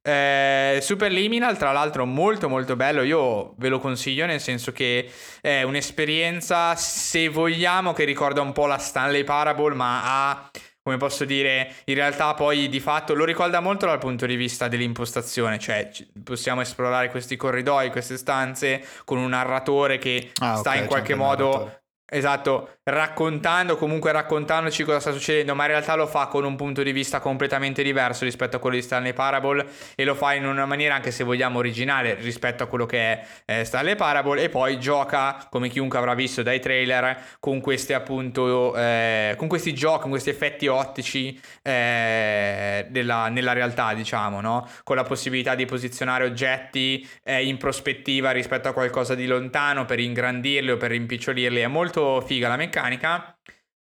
eh, 0.04 0.80
Superliminal, 0.82 1.58
tra 1.58 1.72
l'altro, 1.72 2.06
molto 2.06 2.50
molto 2.50 2.76
bello. 2.76 3.02
Io 3.04 3.56
ve 3.58 3.70
lo 3.70 3.80
consiglio, 3.80 4.26
nel 4.26 4.42
senso 4.42 4.72
che 4.72 5.10
è 5.42 5.64
un'esperienza, 5.64 6.76
se 6.76 7.30
vogliamo, 7.30 7.94
che 7.94 8.04
ricorda 8.04 8.42
un 8.42 8.52
po' 8.52 8.66
la 8.66 8.78
Stanley 8.78 9.24
Parable, 9.24 9.74
ma 9.74 10.02
ha. 10.04 10.52
Come 10.84 10.98
posso 10.98 11.24
dire, 11.24 11.76
in 11.86 11.96
realtà 11.96 12.34
poi 12.34 12.68
di 12.68 12.82
fatto 12.82 13.14
lo 13.14 13.24
ricorda 13.24 13.62
molto 13.62 13.86
dal 13.86 14.00
punto 14.00 14.26
di 14.26 14.36
vista 14.36 14.68
dell'impostazione, 14.68 15.58
cioè 15.58 15.90
possiamo 16.22 16.60
esplorare 16.60 17.10
questi 17.10 17.38
corridoi, 17.38 17.90
queste 17.90 18.18
stanze 18.18 18.86
con 19.06 19.18
un 19.18 19.30
narratore 19.30 19.98
che 19.98 20.32
Ah, 20.42 20.58
sta 20.58 20.72
ok, 20.72 20.76
in 20.80 20.86
qualche 20.88 21.16
modo. 21.16 21.83
Esatto, 22.06 22.76
raccontando, 22.84 23.78
comunque 23.78 24.12
raccontandoci 24.12 24.84
cosa 24.84 25.00
sta 25.00 25.12
succedendo, 25.14 25.56
ma 25.56 25.64
in 25.64 25.70
realtà 25.70 25.96
lo 25.96 26.06
fa 26.06 26.28
con 26.28 26.44
un 26.44 26.56
punto 26.56 26.84
di 26.84 26.92
vista 26.92 27.20
completamente 27.20 27.82
diverso 27.82 28.26
rispetto 28.26 28.58
a 28.58 28.60
quello 28.60 28.76
di 28.76 28.82
Stanley 28.84 29.14
Parable 29.14 29.66
e 29.96 30.04
lo 30.04 30.14
fa 30.14 30.34
in 30.34 30.46
una 30.46 30.66
maniera 30.66 30.96
anche 30.96 31.10
se 31.10 31.24
vogliamo 31.24 31.58
originale 31.60 32.16
rispetto 32.16 32.62
a 32.62 32.68
quello 32.68 32.86
che 32.86 33.00
è 33.00 33.26
eh, 33.46 33.64
Stanley 33.64 33.96
Parable 33.96 34.44
e 34.44 34.50
poi 34.50 34.80
gioca, 34.80 35.48
come 35.50 35.70
chiunque 35.70 35.98
avrà 35.98 36.14
visto 36.14 36.44
dai 36.44 36.60
trailer, 36.60 37.18
con 37.40 37.62
questi 37.62 37.94
appunto, 37.94 38.76
eh, 38.76 39.34
con 39.38 39.48
questi 39.48 39.74
giochi, 39.74 40.02
con 40.02 40.10
questi 40.12 40.30
effetti 40.30 40.68
ottici 40.68 41.40
eh, 41.64 42.86
della, 42.90 43.30
nella 43.30 43.54
realtà, 43.54 43.94
diciamo, 43.94 44.40
no? 44.42 44.70
Con 44.84 44.98
la 44.98 45.04
possibilità 45.04 45.56
di 45.56 45.66
posizionare 45.66 46.26
oggetti 46.26 47.10
eh, 47.24 47.48
in 47.48 47.58
prospettiva 47.58 48.32
rispetto 48.32 48.68
a 48.68 48.74
qualcosa 48.74 49.16
di 49.16 49.26
lontano 49.26 49.86
per 49.86 50.00
ingrandirli 50.00 50.72
o 50.72 50.78
per 50.78 50.92
rimpicciolirli, 50.92 51.62
è 51.62 51.68
molto 51.68 51.93
figa 52.26 52.48
la 52.48 52.56
meccanica, 52.56 53.38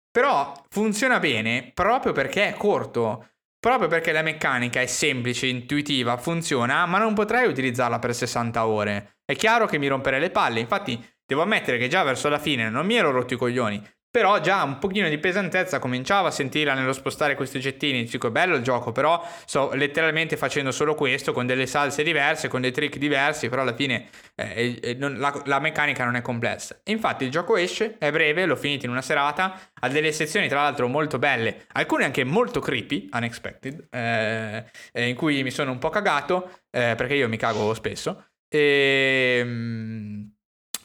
però 0.09 0.53
funziona 0.69 1.19
bene 1.19 1.71
proprio 1.73 2.11
perché 2.11 2.47
è 2.47 2.53
corto. 2.53 3.27
Proprio 3.61 3.87
perché 3.87 4.11
la 4.11 4.23
meccanica 4.23 4.81
è 4.81 4.87
semplice, 4.87 5.45
intuitiva, 5.45 6.17
funziona, 6.17 6.87
ma 6.87 6.97
non 6.97 7.13
potrei 7.13 7.47
utilizzarla 7.47 7.99
per 7.99 8.15
60 8.15 8.65
ore. 8.65 9.17
È 9.23 9.35
chiaro 9.35 9.67
che 9.67 9.77
mi 9.77 9.87
romperei 9.87 10.19
le 10.19 10.31
palle, 10.31 10.59
infatti 10.59 10.99
devo 11.23 11.43
ammettere 11.43 11.77
che 11.77 11.87
già 11.87 12.01
verso 12.01 12.27
la 12.27 12.39
fine 12.39 12.69
non 12.69 12.87
mi 12.87 12.95
ero 12.95 13.11
rotto 13.11 13.35
i 13.35 13.37
coglioni, 13.37 13.79
però 14.11 14.41
già 14.41 14.61
un 14.63 14.77
pochino 14.77 15.07
di 15.07 15.17
pesantezza 15.17 15.79
cominciavo 15.79 16.27
a 16.27 16.31
sentirla 16.31 16.73
nello 16.73 16.91
spostare 16.91 17.35
questi 17.35 17.57
oggettini. 17.57 18.03
Dico, 18.03 18.27
è 18.27 18.31
bello 18.31 18.57
il 18.57 18.61
gioco, 18.61 18.91
però 18.91 19.25
sto 19.45 19.71
letteralmente 19.73 20.35
facendo 20.35 20.73
solo 20.73 20.95
questo, 20.95 21.31
con 21.31 21.45
delle 21.45 21.65
salse 21.65 22.03
diverse, 22.03 22.49
con 22.49 22.59
dei 22.59 22.71
trick 22.73 22.97
diversi, 22.97 23.47
però 23.47 23.61
alla 23.61 23.73
fine 23.73 24.09
eh, 24.35 24.77
eh, 24.81 24.93
non, 24.95 25.17
la, 25.17 25.41
la, 25.45 25.59
meccanica 25.59 26.03
non 26.03 26.17
è 26.17 26.21
complessa. 26.21 26.77
infatti 26.85 27.23
il 27.23 27.31
gioco 27.31 27.55
esce, 27.55 27.97
è 27.97 28.11
breve, 28.11 28.45
l'ho 28.45 28.57
finito 28.57 28.85
in 28.85 28.91
una 28.91 29.01
serata, 29.01 29.57
ha 29.79 29.87
delle 29.87 30.11
sezioni 30.11 30.49
tra 30.49 30.61
l'altro 30.63 30.89
molto 30.89 31.17
belle, 31.17 31.65
alcune 31.71 32.03
anche 32.03 32.25
molto 32.25 32.59
creepy, 32.59 33.07
unexpected, 33.13 33.87
eh, 33.91 34.65
eh 34.91 35.07
in 35.07 35.15
cui 35.15 35.41
mi 35.41 35.51
sono 35.51 35.71
un 35.71 35.79
po' 35.79 35.89
cagato, 35.89 36.63
eh, 36.69 36.95
perché 36.97 37.15
io 37.15 37.29
mi 37.29 37.37
cago 37.37 37.73
spesso. 37.73 38.25
E... 38.49 40.30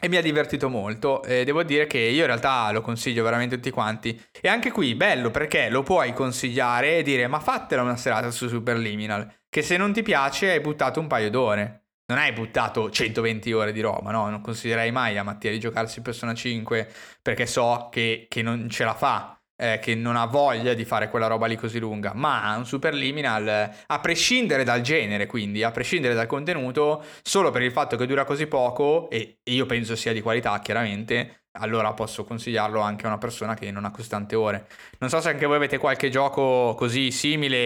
E 0.07 0.09
mi 0.09 0.19
ha 0.19 0.23
divertito 0.23 0.69
molto. 0.69 1.21
E 1.25 1.43
devo 1.43 1.65
dire 1.65 1.89
che 1.89 1.99
io 1.99 2.21
in 2.21 2.27
realtà 2.27 2.71
lo 2.71 2.81
consiglio 2.81 3.25
veramente 3.25 3.57
a 3.57 3.59
tutti 3.59 3.73
quanti. 3.73 4.17
E 4.41 4.47
anche 4.47 4.71
qui 4.71 4.95
bello 4.95 5.33
perché 5.33 5.69
lo 5.69 5.83
puoi 5.83 6.13
consigliare 6.13 6.99
e 6.99 7.03
dire 7.03 7.27
ma 7.27 7.41
fatela 7.41 7.83
una 7.83 7.97
serata 7.97 8.31
su 8.31 8.47
Superliminal. 8.47 9.29
Che 9.49 9.63
se 9.63 9.77
non 9.77 9.93
ti 9.93 10.03
piace 10.03 10.53
hai 10.53 10.61
buttato 10.61 11.01
un 11.01 11.09
paio 11.09 11.29
d'ore. 11.29 11.87
Non 12.07 12.19
hai 12.19 12.31
buttato 12.33 12.89
120 12.89 13.53
ore 13.53 13.73
di 13.73 13.81
roba, 13.81 14.13
no? 14.13 14.31
Non 14.31 14.41
consiglierei 14.41 14.93
mai 14.93 15.19
a 15.19 15.25
Mattia 15.25 15.51
di 15.51 15.59
giocarsi 15.59 16.01
Persona 16.03 16.35
5 16.35 16.89
perché 17.21 17.45
so 17.47 17.89
che, 17.91 18.27
che 18.31 18.43
non 18.43 18.69
ce 18.71 18.85
la 18.85 18.95
fa 18.95 19.36
eh, 19.57 19.79
che 19.81 19.95
non 19.95 20.17
ha 20.17 20.27
voglia 20.27 20.75
di 20.75 20.85
fare 20.85 21.09
quella 21.09 21.27
roba 21.27 21.47
lì 21.47 21.57
così 21.57 21.79
lunga, 21.79 22.13
ma 22.15 22.55
un 22.57 22.67
superliminal, 22.67 23.71
a 23.87 24.01
prescindere 24.01 24.65
dal 24.65 24.83
genere, 24.83 25.27
quindi 25.27 25.63
a 25.63 25.71
prescindere 25.71 26.15
dal 26.15 26.27
contenuto, 26.27 27.03
solo 27.23 27.51
per 27.51 27.63
il 27.63 27.73
fatto 27.73 27.97
che 27.97 28.07
dura 28.07 28.25
così 28.25 28.47
poco, 28.47 29.09
e 29.11 29.39
io 29.43 29.67
penso 29.67 29.97
sia 29.97 30.13
di 30.13 30.21
qualità 30.21 30.59
chiaramente, 30.61 31.45
allora 31.59 31.93
posso 31.95 32.25
consigliarlo 32.25 32.81
anche 32.81 33.07
a 33.07 33.09
una 33.09 33.19
persona 33.19 33.55
che 33.55 33.71
non 33.71 33.85
ha 33.87 33.91
così 33.91 34.09
tante 34.09 34.37
ore. 34.37 34.67
Non 34.99 35.09
so 35.09 35.21
se 35.21 35.31
anche 35.31 35.47
voi 35.47 35.57
avete 35.57 35.79
qualche 35.79 36.11
gioco 36.11 36.75
così 36.77 37.11
simile 37.11 37.57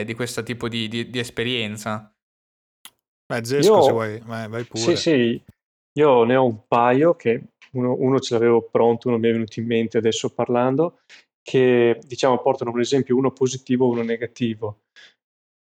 eh, 0.00 0.02
di 0.06 0.14
questo 0.14 0.42
tipo 0.44 0.68
di, 0.68 0.86
di, 0.86 1.10
di 1.10 1.18
esperienza. 1.18 2.12
Beh, 3.26 3.44
Zesco, 3.44 3.74
io... 3.74 3.82
se 3.82 3.90
vuoi, 3.90 4.22
vai, 4.24 4.48
vai 4.48 4.64
pure. 4.64 4.80
Sì, 4.80 4.96
sì, 4.96 5.42
io 5.98 6.22
ne 6.22 6.36
ho 6.36 6.44
un 6.44 6.66
paio 6.68 7.14
che 7.14 7.42
uno, 7.72 7.94
uno 7.98 8.18
ce 8.20 8.34
l'avevo 8.34 8.62
pronto, 8.62 9.08
uno 9.08 9.18
mi 9.18 9.28
è 9.28 9.32
venuto 9.32 9.60
in 9.60 9.66
mente 9.66 9.98
adesso 9.98 10.30
parlando, 10.30 11.00
che 11.42 11.98
diciamo 12.06 12.38
portano 12.38 12.70
un 12.70 12.80
esempio, 12.80 13.16
uno 13.16 13.32
positivo 13.32 13.86
e 13.86 13.90
uno 13.90 14.02
negativo. 14.02 14.80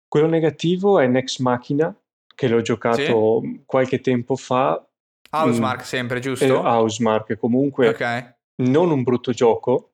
Quello 0.07 0.27
negativo 0.27 0.99
è 0.99 1.07
Next 1.07 1.39
Machina, 1.39 1.95
che 2.35 2.47
l'ho 2.47 2.61
giocato 2.61 3.41
sì. 3.41 3.63
qualche 3.65 3.99
tempo 3.99 4.35
fa. 4.35 4.85
Housemark 5.29 5.79
mm, 5.79 5.83
sempre, 5.83 6.19
giusto? 6.19 6.45
Eh, 6.45 6.51
Housemark, 6.51 7.37
comunque 7.37 7.89
okay. 7.89 8.33
non 8.63 8.91
un 8.91 9.03
brutto 9.03 9.31
gioco, 9.31 9.91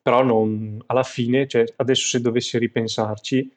però 0.00 0.22
non, 0.22 0.82
alla 0.86 1.02
fine, 1.02 1.46
cioè, 1.46 1.64
adesso 1.76 2.06
se 2.06 2.20
dovessi 2.20 2.58
ripensarci, 2.58 3.56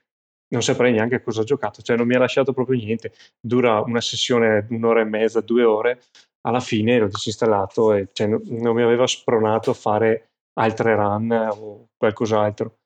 non 0.50 0.64
saprei 0.64 0.94
neanche 0.94 1.22
cosa 1.22 1.42
ho 1.42 1.44
giocato, 1.44 1.82
cioè 1.82 1.98
non 1.98 2.08
mi 2.08 2.16
ha 2.16 2.20
lasciato 2.20 2.54
proprio 2.54 2.80
niente. 2.80 3.14
Dura 3.40 3.82
una 3.82 4.02
sessione 4.02 4.66
un'ora 4.70 5.02
e 5.02 5.06
mezza, 5.06 5.42
due 5.42 5.64
ore, 5.64 6.02
alla 6.48 6.60
fine 6.62 6.98
l'ho 6.98 7.08
disinstallato 7.08 7.94
e 7.94 8.10
cioè, 8.14 8.28
non 8.28 8.74
mi 8.74 8.82
aveva 8.82 9.06
spronato 9.06 9.72
a 9.72 9.74
fare 9.74 10.30
altre 10.54 10.96
run 10.96 11.32
o 11.32 11.90
qualcos'altro. 11.98 12.78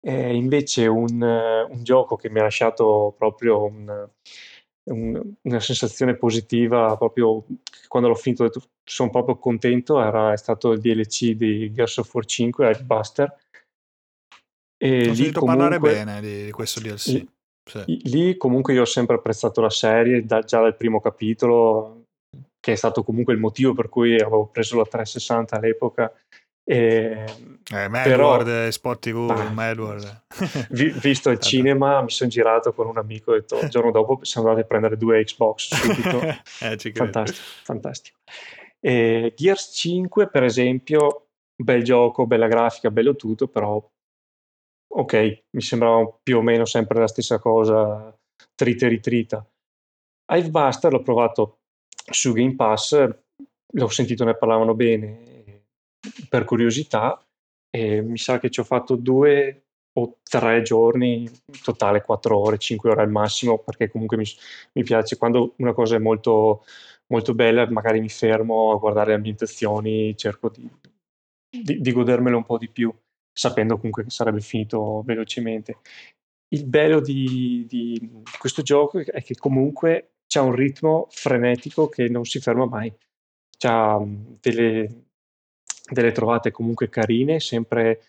E 0.00 0.34
invece 0.34 0.86
un, 0.86 1.20
un, 1.20 1.82
gioco 1.82 2.16
che 2.16 2.28
mi 2.28 2.40
ha 2.40 2.42
lasciato 2.42 3.14
proprio 3.16 3.64
un, 3.64 4.08
un, 4.90 5.34
una 5.42 5.60
sensazione 5.60 6.16
positiva, 6.16 6.96
proprio 6.96 7.44
quando 7.88 8.08
l'ho 8.08 8.14
finito 8.14 8.42
ho 8.42 8.46
detto, 8.46 8.62
sono 8.84 9.10
proprio 9.10 9.38
contento, 9.38 10.00
era, 10.00 10.32
è 10.32 10.36
stato 10.36 10.72
il 10.72 10.80
DLC 10.80 11.30
di 11.30 11.72
Gears 11.72 11.98
of 11.98 12.14
War 12.14 12.24
5, 12.24 12.66
Earthbuster. 12.66 13.36
E 14.78 15.08
ho 15.08 15.14
sentito 15.14 15.40
comunque, 15.40 15.68
parlare 15.68 15.78
bene 15.78 16.20
di, 16.20 16.44
di 16.44 16.50
questo 16.50 16.80
DLC. 16.80 17.06
Lì, 17.06 17.28
sì. 17.64 18.00
lì 18.04 18.36
comunque 18.36 18.74
io 18.74 18.82
ho 18.82 18.86
sempre 18.86 19.16
apprezzato 19.16 19.60
la 19.60 19.70
serie, 19.70 20.24
da, 20.24 20.40
già 20.40 20.60
dal 20.60 20.76
primo 20.76 21.00
capitolo, 21.00 22.05
che 22.66 22.72
è 22.72 22.74
stato 22.74 23.04
comunque 23.04 23.32
il 23.32 23.38
motivo 23.38 23.74
per 23.74 23.88
cui 23.88 24.16
avevo 24.16 24.48
preso 24.48 24.76
la 24.76 24.82
360 24.82 25.54
all'epoca. 25.54 26.12
E, 26.64 27.24
eh, 27.72 27.88
Madward, 27.88 28.44
però, 28.44 28.70
Sport 28.72 28.98
TV, 28.98 29.30
ah, 29.30 29.50
Madward. 29.50 30.24
vi, 30.70 30.90
visto 31.00 31.30
il 31.30 31.38
cinema, 31.38 32.02
mi 32.02 32.10
sono 32.10 32.28
girato 32.28 32.72
con 32.72 32.88
un 32.88 32.98
amico 32.98 33.32
e 33.32 33.38
detto, 33.38 33.60
il 33.60 33.68
giorno 33.68 33.92
dopo 33.92 34.18
siamo 34.24 34.48
andati 34.48 34.64
a 34.64 34.68
prendere 34.68 34.96
due 34.96 35.22
Xbox 35.22 35.74
subito. 35.76 36.20
eh, 36.60 36.92
fantastico, 36.92 37.38
fantastico. 37.62 38.18
E 38.80 39.32
Gears 39.36 39.70
5, 39.72 40.26
per 40.28 40.42
esempio, 40.42 41.26
bel 41.54 41.84
gioco, 41.84 42.26
bella 42.26 42.48
grafica, 42.48 42.90
bello 42.90 43.14
tutto, 43.14 43.46
però 43.46 43.80
ok, 44.92 45.44
mi 45.50 45.62
sembrava 45.62 46.04
più 46.20 46.38
o 46.38 46.42
meno 46.42 46.64
sempre 46.64 46.98
la 46.98 47.06
stessa 47.06 47.38
cosa, 47.38 48.12
trita 48.56 48.86
e 48.86 48.88
ritrita. 48.88 49.48
Hivebuster 50.32 50.90
l'ho 50.90 51.02
provato 51.02 51.58
su 52.10 52.32
Game 52.32 52.54
Pass, 52.54 53.08
l'ho 53.72 53.88
sentito 53.88 54.24
ne 54.24 54.36
parlavano 54.36 54.74
bene 54.74 55.64
per 56.28 56.44
curiosità 56.44 57.20
e 57.70 58.00
mi 58.00 58.16
sa 58.16 58.38
che 58.38 58.50
ci 58.50 58.60
ho 58.60 58.64
fatto 58.64 58.96
due 58.96 59.62
o 59.98 60.18
tre 60.22 60.62
giorni, 60.62 61.22
in 61.22 61.62
totale 61.62 62.02
quattro 62.02 62.38
ore, 62.38 62.58
cinque 62.58 62.90
ore 62.90 63.02
al 63.02 63.10
massimo, 63.10 63.58
perché 63.58 63.90
comunque 63.90 64.16
mi, 64.16 64.24
mi 64.74 64.82
piace 64.82 65.16
quando 65.16 65.54
una 65.56 65.72
cosa 65.72 65.96
è 65.96 65.98
molto, 65.98 66.64
molto 67.08 67.34
bella, 67.34 67.68
magari 67.70 68.00
mi 68.00 68.10
fermo 68.10 68.72
a 68.72 68.78
guardare 68.78 69.10
le 69.10 69.14
ambientazioni, 69.14 70.14
cerco 70.16 70.50
di, 70.50 70.68
di, 71.48 71.80
di 71.80 71.92
godermelo 71.92 72.36
un 72.36 72.44
po' 72.44 72.58
di 72.58 72.68
più, 72.68 72.94
sapendo 73.32 73.76
comunque 73.76 74.04
che 74.04 74.10
sarebbe 74.10 74.40
finito 74.40 75.02
velocemente. 75.02 75.78
Il 76.48 76.66
bello 76.66 77.00
di, 77.00 77.64
di 77.66 78.22
questo 78.38 78.62
gioco 78.62 78.98
è 78.98 79.22
che 79.22 79.34
comunque 79.34 80.15
c'ha 80.26 80.42
un 80.42 80.54
ritmo 80.54 81.06
frenetico 81.10 81.88
che 81.88 82.08
non 82.08 82.24
si 82.24 82.40
ferma 82.40 82.66
mai. 82.66 82.92
C'ha 83.58 84.00
delle, 84.40 85.06
delle 85.90 86.12
trovate 86.12 86.50
comunque 86.50 86.88
carine, 86.88 87.40
sempre, 87.40 88.02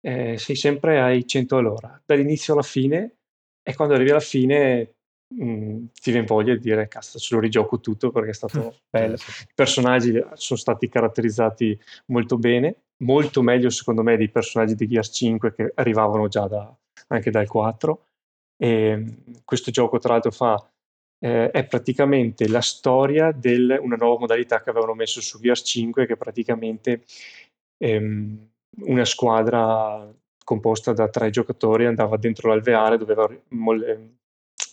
eh, 0.00 0.38
sei 0.38 0.56
sempre 0.56 1.00
ai 1.00 1.26
100 1.26 1.56
all'ora, 1.56 2.00
dall'inizio 2.04 2.54
alla 2.54 2.62
fine, 2.62 3.16
e 3.62 3.74
quando 3.74 3.94
arrivi 3.94 4.10
alla 4.10 4.20
fine 4.20 4.94
mh, 5.34 5.84
ti 6.00 6.10
viene 6.10 6.26
voglia 6.26 6.54
di 6.54 6.60
dire 6.60 6.88
cazzo 6.88 7.18
ce 7.18 7.34
lo 7.34 7.40
rigioco 7.40 7.80
tutto 7.80 8.10
perché 8.10 8.30
è 8.30 8.34
stato 8.34 8.80
bello. 8.88 9.14
I 9.14 9.52
personaggi 9.54 10.12
sono 10.34 10.58
stati 10.58 10.88
caratterizzati 10.88 11.78
molto 12.06 12.38
bene, 12.38 12.84
molto 13.04 13.42
meglio 13.42 13.70
secondo 13.70 14.02
me 14.02 14.16
dei 14.16 14.30
personaggi 14.30 14.74
di 14.74 14.86
Gears 14.86 15.14
5 15.14 15.54
che 15.54 15.72
arrivavano 15.74 16.28
già 16.28 16.46
da, 16.48 16.74
anche 17.08 17.30
dal 17.30 17.46
4. 17.46 18.04
E 18.60 19.04
questo 19.44 19.70
gioco 19.70 19.98
tra 19.98 20.14
l'altro 20.14 20.32
fa 20.32 20.68
eh, 21.20 21.50
è 21.50 21.66
praticamente 21.66 22.48
la 22.48 22.60
storia 22.60 23.32
di 23.32 23.54
una 23.80 23.96
nuova 23.96 24.20
modalità 24.20 24.62
che 24.62 24.70
avevano 24.70 24.94
messo 24.94 25.20
su 25.20 25.40
Gears 25.40 25.62
5 25.64 26.06
che 26.06 26.16
praticamente 26.16 27.02
ehm, 27.78 28.50
una 28.84 29.04
squadra 29.04 30.08
composta 30.44 30.92
da 30.92 31.08
tre 31.08 31.30
giocatori 31.30 31.86
andava 31.86 32.16
dentro 32.16 32.48
l'alveare, 32.48 32.96
doveva 32.96 33.28
molle, 33.48 34.18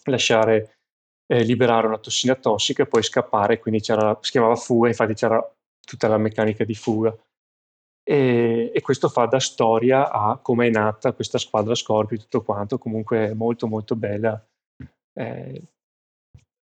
lasciare 0.05 0.77
eh, 1.27 1.43
liberare 1.43 1.87
una 1.87 1.97
tossina 1.97 2.35
tossica 2.35 2.83
e 2.83 2.87
poi 2.87 3.03
scappare, 3.03 3.59
quindi 3.59 3.81
c'era, 3.81 4.17
si 4.21 4.31
chiamava 4.31 4.55
fuga, 4.55 4.87
infatti 4.87 5.13
c'era 5.13 5.43
tutta 5.85 6.07
la 6.07 6.17
meccanica 6.17 6.63
di 6.63 6.75
fuga. 6.75 7.15
E, 8.07 8.71
e 8.73 8.81
questo 8.81 9.09
fa 9.09 9.25
da 9.25 9.39
storia 9.39 10.11
a 10.11 10.37
come 10.37 10.67
è 10.67 10.69
nata 10.69 11.13
questa 11.13 11.39
squadra 11.39 11.73
Scorpio 11.73 12.15
e 12.15 12.19
tutto 12.19 12.43
quanto, 12.43 12.77
comunque 12.77 13.33
molto 13.33 13.67
molto 13.67 13.95
bella. 13.95 14.41
Eh, 15.13 15.61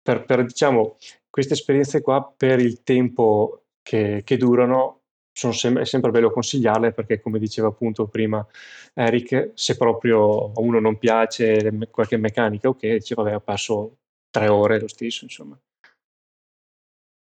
per, 0.07 0.25
per 0.25 0.45
diciamo, 0.45 0.97
queste 1.29 1.55
esperienze 1.55 2.01
qua, 2.01 2.23
per 2.25 2.61
il 2.61 2.85
tempo 2.85 3.65
che, 3.83 4.23
che 4.25 4.37
durano, 4.37 5.01
sem- 5.33 5.81
è 5.81 5.85
sempre 5.85 6.13
bello 6.13 6.31
consigliarle 6.31 6.93
perché 6.93 7.21
come 7.21 7.41
diceva 7.41 7.67
appunto 7.67 8.07
prima 8.07 8.47
Eric, 8.95 9.51
se 9.55 9.77
proprio 9.77 10.53
a 10.53 10.61
uno 10.61 10.79
non 10.79 10.97
piace 10.97 11.69
qualche 11.91 12.19
meccanica, 12.19 12.69
ok, 12.69 12.87
dice 12.87 13.17
vabbè 13.17 13.35
ho 13.35 13.41
perso 13.41 13.97
tre 14.31 14.47
ore 14.47 14.79
lo 14.79 14.87
stesso, 14.87 15.25
insomma. 15.25 15.59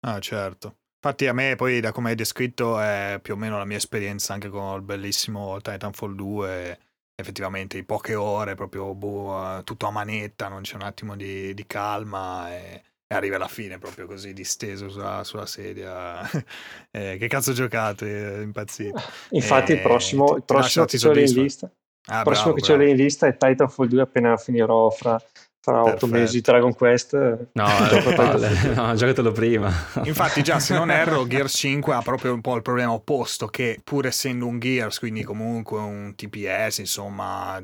Ah, 0.06 0.20
certo. 0.20 0.76
Infatti 1.02 1.26
a 1.26 1.32
me 1.32 1.56
poi 1.56 1.80
da 1.80 1.90
come 1.90 2.10
hai 2.10 2.14
descritto 2.14 2.78
è 2.78 3.18
più 3.20 3.34
o 3.34 3.36
meno 3.36 3.58
la 3.58 3.64
mia 3.64 3.76
esperienza 3.76 4.34
anche 4.34 4.48
con 4.48 4.76
il 4.76 4.82
bellissimo 4.82 5.60
Titanfall 5.60 6.14
2, 6.14 6.78
effettivamente 7.20 7.78
in 7.78 7.84
poche 7.84 8.14
ore, 8.14 8.54
proprio 8.54 8.94
boh, 8.94 9.62
tutto 9.64 9.86
a 9.86 9.90
manetta, 9.90 10.46
non 10.46 10.62
c'è 10.62 10.76
un 10.76 10.82
attimo 10.82 11.16
di, 11.16 11.52
di 11.52 11.66
calma 11.66 12.54
e, 12.54 12.82
e, 13.06 13.14
arriva 13.14 13.34
alla 13.34 13.48
fine 13.48 13.78
proprio 13.78 14.06
così 14.06 14.32
disteso 14.32 14.88
sulla, 14.88 15.24
sulla 15.24 15.46
sedia. 15.46 16.20
eh, 16.92 17.16
che 17.18 17.26
cazzo 17.26 17.52
giocate? 17.52 18.40
Impazzito. 18.40 19.02
Infatti 19.30 19.72
il 19.72 19.80
prossimo, 19.80 20.36
il 20.36 20.44
prossimo 20.44 20.84
che 20.84 20.98
c'ho 20.98 21.12
in 21.12 21.32
lista... 21.32 21.70
Ah, 22.10 22.18
il 22.18 22.24
prossimo 22.24 22.52
bravo, 22.52 22.66
che 22.66 22.72
c'ho 22.72 22.82
in 22.82 22.96
lista 22.96 23.26
è 23.26 23.36
Titanfall 23.36 23.86
2 23.86 24.00
appena 24.00 24.36
finirò 24.36 24.88
fra 24.88 25.20
fra 25.68 25.84
otto 25.84 26.06
mesi 26.06 26.40
Dragon 26.40 26.74
Quest. 26.74 27.14
No, 27.52 27.66
eh, 27.90 28.72
no, 28.74 28.94
giocatelo 28.94 29.32
prima. 29.32 29.70
Infatti, 30.04 30.42
già 30.42 30.58
se 30.58 30.74
non 30.74 30.90
erro, 30.90 31.26
Gears 31.28 31.56
5 31.56 31.94
ha 31.94 32.00
proprio 32.00 32.32
un 32.32 32.40
po' 32.40 32.56
il 32.56 32.62
problema 32.62 32.92
opposto, 32.92 33.46
che 33.46 33.78
pur 33.84 34.06
essendo 34.06 34.46
un 34.46 34.58
Gears, 34.58 34.98
quindi 34.98 35.22
comunque 35.22 35.78
un 35.78 36.14
TPS, 36.14 36.78
insomma, 36.78 37.60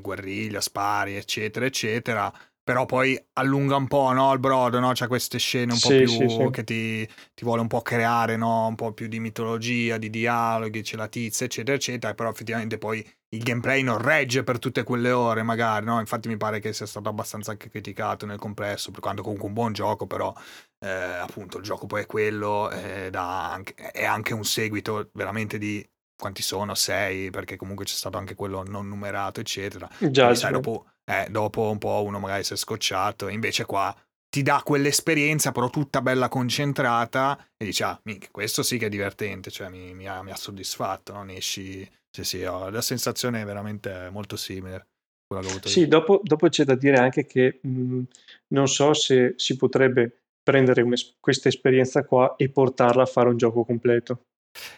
guerriglia, 0.00 0.60
spari, 0.60 1.16
eccetera, 1.16 1.66
eccetera, 1.66 2.32
però 2.66 2.84
poi 2.84 3.16
allunga 3.34 3.76
un 3.76 3.86
po' 3.86 4.10
no, 4.10 4.32
il 4.32 4.40
brodo, 4.40 4.80
no? 4.80 4.90
c'è 4.90 5.06
queste 5.06 5.38
scene 5.38 5.72
un 5.72 5.78
po' 5.78 5.86
più 5.86 6.08
sì, 6.08 6.28
sì. 6.28 6.48
che 6.50 6.64
ti, 6.64 7.06
ti, 7.32 7.44
vuole 7.44 7.60
un 7.60 7.68
po' 7.68 7.80
creare 7.80 8.36
no? 8.36 8.66
un 8.66 8.74
po' 8.74 8.90
più 8.90 9.06
di 9.06 9.20
mitologia, 9.20 9.98
di 9.98 10.10
dialoghi, 10.10 10.82
c'è 10.82 10.96
la 10.96 11.06
tizia, 11.06 11.46
eccetera, 11.46 11.76
eccetera, 11.76 12.14
però 12.14 12.28
effettivamente 12.28 12.76
poi 12.76 13.08
il 13.28 13.42
gameplay 13.44 13.82
non 13.82 13.98
regge 13.98 14.42
per 14.42 14.58
tutte 14.58 14.82
quelle 14.82 15.12
ore, 15.12 15.44
magari, 15.44 15.86
no? 15.86 16.00
Infatti 16.00 16.26
mi 16.26 16.36
pare 16.36 16.58
che 16.58 16.72
sia 16.72 16.86
stato 16.86 17.08
abbastanza 17.08 17.52
anche 17.52 17.70
criticato 17.70 18.26
nel 18.26 18.40
complesso, 18.40 18.90
per 18.90 18.98
quanto 18.98 19.22
comunque 19.22 19.46
un 19.46 19.54
buon 19.54 19.72
gioco, 19.72 20.08
però 20.08 20.34
eh, 20.80 20.88
appunto 20.88 21.58
il 21.58 21.62
gioco 21.62 21.86
poi 21.86 22.02
è 22.02 22.06
quello, 22.06 22.68
eh, 22.72 23.10
anche, 23.12 23.74
è 23.74 24.04
anche 24.04 24.34
un 24.34 24.44
seguito 24.44 25.10
veramente 25.12 25.56
di 25.58 25.88
quanti 26.16 26.42
sono? 26.42 26.74
Sei, 26.74 27.30
perché 27.30 27.54
comunque 27.54 27.84
c'è 27.84 27.94
stato 27.94 28.18
anche 28.18 28.34
quello 28.34 28.64
non 28.66 28.88
numerato, 28.88 29.38
eccetera. 29.38 29.88
Già, 30.00 30.34
sai, 30.34 30.50
dopo 30.50 30.86
eh, 31.10 31.28
dopo 31.30 31.70
un 31.70 31.78
po' 31.78 32.02
uno 32.04 32.18
magari 32.18 32.44
si 32.44 32.54
è 32.54 32.56
scocciato, 32.56 33.28
invece 33.28 33.64
qua 33.64 33.94
ti 34.28 34.42
dà 34.42 34.60
quell'esperienza 34.64 35.52
però 35.52 35.70
tutta 35.70 36.02
bella 36.02 36.28
concentrata 36.28 37.38
e 37.56 37.64
dici 37.64 37.82
ah 37.82 37.98
minchia, 38.04 38.28
questo 38.30 38.62
sì 38.62 38.76
che 38.76 38.86
è 38.86 38.90
divertente, 38.90 39.50
cioè 39.50 39.68
mi, 39.68 39.94
mi, 39.94 40.08
ha, 40.08 40.22
mi 40.22 40.30
ha, 40.30 40.36
soddisfatto, 40.36 41.12
no? 41.12 41.22
ne 41.22 41.36
esci, 41.36 41.88
sì 42.10 42.24
sì, 42.24 42.42
ho 42.44 42.68
la 42.68 42.82
sensazione 42.82 43.42
è 43.42 43.44
veramente 43.44 44.10
molto 44.10 44.36
simile. 44.36 44.88
Sì, 45.64 45.88
dopo, 45.88 46.20
dopo, 46.22 46.48
c'è 46.48 46.62
da 46.62 46.76
dire 46.76 46.98
anche 46.98 47.26
che 47.26 47.58
mh, 47.60 48.02
non 48.48 48.68
so 48.68 48.94
se 48.94 49.34
si 49.36 49.56
potrebbe 49.56 50.20
prendere 50.40 50.84
questa 51.18 51.48
esperienza 51.48 52.04
qua 52.04 52.36
e 52.36 52.48
portarla 52.48 53.02
a 53.02 53.06
fare 53.06 53.28
un 53.28 53.36
gioco 53.36 53.64
completo, 53.64 54.26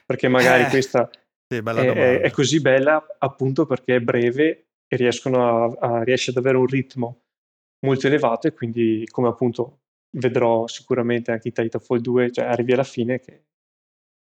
perché 0.06 0.28
magari 0.28 0.62
eh, 0.62 0.68
questa 0.68 1.10
sì, 1.46 1.58
è, 1.58 2.20
è 2.20 2.30
così 2.30 2.60
bella 2.60 3.04
appunto 3.18 3.66
perché 3.66 3.96
è 3.96 4.00
breve 4.00 4.67
e 4.88 4.96
riescono 4.96 5.76
a, 5.78 5.98
a, 5.98 6.02
riesce 6.02 6.30
ad 6.30 6.36
avere 6.38 6.56
un 6.56 6.66
ritmo 6.66 7.22
molto 7.80 8.06
elevato 8.06 8.48
e 8.48 8.52
quindi 8.52 9.06
come 9.10 9.28
appunto 9.28 9.80
vedrò 10.16 10.66
sicuramente 10.66 11.30
anche 11.30 11.48
in 11.48 11.54
Titanfall 11.54 11.98
2 11.98 12.32
cioè 12.32 12.46
arrivi 12.46 12.72
alla 12.72 12.82
fine 12.82 13.20
che 13.20 13.44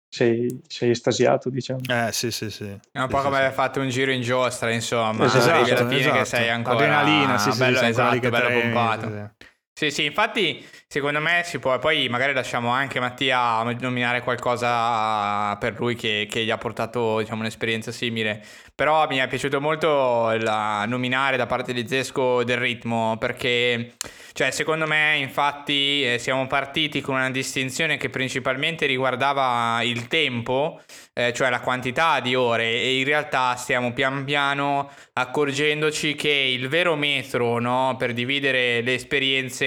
sei, 0.09 0.61
sei 0.67 0.91
estasiato 0.91 1.49
diciamo 1.49 1.81
eh 1.89 2.11
sì 2.11 2.31
sì 2.31 2.49
sì 2.49 2.65
è 2.91 2.99
un 2.99 3.07
po' 3.07 3.17
sì, 3.17 3.23
come 3.23 3.35
sì. 3.35 3.41
aver 3.41 3.51
fatto 3.51 3.79
un 3.81 3.89
giro 3.89 4.11
in 4.11 4.21
giostra 4.21 4.71
insomma 4.71 5.25
esatto, 5.25 5.49
arrivi 5.49 5.71
alla 5.71 5.87
fine 5.87 5.99
esatto. 5.99 6.17
che 6.17 6.25
sei 6.25 6.49
ancora 6.49 6.75
adrenalina 6.75 7.37
sì, 7.37 7.57
bello, 7.57 7.77
sì, 7.77 7.85
esatto, 7.85 8.29
bello 8.29 8.59
pompato 8.61 9.07
sì. 9.07 9.13
Sì, 9.13 9.51
sì, 9.73 10.05
infatti 10.05 10.63
secondo 10.87 11.19
me 11.19 11.41
si 11.43 11.57
può, 11.57 11.79
poi 11.79 12.07
magari 12.07 12.33
lasciamo 12.33 12.69
anche 12.69 12.99
Mattia 12.99 13.63
nominare 13.79 14.21
qualcosa 14.21 15.55
per 15.57 15.79
lui 15.79 15.95
che, 15.95 16.27
che 16.29 16.43
gli 16.43 16.51
ha 16.51 16.57
portato 16.57 17.19
diciamo, 17.19 17.41
un'esperienza 17.41 17.91
simile, 17.91 18.43
però 18.75 19.07
mi 19.07 19.17
è 19.17 19.27
piaciuto 19.27 19.59
molto 19.59 20.31
la, 20.39 20.85
nominare 20.85 21.37
da 21.37 21.47
parte 21.47 21.73
di 21.73 21.87
Zesco 21.87 22.43
del 22.43 22.57
ritmo 22.57 23.17
perché 23.17 23.95
cioè, 24.35 24.49
secondo 24.49 24.87
me 24.87 25.17
infatti 25.17 26.03
eh, 26.03 26.17
siamo 26.17 26.47
partiti 26.47 27.01
con 27.01 27.13
una 27.15 27.29
distinzione 27.29 27.97
che 27.97 28.09
principalmente 28.09 28.87
riguardava 28.87 29.83
il 29.83 30.07
tempo, 30.07 30.81
eh, 31.13 31.31
cioè 31.33 31.51
la 31.51 31.59
quantità 31.59 32.19
di 32.19 32.33
ore 32.33 32.63
e 32.63 32.97
in 32.97 33.05
realtà 33.05 33.55
stiamo 33.55 33.93
pian 33.93 34.23
piano 34.23 34.89
accorgendoci 35.13 36.15
che 36.15 36.29
il 36.29 36.67
vero 36.67 36.95
metro 36.95 37.59
no, 37.59 37.95
per 37.95 38.13
dividere 38.13 38.81
le 38.81 38.95
esperienze 38.95 39.62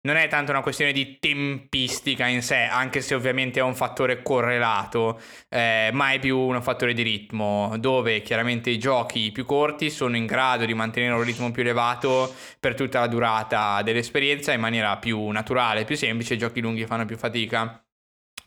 non 0.00 0.16
è 0.16 0.28
tanto 0.28 0.52
una 0.52 0.62
questione 0.62 0.92
di 0.92 1.18
tempistica 1.18 2.26
in 2.26 2.42
sé, 2.42 2.56
anche 2.56 3.00
se 3.00 3.14
ovviamente 3.14 3.60
è 3.60 3.62
un 3.62 3.74
fattore 3.74 4.22
correlato, 4.22 5.20
eh, 5.48 5.90
ma 5.92 6.12
è 6.12 6.18
più 6.18 6.38
un 6.38 6.62
fattore 6.62 6.94
di 6.94 7.02
ritmo, 7.02 7.74
dove 7.78 8.22
chiaramente 8.22 8.70
i 8.70 8.78
giochi 8.78 9.32
più 9.32 9.44
corti 9.44 9.90
sono 9.90 10.16
in 10.16 10.26
grado 10.26 10.64
di 10.64 10.74
mantenere 10.74 11.14
un 11.14 11.22
ritmo 11.22 11.50
più 11.50 11.62
elevato 11.62 12.32
per 12.60 12.74
tutta 12.74 13.00
la 13.00 13.06
durata 13.08 13.82
dell'esperienza 13.82 14.52
in 14.52 14.60
maniera 14.60 14.96
più 14.98 15.28
naturale, 15.28 15.84
più 15.84 15.96
semplice, 15.96 16.34
i 16.34 16.38
giochi 16.38 16.60
lunghi 16.60 16.86
fanno 16.86 17.04
più 17.04 17.16
fatica 17.16 17.82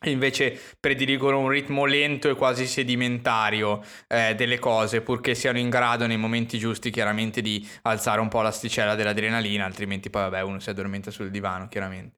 invece 0.10 0.60
prediligono 0.80 1.40
un 1.40 1.50
ritmo 1.50 1.86
lento 1.86 2.30
e 2.30 2.36
quasi 2.36 2.66
sedimentario 2.66 3.84
eh, 4.08 4.34
delle 4.36 4.58
cose, 4.58 5.02
purché 5.02 5.36
siano 5.36 5.60
in 5.60 5.70
grado 5.70 6.08
nei 6.08 6.18
momenti 6.18 6.58
giusti 6.58 6.90
chiaramente 6.90 7.42
di 7.42 7.68
alzare 7.84 8.20
un 8.20 8.28
po' 8.28 8.42
l'asticella 8.42 8.96
dell'adrenalina, 8.96 9.66
altrimenti 9.66 10.10
poi 10.10 10.24
vabbè 10.24 10.42
uno 10.42 10.60
si 10.60 10.70
addormenta 10.70 11.12
sul 11.12 11.30
divano 11.30 11.68
chiaramente. 11.68 12.16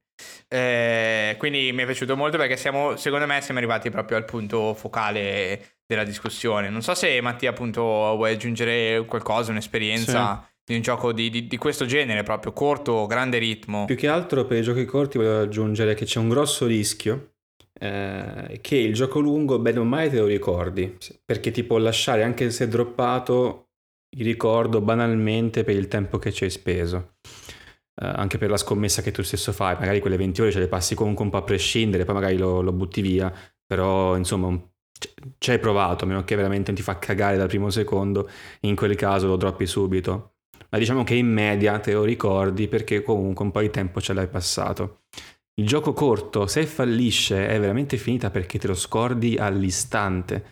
Eh, 0.48 1.36
quindi 1.38 1.72
mi 1.74 1.82
è 1.82 1.86
piaciuto 1.86 2.16
molto 2.16 2.38
perché 2.38 2.56
siamo, 2.56 2.96
secondo 2.96 3.26
me 3.26 3.42
siamo 3.42 3.60
arrivati 3.60 3.90
proprio 3.90 4.16
al 4.16 4.26
punto 4.26 4.74
focale 4.74 5.80
della 5.86 6.06
discussione. 6.06 6.70
Non 6.70 6.82
so 6.82 6.94
se 6.94 7.20
Mattia 7.20 7.50
appunto 7.50 7.82
vuoi 7.82 8.34
aggiungere 8.34 9.04
qualcosa, 9.06 9.52
un'esperienza. 9.52 10.42
Sì 10.42 10.52
di 10.66 10.76
un 10.76 10.82
gioco 10.82 11.12
di, 11.12 11.30
di, 11.30 11.46
di, 11.46 11.58
questo 11.58 11.84
genere, 11.84 12.24
proprio 12.24 12.54
corto, 12.54 13.06
grande 13.06 13.38
ritmo. 13.38 13.84
Più 13.84 13.98
che 13.98 14.08
altro 14.08 14.46
per 14.46 14.60
i 14.60 14.62
giochi 14.62 14.86
corti 14.86 15.18
voglio 15.18 15.42
aggiungere 15.42 15.94
che 15.94 16.06
c'è 16.06 16.20
un 16.20 16.30
grosso 16.30 16.66
rischio 16.66 17.33
eh, 17.80 18.60
che 18.62 18.76
il 18.76 18.94
gioco 18.94 19.20
lungo 19.20 19.60
bene 19.60 19.80
o 19.80 19.84
male 19.84 20.10
te 20.10 20.20
lo 20.20 20.26
ricordi, 20.26 20.98
perché 21.24 21.52
ti 21.52 21.64
può 21.64 21.78
lasciare 21.78 22.24
anche 22.24 22.50
se 22.52 22.68
droppato 22.68 23.70
il 24.16 24.24
ricordo 24.24 24.82
banalmente 24.82 25.64
per 25.64 25.76
il 25.76 25.88
tempo 25.88 26.18
che 26.20 26.32
ci 26.32 26.44
hai 26.44 26.50
speso. 26.50 27.16
Eh, 28.02 28.06
anche 28.06 28.38
per 28.38 28.50
la 28.50 28.58
scommessa 28.58 29.02
che 29.02 29.12
tu 29.12 29.22
stesso 29.22 29.52
fai, 29.52 29.76
magari 29.76 30.00
quelle 30.00 30.18
20 30.18 30.42
ore 30.42 30.52
ce 30.52 30.60
le 30.60 30.68
passi 30.68 30.96
comunque 30.96 31.24
un 31.24 31.32
po' 31.32 31.38
a 31.38 31.44
prescindere, 31.44 32.06
poi 32.06 32.16
magari 32.16 32.38
lo, 32.38 32.62
lo 32.62 32.72
butti 32.72 33.02
via, 33.02 33.32
però 33.66 34.16
insomma 34.16 34.50
ci 35.38 35.52
hai 35.52 35.60
provato, 35.60 36.06
a 36.06 36.08
meno 36.08 36.24
che 36.24 36.36
veramente 36.36 36.68
non 36.68 36.76
ti 36.76 36.84
fa 36.84 36.98
cagare 37.00 37.38
dal 37.38 37.48
primo 37.48 37.70
secondo, 37.70 38.30
in 38.62 38.76
quel 38.76 38.96
caso 38.96 39.28
lo 39.28 39.36
droppi 39.36 39.66
subito. 39.66 40.36
Ma 40.70 40.80
diciamo 40.80 41.04
che 41.04 41.14
in 41.16 41.28
media 41.28 41.80
te 41.80 41.94
lo 41.94 42.04
ricordi 42.04 42.68
perché 42.68 43.04
comunque 43.04 43.46
un 43.46 43.52
po' 43.52 43.62
di 43.62 43.70
tempo 43.70 44.02
ce 44.02 44.14
l'hai 44.14 44.28
passato. 44.28 45.02
Il 45.56 45.68
gioco 45.68 45.94
corto, 45.94 46.48
se 46.48 46.66
fallisce, 46.66 47.48
è 47.48 47.60
veramente 47.60 47.98
finita 47.98 48.32
perché 48.32 48.58
te 48.58 48.68
lo 48.68 48.74
scordi 48.74 49.38
all'istante. 49.38 50.46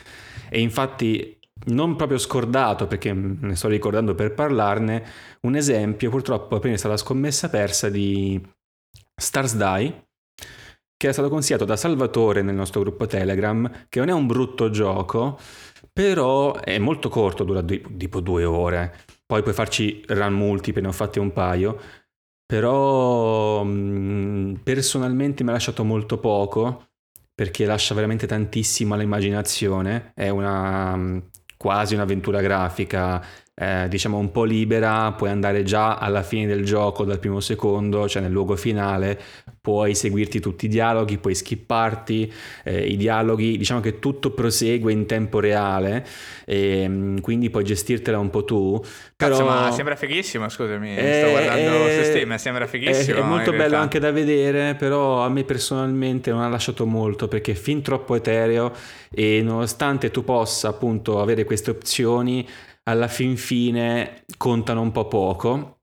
E 0.50 0.62
infatti, 0.62 1.40
non 1.66 1.96
proprio 1.96 2.20
scordato, 2.20 2.86
perché 2.86 3.12
ne 3.12 3.56
sto 3.56 3.68
ricordando 3.68 4.14
per 4.14 4.34
parlarne, 4.34 5.04
un 5.42 5.56
esempio, 5.56 6.12
purtroppo, 6.12 6.56
appena 6.56 6.76
è 6.76 6.78
stata 6.78 6.98
scommessa 6.98 7.50
persa 7.50 7.90
di 7.90 8.40
Stars 9.16 9.56
Die, 9.56 10.06
che 10.96 11.10
è 11.10 11.14
stato 11.14 11.30
consigliato 11.30 11.66
da 11.66 11.76
Salvatore 11.76 12.44
nel 12.44 12.54
nostro 12.54 12.82
gruppo 12.82 13.08
Telegram, 13.08 13.88
che 13.90 13.98
non 13.98 14.10
è 14.10 14.14
un 14.14 14.28
brutto 14.28 14.70
gioco, 14.70 15.40
però 15.92 16.54
è 16.60 16.78
molto 16.78 17.10
corto, 17.10 17.44
dura 17.44 17.64
tipo 17.64 18.20
due 18.20 18.44
ore. 18.44 19.00
Poi 19.26 19.42
puoi 19.42 19.54
farci 19.56 20.04
run 20.10 20.34
multiple, 20.34 20.82
ne 20.82 20.90
ho 20.90 20.92
fatti 20.92 21.18
un 21.18 21.34
paio, 21.34 21.80
però 22.52 23.64
mm, 23.64 24.56
personalmente 24.56 25.42
mi 25.42 25.52
ha 25.52 25.54
lasciato 25.54 25.86
molto 25.86 26.20
poco 26.20 26.90
perché 27.34 27.66
lascia 27.66 27.96
veramente 27.96 28.28
tantissimo 28.28 28.94
all'immaginazione, 28.94 30.12
è 30.14 30.28
una 30.28 30.94
mm, 30.98 31.18
quasi 31.56 31.94
un'avventura 31.94 32.42
grafica 32.42 33.26
eh, 33.54 33.88
diciamo 33.90 34.18
un 34.18 34.32
po' 34.32 34.44
libera, 34.44 35.12
puoi 35.12 35.30
andare 35.30 35.64
già 35.64 35.98
alla 35.98 36.24
fine 36.24 36.48
del 36.48 36.64
gioco 36.64 37.04
dal 37.04 37.20
primo 37.20 37.40
secondo, 37.42 38.08
cioè 38.08 38.22
nel 38.22 38.32
luogo 38.32 38.56
finale, 38.56 39.20
puoi 39.60 39.94
seguirti 39.94 40.40
tutti 40.40 40.66
i 40.66 40.68
dialoghi, 40.70 41.18
puoi 41.18 41.36
skipparti 41.36 42.34
eh, 42.64 42.86
i 42.86 42.98
dialoghi, 42.98 43.58
diciamo 43.58 43.82
che 43.82 44.00
tutto 44.00 44.32
prosegue 44.32 44.92
in 44.92 45.06
tempo 45.06 45.40
reale 45.40 46.06
e 46.46 46.88
mm, 46.88 47.18
quindi 47.18 47.50
puoi 47.50 47.64
gestirtela 47.64 48.18
un 48.18 48.30
po' 48.30 48.46
tu. 48.46 48.82
Però... 49.16 49.38
Cazzo, 49.38 49.46
ma 49.46 49.72
sembra 49.72 49.96
fighissimo, 49.96 50.50
scusami, 50.50 50.98
eh, 50.98 51.20
sto 51.22 51.30
guardando 51.30 51.86
eh, 51.86 52.00
su 52.00 52.10
Steam, 52.10 52.36
sembra 52.38 52.66
fighissimo. 52.66 53.18
È, 53.18 53.22
è 53.22 53.24
molto 53.24 53.52
bello 53.52 53.76
anche 53.76 54.00
da 54.00 54.12
vedere, 54.12 54.76
però 54.76 55.24
a 55.24 55.30
me 55.30 55.44
personalmente 55.44 56.32
non 56.32 56.42
ha 56.42 56.48
lasciato 56.48 56.86
molto 56.86 57.28
perché 57.28 57.52
è 57.52 57.56
fin 57.56 57.84
troppo 57.84 58.16
etereo 58.16 58.72
e 59.14 59.42
nonostante 59.44 60.10
tu 60.10 60.24
possa 60.24 60.70
appunto 60.70 61.22
avere 61.22 61.44
queste 61.44 61.70
opzioni, 61.70 62.48
alla 62.84 63.08
fin 63.08 63.38
fine 63.38 64.24
contano 64.38 64.82
un 64.82 64.92
po' 64.92 65.08
poco 65.08 65.80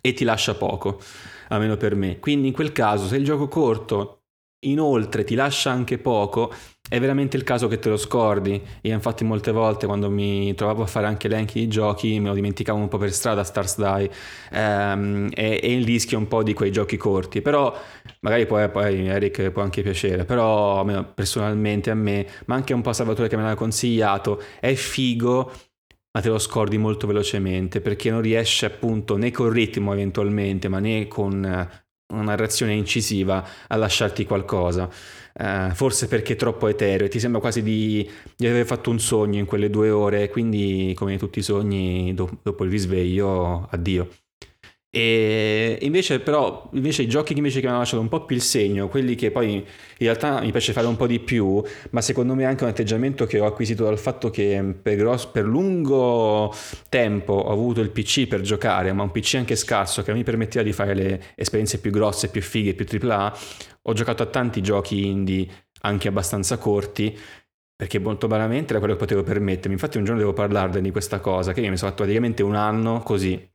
e 0.00 0.12
ti 0.12 0.24
lascia 0.24 0.54
poco, 0.54 1.00
almeno 1.48 1.76
per 1.76 1.94
me. 1.94 2.18
Quindi 2.18 2.48
in 2.48 2.52
quel 2.52 2.72
caso, 2.72 3.06
se 3.06 3.16
il 3.16 3.24
gioco 3.24 3.48
corto 3.48 4.20
inoltre 4.64 5.24
ti 5.24 5.34
lascia 5.34 5.70
anche 5.70 5.98
poco, 5.98 6.52
è 6.86 7.00
veramente 7.00 7.36
il 7.36 7.44
caso 7.44 7.68
che 7.68 7.78
te 7.78 7.88
lo 7.88 7.96
scordi. 7.96 8.62
Io 8.82 8.92
infatti 8.92 9.24
molte 9.24 9.50
volte 9.50 9.86
quando 9.86 10.10
mi 10.10 10.54
trovavo 10.54 10.82
a 10.82 10.86
fare 10.86 11.06
anche 11.06 11.26
elenchi 11.26 11.60
di 11.60 11.68
giochi 11.68 12.20
me 12.20 12.28
lo 12.28 12.34
dimenticavo 12.34 12.78
un 12.78 12.88
po' 12.88 12.98
per 12.98 13.12
strada 13.12 13.44
Stars 13.44 13.76
Die 13.78 14.10
ehm, 14.52 15.30
e, 15.34 15.60
e, 15.62 15.72
il 15.72 15.84
rischio 15.84 16.18
un 16.18 16.28
po' 16.28 16.42
di 16.42 16.52
quei 16.52 16.70
giochi 16.70 16.96
corti. 16.96 17.40
Però 17.42 17.74
magari 18.20 18.46
poi, 18.46 18.68
poi 18.70 19.06
Eric 19.06 19.50
può 19.50 19.62
anche 19.62 19.82
piacere, 19.82 20.24
però 20.24 20.84
personalmente 21.14 21.90
a 21.90 21.94
me, 21.94 22.26
ma 22.46 22.54
anche 22.54 22.74
un 22.74 22.82
po' 22.82 22.92
Salvatore 22.92 23.28
che 23.28 23.36
me 23.36 23.42
l'ha 23.42 23.54
consigliato, 23.54 24.42
è 24.60 24.74
figo 24.74 25.50
ma 26.14 26.20
te 26.20 26.28
lo 26.28 26.38
scordi 26.38 26.78
molto 26.78 27.08
velocemente 27.08 27.80
perché 27.80 28.08
non 28.08 28.20
riesce 28.20 28.66
appunto 28.66 29.16
né 29.16 29.32
col 29.32 29.50
ritmo 29.52 29.92
eventualmente, 29.92 30.68
ma 30.68 30.78
né 30.78 31.08
con 31.08 31.44
eh, 31.44 31.68
una 32.12 32.22
narrazione 32.22 32.72
incisiva 32.74 33.44
a 33.66 33.76
lasciarti 33.76 34.24
qualcosa. 34.24 34.88
Uh, 35.36 35.74
forse 35.74 36.06
perché 36.06 36.34
è 36.34 36.36
troppo 36.36 36.68
etereo 36.68 37.06
e 37.06 37.10
ti 37.10 37.18
sembra 37.18 37.40
quasi 37.40 37.60
di, 37.60 38.08
di, 38.36 38.46
aver 38.46 38.64
fatto 38.64 38.90
un 38.90 39.00
sogno 39.00 39.40
in 39.40 39.46
quelle 39.46 39.68
due 39.68 39.90
ore, 39.90 40.28
quindi 40.28 40.92
come 40.94 41.18
tutti 41.18 41.40
i 41.40 41.42
sogni 41.42 42.14
do, 42.14 42.38
dopo 42.42 42.62
il 42.62 42.70
risveglio, 42.70 43.66
addio. 43.68 44.08
E 44.96 45.76
invece 45.80 46.20
però 46.20 46.70
invece 46.74 47.02
i 47.02 47.08
giochi 47.08 47.36
invece 47.36 47.58
che 47.58 47.64
mi 47.64 47.72
hanno 47.72 47.80
lasciato 47.80 48.00
un 48.00 48.08
po' 48.08 48.24
più 48.24 48.36
il 48.36 48.42
segno, 48.42 48.86
quelli 48.86 49.16
che 49.16 49.32
poi 49.32 49.54
in 49.54 49.64
realtà 49.98 50.40
mi 50.40 50.52
piace 50.52 50.72
fare 50.72 50.86
un 50.86 50.94
po' 50.94 51.08
di 51.08 51.18
più, 51.18 51.60
ma 51.90 52.00
secondo 52.00 52.36
me 52.36 52.44
è 52.44 52.46
anche 52.46 52.62
un 52.62 52.70
atteggiamento 52.70 53.26
che 53.26 53.40
ho 53.40 53.44
acquisito 53.44 53.82
dal 53.82 53.98
fatto 53.98 54.30
che 54.30 54.76
per, 54.80 54.94
grosso, 54.94 55.30
per 55.32 55.46
lungo 55.46 56.54
tempo 56.88 57.32
ho 57.32 57.50
avuto 57.50 57.80
il 57.80 57.90
PC 57.90 58.28
per 58.28 58.42
giocare, 58.42 58.92
ma 58.92 59.02
un 59.02 59.10
PC 59.10 59.34
anche 59.34 59.56
scarso 59.56 60.02
che 60.04 60.12
mi 60.12 60.22
permetteva 60.22 60.62
di 60.62 60.72
fare 60.72 60.94
le 60.94 61.22
esperienze 61.34 61.80
più 61.80 61.90
grosse, 61.90 62.28
più 62.28 62.40
fighe, 62.40 62.74
più 62.74 62.86
AAA, 62.88 63.36
ho 63.82 63.92
giocato 63.94 64.22
a 64.22 64.26
tanti 64.26 64.62
giochi 64.62 65.08
indie 65.08 65.48
anche 65.80 66.06
abbastanza 66.06 66.56
corti 66.56 67.18
perché 67.76 67.98
molto 67.98 68.28
banalmente 68.28 68.70
era 68.70 68.78
quello 68.78 68.94
che 68.94 69.00
potevo 69.00 69.24
permettermi. 69.24 69.72
Infatti 69.72 69.98
un 69.98 70.04
giorno 70.04 70.20
devo 70.20 70.32
parlarne 70.32 70.80
di 70.80 70.92
questa 70.92 71.18
cosa, 71.18 71.52
che 71.52 71.60
io 71.62 71.70
mi 71.70 71.76
sono 71.76 71.90
fatto 71.90 72.04
praticamente 72.04 72.44
un 72.44 72.54
anno 72.54 73.00
così, 73.00 73.52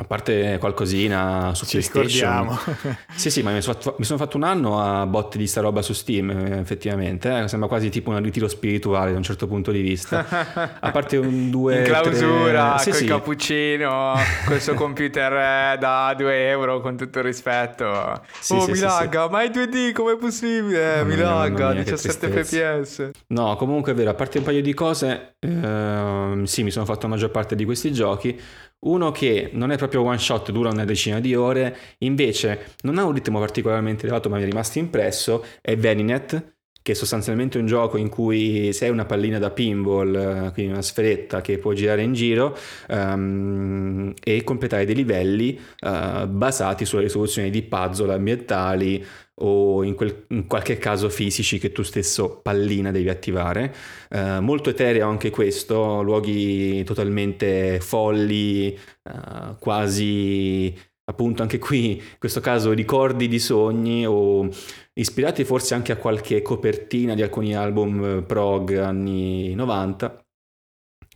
a 0.00 0.04
parte 0.04 0.58
qualcosina 0.60 1.52
su 1.56 1.66
Ci 1.66 1.88
PlayStation. 1.90 2.56
sì, 3.16 3.30
sì, 3.30 3.42
ma 3.42 3.50
mi 3.50 3.60
sono, 3.60 3.74
fatto, 3.74 3.96
mi 3.98 4.04
sono, 4.04 4.16
fatto, 4.16 4.36
un 4.36 4.44
anno 4.44 4.80
a 4.80 5.04
botte 5.06 5.38
di 5.38 5.48
sta 5.48 5.60
roba 5.60 5.82
su 5.82 5.92
Steam, 5.92 6.30
effettivamente. 6.30 7.36
Eh? 7.36 7.48
Sembra 7.48 7.68
quasi 7.68 7.88
tipo 7.90 8.10
un 8.10 8.22
ritiro 8.22 8.46
spirituale 8.46 9.10
da 9.10 9.16
un 9.16 9.24
certo 9.24 9.48
punto 9.48 9.72
di 9.72 9.80
vista. 9.80 10.24
A 10.78 10.92
parte 10.92 11.16
un 11.16 11.50
due... 11.50 11.78
In 11.78 11.84
clausura, 11.84 12.74
tre... 12.74 12.82
sì, 12.84 12.90
col 12.90 12.98
sì. 13.00 13.06
cappuccino, 13.06 14.14
col 14.46 14.60
suo 14.60 14.74
computer 14.74 15.32
eh, 15.32 15.78
da 15.78 16.14
2 16.16 16.48
euro, 16.48 16.80
con 16.80 16.96
tutto 16.96 17.18
il 17.18 17.24
rispetto. 17.24 18.22
Sì, 18.38 18.52
oh, 18.52 18.60
sì, 18.60 18.70
mi 18.70 18.78
lagga, 18.78 19.28
ma 19.28 19.42
è 19.42 19.48
2D, 19.48 19.90
com'è 19.90 20.16
possibile? 20.16 21.02
mi 21.02 21.16
lagga, 21.16 21.72
17 21.72 22.44
fps. 22.44 23.10
No, 23.28 23.56
comunque 23.56 23.90
è 23.90 23.94
vero, 23.96 24.10
a 24.10 24.14
parte 24.14 24.38
un 24.38 24.44
paio 24.44 24.62
di 24.62 24.74
cose, 24.74 25.34
ehm, 25.40 26.44
sì, 26.44 26.62
mi 26.62 26.70
sono 26.70 26.84
fatto 26.84 27.08
la 27.08 27.14
maggior 27.14 27.32
parte 27.32 27.56
di 27.56 27.64
questi 27.64 27.92
giochi. 27.92 28.40
Uno 28.80 29.10
che 29.10 29.50
non 29.52 29.72
è 29.72 29.76
proprio 29.76 30.02
one 30.02 30.18
shot, 30.18 30.52
dura 30.52 30.70
una 30.70 30.84
decina 30.84 31.18
di 31.18 31.34
ore, 31.34 31.76
invece 31.98 32.74
non 32.82 32.98
ha 32.98 33.04
un 33.04 33.12
ritmo 33.12 33.40
particolarmente 33.40 34.04
elevato 34.04 34.28
ma 34.28 34.36
mi 34.36 34.42
è 34.42 34.46
rimasto 34.46 34.78
impresso, 34.78 35.44
è 35.60 35.76
Veninet, 35.76 36.58
che 36.88 36.92
è 36.92 36.96
sostanzialmente 36.96 37.58
un 37.58 37.66
gioco 37.66 37.98
in 37.98 38.08
cui 38.08 38.72
sei 38.72 38.88
una 38.88 39.04
pallina 39.04 39.38
da 39.38 39.50
pinball, 39.50 40.14
eh, 40.14 40.52
quindi 40.52 40.72
una 40.72 40.80
sferetta 40.80 41.42
che 41.42 41.58
può 41.58 41.72
girare 41.74 42.02
in 42.02 42.14
giro 42.14 42.56
um, 42.88 44.14
e 44.22 44.42
completare 44.42 44.86
dei 44.86 44.94
livelli 44.94 45.60
uh, 45.80 46.26
basati 46.26 46.86
sulla 46.86 47.02
risoluzione 47.02 47.50
di 47.50 47.62
puzzle 47.62 48.14
ambientali 48.14 49.04
o 49.40 49.82
in, 49.84 49.94
quel, 49.94 50.24
in, 50.28 50.46
qualche 50.46 50.78
caso 50.78 51.08
fisici 51.08 51.58
che 51.58 51.72
tu 51.72 51.82
stesso 51.82 52.40
pallina 52.40 52.90
devi 52.90 53.08
attivare. 53.08 53.74
Uh, 54.10 54.40
molto 54.40 54.70
etereo 54.70 55.08
anche 55.08 55.30
questo, 55.30 56.02
luoghi 56.02 56.82
totalmente 56.84 57.80
folli, 57.80 58.76
uh, 59.04 59.56
quasi 59.58 60.74
appunto 61.08 61.42
anche 61.42 61.58
qui 61.58 61.92
in 61.92 62.18
questo 62.18 62.40
caso 62.40 62.72
ricordi 62.72 63.28
di 63.28 63.38
sogni 63.38 64.06
o 64.06 64.48
ispirati 64.92 65.44
forse 65.44 65.74
anche 65.74 65.92
a 65.92 65.96
qualche 65.96 66.42
copertina 66.42 67.14
di 67.14 67.22
alcuni 67.22 67.56
album 67.56 68.04
eh, 68.04 68.22
prog 68.22 68.76
anni 68.76 69.54
90. 69.54 70.22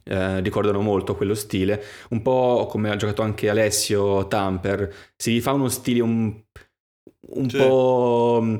Eh, 0.04 0.40
ricordano 0.40 0.80
molto 0.80 1.14
quello 1.14 1.34
stile, 1.34 1.80
un 2.10 2.22
po' 2.22 2.66
come 2.68 2.90
ha 2.90 2.96
giocato 2.96 3.22
anche 3.22 3.48
Alessio 3.48 4.26
Tamper, 4.26 4.92
si 5.16 5.40
fa 5.40 5.52
uno 5.52 5.68
stile 5.68 6.00
un 6.00 6.42
un 7.34 7.48
sì. 7.48 7.56
po' 7.56 8.40
mm, 8.42 8.56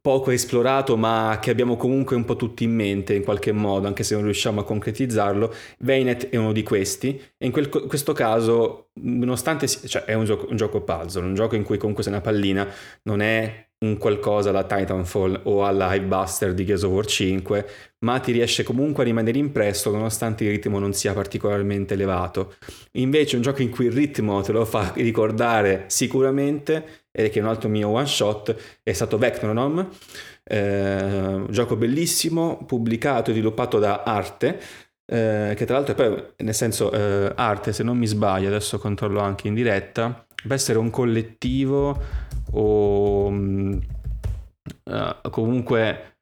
poco 0.00 0.30
esplorato 0.30 0.96
ma 0.96 1.38
che 1.40 1.50
abbiamo 1.50 1.76
comunque 1.76 2.16
un 2.16 2.24
po' 2.24 2.36
tutti 2.36 2.64
in 2.64 2.74
mente 2.74 3.14
in 3.14 3.24
qualche 3.24 3.52
modo 3.52 3.86
anche 3.86 4.04
se 4.04 4.14
non 4.14 4.24
riusciamo 4.24 4.60
a 4.60 4.64
concretizzarlo 4.64 5.52
Vaynet 5.80 6.28
è 6.28 6.36
uno 6.36 6.52
di 6.52 6.62
questi 6.62 7.20
e 7.36 7.46
in 7.46 7.52
quel, 7.52 7.68
questo 7.68 8.12
caso 8.12 8.90
nonostante 9.00 9.66
cioè 9.66 10.04
è 10.04 10.14
un 10.14 10.24
gioco, 10.24 10.46
un 10.48 10.56
gioco 10.56 10.82
puzzle 10.82 11.24
un 11.24 11.34
gioco 11.34 11.56
in 11.56 11.64
cui 11.64 11.78
comunque 11.78 12.04
sei 12.04 12.12
una 12.12 12.22
pallina 12.22 12.68
non 13.04 13.20
è 13.20 13.70
un 13.82 13.98
qualcosa 13.98 14.50
alla 14.50 14.64
Titanfall 14.64 15.40
o 15.44 15.64
alla 15.64 15.94
Hivebuster 15.94 16.54
di 16.54 16.64
Gears 16.64 16.82
of 16.82 16.92
War 16.92 17.04
5, 17.04 17.66
ma 18.00 18.18
ti 18.18 18.32
riesce 18.32 18.62
comunque 18.62 19.02
a 19.02 19.06
rimanere 19.06 19.38
impresso 19.38 19.90
nonostante 19.90 20.44
il 20.44 20.50
ritmo 20.50 20.78
non 20.78 20.92
sia 20.92 21.12
particolarmente 21.12 21.94
elevato. 21.94 22.54
Invece 22.92 23.36
un 23.36 23.42
gioco 23.42 23.62
in 23.62 23.70
cui 23.70 23.86
il 23.86 23.92
ritmo 23.92 24.40
te 24.42 24.52
lo 24.52 24.64
fa 24.64 24.92
ricordare 24.96 25.84
sicuramente, 25.88 27.06
è 27.10 27.28
che 27.28 27.38
è 27.38 27.42
un 27.42 27.48
altro 27.48 27.68
mio 27.68 27.88
one 27.88 28.06
shot, 28.06 28.54
è 28.82 28.92
stato 28.92 29.18
Vectronom, 29.18 29.88
eh, 30.44 31.44
gioco 31.50 31.76
bellissimo, 31.76 32.64
pubblicato 32.64 33.30
e 33.30 33.34
sviluppato 33.34 33.78
da 33.78 34.02
Arte, 34.04 34.58
eh, 35.04 35.54
che 35.56 35.64
tra 35.66 35.76
l'altro 35.76 35.92
è 35.92 35.96
poi, 35.96 36.24
nel 36.38 36.54
senso, 36.54 36.90
eh, 36.92 37.32
Arte, 37.34 37.72
se 37.72 37.82
non 37.82 37.98
mi 37.98 38.06
sbaglio, 38.06 38.46
adesso 38.46 38.78
controllo 38.78 39.20
anche 39.20 39.48
in 39.48 39.54
diretta, 39.54 40.26
deve 40.42 40.54
essere 40.54 40.78
un 40.78 40.90
collettivo 40.90 42.00
o 42.52 43.26
uh, 43.28 43.90
comunque 45.30 46.16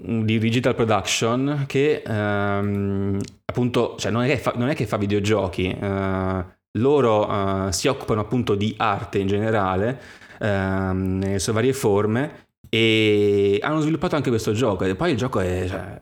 di 0.00 0.38
digital 0.38 0.74
production 0.74 1.64
che 1.66 2.02
um, 2.06 3.18
appunto 3.44 3.96
cioè 3.98 4.10
non, 4.10 4.22
è 4.22 4.36
fa, 4.38 4.52
non 4.56 4.68
è 4.68 4.74
che 4.74 4.86
fa 4.86 4.96
videogiochi 4.96 5.76
uh, 5.78 6.44
loro 6.78 7.28
uh, 7.28 7.70
si 7.70 7.88
occupano 7.88 8.20
appunto 8.20 8.54
di 8.54 8.74
arte 8.78 9.18
in 9.18 9.26
generale 9.26 10.00
ehm, 10.40 11.18
nelle 11.18 11.38
sue 11.38 11.52
varie 11.52 11.72
forme 11.72 12.48
e 12.68 13.58
hanno 13.62 13.80
sviluppato 13.80 14.16
anche 14.16 14.30
questo 14.30 14.52
gioco. 14.52 14.84
E 14.84 14.94
poi 14.94 15.12
il 15.12 15.16
gioco 15.16 15.40
è, 15.40 15.66
cioè, 15.68 16.00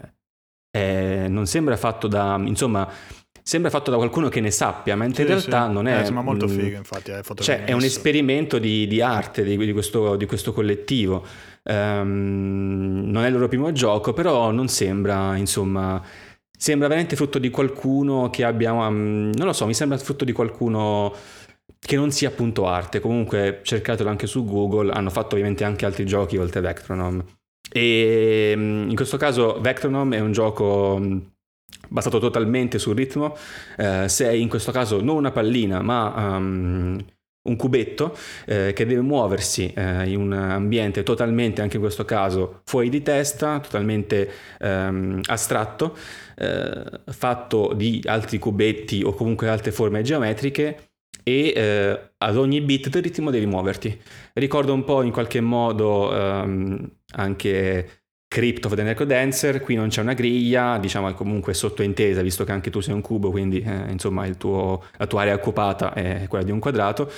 è 0.70 1.26
non 1.28 1.46
sembra 1.46 1.76
fatto 1.76 2.08
da 2.08 2.40
insomma 2.44 2.88
sembra 3.48 3.70
fatto 3.70 3.90
da 3.90 3.96
qualcuno 3.96 4.28
che 4.28 4.42
ne 4.42 4.50
sappia, 4.50 4.94
mentre 4.94 5.24
sì, 5.24 5.30
in 5.30 5.36
realtà 5.38 5.66
sì. 5.68 5.72
non 5.72 5.86
è... 5.86 6.00
Eh, 6.00 6.04
sembra 6.04 6.22
molto 6.22 6.46
figo, 6.46 6.76
infatti. 6.76 7.12
È, 7.12 7.22
cioè, 7.36 7.64
è 7.64 7.72
un 7.72 7.82
esperimento 7.82 8.58
di, 8.58 8.86
di 8.86 9.00
arte 9.00 9.42
di, 9.42 9.56
di, 9.56 9.72
questo, 9.72 10.16
di, 10.16 10.26
questo, 10.26 10.52
collettivo. 10.52 11.24
Um, 11.62 13.04
non 13.06 13.24
è 13.24 13.28
il 13.28 13.32
loro 13.32 13.48
primo 13.48 13.72
gioco, 13.72 14.12
però 14.12 14.50
non 14.50 14.68
sembra, 14.68 15.34
insomma... 15.36 16.04
Sembra 16.58 16.88
veramente 16.88 17.16
frutto 17.16 17.38
di 17.38 17.48
qualcuno 17.48 18.28
che 18.28 18.44
abbia... 18.44 18.70
Um, 18.74 19.30
non 19.34 19.46
lo 19.46 19.54
so, 19.54 19.64
mi 19.64 19.72
sembra 19.72 19.96
frutto 19.96 20.26
di 20.26 20.32
qualcuno 20.32 21.14
che 21.78 21.96
non 21.96 22.10
sia 22.10 22.28
appunto 22.28 22.66
arte. 22.66 23.00
Comunque 23.00 23.60
cercatelo 23.62 24.10
anche 24.10 24.26
su 24.26 24.44
Google, 24.44 24.92
hanno 24.92 25.08
fatto 25.08 25.36
ovviamente 25.36 25.64
anche 25.64 25.86
altri 25.86 26.04
giochi 26.04 26.36
oltre 26.36 26.58
a 26.58 26.62
Vectronom. 26.64 27.24
E 27.72 28.52
mm, 28.54 28.90
in 28.90 28.94
questo 28.94 29.16
caso 29.16 29.58
Vectronom 29.58 30.12
è 30.12 30.20
un 30.20 30.32
gioco 30.32 30.98
mm, 31.00 31.18
basato 31.88 32.18
totalmente 32.18 32.78
sul 32.78 32.94
ritmo, 32.94 33.36
eh, 33.76 34.08
sei 34.08 34.40
in 34.40 34.48
questo 34.48 34.72
caso 34.72 35.00
non 35.00 35.16
una 35.16 35.30
pallina 35.30 35.82
ma 35.82 36.36
um, 36.36 36.98
un 37.48 37.56
cubetto 37.56 38.16
eh, 38.46 38.72
che 38.74 38.86
deve 38.86 39.00
muoversi 39.00 39.72
eh, 39.74 40.08
in 40.10 40.20
un 40.20 40.32
ambiente 40.32 41.02
totalmente, 41.02 41.62
anche 41.62 41.76
in 41.76 41.82
questo 41.82 42.04
caso, 42.04 42.60
fuori 42.64 42.88
di 42.90 43.02
testa, 43.02 43.58
totalmente 43.60 44.30
ehm, 44.60 45.20
astratto, 45.24 45.96
eh, 46.36 46.84
fatto 47.06 47.72
di 47.74 48.02
altri 48.04 48.38
cubetti 48.38 49.02
o 49.02 49.12
comunque 49.14 49.48
altre 49.48 49.72
forme 49.72 50.02
geometriche 50.02 50.90
e 51.22 51.52
eh, 51.54 52.10
ad 52.18 52.36
ogni 52.36 52.60
bit 52.60 52.88
del 52.88 53.02
ritmo 53.02 53.30
devi 53.30 53.46
muoverti. 53.46 53.98
Ricordo 54.34 54.72
un 54.72 54.84
po' 54.84 55.02
in 55.02 55.10
qualche 55.10 55.40
modo 55.40 56.14
ehm, 56.14 56.90
anche 57.12 57.97
Crypt 58.28 58.66
of 58.66 58.74
the 58.74 58.82
Necrodancer, 58.82 59.60
qui 59.60 59.74
non 59.74 59.88
c'è 59.88 60.02
una 60.02 60.12
griglia, 60.12 60.78
diciamo 60.78 61.12
comunque 61.14 61.54
sottointesa, 61.54 62.20
visto 62.20 62.44
che 62.44 62.52
anche 62.52 62.70
tu 62.70 62.80
sei 62.80 62.92
un 62.92 63.00
cubo, 63.00 63.30
quindi 63.30 63.60
eh, 63.62 63.90
insomma 63.90 64.28
tuo, 64.34 64.84
la 64.98 65.06
tua 65.06 65.22
area 65.22 65.34
occupata 65.34 65.94
è 65.94 66.26
quella 66.28 66.44
di 66.44 66.50
un 66.50 66.58
quadrato, 66.58 67.10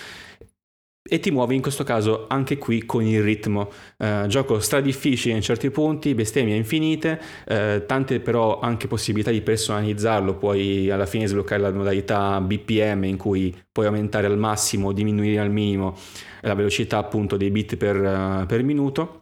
e 1.02 1.18
ti 1.18 1.30
muovi 1.32 1.56
in 1.56 1.62
questo 1.62 1.82
caso 1.82 2.26
anche 2.28 2.56
qui 2.58 2.84
con 2.86 3.02
il 3.02 3.22
ritmo. 3.22 3.70
Eh, 3.96 4.26
gioco 4.28 4.60
stradifficile 4.60 5.34
in 5.34 5.42
certi 5.42 5.70
punti, 5.70 6.14
bestemmie 6.14 6.54
infinite, 6.54 7.20
eh, 7.46 7.82
tante 7.86 8.20
però 8.20 8.60
anche 8.60 8.86
possibilità 8.86 9.32
di 9.32 9.40
personalizzarlo, 9.40 10.36
puoi 10.36 10.90
alla 10.90 11.06
fine 11.06 11.26
sbloccare 11.26 11.60
la 11.60 11.72
modalità 11.72 12.40
BPM 12.40 13.04
in 13.04 13.16
cui 13.16 13.52
puoi 13.72 13.86
aumentare 13.86 14.26
al 14.26 14.38
massimo 14.38 14.88
o 14.88 14.92
diminuire 14.92 15.40
al 15.40 15.50
minimo 15.50 15.96
la 16.42 16.54
velocità 16.54 16.98
appunto 16.98 17.36
dei 17.36 17.50
bit 17.50 17.76
per, 17.76 17.96
uh, 17.96 18.46
per 18.46 18.62
minuto 18.62 19.19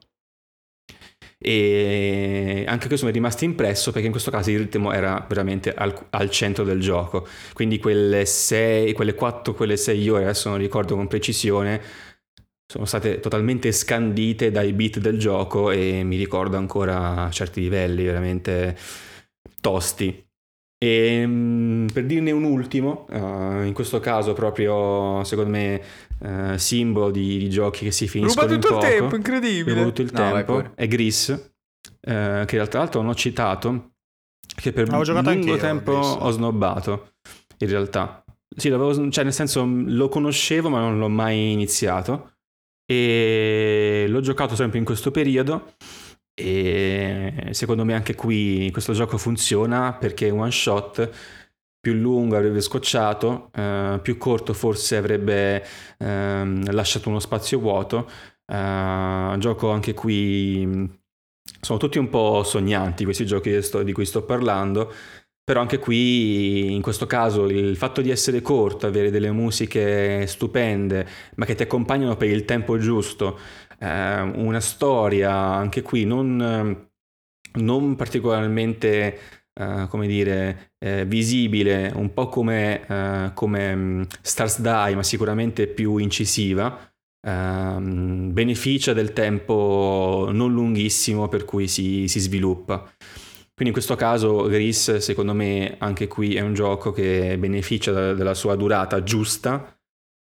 e 1.40 2.64
anche 2.66 2.88
questo 2.88 3.06
mi 3.06 3.12
è 3.12 3.14
rimasto 3.14 3.44
impresso 3.44 3.92
perché 3.92 4.06
in 4.06 4.12
questo 4.12 4.32
caso 4.32 4.50
il 4.50 4.58
ritmo 4.58 4.92
era 4.92 5.24
veramente 5.28 5.72
al, 5.72 5.94
al 6.10 6.30
centro 6.30 6.64
del 6.64 6.80
gioco. 6.80 7.26
Quindi 7.52 7.78
quelle 7.78 8.26
6 8.26 8.92
quelle 8.92 9.14
4 9.14 9.54
quelle 9.54 9.76
6 9.76 10.08
ore 10.08 10.24
adesso 10.24 10.48
non 10.48 10.58
ricordo 10.58 10.96
con 10.96 11.06
precisione 11.06 11.80
sono 12.70 12.84
state 12.84 13.20
totalmente 13.20 13.72
scandite 13.72 14.50
dai 14.50 14.74
beat 14.74 14.98
del 14.98 15.18
gioco 15.18 15.70
e 15.70 16.02
mi 16.04 16.16
ricordo 16.16 16.58
ancora 16.58 17.30
certi 17.30 17.60
livelli 17.62 18.04
veramente 18.04 18.76
tosti. 19.60 20.26
E 20.80 21.24
mm, 21.26 21.86
per 21.88 22.04
dirne 22.04 22.30
un 22.30 22.44
ultimo, 22.44 23.06
uh, 23.10 23.62
in 23.62 23.72
questo 23.72 24.00
caso 24.00 24.34
proprio 24.34 25.24
secondo 25.24 25.50
me 25.50 25.80
uh, 26.20 26.56
simbolo 26.56 27.10
di, 27.10 27.38
di, 27.38 27.50
giochi 27.50 27.84
che 27.84 27.90
si 27.90 28.08
finiscono 28.08 28.46
Ruba 28.46 28.54
tutto 28.54 28.68
in 28.68 28.74
il 28.74 28.80
poco, 28.80 28.92
tempo, 28.92 29.16
incredibile. 29.16 29.74
Ruba 29.74 29.86
tutto 29.86 30.02
il 30.02 30.10
no, 30.12 30.32
tempo, 30.32 30.70
è 30.74 30.86
Gris, 30.88 31.28
uh, 31.28 32.44
che 32.44 32.66
tra 32.68 32.78
l'altro 32.78 33.00
non 33.00 33.10
ho 33.10 33.14
citato, 33.14 33.92
che 34.54 34.72
per 34.72 34.92
un 34.92 35.04
lungo 35.04 35.56
tempo 35.56 35.92
ho 35.92 36.30
snobbato, 36.30 37.12
in 37.58 37.68
realtà. 37.68 38.22
Sì, 38.56 38.70
l'avevo, 38.70 39.10
cioè 39.10 39.24
nel 39.24 39.32
senso 39.32 39.64
lo 39.64 40.08
conoscevo 40.08 40.68
ma 40.68 40.80
non 40.80 40.98
l'ho 40.98 41.08
mai 41.08 41.52
iniziato. 41.52 42.32
E 42.90 44.06
l'ho 44.08 44.20
giocato 44.20 44.56
sempre 44.56 44.78
in 44.78 44.84
questo 44.84 45.10
periodo. 45.10 45.74
E 46.34 47.48
secondo 47.50 47.84
me 47.84 47.94
anche 47.94 48.14
qui 48.14 48.70
questo 48.72 48.92
gioco 48.92 49.18
funziona 49.18 49.92
perché 49.92 50.30
one 50.30 50.50
shot 50.50 51.10
più 51.80 51.94
lungo 51.94 52.36
avrebbe 52.36 52.60
scocciato, 52.60 53.50
eh, 53.54 53.98
più 54.02 54.18
corto 54.18 54.52
forse 54.52 54.96
avrebbe 54.96 55.64
eh, 55.98 56.72
lasciato 56.72 57.08
uno 57.08 57.20
spazio 57.20 57.58
vuoto. 57.58 58.08
Eh, 58.46 59.34
gioco 59.38 59.70
anche 59.70 59.94
qui, 59.94 60.90
sono 61.60 61.78
tutti 61.78 61.98
un 61.98 62.08
po' 62.08 62.42
sognanti 62.44 63.04
questi 63.04 63.26
giochi 63.26 63.58
di 63.84 63.92
cui 63.92 64.04
sto 64.04 64.22
parlando, 64.24 64.92
però 65.48 65.60
anche 65.60 65.78
qui 65.78 66.74
in 66.74 66.82
questo 66.82 67.06
caso 67.06 67.46
il 67.46 67.76
fatto 67.76 68.02
di 68.02 68.10
essere 68.10 68.42
corto, 68.42 68.86
avere 68.86 69.10
delle 69.10 69.30
musiche 69.32 70.26
stupende, 70.26 71.06
ma 71.36 71.44
che 71.46 71.54
ti 71.54 71.62
accompagnano 71.62 72.16
per 72.16 72.28
il 72.28 72.44
tempo 72.44 72.78
giusto, 72.78 73.38
eh, 73.78 74.20
una 74.20 74.60
storia 74.60 75.32
anche 75.32 75.82
qui 75.82 76.04
non, 76.04 76.88
non 77.54 77.96
particolarmente 77.96 79.18
eh, 79.58 79.86
come 79.88 80.06
dire 80.06 80.72
eh, 80.78 81.04
visibile 81.04 81.90
un 81.94 82.12
po' 82.12 82.28
come, 82.28 82.86
eh, 82.86 83.30
come 83.34 83.74
mm, 83.74 84.02
Stars 84.20 84.60
Die 84.60 84.94
ma 84.94 85.02
sicuramente 85.02 85.66
più 85.66 85.96
incisiva 85.96 86.78
ehm, 87.26 88.32
beneficia 88.32 88.92
del 88.92 89.12
tempo 89.12 90.28
non 90.32 90.52
lunghissimo 90.52 91.28
per 91.28 91.44
cui 91.44 91.68
si, 91.68 92.06
si 92.08 92.20
sviluppa 92.20 92.78
quindi 92.78 93.66
in 93.66 93.72
questo 93.72 93.96
caso 93.96 94.42
Gris 94.44 94.98
secondo 94.98 95.34
me 95.34 95.74
anche 95.78 96.06
qui 96.06 96.36
è 96.36 96.40
un 96.40 96.54
gioco 96.54 96.92
che 96.92 97.36
beneficia 97.38 98.12
della 98.14 98.34
sua 98.34 98.54
durata 98.54 99.02
giusta 99.02 99.76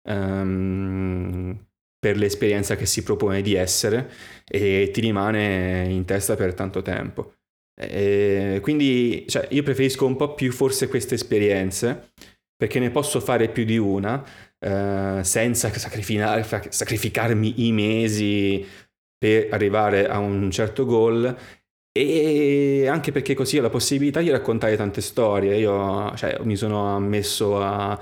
um, 0.10 1.56
per 2.00 2.18
l'esperienza 2.18 2.76
che 2.76 2.86
si 2.86 3.04
propone 3.04 3.42
di 3.42 3.54
essere 3.54 4.10
e 4.46 4.90
ti 4.92 5.02
rimane 5.02 5.88
in 5.90 6.06
testa 6.06 6.36
per 6.36 6.54
tanto 6.54 6.82
tempo. 6.82 7.37
E 7.80 8.60
quindi 8.62 9.26
cioè, 9.28 9.48
io 9.52 9.62
preferisco 9.62 10.06
un 10.06 10.16
po' 10.16 10.34
più 10.34 10.52
forse 10.52 10.88
queste 10.88 11.16
esperienze 11.16 12.12
perché 12.56 12.80
ne 12.80 12.90
posso 12.90 13.20
fare 13.20 13.50
più 13.50 13.66
di 13.66 13.78
una 13.78 14.24
eh, 14.60 15.20
senza 15.24 15.72
sacrificarmi 15.72 17.66
i 17.68 17.72
mesi 17.72 18.66
per 19.18 19.50
arrivare 19.52 20.08
a 20.08 20.18
un 20.18 20.50
certo 20.50 20.86
goal 20.86 21.38
e 21.92 22.88
anche 22.88 23.12
perché 23.12 23.34
così 23.36 23.58
ho 23.58 23.62
la 23.62 23.70
possibilità 23.70 24.22
di 24.22 24.30
raccontare 24.30 24.76
tante 24.76 25.02
storie. 25.02 25.58
Io 25.58 26.16
cioè, 26.16 26.40
mi 26.44 26.56
sono 26.56 26.96
ammesso 26.96 27.62
a 27.62 28.00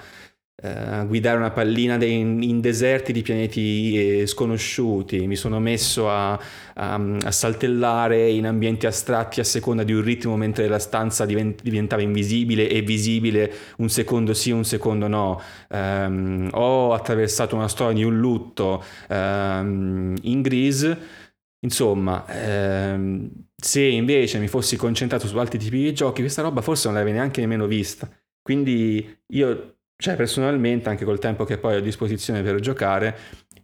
uh, 0.66 1.08
guidare 1.08 1.38
una 1.38 1.52
pallina 1.52 1.98
de- 1.98 2.08
in 2.08 2.60
deserti 2.62 3.12
di 3.12 3.22
pianeti 3.22 4.20
eh, 4.22 4.26
sconosciuti, 4.26 5.28
mi 5.28 5.36
sono 5.36 5.60
messo 5.60 6.10
a, 6.10 6.40
a, 6.74 6.94
a, 7.24 7.32
saltellare 7.32 8.30
in 8.30 8.46
ambienti 8.46 8.86
astratti 8.86 9.40
a 9.40 9.44
seconda 9.44 9.84
di 9.84 9.94
un 9.94 10.02
ritmo 10.02 10.36
mentre 10.38 10.68
la 10.68 10.80
stanza 10.80 11.26
divent- 11.26 11.62
diventava 11.62 12.02
invisibile 12.02 12.70
e 12.70 12.82
visibile 12.82 13.52
un 13.78 13.90
secondo 13.90 14.34
sì, 14.34 14.52
un 14.52 14.66
secondo 14.66 15.08
no. 15.08 15.42
Um, 15.70 16.50
ho 16.52 16.94
attraversato 16.94 17.56
una 17.56 17.68
storia 17.68 17.96
di 17.96 18.04
un 18.04 18.18
lutto 18.18 18.84
um, 19.10 20.16
in 20.22 20.42
Grease. 20.42 21.24
Insomma, 21.66 22.26
ehm, 22.28 23.30
se 23.56 23.82
invece 23.82 24.38
mi 24.38 24.48
fossi 24.48 24.76
concentrato 24.78 25.26
su 25.28 25.36
altri 25.38 25.58
tipi 25.58 25.78
di 25.78 25.94
giochi, 25.94 26.22
questa 26.22 26.44
roba 26.44 26.62
forse 26.62 26.88
non 26.88 26.96
l'avrei 26.96 27.14
neanche 27.14 27.42
nemmeno 27.42 27.66
vista. 27.66 28.08
Quindi 28.42 29.24
io 29.34 29.75
cioè 29.98 30.16
personalmente 30.16 30.90
anche 30.90 31.06
col 31.06 31.20
tempo 31.20 31.46
che 31.46 31.58
poi 31.58 31.76
ho 31.76 31.78
a 31.78 31.82
disposizione 31.82 32.42
per 32.42 32.60
giocare 32.60 33.18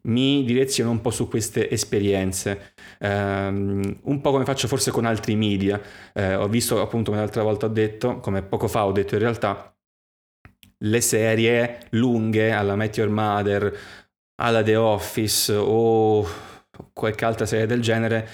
mi 0.03 0.43
direziono 0.43 0.91
un 0.91 1.01
po' 1.01 1.11
su 1.11 1.27
queste 1.27 1.69
esperienze. 1.69 2.73
Um, 2.99 3.99
un 4.03 4.21
po' 4.21 4.31
come 4.31 4.45
faccio 4.45 4.67
forse 4.67 4.91
con 4.91 5.05
altri 5.05 5.35
media. 5.35 5.79
Uh, 6.13 6.39
ho 6.39 6.47
visto 6.47 6.81
appunto 6.81 7.11
come 7.11 7.21
l'altra 7.21 7.43
volta 7.43 7.67
ho 7.67 7.69
detto 7.69 8.19
come 8.19 8.41
poco 8.41 8.67
fa 8.67 8.85
ho 8.85 8.91
detto 8.91 9.15
in 9.15 9.21
realtà 9.21 9.75
le 10.83 11.01
serie 11.01 11.87
lunghe 11.91 12.51
alla 12.51 12.75
Met 12.75 12.97
Your 12.97 13.09
Mother 13.09 13.77
alla 14.41 14.63
The 14.63 14.75
Office 14.75 15.53
o 15.53 16.25
qualche 16.93 17.25
altra 17.25 17.45
serie 17.45 17.67
del 17.67 17.81
genere 17.81 18.27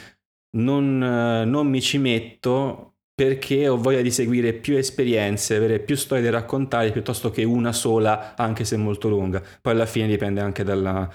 non, 0.58 0.98
non 0.98 1.68
mi 1.68 1.82
ci 1.82 1.98
metto 1.98 2.97
perché 3.18 3.68
ho 3.68 3.78
voglia 3.78 4.02
di 4.02 4.12
seguire 4.12 4.54
più 4.54 4.78
esperienze, 4.78 5.56
avere 5.56 5.80
più 5.80 5.96
storie 5.96 6.24
da 6.24 6.30
raccontare 6.30 6.92
piuttosto 6.92 7.32
che 7.32 7.44
una 7.44 7.74
sola, 7.74 8.36
anche 8.36 8.64
se 8.64 8.78
molto 8.78 9.10
lunga. 9.10 9.42
Poi 9.60 9.74
alla 9.74 9.88
fine 9.88 10.06
dipende 10.06 10.40
anche 10.40 10.64
dalla, 10.64 11.12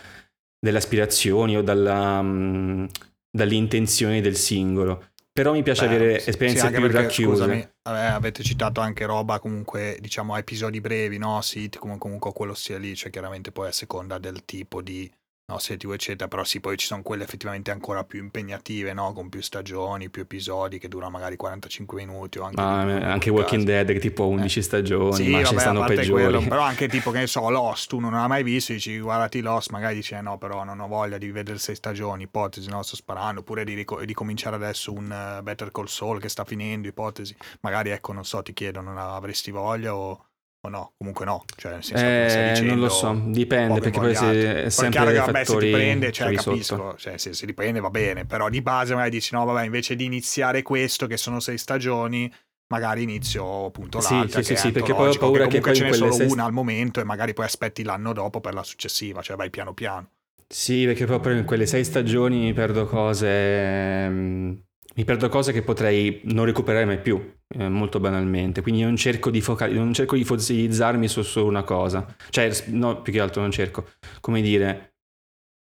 dalle 0.59 0.79
aspirazioni 0.79 1.57
o 1.57 1.62
dalla, 1.62 2.19
um, 2.19 2.89
dalle 3.31 3.55
intenzioni 3.55 4.20
del 4.20 4.35
singolo. 4.35 5.11
Però 5.33 5.53
mi 5.53 5.62
piace 5.62 5.87
Beh, 5.87 5.95
avere 5.95 6.27
esperienze 6.27 6.66
sì, 6.66 6.73
più 6.73 6.81
perché, 6.81 6.97
racchiuse. 6.97 7.43
Scusami, 7.43 7.69
avete 7.83 8.43
citato 8.43 8.81
anche 8.81 9.07
roba 9.07 9.39
comunque, 9.39 9.97
diciamo, 10.01 10.37
episodi 10.37 10.81
brevi, 10.81 11.19
no? 11.19 11.41
Sitcom, 11.41 11.99
comunque 11.99 12.33
quello 12.33 12.55
sia 12.55 12.79
lì, 12.79 12.97
cioè 12.97 13.12
chiaramente 13.12 13.53
poi 13.53 13.69
a 13.69 13.73
seconda 13.73 14.19
del 14.19 14.45
tipo 14.45 14.83
di 14.83 15.09
no, 15.47 15.59
serie 15.59 15.93
eccetera, 15.94 16.28
però 16.28 16.44
sì, 16.44 16.60
poi 16.60 16.77
ci 16.77 16.86
sono 16.86 17.02
quelle 17.02 17.24
effettivamente 17.24 17.70
ancora 17.70 18.05
più 18.05 18.20
impegnative, 18.20 18.93
no? 18.93 19.12
Con 19.12 19.28
più 19.28 19.43
stagioni, 19.43 20.09
più 20.09 20.23
episodi 20.23 20.78
che 20.78 20.89
durano 20.89 21.10
magari 21.10 21.36
45 21.36 22.05
minuti 22.05 22.39
o 22.39 22.44
anche... 22.44 22.60
Ah, 22.60 22.85
più, 22.85 23.06
anche 23.06 23.31
Walking. 23.31 23.64
Dead 23.64 23.86
che 23.93 23.98
tipo 23.98 24.28
11 24.28 24.59
eh. 24.59 24.62
stagioni, 24.62 25.14
sì, 25.14 25.28
ma 25.31 25.39
vabbè, 25.39 25.48
ci 25.48 25.59
stanno 25.59 25.85
peggiori. 25.85 26.23
Quello, 26.23 26.40
però 26.47 26.62
anche 26.62 26.89
tipo, 26.89 27.10
che 27.10 27.19
ne 27.19 27.27
so, 27.27 27.48
Lost, 27.51 27.89
tu 27.89 27.98
non 27.98 28.12
l'hai 28.12 28.28
mai 28.28 28.43
visto, 28.43 28.73
dici 28.73 28.98
guardati 28.98 29.40
Lost, 29.40 29.70
magari 29.70 29.97
dici 29.97 30.14
eh, 30.14 30.20
no, 30.20 30.39
però 30.39 30.64
non 30.64 30.81
ho 30.81 30.86
voglia 30.86 31.19
di 31.19 31.31
vedere 31.31 31.59
sei 31.59 31.74
stagioni, 31.74 32.24
ipotesi, 32.24 32.69
no, 32.69 32.82
sto 32.82 32.97
sparando, 32.97 33.40
oppure 33.40 33.64
di, 33.64 33.74
ric- 33.74 34.05
di 34.05 34.14
cominciare 34.14 34.56
adesso 34.56 34.93
un 34.93 35.36
uh, 35.39 35.43
Better 35.43 35.70
Call 35.70 35.86
Saul 35.86 36.20
che 36.20 36.28
sta 36.28 36.44
finendo, 36.44 36.89
ipotesi, 36.89 37.35
magari 37.60 37.90
ecco, 37.90 38.12
non 38.12 38.24
so, 38.24 38.43
ti 38.43 38.52
chiedono, 38.52 38.98
avresti 38.98 39.51
voglia 39.51 39.94
o 39.94 40.27
o 40.64 40.68
no? 40.68 40.93
Comunque 40.97 41.24
no, 41.24 41.44
cioè 41.56 41.72
nel 41.72 41.82
senso 41.82 42.05
eh, 42.05 42.09
che 42.09 42.48
dicendo, 42.51 42.74
non 42.74 42.82
lo 42.84 42.89
so, 42.89 43.20
dipende 43.26 43.80
perché 43.80 43.98
poi 43.98 44.12
è 44.12 44.70
sempre 44.70 45.12
che, 45.12 45.18
vabbè, 45.18 45.44
se 45.44 45.59
ti 45.59 45.70
prende, 45.70 46.12
cioè 46.12 46.32
capisco, 46.32 46.94
cioè, 46.97 47.18
se 47.18 47.32
si 47.34 47.47
riprende 47.47 47.80
va 47.80 47.90
bene, 47.90 48.24
però 48.26 48.48
di 48.48 48.62
base 48.62 48.94
magari 48.94 49.10
dici 49.10 49.34
no, 49.34 49.44
vabbè, 49.44 49.64
invece 49.64 49.97
di 49.97 50.05
iniziare 50.05 50.62
questo 50.62 51.06
che 51.06 51.16
sono 51.16 51.40
sei 51.40 51.59
stagioni, 51.59 52.32
magari 52.68 53.02
inizio 53.02 53.66
appunto 53.66 53.98
l'altra. 53.98 54.40
sì, 54.40 54.48
che 54.48 54.56
sì, 54.56 54.68
sì, 54.68 54.72
perché 54.72 54.94
poi 54.94 55.09
ho 55.09 55.18
paura 55.18 55.47
che 55.47 55.60
comunque 55.60 55.70
poi 55.72 55.74
ce 55.74 55.84
n'è 55.84 55.93
solo 55.93 56.12
sei- 56.12 56.30
una 56.30 56.44
al 56.44 56.52
momento 56.52 57.01
e 57.01 57.05
magari 57.05 57.34
poi 57.34 57.44
aspetti 57.44 57.82
l'anno 57.82 58.12
dopo 58.12 58.40
per 58.40 58.55
la 58.55 58.62
successiva, 58.62 59.20
cioè 59.20 59.36
vai 59.36 59.51
piano 59.51 59.74
piano. 59.74 60.10
Sì, 60.47 60.84
perché 60.84 61.06
proprio 61.06 61.34
in 61.34 61.44
quelle 61.44 61.66
sei 61.66 61.82
stagioni 61.82 62.52
perdo 62.52 62.86
cose. 62.86 64.70
Mi 64.94 65.05
perdo 65.05 65.28
cose 65.31 65.52
che 65.52 65.62
potrei 65.62 66.20
non 66.24 66.44
recuperare 66.44 66.85
mai 66.85 67.01
più, 67.01 67.19
eh, 67.48 67.69
molto 67.69 67.98
banalmente. 67.98 68.60
Quindi 68.60 68.82
non 68.82 68.97
cerco 68.97 69.31
di, 69.31 69.40
focal- 69.40 69.73
non 69.73 69.94
cerco 69.94 70.16
di 70.16 70.24
fossilizzarmi 70.24 71.09
su 71.09 71.23
solo 71.23 71.47
una 71.47 71.62
cosa. 71.62 72.14
Cioè, 72.28 72.51
no, 72.66 73.01
più 73.01 73.12
che 73.12 73.20
altro 73.20 73.40
non 73.40 73.51
cerco. 73.51 73.86
Come 74.20 74.43
dire, 74.43 74.97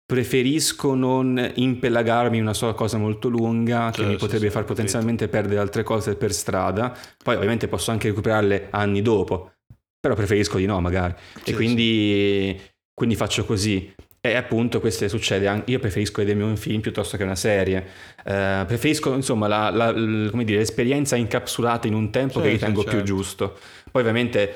preferisco 0.06 0.94
non 0.94 1.52
impelagarmi 1.54 2.38
in 2.38 2.42
una 2.44 2.54
sola 2.54 2.72
cosa 2.72 2.96
molto 2.96 3.28
lunga 3.28 3.90
che 3.90 4.00
Sì, 4.00 4.06
mi 4.06 4.12
sì, 4.12 4.18
potrebbe 4.18 4.46
sì, 4.46 4.50
far 4.50 4.62
capito. 4.62 4.72
potenzialmente 4.74 5.28
perdere 5.28 5.60
altre 5.60 5.82
cose 5.82 6.16
per 6.16 6.32
strada. 6.32 6.96
Poi, 7.22 7.34
ovviamente, 7.34 7.68
posso 7.68 7.90
anche 7.90 8.08
recuperarle 8.08 8.68
anni 8.70 9.02
dopo, 9.02 9.52
però 10.00 10.14
preferisco 10.14 10.56
di 10.56 10.64
no, 10.64 10.80
magari. 10.80 11.14
Sì, 11.42 11.50
e 11.50 11.54
quindi, 11.54 12.60
quindi 12.94 13.14
faccio 13.14 13.44
così. 13.44 13.94
E 14.20 14.34
appunto 14.34 14.80
questo 14.80 15.06
succede 15.08 15.46
anche, 15.46 15.70
io 15.70 15.78
preferisco 15.78 16.20
vedermi 16.20 16.42
un 16.42 16.56
film 16.56 16.80
piuttosto 16.80 17.16
che 17.16 17.22
una 17.22 17.36
serie, 17.36 17.86
Eh, 18.24 18.64
preferisco 18.66 19.14
insomma 19.14 19.46
la- 19.48 19.70
la- 19.70 19.92
dire, 19.92 20.58
l'esperienza 20.58 21.16
incapsulata 21.16 21.86
in 21.86 21.94
un 21.94 22.10
tempo 22.10 22.34
Sì, 22.34 22.42
che 22.42 22.48
ritengo 22.50 22.80
più 22.82 22.90
certo. 22.90 23.04
giusto. 23.04 23.58
Poi 23.90 24.02
ovviamente 24.02 24.54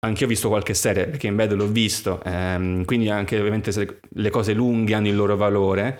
anche 0.00 0.20
io 0.20 0.26
ho 0.26 0.28
visto 0.28 0.48
qualche 0.48 0.74
serie, 0.74 1.06
perché 1.06 1.26
in 1.28 1.36
bed 1.36 1.52
l'ho 1.54 1.66
visto, 1.68 2.22
ehm, 2.24 2.84
quindi 2.84 3.08
anche 3.08 3.38
ovviamente 3.38 3.72
se 3.72 4.00
le 4.08 4.30
cose 4.30 4.52
lunghe 4.52 4.94
hanno 4.94 5.08
il 5.08 5.16
loro 5.16 5.36
valore, 5.36 5.98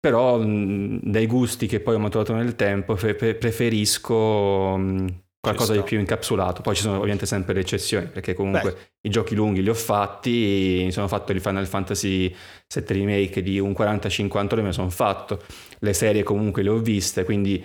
però 0.00 0.38
mh, 0.38 1.00
dai 1.02 1.26
gusti 1.26 1.66
che 1.66 1.80
poi 1.80 1.94
ho 1.96 1.98
maturato 1.98 2.34
nel 2.34 2.54
tempo 2.56 2.94
pre- 2.94 3.14
pre- 3.14 3.34
preferisco 3.34 4.76
mh, 4.76 5.24
qualcosa 5.54 5.72
di 5.72 5.82
più 5.82 5.98
incapsulato. 5.98 6.62
Poi 6.62 6.74
ci 6.74 6.82
sono 6.82 6.96
ovviamente 6.98 7.26
sempre 7.26 7.54
le 7.54 7.60
eccezioni, 7.60 8.06
perché 8.06 8.34
comunque 8.34 8.92
i 9.02 9.10
giochi 9.10 9.34
lunghi 9.34 9.62
li 9.62 9.68
ho 9.68 9.74
fatti, 9.74 10.82
mi 10.84 10.92
sono 10.92 11.08
fatto 11.08 11.32
il 11.32 11.40
Final 11.40 11.66
Fantasy 11.66 12.34
7 12.66 12.92
Remake 12.94 13.42
di 13.42 13.58
un 13.58 13.72
40-50 13.72 14.52
ore, 14.54 14.62
me 14.62 14.68
lo 14.68 14.72
sono 14.72 14.90
fatto, 14.90 15.42
le 15.78 15.92
serie 15.92 16.22
comunque 16.22 16.62
le 16.62 16.70
ho 16.70 16.78
viste, 16.78 17.24
quindi 17.24 17.64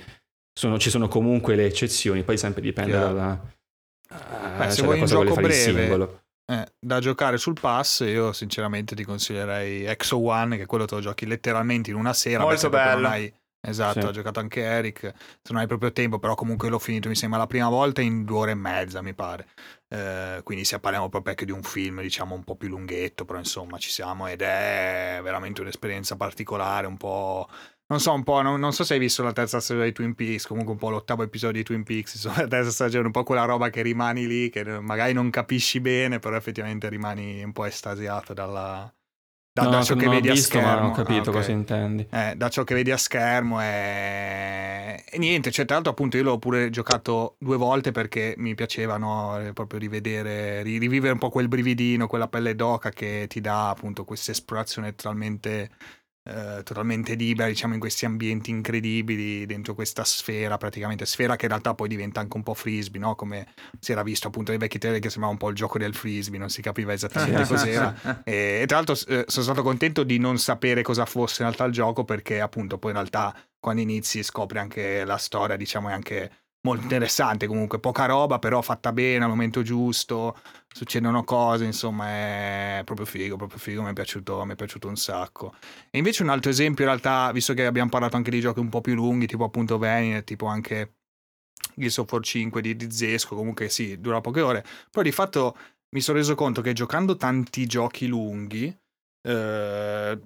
sono- 0.53 0.77
ci 0.77 0.89
sono 0.89 1.07
comunque 1.07 1.55
le 1.55 1.65
eccezioni, 1.65 2.23
poi 2.23 2.37
sempre 2.37 2.61
dipende 2.61 2.91
Chiaro. 2.91 3.07
dalla, 3.13 3.41
Beh, 4.57 4.65
eh, 4.65 4.69
se 4.69 4.75
cioè, 4.77 4.85
vuoi 4.85 4.87
da 4.87 4.93
un 4.95 4.99
cosa 4.99 5.15
vuole 5.15 5.29
gioco 5.29 5.41
fare 5.41 5.47
il 5.47 5.63
breve, 5.63 5.79
singolo. 5.81 6.21
Eh, 6.51 6.67
da 6.79 6.99
giocare 6.99 7.37
sul 7.37 7.57
pass, 7.59 8.01
io 8.01 8.33
sinceramente 8.33 8.93
ti 8.93 9.05
consiglierei 9.05 9.85
Exo 9.85 10.21
One, 10.21 10.57
che 10.57 10.65
quello 10.65 10.83
te 10.85 10.95
lo 10.95 11.01
giochi 11.01 11.25
letteralmente 11.25 11.89
in 11.91 11.95
una 11.95 12.11
sera. 12.13 12.43
Molto 12.43 12.67
Beh, 12.69 12.77
bello. 12.77 13.01
non 13.01 13.11
hai- 13.11 13.33
Esatto, 13.63 14.01
Sì. 14.01 14.07
ha 14.07 14.11
giocato 14.11 14.39
anche 14.39 14.61
Eric. 14.61 14.99
Se 15.41 15.51
non 15.51 15.61
hai 15.61 15.67
proprio 15.67 15.91
tempo, 15.91 16.17
però 16.17 16.33
comunque 16.35 16.69
l'ho 16.69 16.79
finito, 16.79 17.07
mi 17.09 17.15
sembra, 17.15 17.37
la 17.39 17.47
prima 17.47 17.69
volta 17.69 18.01
in 18.01 18.23
due 18.25 18.37
ore 18.39 18.51
e 18.51 18.55
mezza, 18.55 19.01
mi 19.01 19.13
pare. 19.13 19.47
Eh, 19.87 20.41
quindi 20.43 20.65
se 20.65 20.79
parliamo 20.79 21.09
proprio 21.09 21.31
anche 21.31 21.45
di 21.45 21.51
un 21.51 21.61
film, 21.61 22.01
diciamo, 22.01 22.33
un 22.33 22.43
po' 22.43 22.55
più 22.55 22.69
lunghetto, 22.69 23.23
però 23.23 23.37
insomma 23.37 23.77
ci 23.77 23.89
siamo 23.91 24.27
ed 24.27 24.41
è 24.41 25.19
veramente 25.21 25.61
un'esperienza 25.61 26.15
particolare, 26.15 26.87
un 26.87 26.97
po'... 26.97 27.47
Non 27.91 27.99
so, 27.99 28.13
un 28.13 28.23
po', 28.23 28.41
non, 28.41 28.57
non 28.59 28.71
so 28.71 28.85
se 28.85 28.93
hai 28.93 28.99
visto 28.99 29.21
la 29.21 29.33
terza 29.33 29.59
stagione 29.59 29.87
di 29.87 29.91
Twin 29.91 30.15
Peaks, 30.15 30.47
comunque 30.47 30.71
un 30.71 30.79
po' 30.79 30.89
l'ottavo 30.89 31.23
episodio 31.23 31.57
di 31.57 31.63
Twin 31.63 31.83
Peaks, 31.83 32.13
insomma, 32.15 32.37
la 32.41 32.47
terza 32.47 32.71
stagione, 32.71 33.05
un 33.07 33.11
po' 33.11 33.23
quella 33.23 33.43
roba 33.43 33.69
che 33.69 33.81
rimani 33.81 34.25
lì, 34.27 34.49
che 34.49 34.63
magari 34.79 35.11
non 35.11 35.29
capisci 35.29 35.81
bene, 35.81 36.17
però 36.19 36.37
effettivamente 36.37 36.87
rimani 36.87 37.43
un 37.43 37.51
po' 37.51 37.65
estasiato 37.65 38.33
dalla, 38.33 38.91
da, 39.53 39.63
No, 39.63 39.69
da 39.69 39.83
ciò 39.83 39.95
che 39.95 40.05
non 40.05 40.13
vedi 40.15 40.29
a 40.29 40.33
visto, 40.33 40.57
schermo. 40.59 40.81
ma 40.81 40.87
ho 40.87 40.91
capito 40.91 41.29
Ah, 41.29 41.33
ok. 41.33 41.37
cosa 41.37 41.51
intendi. 41.51 42.07
Eh, 42.09 42.33
da 42.37 42.49
ciò 42.49 42.63
che 42.63 42.73
vedi 42.73 42.91
a 42.91 42.97
schermo 42.97 43.59
è... 43.59 45.03
e 45.09 45.17
niente, 45.17 45.51
cioè 45.51 45.65
tra 45.65 45.75
l'altro 45.75 45.91
appunto 45.91 46.15
io 46.17 46.23
l'ho 46.23 46.37
pure 46.39 46.69
giocato 46.69 47.35
due 47.37 47.57
volte 47.57 47.91
perché 47.91 48.33
mi 48.37 48.55
piaceva 48.55 48.97
no, 48.97 49.51
proprio 49.53 49.79
rivedere, 49.79 50.61
ri- 50.63 50.77
rivivere 50.77 51.11
un 51.13 51.19
po' 51.19 51.29
quel 51.29 51.47
brividino, 51.49 52.07
quella 52.07 52.27
pelle 52.29 52.55
d'oca 52.55 52.91
che 52.91 53.25
ti 53.27 53.41
dà 53.41 53.69
appunto 53.69 54.05
questa 54.05 54.31
esplorazione 54.31 54.95
totalmente, 54.95 55.69
eh, 56.23 56.61
totalmente 56.63 57.15
libera, 57.15 57.47
diciamo 57.47 57.73
in 57.73 57.79
questi 57.79 58.05
ambienti 58.05 58.51
incredibili, 58.51 59.45
dentro 59.45 59.73
questa 59.73 60.03
sfera 60.03 60.57
praticamente, 60.57 61.05
sfera 61.05 61.35
che 61.35 61.45
in 61.45 61.51
realtà 61.51 61.73
poi 61.73 61.87
diventa 61.87 62.19
anche 62.19 62.37
un 62.37 62.43
po' 62.43 62.53
frisbee, 62.53 62.99
no? 62.99 63.15
come 63.15 63.47
si 63.79 63.91
era 63.91 64.03
visto 64.03 64.27
appunto 64.27 64.51
nei 64.51 64.59
vecchi 64.59 64.77
trailer 64.77 65.01
che 65.01 65.09
sembrava 65.09 65.33
un 65.33 65.39
po' 65.39 65.49
il 65.49 65.55
gioco 65.55 65.77
del 65.77 65.95
frisbee, 65.95 66.37
non 66.37 66.49
si 66.49 66.61
capiva 66.61 66.93
esattamente 66.93 67.45
cos'era. 67.47 68.21
E, 68.23 68.59
e 68.61 68.65
tra 68.67 68.77
l'altro 68.77 68.93
eh, 69.07 69.25
sono 69.27 69.43
stato 69.43 69.63
contento 69.63 70.03
di 70.03 70.19
non 70.19 70.37
sapere 70.37 70.83
cosa 70.83 71.05
fosse 71.05 71.41
in 71.41 71.47
realtà 71.47 71.65
il 71.65 71.73
gioco 71.73 72.03
perché 72.03 72.39
appunto 72.39 72.77
poi 72.77 72.91
in 72.91 72.97
realtà 72.97 73.35
quando 73.59 73.81
inizi 73.81 74.23
scopri 74.23 74.57
anche 74.57 75.05
la 75.05 75.17
storia, 75.17 75.55
diciamo 75.55 75.89
è 75.89 75.93
anche 75.93 76.40
molto 76.61 76.83
interessante 76.83 77.47
comunque, 77.47 77.79
poca 77.79 78.05
roba 78.05 78.39
però 78.39 78.61
fatta 78.61 78.91
bene 78.91 79.23
al 79.23 79.29
momento 79.29 79.61
giusto, 79.63 80.37
succedono 80.67 81.23
cose, 81.23 81.65
insomma 81.65 82.07
è 82.07 82.81
proprio 82.85 83.05
figo, 83.05 83.35
proprio 83.35 83.57
figo, 83.57 83.81
mi 83.81 83.89
è 83.89 83.93
piaciuto, 83.93 84.45
mi 84.45 84.53
è 84.53 84.55
piaciuto 84.55 84.87
un 84.87 84.95
sacco. 84.95 85.53
E 85.89 85.97
invece 85.97 86.23
un 86.23 86.29
altro 86.29 86.51
esempio 86.51 86.83
in 86.83 86.89
realtà, 86.89 87.31
visto 87.31 87.53
che 87.53 87.65
abbiamo 87.65 87.89
parlato 87.89 88.15
anche 88.15 88.31
di 88.31 88.39
giochi 88.39 88.59
un 88.59 88.69
po' 88.69 88.81
più 88.81 88.93
lunghi, 88.93 89.25
tipo 89.27 89.43
appunto 89.43 89.77
Venin, 89.77 90.23
tipo 90.23 90.45
anche 90.45 90.93
Gears 91.75 91.97
of 91.97 92.11
War 92.11 92.23
5 92.23 92.61
di, 92.61 92.75
di 92.75 92.91
Zesco, 92.91 93.35
comunque 93.35 93.69
sì, 93.69 93.99
dura 93.99 94.21
poche 94.21 94.41
ore, 94.41 94.63
però 94.89 95.03
di 95.03 95.11
fatto 95.11 95.57
mi 95.89 96.01
sono 96.01 96.17
reso 96.17 96.35
conto 96.35 96.61
che 96.61 96.73
giocando 96.73 97.17
tanti 97.17 97.65
giochi 97.65 98.07
lunghi, 98.07 98.65
eh, 99.23 100.19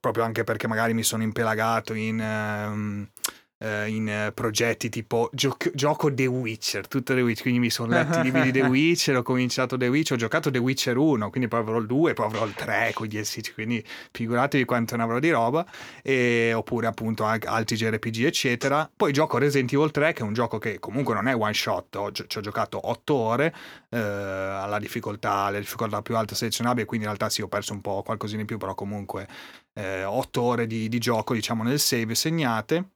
proprio 0.00 0.24
anche 0.24 0.42
perché 0.44 0.66
magari 0.66 0.94
mi 0.94 1.02
sono 1.02 1.22
impelagato 1.22 1.94
in, 1.94 2.20
ehm, 2.20 3.08
eh, 3.58 3.88
in 3.88 4.08
eh, 4.08 4.32
progetti 4.32 4.88
tipo 4.88 5.30
gioc- 5.32 5.72
gioco 5.74 6.12
The 6.12 6.26
Witcher, 6.26 6.86
tutto 6.88 7.14
The 7.14 7.20
Witcher, 7.20 7.42
quindi 7.42 7.60
mi 7.60 7.70
sono 7.70 7.92
letti 7.94 8.18
i 8.18 8.22
libri 8.22 8.42
di 8.42 8.52
The 8.52 8.66
Witcher, 8.66 9.16
ho 9.16 9.22
cominciato 9.22 9.76
The 9.76 9.88
Witcher, 9.88 10.16
ho 10.16 10.20
giocato 10.20 10.50
The 10.50 10.58
Witcher 10.58 10.96
1, 10.96 11.30
quindi 11.30 11.48
poi 11.48 11.60
avrò 11.60 11.78
il 11.78 11.86
2, 11.86 12.12
poi 12.12 12.26
avrò 12.26 12.44
il 12.44 12.54
3 12.54 12.92
con 12.94 13.06
gli 13.06 13.18
DLC, 13.18 13.54
quindi 13.54 13.84
figuratevi 14.12 14.64
quanto 14.64 14.96
ne 14.96 15.02
avrò 15.02 15.18
di 15.18 15.30
roba, 15.30 15.66
e, 16.02 16.52
oppure 16.54 16.86
appunto 16.86 17.24
anche 17.24 17.46
altri 17.46 17.76
JRPG 17.76 18.24
eccetera. 18.24 18.90
Poi 18.94 19.12
gioco 19.12 19.38
Resident 19.38 19.72
Evil 19.72 19.90
3 19.90 20.12
che 20.12 20.20
è 20.20 20.24
un 20.24 20.32
gioco 20.32 20.58
che 20.58 20.78
comunque 20.78 21.14
non 21.14 21.28
è 21.28 21.34
one 21.34 21.54
shot, 21.54 21.96
ho, 21.96 22.12
ci 22.12 22.38
ho 22.38 22.40
giocato 22.40 22.88
8 22.88 23.14
ore 23.14 23.54
eh, 23.90 23.98
alla 23.98 24.78
difficoltà, 24.78 25.50
la 25.50 25.58
difficoltà 25.58 26.02
più 26.02 26.16
alta 26.16 26.34
selezionabile, 26.34 26.84
quindi 26.84 27.06
in 27.06 27.12
realtà 27.12 27.30
sì 27.32 27.42
ho 27.42 27.48
perso 27.48 27.72
un 27.72 27.80
po' 27.80 28.02
qualcosina 28.02 28.40
in 28.40 28.46
più, 28.46 28.58
però 28.58 28.74
comunque 28.74 29.26
8 29.76 30.40
ore 30.40 30.66
di, 30.66 30.88
di 30.88 30.98
gioco 30.98 31.34
diciamo 31.34 31.62
nel 31.62 31.78
save 31.78 32.14
segnate. 32.14 32.95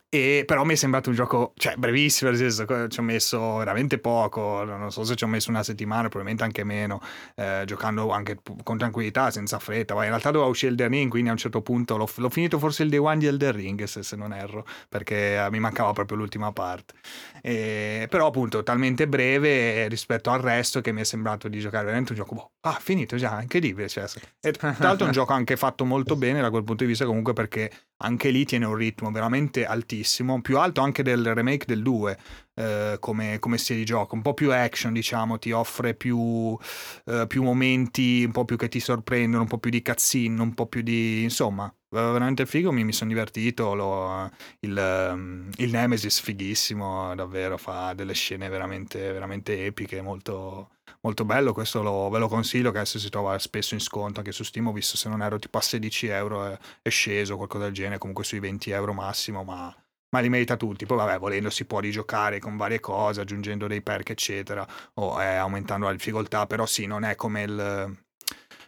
E 0.13 0.43
però 0.45 0.65
mi 0.65 0.73
è 0.73 0.75
sembrato 0.75 1.07
un 1.07 1.15
gioco, 1.15 1.53
cioè, 1.55 1.75
brevissimo, 1.77 2.31
nel 2.31 2.37
senso, 2.37 2.89
ci 2.89 2.99
ho 2.99 3.01
messo 3.01 3.55
veramente 3.55 3.97
poco, 3.97 4.65
non 4.65 4.91
so 4.91 5.05
se 5.05 5.15
ci 5.15 5.23
ho 5.23 5.27
messo 5.27 5.49
una 5.49 5.63
settimana, 5.63 6.09
probabilmente 6.09 6.43
anche 6.43 6.65
meno, 6.65 6.99
eh, 7.33 7.63
giocando 7.65 8.09
anche 8.09 8.37
con 8.61 8.77
tranquillità, 8.77 9.31
senza 9.31 9.57
fretta. 9.57 9.93
Ma 9.95 10.03
in 10.03 10.09
realtà 10.09 10.31
doveva 10.31 10.49
uscire 10.49 10.71
Elden 10.71 10.89
Ring, 10.89 11.09
quindi 11.09 11.29
a 11.29 11.31
un 11.31 11.37
certo 11.37 11.61
punto 11.61 11.95
l'ho, 11.95 12.09
l'ho 12.13 12.29
finito 12.29 12.59
forse 12.59 12.83
il 12.83 12.89
day 12.89 12.99
one 12.99 13.19
di 13.19 13.27
Elden 13.27 13.53
Ring, 13.53 13.83
se, 13.85 14.03
se 14.03 14.17
non 14.17 14.33
erro, 14.33 14.65
perché 14.89 15.45
eh, 15.45 15.49
mi 15.49 15.59
mancava 15.59 15.93
proprio 15.93 16.17
l'ultima 16.17 16.51
parte. 16.51 16.93
E- 17.41 18.07
però 18.09 18.27
appunto 18.27 18.63
talmente 18.63 19.07
breve 19.07 19.87
rispetto 19.87 20.29
al 20.29 20.41
resto 20.41 20.81
che 20.81 20.91
mi 20.91 20.99
è 20.99 21.05
sembrato 21.05 21.47
di 21.47 21.61
giocare 21.61 21.85
veramente 21.85 22.11
un 22.11 22.17
gioco, 22.17 22.35
boh, 22.35 22.51
ah, 22.59 22.77
finito 22.81 23.15
già, 23.15 23.41
incredibile. 23.41 23.87
Cioè, 23.87 24.03
e 24.41 24.51
tra 24.51 24.75
l'altro 24.77 25.05
è 25.05 25.07
un 25.07 25.13
gioco 25.15 25.31
anche 25.31 25.55
fatto 25.55 25.85
molto 25.85 26.17
bene 26.17 26.41
da 26.41 26.49
quel 26.49 26.65
punto 26.65 26.83
di 26.83 26.89
vista 26.89 27.05
comunque 27.05 27.31
perché 27.31 27.71
anche 28.03 28.29
lì 28.29 28.45
tiene 28.45 28.65
un 28.65 28.75
ritmo 28.75 29.11
veramente 29.11 29.65
altissimo, 29.65 30.00
più 30.41 30.57
alto 30.57 30.81
anche 30.81 31.03
del 31.03 31.33
remake 31.33 31.65
del 31.65 31.81
2 31.81 32.17
eh, 32.55 32.97
come, 32.99 33.39
come 33.39 33.57
stile 33.57 33.79
di 33.79 33.85
gioco, 33.85 34.15
un 34.15 34.21
po' 34.21 34.33
più 34.33 34.51
action 34.51 34.93
diciamo, 34.93 35.37
ti 35.39 35.51
offre 35.51 35.93
più, 35.95 36.57
eh, 37.05 37.25
più 37.27 37.43
momenti 37.43 38.23
un 38.25 38.31
po' 38.31 38.45
più 38.45 38.57
che 38.57 38.67
ti 38.67 38.79
sorprendono, 38.79 39.43
un 39.43 39.49
po' 39.49 39.57
più 39.57 39.69
di 39.71 39.81
cutscene, 39.81 40.41
un 40.41 40.53
po' 40.53 40.67
più 40.67 40.81
di... 40.81 41.23
insomma, 41.23 41.73
veramente 41.89 42.45
figo, 42.45 42.71
mi, 42.71 42.83
mi 42.83 42.93
sono 42.93 43.09
divertito, 43.09 43.73
lo- 43.73 44.29
il, 44.59 44.77
ehm, 44.77 45.49
il 45.57 45.71
Nemesis 45.71 46.19
fighissimo, 46.21 47.13
davvero, 47.15 47.57
fa 47.57 47.93
delle 47.93 48.13
scene 48.13 48.49
veramente, 48.49 49.11
veramente 49.11 49.65
epiche, 49.65 50.01
molto 50.01 50.71
molto 51.03 51.25
bello, 51.25 51.53
questo 51.53 51.81
lo- 51.81 52.09
ve 52.09 52.19
lo 52.19 52.27
consiglio 52.27 52.71
che 52.71 52.77
adesso 52.77 52.99
si 52.99 53.09
trova 53.09 53.37
spesso 53.39 53.73
in 53.73 53.79
sconto 53.79 54.19
anche 54.19 54.31
su 54.31 54.43
Steam, 54.43 54.67
ho 54.67 54.71
visto 54.71 54.97
se 54.97 55.09
non 55.09 55.21
ero 55.21 55.39
tipo 55.39 55.57
a 55.57 55.61
16 55.61 56.07
euro 56.07 56.45
è, 56.45 56.57
è 56.81 56.89
sceso, 56.89 57.37
qualcosa 57.37 57.65
del 57.65 57.73
genere, 57.73 57.97
comunque 57.97 58.23
sui 58.23 58.39
20 58.39 58.69
euro 58.71 58.93
massimo, 58.93 59.43
ma, 59.43 59.73
ma 60.11 60.19
li 60.19 60.29
merita 60.29 60.55
tutti. 60.57 60.85
Poi 60.85 60.97
vabbè, 60.97 61.19
volendo 61.19 61.49
si 61.49 61.65
può 61.65 61.79
rigiocare 61.79 62.39
con 62.39 62.57
varie 62.57 62.79
cose, 62.79 63.21
aggiungendo 63.21 63.67
dei 63.67 63.81
perk 63.81 64.11
eccetera, 64.11 64.65
o 64.95 65.21
eh, 65.21 65.35
aumentando 65.35 65.85
la 65.85 65.91
difficoltà, 65.91 66.45
però 66.47 66.65
sì, 66.65 66.85
non 66.85 67.03
è 67.03 67.15
come 67.15 67.41
il... 67.43 67.99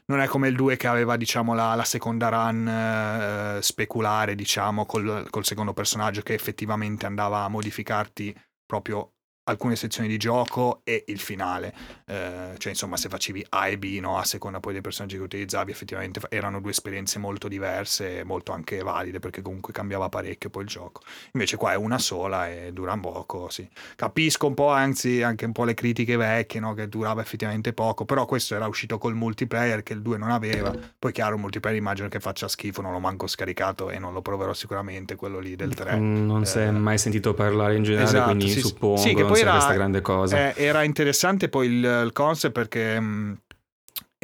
Non 0.05 0.19
è 0.19 0.27
come 0.27 0.49
il 0.49 0.55
2 0.57 0.75
che 0.75 0.87
aveva, 0.87 1.15
diciamo, 1.15 1.53
la, 1.53 1.75
la 1.75 1.85
seconda 1.85 2.27
run 2.27 2.67
eh, 2.67 3.61
speculare, 3.61 4.35
diciamo, 4.35 4.85
col, 4.85 5.27
col 5.29 5.45
secondo 5.45 5.71
personaggio 5.71 6.21
che 6.21 6.33
effettivamente 6.33 7.05
andava 7.05 7.43
a 7.43 7.47
modificarti 7.47 8.35
proprio 8.65 9.12
alcune 9.45 9.75
sezioni 9.75 10.07
di 10.07 10.17
gioco 10.17 10.81
e 10.83 11.03
il 11.07 11.19
finale. 11.19 11.73
Eh, 12.05 12.55
cioè, 12.57 12.71
insomma, 12.71 12.97
se 12.97 13.09
facevi 13.09 13.45
A 13.49 13.67
e 13.67 13.77
B, 13.77 13.99
no, 13.99 14.17
a 14.17 14.23
seconda 14.23 14.59
poi 14.59 14.73
dei 14.73 14.81
personaggi 14.81 15.17
che 15.17 15.23
utilizzavi, 15.23 15.71
effettivamente 15.71 16.21
erano 16.29 16.61
due 16.61 16.71
esperienze 16.71 17.19
molto 17.19 17.47
diverse 17.47 18.19
e 18.19 18.23
molto 18.23 18.51
anche 18.51 18.81
valide, 18.81 19.19
perché 19.19 19.41
comunque 19.41 19.73
cambiava 19.73 20.09
parecchio 20.09 20.49
poi 20.49 20.63
il 20.63 20.69
gioco. 20.69 21.01
Invece 21.33 21.57
qua 21.57 21.73
è 21.73 21.75
una 21.75 21.97
sola 21.97 22.49
e 22.49 22.71
dura 22.71 22.91
poco, 22.97 23.49
sì. 23.49 23.67
Capisco 23.95 24.47
un 24.47 24.53
po', 24.53 24.69
anzi, 24.69 25.21
anche 25.21 25.45
un 25.45 25.51
po' 25.51 25.63
le 25.63 25.73
critiche 25.73 26.15
vecchie, 26.15 26.59
no, 26.59 26.73
che 26.73 26.87
durava 26.87 27.21
effettivamente 27.21 27.73
poco, 27.73 28.05
però 28.05 28.25
questo 28.25 28.55
era 28.55 28.67
uscito 28.67 28.97
col 28.97 29.15
multiplayer 29.15 29.83
che 29.83 29.93
il 29.93 30.01
2 30.01 30.17
non 30.17 30.29
aveva. 30.29 30.73
Poi 30.97 31.11
chiaro, 31.11 31.35
il 31.35 31.41
multiplayer 31.41 31.77
immagino 31.77 32.07
che 32.07 32.19
faccia 32.19 32.47
schifo, 32.47 32.81
non 32.81 32.91
l'ho 32.91 32.99
manco 32.99 33.27
scaricato 33.27 33.89
e 33.89 33.99
non 33.99 34.13
lo 34.13 34.21
proverò 34.21 34.53
sicuramente, 34.53 35.15
quello 35.15 35.39
lì 35.39 35.55
del 35.55 35.73
3. 35.73 35.95
Mm, 35.95 36.25
non 36.25 36.43
eh, 36.43 36.45
si 36.45 36.59
è 36.59 36.69
mai 36.69 36.97
sentito 36.97 37.33
parlare 37.33 37.75
in 37.75 37.83
generale, 37.83 38.09
esatto, 38.09 38.25
quindi 38.25 38.49
sì, 38.49 38.59
suppongo 38.59 38.97
sì, 38.97 39.13
che 39.13 39.25
poi 39.25 39.32
era, 39.39 39.51
questa 39.51 39.73
grande 39.73 40.01
cosa. 40.01 40.53
Eh, 40.53 40.53
era 40.63 40.83
interessante 40.83 41.49
poi 41.49 41.67
il, 41.67 42.03
il 42.05 42.11
concept 42.13 42.53
perché 42.53 42.99
mh, 42.99 43.05
mm, 43.05 43.33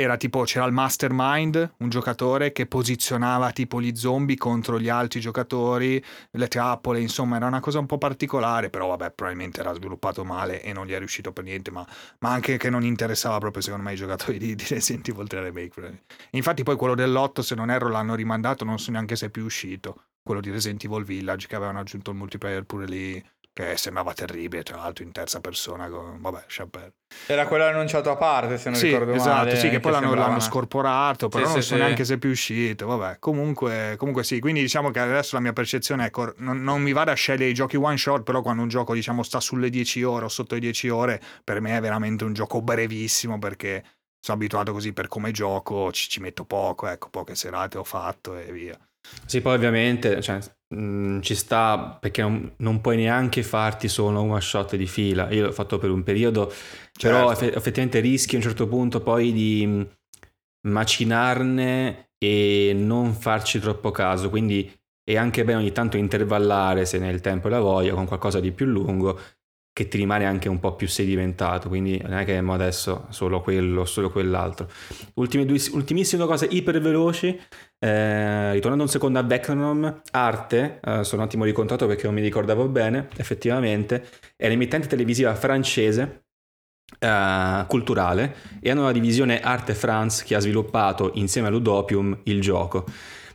era 0.02 0.16
tipo 0.16 0.44
c'era 0.44 0.66
il 0.66 0.72
mastermind, 0.72 1.74
un 1.80 1.90
giocatore 1.90 2.54
che 2.54 2.66
posizionava 2.66 3.52
tipo 3.52 3.82
gli 3.82 3.94
zombie 3.96 4.38
contro 4.38 4.80
gli 4.80 4.88
altri 4.88 5.20
giocatori, 5.20 6.02
le 6.32 6.48
trappole, 6.48 7.02
insomma 7.02 7.36
era 7.36 7.48
una 7.48 7.60
cosa 7.60 7.80
un 7.80 7.86
po' 7.86 7.98
particolare, 7.98 8.70
però 8.70 8.88
vabbè 8.88 9.12
probabilmente 9.12 9.60
era 9.60 9.74
sviluppato 9.74 10.24
male 10.24 10.62
e 10.62 10.72
non 10.72 10.86
gli 10.86 10.94
è 10.94 10.98
riuscito 10.98 11.34
per 11.34 11.44
niente, 11.44 11.70
ma, 11.70 11.86
ma 12.20 12.32
anche 12.32 12.56
che 12.56 12.70
non 12.70 12.86
interessava 12.86 13.40
proprio 13.40 13.62
secondo 13.62 13.84
me 13.84 13.94
i 13.94 13.98
giocatori 13.98 14.38
di, 14.38 14.56
di 14.56 14.66
Resident 14.70 15.10
Evil 15.10 15.28
3 15.28 15.42
Remake. 15.42 16.04
Infatti 16.32 16.64
poi 16.64 16.78
quello 16.78 16.96
dell'8 16.96 17.42
se 17.42 17.56
non 17.56 17.70
erro 17.70 17.90
l'hanno 17.90 18.16
rimandato, 18.16 18.64
non 18.64 18.80
so 18.80 18.92
neanche 18.92 19.18
se 19.18 19.26
è 19.26 19.30
più 19.30 19.44
uscito, 19.44 20.04
quello 20.24 20.40
di 20.40 20.50
Resident 20.50 20.82
Evil 20.86 21.04
Village 21.04 21.48
che 21.48 21.56
avevano 21.56 21.80
aggiunto 21.80 22.12
il 22.12 22.18
multiplayer 22.18 22.64
pure 22.64 22.86
lì 22.86 23.22
che 23.66 23.78
sembrava 23.78 24.14
terribile, 24.14 24.64
tra 24.64 24.78
l'altro 24.78 25.04
in 25.04 25.12
terza 25.12 25.42
persona, 25.42 25.90
con, 25.90 26.22
vabbè, 26.22 26.46
Chappelle. 26.48 26.94
Era 27.26 27.46
quello 27.46 27.66
annunciato 27.66 28.10
a 28.10 28.16
parte, 28.16 28.58
se 28.58 28.70
non 28.70 28.80
sì, 28.80 28.88
ricordo 28.88 29.12
esatto, 29.12 29.46
male. 29.46 29.58
Sì, 29.58 29.70
che 29.70 29.80
poi 29.82 29.92
l'hanno, 29.92 30.14
l'hanno, 30.14 30.40
scorporato, 30.40 31.28
però 31.28 31.46
sì, 31.46 31.54
non 31.54 31.62
sì, 31.62 31.68
so 31.68 31.76
neanche 31.76 32.06
se 32.06 32.14
è 32.14 32.18
più 32.18 32.30
uscito, 32.30 32.88
vabbè, 32.88 33.20
comunque, 33.20 33.96
comunque, 33.98 34.24
sì, 34.24 34.40
quindi 34.40 34.62
diciamo 34.62 34.92
che 34.92 35.00
adesso 35.00 35.36
la 35.36 35.42
mia 35.42 35.52
percezione 35.52 36.04
è, 36.04 36.06
ecco, 36.08 36.34
non, 36.38 36.64
non 36.64 36.82
mi 36.82 36.94
vado 36.94 37.12
a 37.12 37.16
scegliere 37.16 37.50
i 37.50 37.54
giochi 37.54 37.76
one 37.76 37.98
shot, 37.98 38.24
però 38.24 38.42
quando 38.42 38.62
un 38.62 38.70
gioco, 38.70 38.94
diciamo, 38.94 39.24
sta 39.24 39.42
sulle 39.42 39.70
10 39.70 40.04
ore 40.04 40.26
o 40.26 40.30
sotto 40.30 40.54
le 40.54 40.62
10 40.62 40.90
ore, 40.90 41.22
per 41.44 41.60
me 41.60 41.76
è 41.76 41.82
veramente 41.82 42.24
un 42.24 42.34
gioco 42.34 42.62
brevissimo, 42.62 43.40
perché 43.40 43.84
sono 44.22 44.38
abituato 44.38 44.72
così 44.72 44.94
per 44.94 45.10
come 45.10 45.32
gioco, 45.32 45.92
ci, 45.92 46.10
ci 46.10 46.22
metto 46.22 46.46
poco, 46.46 46.88
ecco, 46.88 47.10
poche 47.10 47.36
serate 47.36 47.78
ho 47.78 47.84
fatto 47.84 48.38
e 48.38 48.52
via. 48.52 48.78
Sì, 49.26 49.42
poi 49.42 49.56
ovviamente 49.56 50.22
cioè, 50.22 50.40
mh, 50.70 50.82
mm, 50.82 51.20
ci 51.22 51.36
sta 51.36 51.98
perché 52.00 52.22
non, 52.22 52.54
non, 52.58 52.82
puoi 52.82 52.98
neanche 52.98 53.44
farti 53.44 53.88
solo 53.88 54.22
one 54.22 54.42
shot 54.42 54.76
di 54.76 54.88
fila. 54.88 55.30
Io 55.32 55.46
l'ho 55.46 55.52
fatto 55.52 55.78
per 55.78 55.90
un 55.90 56.04
periodo, 56.04 56.50
certo. 56.50 57.00
però 57.02 57.32
eff- 57.32 57.56
effettivamente 57.56 58.00
rischi 58.00 58.36
a 58.36 58.38
un 58.38 58.44
certo 58.44 58.68
punto 58.68 59.02
poi 59.02 59.32
di 59.34 59.66
mm, 59.68 59.82
macinarne 60.68 62.12
e 62.18 62.74
non 62.76 63.14
farci 63.14 63.60
troppo 63.60 63.92
caso. 63.92 64.30
Quindi 64.30 64.72
è 65.04 65.16
anche 65.18 65.44
bene 65.44 65.60
ogni 65.60 65.72
tanto 65.72 65.98
intervallare 65.98 66.86
se 66.86 67.00
nel 67.00 67.22
tempo 67.22 67.48
e 67.48 67.52
la 67.52 67.60
voglia 67.60 67.94
con 67.94 68.06
qualcosa 68.06 68.40
di 68.40 68.52
più 68.52 68.66
lungo 68.66 69.20
che 69.80 69.88
ti 69.88 69.98
rimane 69.98 70.26
anche 70.26 70.50
un 70.50 70.60
po' 70.60 70.76
più 70.76 70.88
sedimentato, 70.88 71.70
quindi 71.70 72.02
non 72.02 72.14
è 72.14 72.26
che 72.26 72.36
adesso 72.38 73.06
solo 73.12 73.40
quello, 73.40 73.86
solo 73.86 74.10
quell'altro. 74.10 74.70
Ultime 75.14 75.46
due, 75.46 75.58
ultimissime 75.72 76.26
cose 76.26 76.48
iper 76.52 76.82
veloci, 76.82 77.40
eh, 77.80 78.52
ritornando 78.54 78.84
un 78.84 78.90
secondo 78.90 79.20
a 79.20 79.24
Vectrom, 79.24 80.02
Arte, 80.12 80.80
eh, 80.84 81.04
sono 81.04 81.22
un 81.22 81.28
attimo 81.28 81.46
ricontrato 81.46 81.88
perché 81.88 82.04
non 82.04 82.14
mi 82.14 82.22
ricordavo 82.22 82.68
bene, 82.68 83.08
effettivamente, 83.18 84.06
è 84.36 84.48
l'emittente 84.48 84.88
televisiva 84.88 85.34
francese 85.36 86.24
Uh, 87.00 87.68
culturale 87.68 88.36
e 88.60 88.72
hanno 88.72 88.82
una 88.82 88.92
divisione 88.92 89.40
Arte 89.42 89.76
France 89.76 90.26
che 90.26 90.34
ha 90.34 90.40
sviluppato 90.40 91.12
insieme 91.14 91.48
a 91.48 91.52
Ludopium 91.52 92.22
il 92.24 92.42
gioco. 92.42 92.84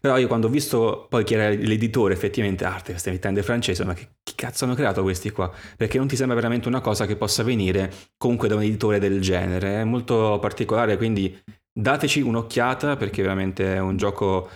Però 0.00 0.18
io 0.18 0.26
quando 0.26 0.48
ho 0.48 0.50
visto 0.50 1.06
poi 1.08 1.24
chi 1.24 1.32
era 1.32 1.48
l'editore 1.48 2.12
effettivamente 2.12 2.64
Arte, 2.64 2.90
questa 2.90 3.08
emittente 3.08 3.42
francese, 3.42 3.84
ma 3.84 3.94
che, 3.94 4.08
che, 4.22 4.32
cazzo 4.34 4.64
hanno 4.64 4.74
creato 4.74 5.02
questi 5.02 5.30
qua? 5.30 5.50
Perché 5.78 5.96
non 5.96 6.08
ti 6.08 6.14
sembra 6.16 6.34
veramente 6.34 6.68
una 6.68 6.82
cosa 6.82 7.06
che 7.06 7.16
possa 7.16 7.42
venire 7.42 7.90
comunque 8.18 8.48
da 8.48 8.56
un 8.56 8.64
editore 8.64 8.98
del 8.98 9.20
genere. 9.22 9.80
È 9.80 9.84
molto 9.84 10.36
particolare, 10.42 10.98
quindi 10.98 11.34
dateci 11.76 12.20
un'occhiata 12.20 12.96
perché 12.96 13.22
veramente 13.22 13.74
è 13.74 13.80
un 13.80 13.96
gioco 13.96 14.51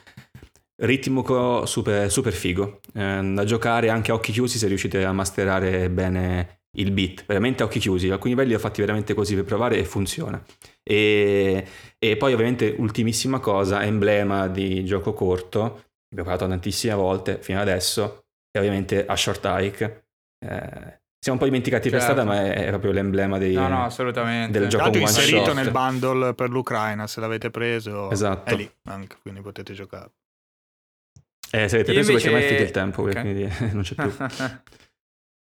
ritmico 0.82 1.66
super, 1.66 2.10
super 2.10 2.32
figo. 2.32 2.80
Eh, 2.94 3.32
da 3.34 3.44
giocare 3.44 3.88
anche 3.88 4.10
a 4.10 4.14
occhi 4.14 4.32
chiusi 4.32 4.58
se 4.58 4.68
riuscite 4.68 5.04
a 5.04 5.12
masterare 5.12 5.90
bene 5.90 6.60
il 6.76 6.92
beat, 6.92 7.24
veramente 7.26 7.62
a 7.62 7.66
occhi 7.66 7.80
chiusi. 7.80 8.10
Alcuni 8.10 8.32
livelli 8.32 8.50
li 8.50 8.54
ho 8.54 8.60
fatti 8.60 8.80
veramente 8.80 9.14
così 9.14 9.34
per 9.34 9.44
provare 9.44 9.78
e 9.78 9.84
funziona. 9.84 10.42
E, 10.82 11.66
e 11.98 12.16
poi 12.16 12.32
ovviamente 12.32 12.74
ultimissima 12.78 13.40
cosa, 13.40 13.84
emblema 13.84 14.46
di 14.48 14.84
gioco 14.84 15.12
corto, 15.12 15.60
abbiamo 16.10 16.30
parlato 16.30 16.46
tantissime 16.48 16.94
volte 16.94 17.38
fino 17.42 17.60
adesso, 17.60 18.24
è 18.50 18.58
ovviamente 18.58 19.04
a 19.04 19.16
Short 19.16 19.44
Hike. 19.44 20.06
Eh, 20.46 20.97
siamo 21.20 21.38
un 21.38 21.44
po' 21.44 21.50
dimenticati 21.50 21.90
certo. 21.90 22.06
per 22.06 22.14
strada, 22.14 22.24
ma 22.24 22.44
è, 22.46 22.66
è 22.66 22.68
proprio 22.68 22.92
l'emblema 22.92 23.38
dei, 23.38 23.54
no, 23.54 23.68
no, 23.68 23.84
assolutamente. 23.84 24.58
del 24.58 24.68
gioco 24.68 24.84
Tanto 24.84 24.98
one 24.98 25.08
inserito 25.08 25.44
shot. 25.46 25.54
nel 25.54 25.70
bundle 25.70 26.34
per 26.34 26.50
l'Ucraina, 26.50 27.06
se 27.06 27.20
l'avete 27.20 27.50
preso, 27.50 28.10
esatto. 28.10 28.50
è 28.50 28.56
lì 28.56 28.70
anche, 28.84 29.16
quindi 29.20 29.40
potete 29.40 29.72
giocare. 29.72 30.10
Eh, 31.50 31.68
se 31.68 31.76
avete 31.76 31.92
preso 31.92 32.10
invece... 32.10 32.30
perché 32.30 32.30
mai 32.30 32.42
è 32.42 32.46
finito 32.46 32.62
il 32.62 32.70
tempo, 32.70 33.02
okay. 33.02 33.20
quindi 33.22 33.52
non 33.72 33.82
c'è 33.82 33.94
più. 33.94 34.12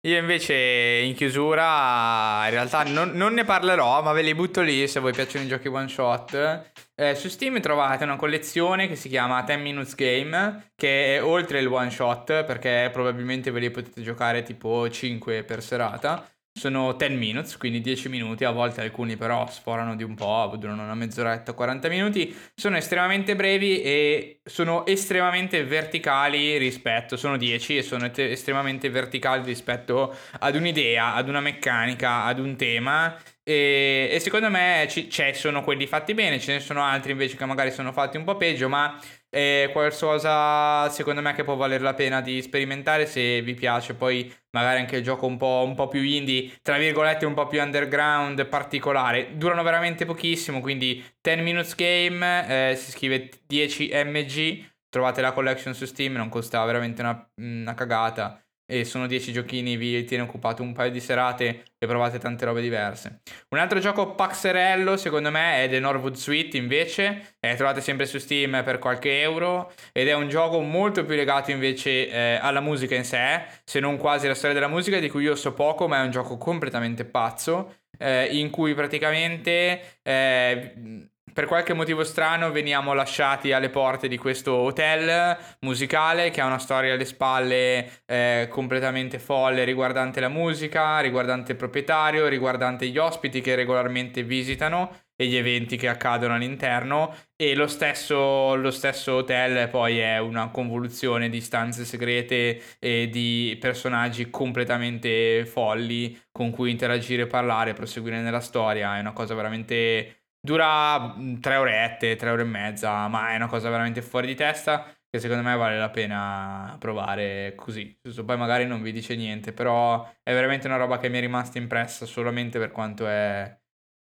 Io 0.02 0.18
invece 0.18 0.54
in 0.54 1.16
chiusura 1.16 2.44
in 2.46 2.52
realtà 2.52 2.84
non, 2.84 3.12
non, 3.12 3.34
ne 3.34 3.44
parlerò, 3.44 4.02
ma 4.04 4.12
ve 4.12 4.22
li 4.22 4.36
butto 4.36 4.62
lì 4.62 4.88
se 4.88 5.02
vi 5.02 5.12
piacciono 5.12 5.46
i 5.46 5.48
giochi 5.48 5.68
one 5.68 5.88
shot. 5.88 6.72
Eh, 6.96 7.16
su 7.16 7.28
Steam 7.30 7.60
trovate 7.60 8.04
una 8.04 8.16
collezione 8.16 8.88
che 8.88 8.96
si 8.96 9.10
chiama 9.10 9.42
10 9.42 9.60
Minutes 9.60 9.96
Game, 9.96 10.72
che 10.76 11.18
è 11.18 11.24
oltre 11.24 11.60
il 11.60 11.68
one 11.68 11.90
shot, 11.90 12.44
perché 12.44 12.90
probabilmente 12.94 13.52
ve 13.52 13.60
li 13.60 13.72
potete 13.72 14.02
giocare 14.02 14.44
tipo 14.44 14.90
5 14.90 15.44
per 15.44 15.64
serata 15.64 16.26
sono 16.58 16.94
10 16.94 17.14
minutes, 17.16 17.58
quindi 17.58 17.82
10 17.82 18.10
minuti, 18.10 18.44
a 18.44 18.52
volte 18.52 18.82
alcuni 18.82 19.16
però 19.16 19.48
sforano 19.50 19.96
di 19.96 20.04
un 20.04 20.16
po', 20.16 20.54
durano 20.58 20.84
una 20.84 20.96
mezz'oretta, 20.96 21.54
40 21.54 21.88
minuti, 21.88 22.36
sono 22.56 22.76
estremamente 22.78 23.36
brevi 23.36 23.82
e 23.82 24.42
sono 24.44 24.86
estremamente 24.86 25.64
verticali 25.64 26.58
rispetto, 26.58 27.16
sono 27.16 27.38
10 27.38 27.78
e 27.78 27.82
sono 27.84 28.10
te- 28.12 28.32
estremamente 28.32 28.90
verticali 28.90 29.44
rispetto 29.46 30.16
ad 30.40 30.56
un'idea, 30.56 31.14
ad 31.14 31.30
una 31.30 31.40
meccanica, 31.40 32.24
ad 32.24 32.40
un 32.40 32.56
tema. 32.56 33.16
E, 33.44 34.10
e 34.12 34.20
secondo 34.20 34.50
me 34.50 34.88
ci, 34.90 35.10
ci 35.10 35.34
sono 35.34 35.64
quelli 35.64 35.88
fatti 35.88 36.14
bene, 36.14 36.40
ce 36.40 36.54
ne 36.54 36.60
sono 36.60 36.84
altri 36.84 37.12
invece 37.12 37.38
che 37.38 37.46
magari 37.46 37.72
sono 37.72 37.94
fatti 37.94 38.18
un 38.18 38.26
po' 38.26 38.36
peggio, 38.36 38.68
ma 38.68 39.00
è 39.30 39.70
qualcosa 39.72 40.90
secondo 40.90 41.22
me 41.22 41.34
che 41.34 41.44
può 41.44 41.56
valere 41.56 41.84
la 41.84 41.94
pena 41.94 42.22
di 42.22 42.42
sperimentare 42.42 43.06
se 43.06 43.42
vi 43.42 43.54
piace. 43.54 43.94
Poi 43.94 44.34
magari 44.52 44.80
anche 44.80 44.98
il 44.98 45.04
gioco 45.04 45.26
un 45.26 45.38
po', 45.38 45.64
un 45.66 45.76
po', 45.76 45.88
più 45.88 46.02
indie 46.02 46.52
tra 46.62 46.78
virgolette 46.78 47.26
un 47.26 47.34
po' 47.34 47.48
più 47.48 47.62
underground 47.62 48.46
particolare. 48.48 49.38
Durano 49.38 49.64
veramente 49.64 50.06
pochissimo 50.06 50.62
quindi 50.62 51.04
10 51.22 51.42
minutes 51.42 51.76
game 51.76 52.72
eh, 52.72 52.76
si 52.76 52.92
scrive 52.92 53.30
10 53.46 53.92
mg 54.06 54.66
trovate 54.90 55.22
la 55.22 55.34
collection 55.34 55.74
su 55.74 55.86
steam 55.86 56.14
non 56.14 56.30
costa 56.30 56.64
veramente 56.64 57.02
una, 57.02 57.30
una 57.42 57.74
cagata 57.74 58.42
e 58.70 58.84
sono 58.84 59.08
10 59.08 59.32
giochini, 59.32 59.78
vi 59.78 60.04
tiene 60.04 60.24
occupato 60.24 60.62
un 60.62 60.74
paio 60.74 60.92
di 60.92 61.00
serate 61.00 61.64
e 61.78 61.88
provate 61.88 62.20
tante 62.20 62.44
robe 62.46 62.62
diverse. 62.62 63.22
Un 63.50 63.60
altro 63.60 63.80
gioco 63.80 64.14
paxerello 64.14 64.98
secondo 64.98 65.32
me 65.32 65.64
è 65.64 65.70
The 65.70 65.80
Norwood 65.80 66.16
Suite 66.16 66.58
invece, 66.58 67.36
eh, 67.40 67.56
trovate 67.56 67.80
sempre 67.80 68.06
su 68.06 68.18
Steam 68.18 68.62
per 68.66 68.78
qualche 68.78 69.22
euro 69.22 69.72
ed 69.94 70.10
è 70.10 70.14
un 70.14 70.28
gioco 70.28 70.60
molto 70.60 71.06
più 71.06 71.16
legato 71.16 71.52
invece 71.52 72.10
eh, 72.10 72.40
alla 72.42 72.60
musica 72.60 72.96
in 72.96 73.06
sé, 73.06 73.46
se 73.64 73.80
non 73.80 73.98
quasi 73.98 74.26
alla 74.26 74.36
storia 74.36 74.54
della 74.54 74.68
musica 74.68 75.00
di 75.00 75.10
cui 75.10 75.24
io 75.24 75.36
so 75.36 75.54
poco, 75.54 75.88
ma 75.88 76.02
è 76.02 76.04
un 76.04 76.12
gioco 76.12 76.38
completamente 76.38 77.06
pazzo 77.06 77.76
eh, 77.98 78.26
in 78.26 78.50
cui 78.50 78.74
praticamente 78.74 80.00
eh, 80.04 81.10
per 81.34 81.46
qualche 81.46 81.74
motivo 81.74 82.04
strano 82.04 82.52
veniamo 82.52 82.94
lasciati 82.94 83.52
alle 83.52 83.70
porte 83.70 84.08
di 84.08 84.18
questo 84.18 84.54
hotel 84.54 85.38
musicale 85.60 86.30
che 86.30 86.42
ha 86.42 86.46
una 86.46 86.58
storia 86.58 86.94
alle 86.94 87.06
spalle 87.06 88.02
eh, 88.06 88.48
completamente 88.50 89.20
folle 89.20 89.64
riguardante 89.64 90.20
la 90.20 90.30
musica, 90.30 91.00
riguardante 91.00 91.52
il 91.52 91.58
proprietario, 91.58 92.28
riguardante 92.28 92.88
gli 92.88 92.98
ospiti 92.98 93.42
che 93.42 93.56
regolarmente 93.56 94.24
visitano 94.24 95.06
e 95.20 95.26
gli 95.26 95.36
eventi 95.36 95.78
che 95.78 95.88
accadono 95.88 96.36
all'interno. 96.36 97.14
E 97.36 97.56
lo 97.56 97.68
stesso, 97.68 98.56
lo 98.56 98.72
stesso 98.72 99.16
hotel 99.16 99.68
poi 99.70 100.00
è 100.00 100.20
una 100.20 100.50
convoluzione 100.50 101.30
di 101.30 101.42
stanze 101.42 101.86
segrete 101.86 102.62
e 102.80 103.10
di 103.12 103.58
personaggi 103.60 104.30
completamente 104.30 105.46
folli 105.46 106.20
con 106.32 106.52
cui 106.52 106.72
interagire, 106.72 107.28
parlare, 107.28 107.74
proseguire 107.74 108.22
nella 108.22 108.40
storia, 108.40 108.96
è 108.98 109.00
una 109.00 109.14
cosa 109.14 109.34
veramente 109.34 110.17
Dura 110.40 111.16
mm, 111.16 111.40
tre 111.40 111.56
orette, 111.58 112.16
tre 112.16 112.30
ore 112.30 112.44
e 112.44 112.46
mezza, 112.46 113.08
ma 113.08 113.32
è 113.32 113.36
una 113.36 113.48
cosa 113.48 113.70
veramente 113.70 114.02
fuori 114.02 114.28
di 114.28 114.36
testa. 114.36 114.86
che 115.10 115.20
secondo 115.20 115.44
me 115.44 115.56
vale 115.56 115.78
la 115.78 115.90
pena 115.90 116.76
provare 116.80 117.54
così. 117.56 117.98
Poi 118.26 118.38
magari 118.38 118.66
non 118.66 118.82
vi 118.82 118.92
dice 118.92 119.16
niente, 119.16 119.54
però 119.54 120.04
è 120.24 120.34
veramente 120.34 120.68
una 120.68 120.78
roba 120.78 120.98
che 121.00 121.10
mi 121.10 121.18
è 121.18 121.22
rimasta 121.22 121.58
impressa 121.58 122.06
solamente 122.06 122.60
per 122.60 122.72
quanto 122.72 123.08
è 123.08 123.60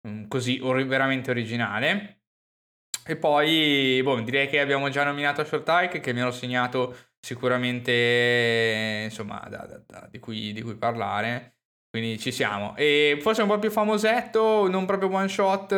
mm, 0.08 0.28
così 0.28 0.60
or- 0.62 0.86
veramente 0.86 1.30
originale. 1.32 2.22
E 3.06 3.18
poi, 3.18 4.02
boh, 4.04 4.22
direi 4.22 4.48
che 4.48 4.60
abbiamo 4.62 4.90
già 4.90 5.04
nominato 5.04 5.44
Short 5.44 5.68
Hike, 5.68 6.00
che 6.00 6.14
mi 6.14 6.22
ero 6.22 6.32
segnato 6.32 6.96
sicuramente, 7.20 9.02
insomma, 9.06 9.40
da, 9.50 9.66
da, 9.66 9.84
da, 9.86 10.08
di, 10.10 10.20
cui, 10.20 10.54
di 10.54 10.62
cui 10.62 10.78
Quindi 11.94 12.18
ci 12.18 12.32
siamo. 12.32 12.76
E 12.76 13.20
forse 13.22 13.44
un 13.44 13.48
po' 13.48 13.60
più 13.60 13.70
famosetto, 13.70 14.68
non 14.68 14.88
proprio 14.88 15.14
one 15.14 15.28
shot, 15.28 15.74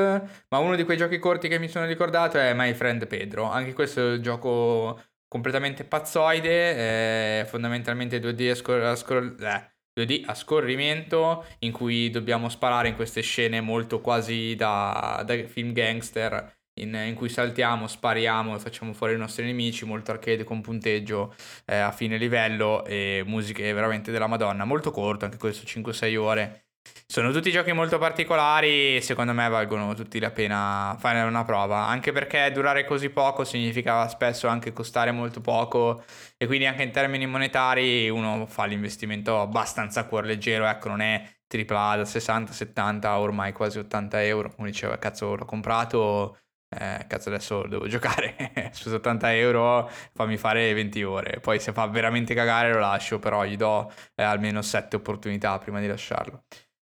ma 0.48 0.60
uno 0.60 0.78
di 0.78 0.86
quei 0.86 0.96
giochi 0.96 1.20
corti 1.20 1.50
che 1.50 1.60
mi 1.60 1.68
sono 1.68 1.86
ricordato 1.86 2.38
è 2.38 2.54
My 2.54 2.74
Friend 2.74 3.06
Pedro. 3.06 3.44
Anche 3.44 3.74
questo 3.74 4.00
è 4.00 4.14
un 4.14 4.22
gioco 4.22 4.98
completamente 5.28 5.84
pazzoide, 5.84 7.42
è 7.42 7.46
fondamentalmente 7.46 8.20
2D 8.20 8.50
a, 8.50 8.56
scor- 8.56 8.84
a, 8.84 8.96
scor- 8.96 9.36
eh, 9.42 9.76
2D 10.00 10.24
a 10.26 10.34
scorrimento 10.36 11.46
in 11.60 11.74
cui 11.74 12.10
dobbiamo 12.10 12.48
sparare 12.48 12.88
in 12.88 12.96
queste 12.96 13.20
scene 13.20 13.60
molto 13.60 14.00
quasi 14.00 14.56
da, 14.56 15.22
da 15.26 15.46
film 15.48 15.74
gangster 15.74 16.50
in, 16.76 16.94
in, 16.94 17.16
cui 17.16 17.30
saltiamo, 17.30 17.88
spariamo 17.88 18.56
e 18.56 18.60
facciamo 18.60 18.94
fuori 18.94 19.14
i 19.14 19.18
nostri 19.18 19.46
nemici, 19.46 19.86
molto 19.86 20.12
arcade 20.12 20.44
con 20.44 20.62
punteggio 20.62 21.34
eh, 21.66 21.78
a 21.78 21.92
fine 21.92 22.18
livello 22.18 22.84
e 22.86 23.24
musiche 23.26 23.72
veramente 23.74 24.12
della 24.12 24.28
Madonna, 24.28 24.66
molto 24.66 24.92
corto 24.92 25.26
anche 25.26 25.38
questo, 25.38 25.66
5-6 25.66 26.16
ore. 26.18 26.66
Sono 27.08 27.32
tutti 27.32 27.52
giochi 27.52 27.72
molto 27.72 27.98
particolari 27.98 28.98
e 28.98 29.02
secondo 29.02 29.34
me 29.34 29.48
valgono 29.50 29.94
tutti 29.96 30.20
la 30.20 30.32
pena 30.32 30.96
fare 31.00 31.22
una 31.22 31.44
prova, 31.44 31.88
anche 31.88 32.12
perché 32.12 32.52
durare 32.52 32.86
così 32.86 33.10
poco 33.10 33.44
significa 33.44 34.08
spesso 34.08 34.48
anche 34.48 34.72
costare 34.74 35.12
molto 35.12 35.42
poco 35.42 36.04
e 36.38 36.46
quindi 36.46 36.66
anche 36.66 36.84
in 36.84 36.92
termini 36.92 37.26
monetari 37.26 38.10
uno 38.10 38.46
fa 38.48 38.66
l'investimento 38.66 39.40
abbastanza 39.40 40.02
a 40.02 40.06
cuor 40.06 40.26
leggero, 40.26 40.66
ecco 40.68 40.90
non 40.90 41.02
è 41.02 41.24
AAA 41.48 41.98
da 41.98 42.06
60, 42.06 42.52
70, 42.52 43.18
ormai 43.20 43.52
quasi 43.54 43.80
80 43.80 44.24
euro, 44.24 44.54
uno 44.58 44.68
diceva 44.68 44.98
cazzo 44.98 45.36
l'ho 45.36 45.46
comprato 45.46 46.38
eh, 46.70 47.06
cazzo 47.08 47.30
adesso 47.30 47.66
devo 47.68 47.88
giocare. 47.88 48.72
Su 48.74 48.94
80 48.94 49.36
euro 49.36 49.90
fammi 50.14 50.38
fare 50.38 50.74
20 50.74 51.04
ore. 51.04 51.40
Poi 51.40 51.60
se 51.60 51.72
fa 51.72 51.88
veramente 51.88 52.34
cagare 52.34 52.74
lo 52.74 52.80
lascio 52.80 53.20
però 53.20 53.46
gli 53.46 53.56
do 53.56 53.92
eh, 54.16 54.24
almeno 54.24 54.62
7 54.62 54.96
opportunità 54.96 55.58
prima 55.60 55.80
di 55.80 55.88
lasciarlo. 55.88 56.44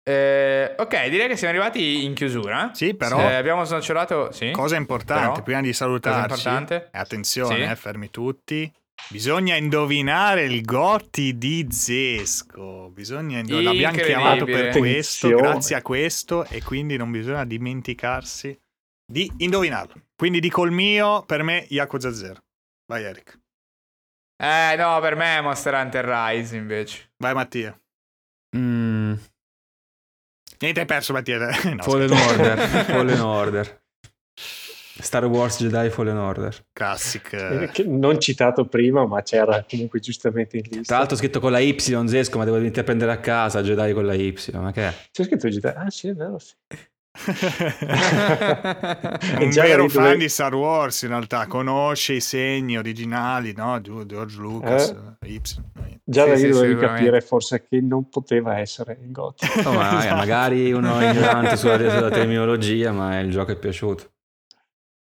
Eh, 0.08 0.72
ok 0.78 1.08
direi 1.08 1.26
che 1.26 1.36
siamo 1.36 1.52
arrivati 1.52 2.04
in 2.04 2.14
chiusura. 2.14 2.70
Sì 2.72 2.94
però 2.94 3.18
eh, 3.18 3.34
abbiamo 3.34 3.64
snocciolato 3.64 4.30
sì, 4.30 4.52
cosa 4.52 4.76
importante 4.76 5.30
però, 5.30 5.42
prima 5.42 5.60
di 5.60 5.72
salutarci 5.72 6.48
attenzione 6.92 7.66
sì. 7.66 7.70
Eh, 7.70 7.76
fermi 7.76 8.10
tutti. 8.10 8.72
Bisogna 9.10 9.56
indovinare 9.56 10.44
il 10.44 10.62
Gotti 10.62 11.36
di 11.36 11.66
Zesco. 11.70 12.90
Bisogna 12.94 13.38
indovinare. 13.38 13.76
L'abbiamo 13.76 13.98
chiamato 13.98 14.44
per 14.46 14.70
questo, 14.70 15.28
grazie 15.28 15.76
a 15.76 15.82
questo, 15.82 16.44
e 16.46 16.62
quindi 16.62 16.96
non 16.96 17.10
bisogna 17.10 17.44
dimenticarsi 17.44 18.58
di 19.06 19.30
indovinarlo. 19.38 19.94
Quindi 20.16 20.40
dico 20.40 20.64
il 20.64 20.72
mio, 20.72 21.22
per 21.24 21.42
me 21.42 21.66
Yakuza 21.68 22.12
0. 22.12 22.42
Vai 22.86 23.04
Eric. 23.04 23.38
Eh 24.42 24.74
no, 24.76 25.00
per 25.00 25.16
me 25.16 25.38
è 25.38 25.40
Monster 25.40 25.74
Hunter 25.74 26.04
Rise 26.04 26.56
invece. 26.56 27.12
Vai 27.16 27.34
Mattia. 27.34 27.78
Mm. 28.56 29.14
Niente, 30.58 30.80
hai 30.80 30.86
perso 30.86 31.12
Mattia. 31.12 31.38
no, 31.64 31.82
Fallen 31.82 32.10
Order. 32.10 32.58
Fallen 32.84 33.20
Order. 33.24 33.84
Star 34.98 35.26
Wars 35.26 35.58
Jedi 35.58 35.90
Fallen 35.90 36.16
Order. 36.16 36.66
Classic. 36.72 37.32
Eh, 37.32 37.84
non 37.84 38.18
citato 38.18 38.66
prima, 38.66 39.06
ma 39.06 39.22
c'era 39.22 39.64
comunque 39.68 40.00
giustamente 40.00 40.56
in 40.56 40.62
lista. 40.62 40.82
Tra 40.84 40.98
l'altro 40.98 41.16
scritto 41.16 41.40
con 41.40 41.52
la 41.52 41.58
Y, 41.58 41.78
Zesco, 41.78 42.38
ma 42.38 42.44
devo 42.44 42.56
venire 42.56 42.80
a 42.80 42.84
prendere 42.84 43.12
a 43.12 43.18
casa 43.18 43.62
Jedi 43.62 43.92
con 43.92 44.06
la 44.06 44.14
Y. 44.14 44.34
Ma 44.54 44.72
che 44.72 44.88
è? 44.88 44.94
C'è 45.12 45.24
scritto 45.24 45.48
Jedi? 45.48 45.66
Ah 45.66 45.90
sì, 45.90 46.08
è 46.08 46.14
vero, 46.14 46.38
sì. 46.38 46.54
Un 49.40 49.50
vero 49.50 49.88
fan 49.88 50.02
dove... 50.02 50.16
di 50.16 50.28
Star 50.28 50.54
Wars 50.54 51.02
in 51.02 51.08
realtà 51.08 51.46
conosce 51.46 52.14
i 52.14 52.20
segni 52.20 52.76
originali 52.76 53.52
no? 53.56 53.80
George 53.80 54.38
Lucas 54.38 54.94
eh? 55.20 55.28
Y. 55.28 55.40
già 56.04 56.22
sì, 56.22 56.28
da 56.28 56.34
lì 56.34 56.40
sì, 56.40 56.48
dovevi 56.48 56.76
capire 56.76 57.20
forse 57.20 57.66
che 57.68 57.80
non 57.80 58.08
poteva 58.08 58.58
essere 58.58 58.98
il 59.02 59.10
GOT 59.10 59.62
no, 59.64 59.72
ma, 59.72 59.98
esatto. 59.98 60.14
magari 60.14 60.72
uno 60.72 60.98
è 60.98 61.10
ignorante 61.10 61.56
sulla, 61.56 61.76
sulla 61.76 62.10
terminologia 62.10 62.92
ma 62.92 63.18
il 63.20 63.30
gioco 63.30 63.52
è 63.52 63.56
piaciuto 63.56 64.10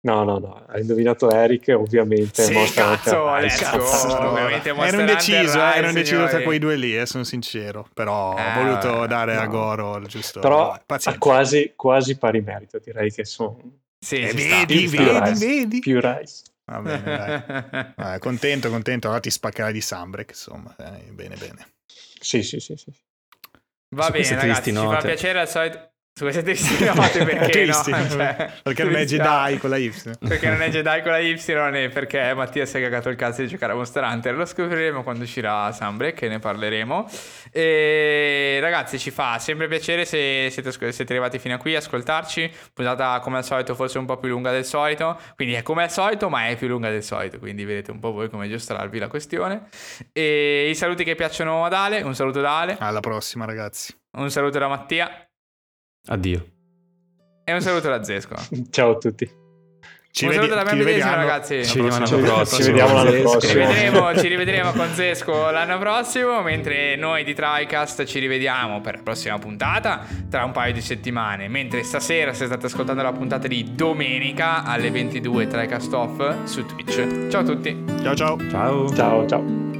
No, 0.05 0.23
no, 0.23 0.37
no, 0.37 0.63
ha 0.67 0.77
indovinato 0.77 1.31
Eric, 1.31 1.73
ovviamente. 1.75 2.43
Sì, 2.43 2.53
cazzo, 2.75 3.27
adesso, 3.27 3.63
cazzo. 3.63 4.29
ovviamente 4.29 4.69
ero 4.69 4.99
indeciso, 4.99 5.59
eh, 5.59 5.77
ero 5.77 5.87
indeciso 5.87 6.27
tra 6.27 6.43
quei 6.43 6.59
due 6.59 6.75
lì, 6.75 6.95
eh, 6.95 7.07
sono 7.07 7.23
sincero. 7.23 7.89
Però 7.91 8.37
eh, 8.37 8.41
ho 8.41 8.53
voluto 8.53 9.07
dare 9.07 9.33
no. 9.33 9.41
a 9.41 9.47
Goro 9.47 9.97
il 9.97 10.05
giusto. 10.05 10.41
Però 10.41 10.69
ha 10.71 11.17
quasi, 11.17 11.73
quasi 11.75 12.17
pari 12.19 12.41
merito, 12.41 12.77
direi 12.77 13.11
che 13.11 13.25
sono. 13.25 13.57
Sì, 13.97 14.17
eh, 14.17 14.31
vedi, 14.31 14.85
vedi, 14.85 14.89
più 14.89 15.33
vedi. 15.47 15.79
Più 15.79 15.99
Rice. 15.99 16.43
Va 16.65 16.81
bene, 16.81 17.03
dai. 17.97 18.13
Eh, 18.13 18.19
contento, 18.19 18.69
contento. 18.69 19.07
Allora 19.07 19.21
ti 19.21 19.31
spaccherai 19.31 19.73
di 19.73 19.81
Sambrek, 19.81 20.29
insomma. 20.29 20.75
Eh, 20.77 21.11
bene, 21.13 21.35
bene. 21.35 21.67
Sì, 22.19 22.43
sì, 22.43 22.59
sì. 22.59 22.75
sì. 22.77 22.93
Va 23.95 24.03
Su 24.03 24.11
bene, 24.11 24.35
ragazzi, 24.35 24.71
ci 24.71 24.75
fa 24.75 25.01
piacere 25.01 25.39
al 25.39 25.49
solito 25.49 25.93
su 26.17 26.23
queste 26.23 26.43
tristi 26.43 26.85
note 26.85 27.25
perché 27.25 27.65
no? 27.65 27.73
Cioè, 27.73 28.53
perché 28.63 28.83
non 28.85 28.95
è 28.95 29.03
Jedi 29.03 29.57
con 29.57 29.69
la 29.69 29.75
Y. 29.75 29.93
perché 30.17 30.47
non 30.47 30.61
è 30.61 30.69
Jedi 30.69 31.01
con 31.01 31.11
la 31.11 31.17
Y 31.17 31.37
e 31.45 31.89
perché 31.89 32.33
Mattia 32.33 32.65
si 32.65 32.77
è 32.77 32.81
cagato 32.81 33.09
il 33.09 33.17
cazzo 33.17 33.41
di 33.41 33.49
giocare 33.49 33.73
a 33.73 33.75
Monster 33.75 34.01
Hunter. 34.01 34.33
Lo 34.33 34.45
scopriremo 34.45 35.03
quando 35.03 35.25
uscirà 35.25 35.69
Sunbreak 35.73 36.21
e 36.21 36.29
ne 36.29 36.39
parleremo. 36.39 37.09
E 37.51 38.59
ragazzi 38.61 38.97
ci 38.97 39.11
fa 39.11 39.39
sempre 39.39 39.67
piacere 39.67 40.05
se 40.05 40.47
siete, 40.51 40.71
siete 40.71 41.11
arrivati 41.11 41.37
fino 41.37 41.55
a 41.55 41.57
qui 41.57 41.75
a 41.75 41.79
ascoltarci. 41.79 42.49
Puntata 42.73 43.19
come 43.19 43.35
al 43.35 43.43
solito 43.43 43.75
forse 43.75 43.97
un 43.97 44.05
po' 44.05 44.15
più 44.15 44.29
lunga 44.29 44.51
del 44.51 44.63
solito. 44.63 45.19
Quindi 45.35 45.55
è 45.55 45.63
come 45.63 45.83
al 45.83 45.91
solito 45.91 46.29
ma 46.29 46.47
è 46.47 46.55
più 46.55 46.69
lunga 46.69 46.89
del 46.89 47.03
solito. 47.03 47.39
Quindi 47.39 47.65
vedete 47.65 47.91
un 47.91 47.99
po' 47.99 48.13
voi 48.13 48.29
come 48.29 48.47
giostrarvi 48.47 48.99
la 48.99 49.09
questione. 49.09 49.67
E 50.13 50.69
i 50.69 50.75
saluti 50.75 51.03
che 51.03 51.15
piacciono 51.15 51.65
ad 51.65 51.73
Ale. 51.73 52.03
Un 52.03 52.15
saluto 52.15 52.39
da 52.39 52.61
Ale. 52.61 52.77
Alla 52.79 53.01
prossima 53.01 53.43
ragazzi. 53.43 53.93
Un 54.11 54.31
saluto 54.31 54.59
da 54.59 54.69
Mattia. 54.69 55.27
Addio. 56.07 56.45
E 57.43 57.53
un 57.53 57.61
saluto 57.61 57.89
da 57.89 58.03
Zesco. 58.03 58.35
Ciao 58.71 58.91
a 58.91 58.97
tutti. 58.97 59.43
Ci 60.15 60.23
un 60.23 60.29
vedi- 60.31 60.47
saluto 60.47 60.63
da 60.63 60.71
me 60.71 60.77
medesimo, 60.81 61.13
ragazzi. 61.13 61.65
Ci 61.65 61.81
vediamo 61.81 62.05
l'anno 62.05 62.17
prossimo. 62.23 62.61
Ci 62.63 62.71
vediamo 62.71 62.93
l'anno 62.93 63.21
prossimo. 63.21 63.39
Ci 63.41 63.53
rivedremo, 63.53 64.15
ci 64.17 64.27
rivedremo 64.29 64.71
con 64.71 64.87
Zesco 64.93 65.49
l'anno 65.51 65.77
prossimo, 65.77 66.41
mentre 66.41 66.95
noi 66.95 67.25
di 67.25 67.33
TriCast 67.33 68.05
ci 68.05 68.19
rivediamo 68.19 68.79
per 68.79 68.95
la 68.95 69.01
prossima 69.03 69.37
puntata 69.39 70.05
tra 70.29 70.45
un 70.45 70.53
paio 70.53 70.71
di 70.71 70.79
settimane. 70.79 71.49
Mentre 71.49 71.83
stasera, 71.83 72.31
se 72.31 72.45
state 72.45 72.67
ascoltando 72.67 73.01
la 73.01 73.11
puntata 73.11 73.47
di 73.49 73.73
domenica 73.75 74.63
alle 74.63 74.89
22 74.89 75.47
TriCast 75.47 75.93
Off 75.93 76.43
su 76.45 76.65
Twitch. 76.65 77.27
Ciao 77.27 77.41
a 77.41 77.43
tutti. 77.43 77.83
Ciao 78.01 78.15
ciao. 78.15 78.37
Ciao. 78.49 78.95
Ciao 78.95 79.25
ciao. 79.27 79.74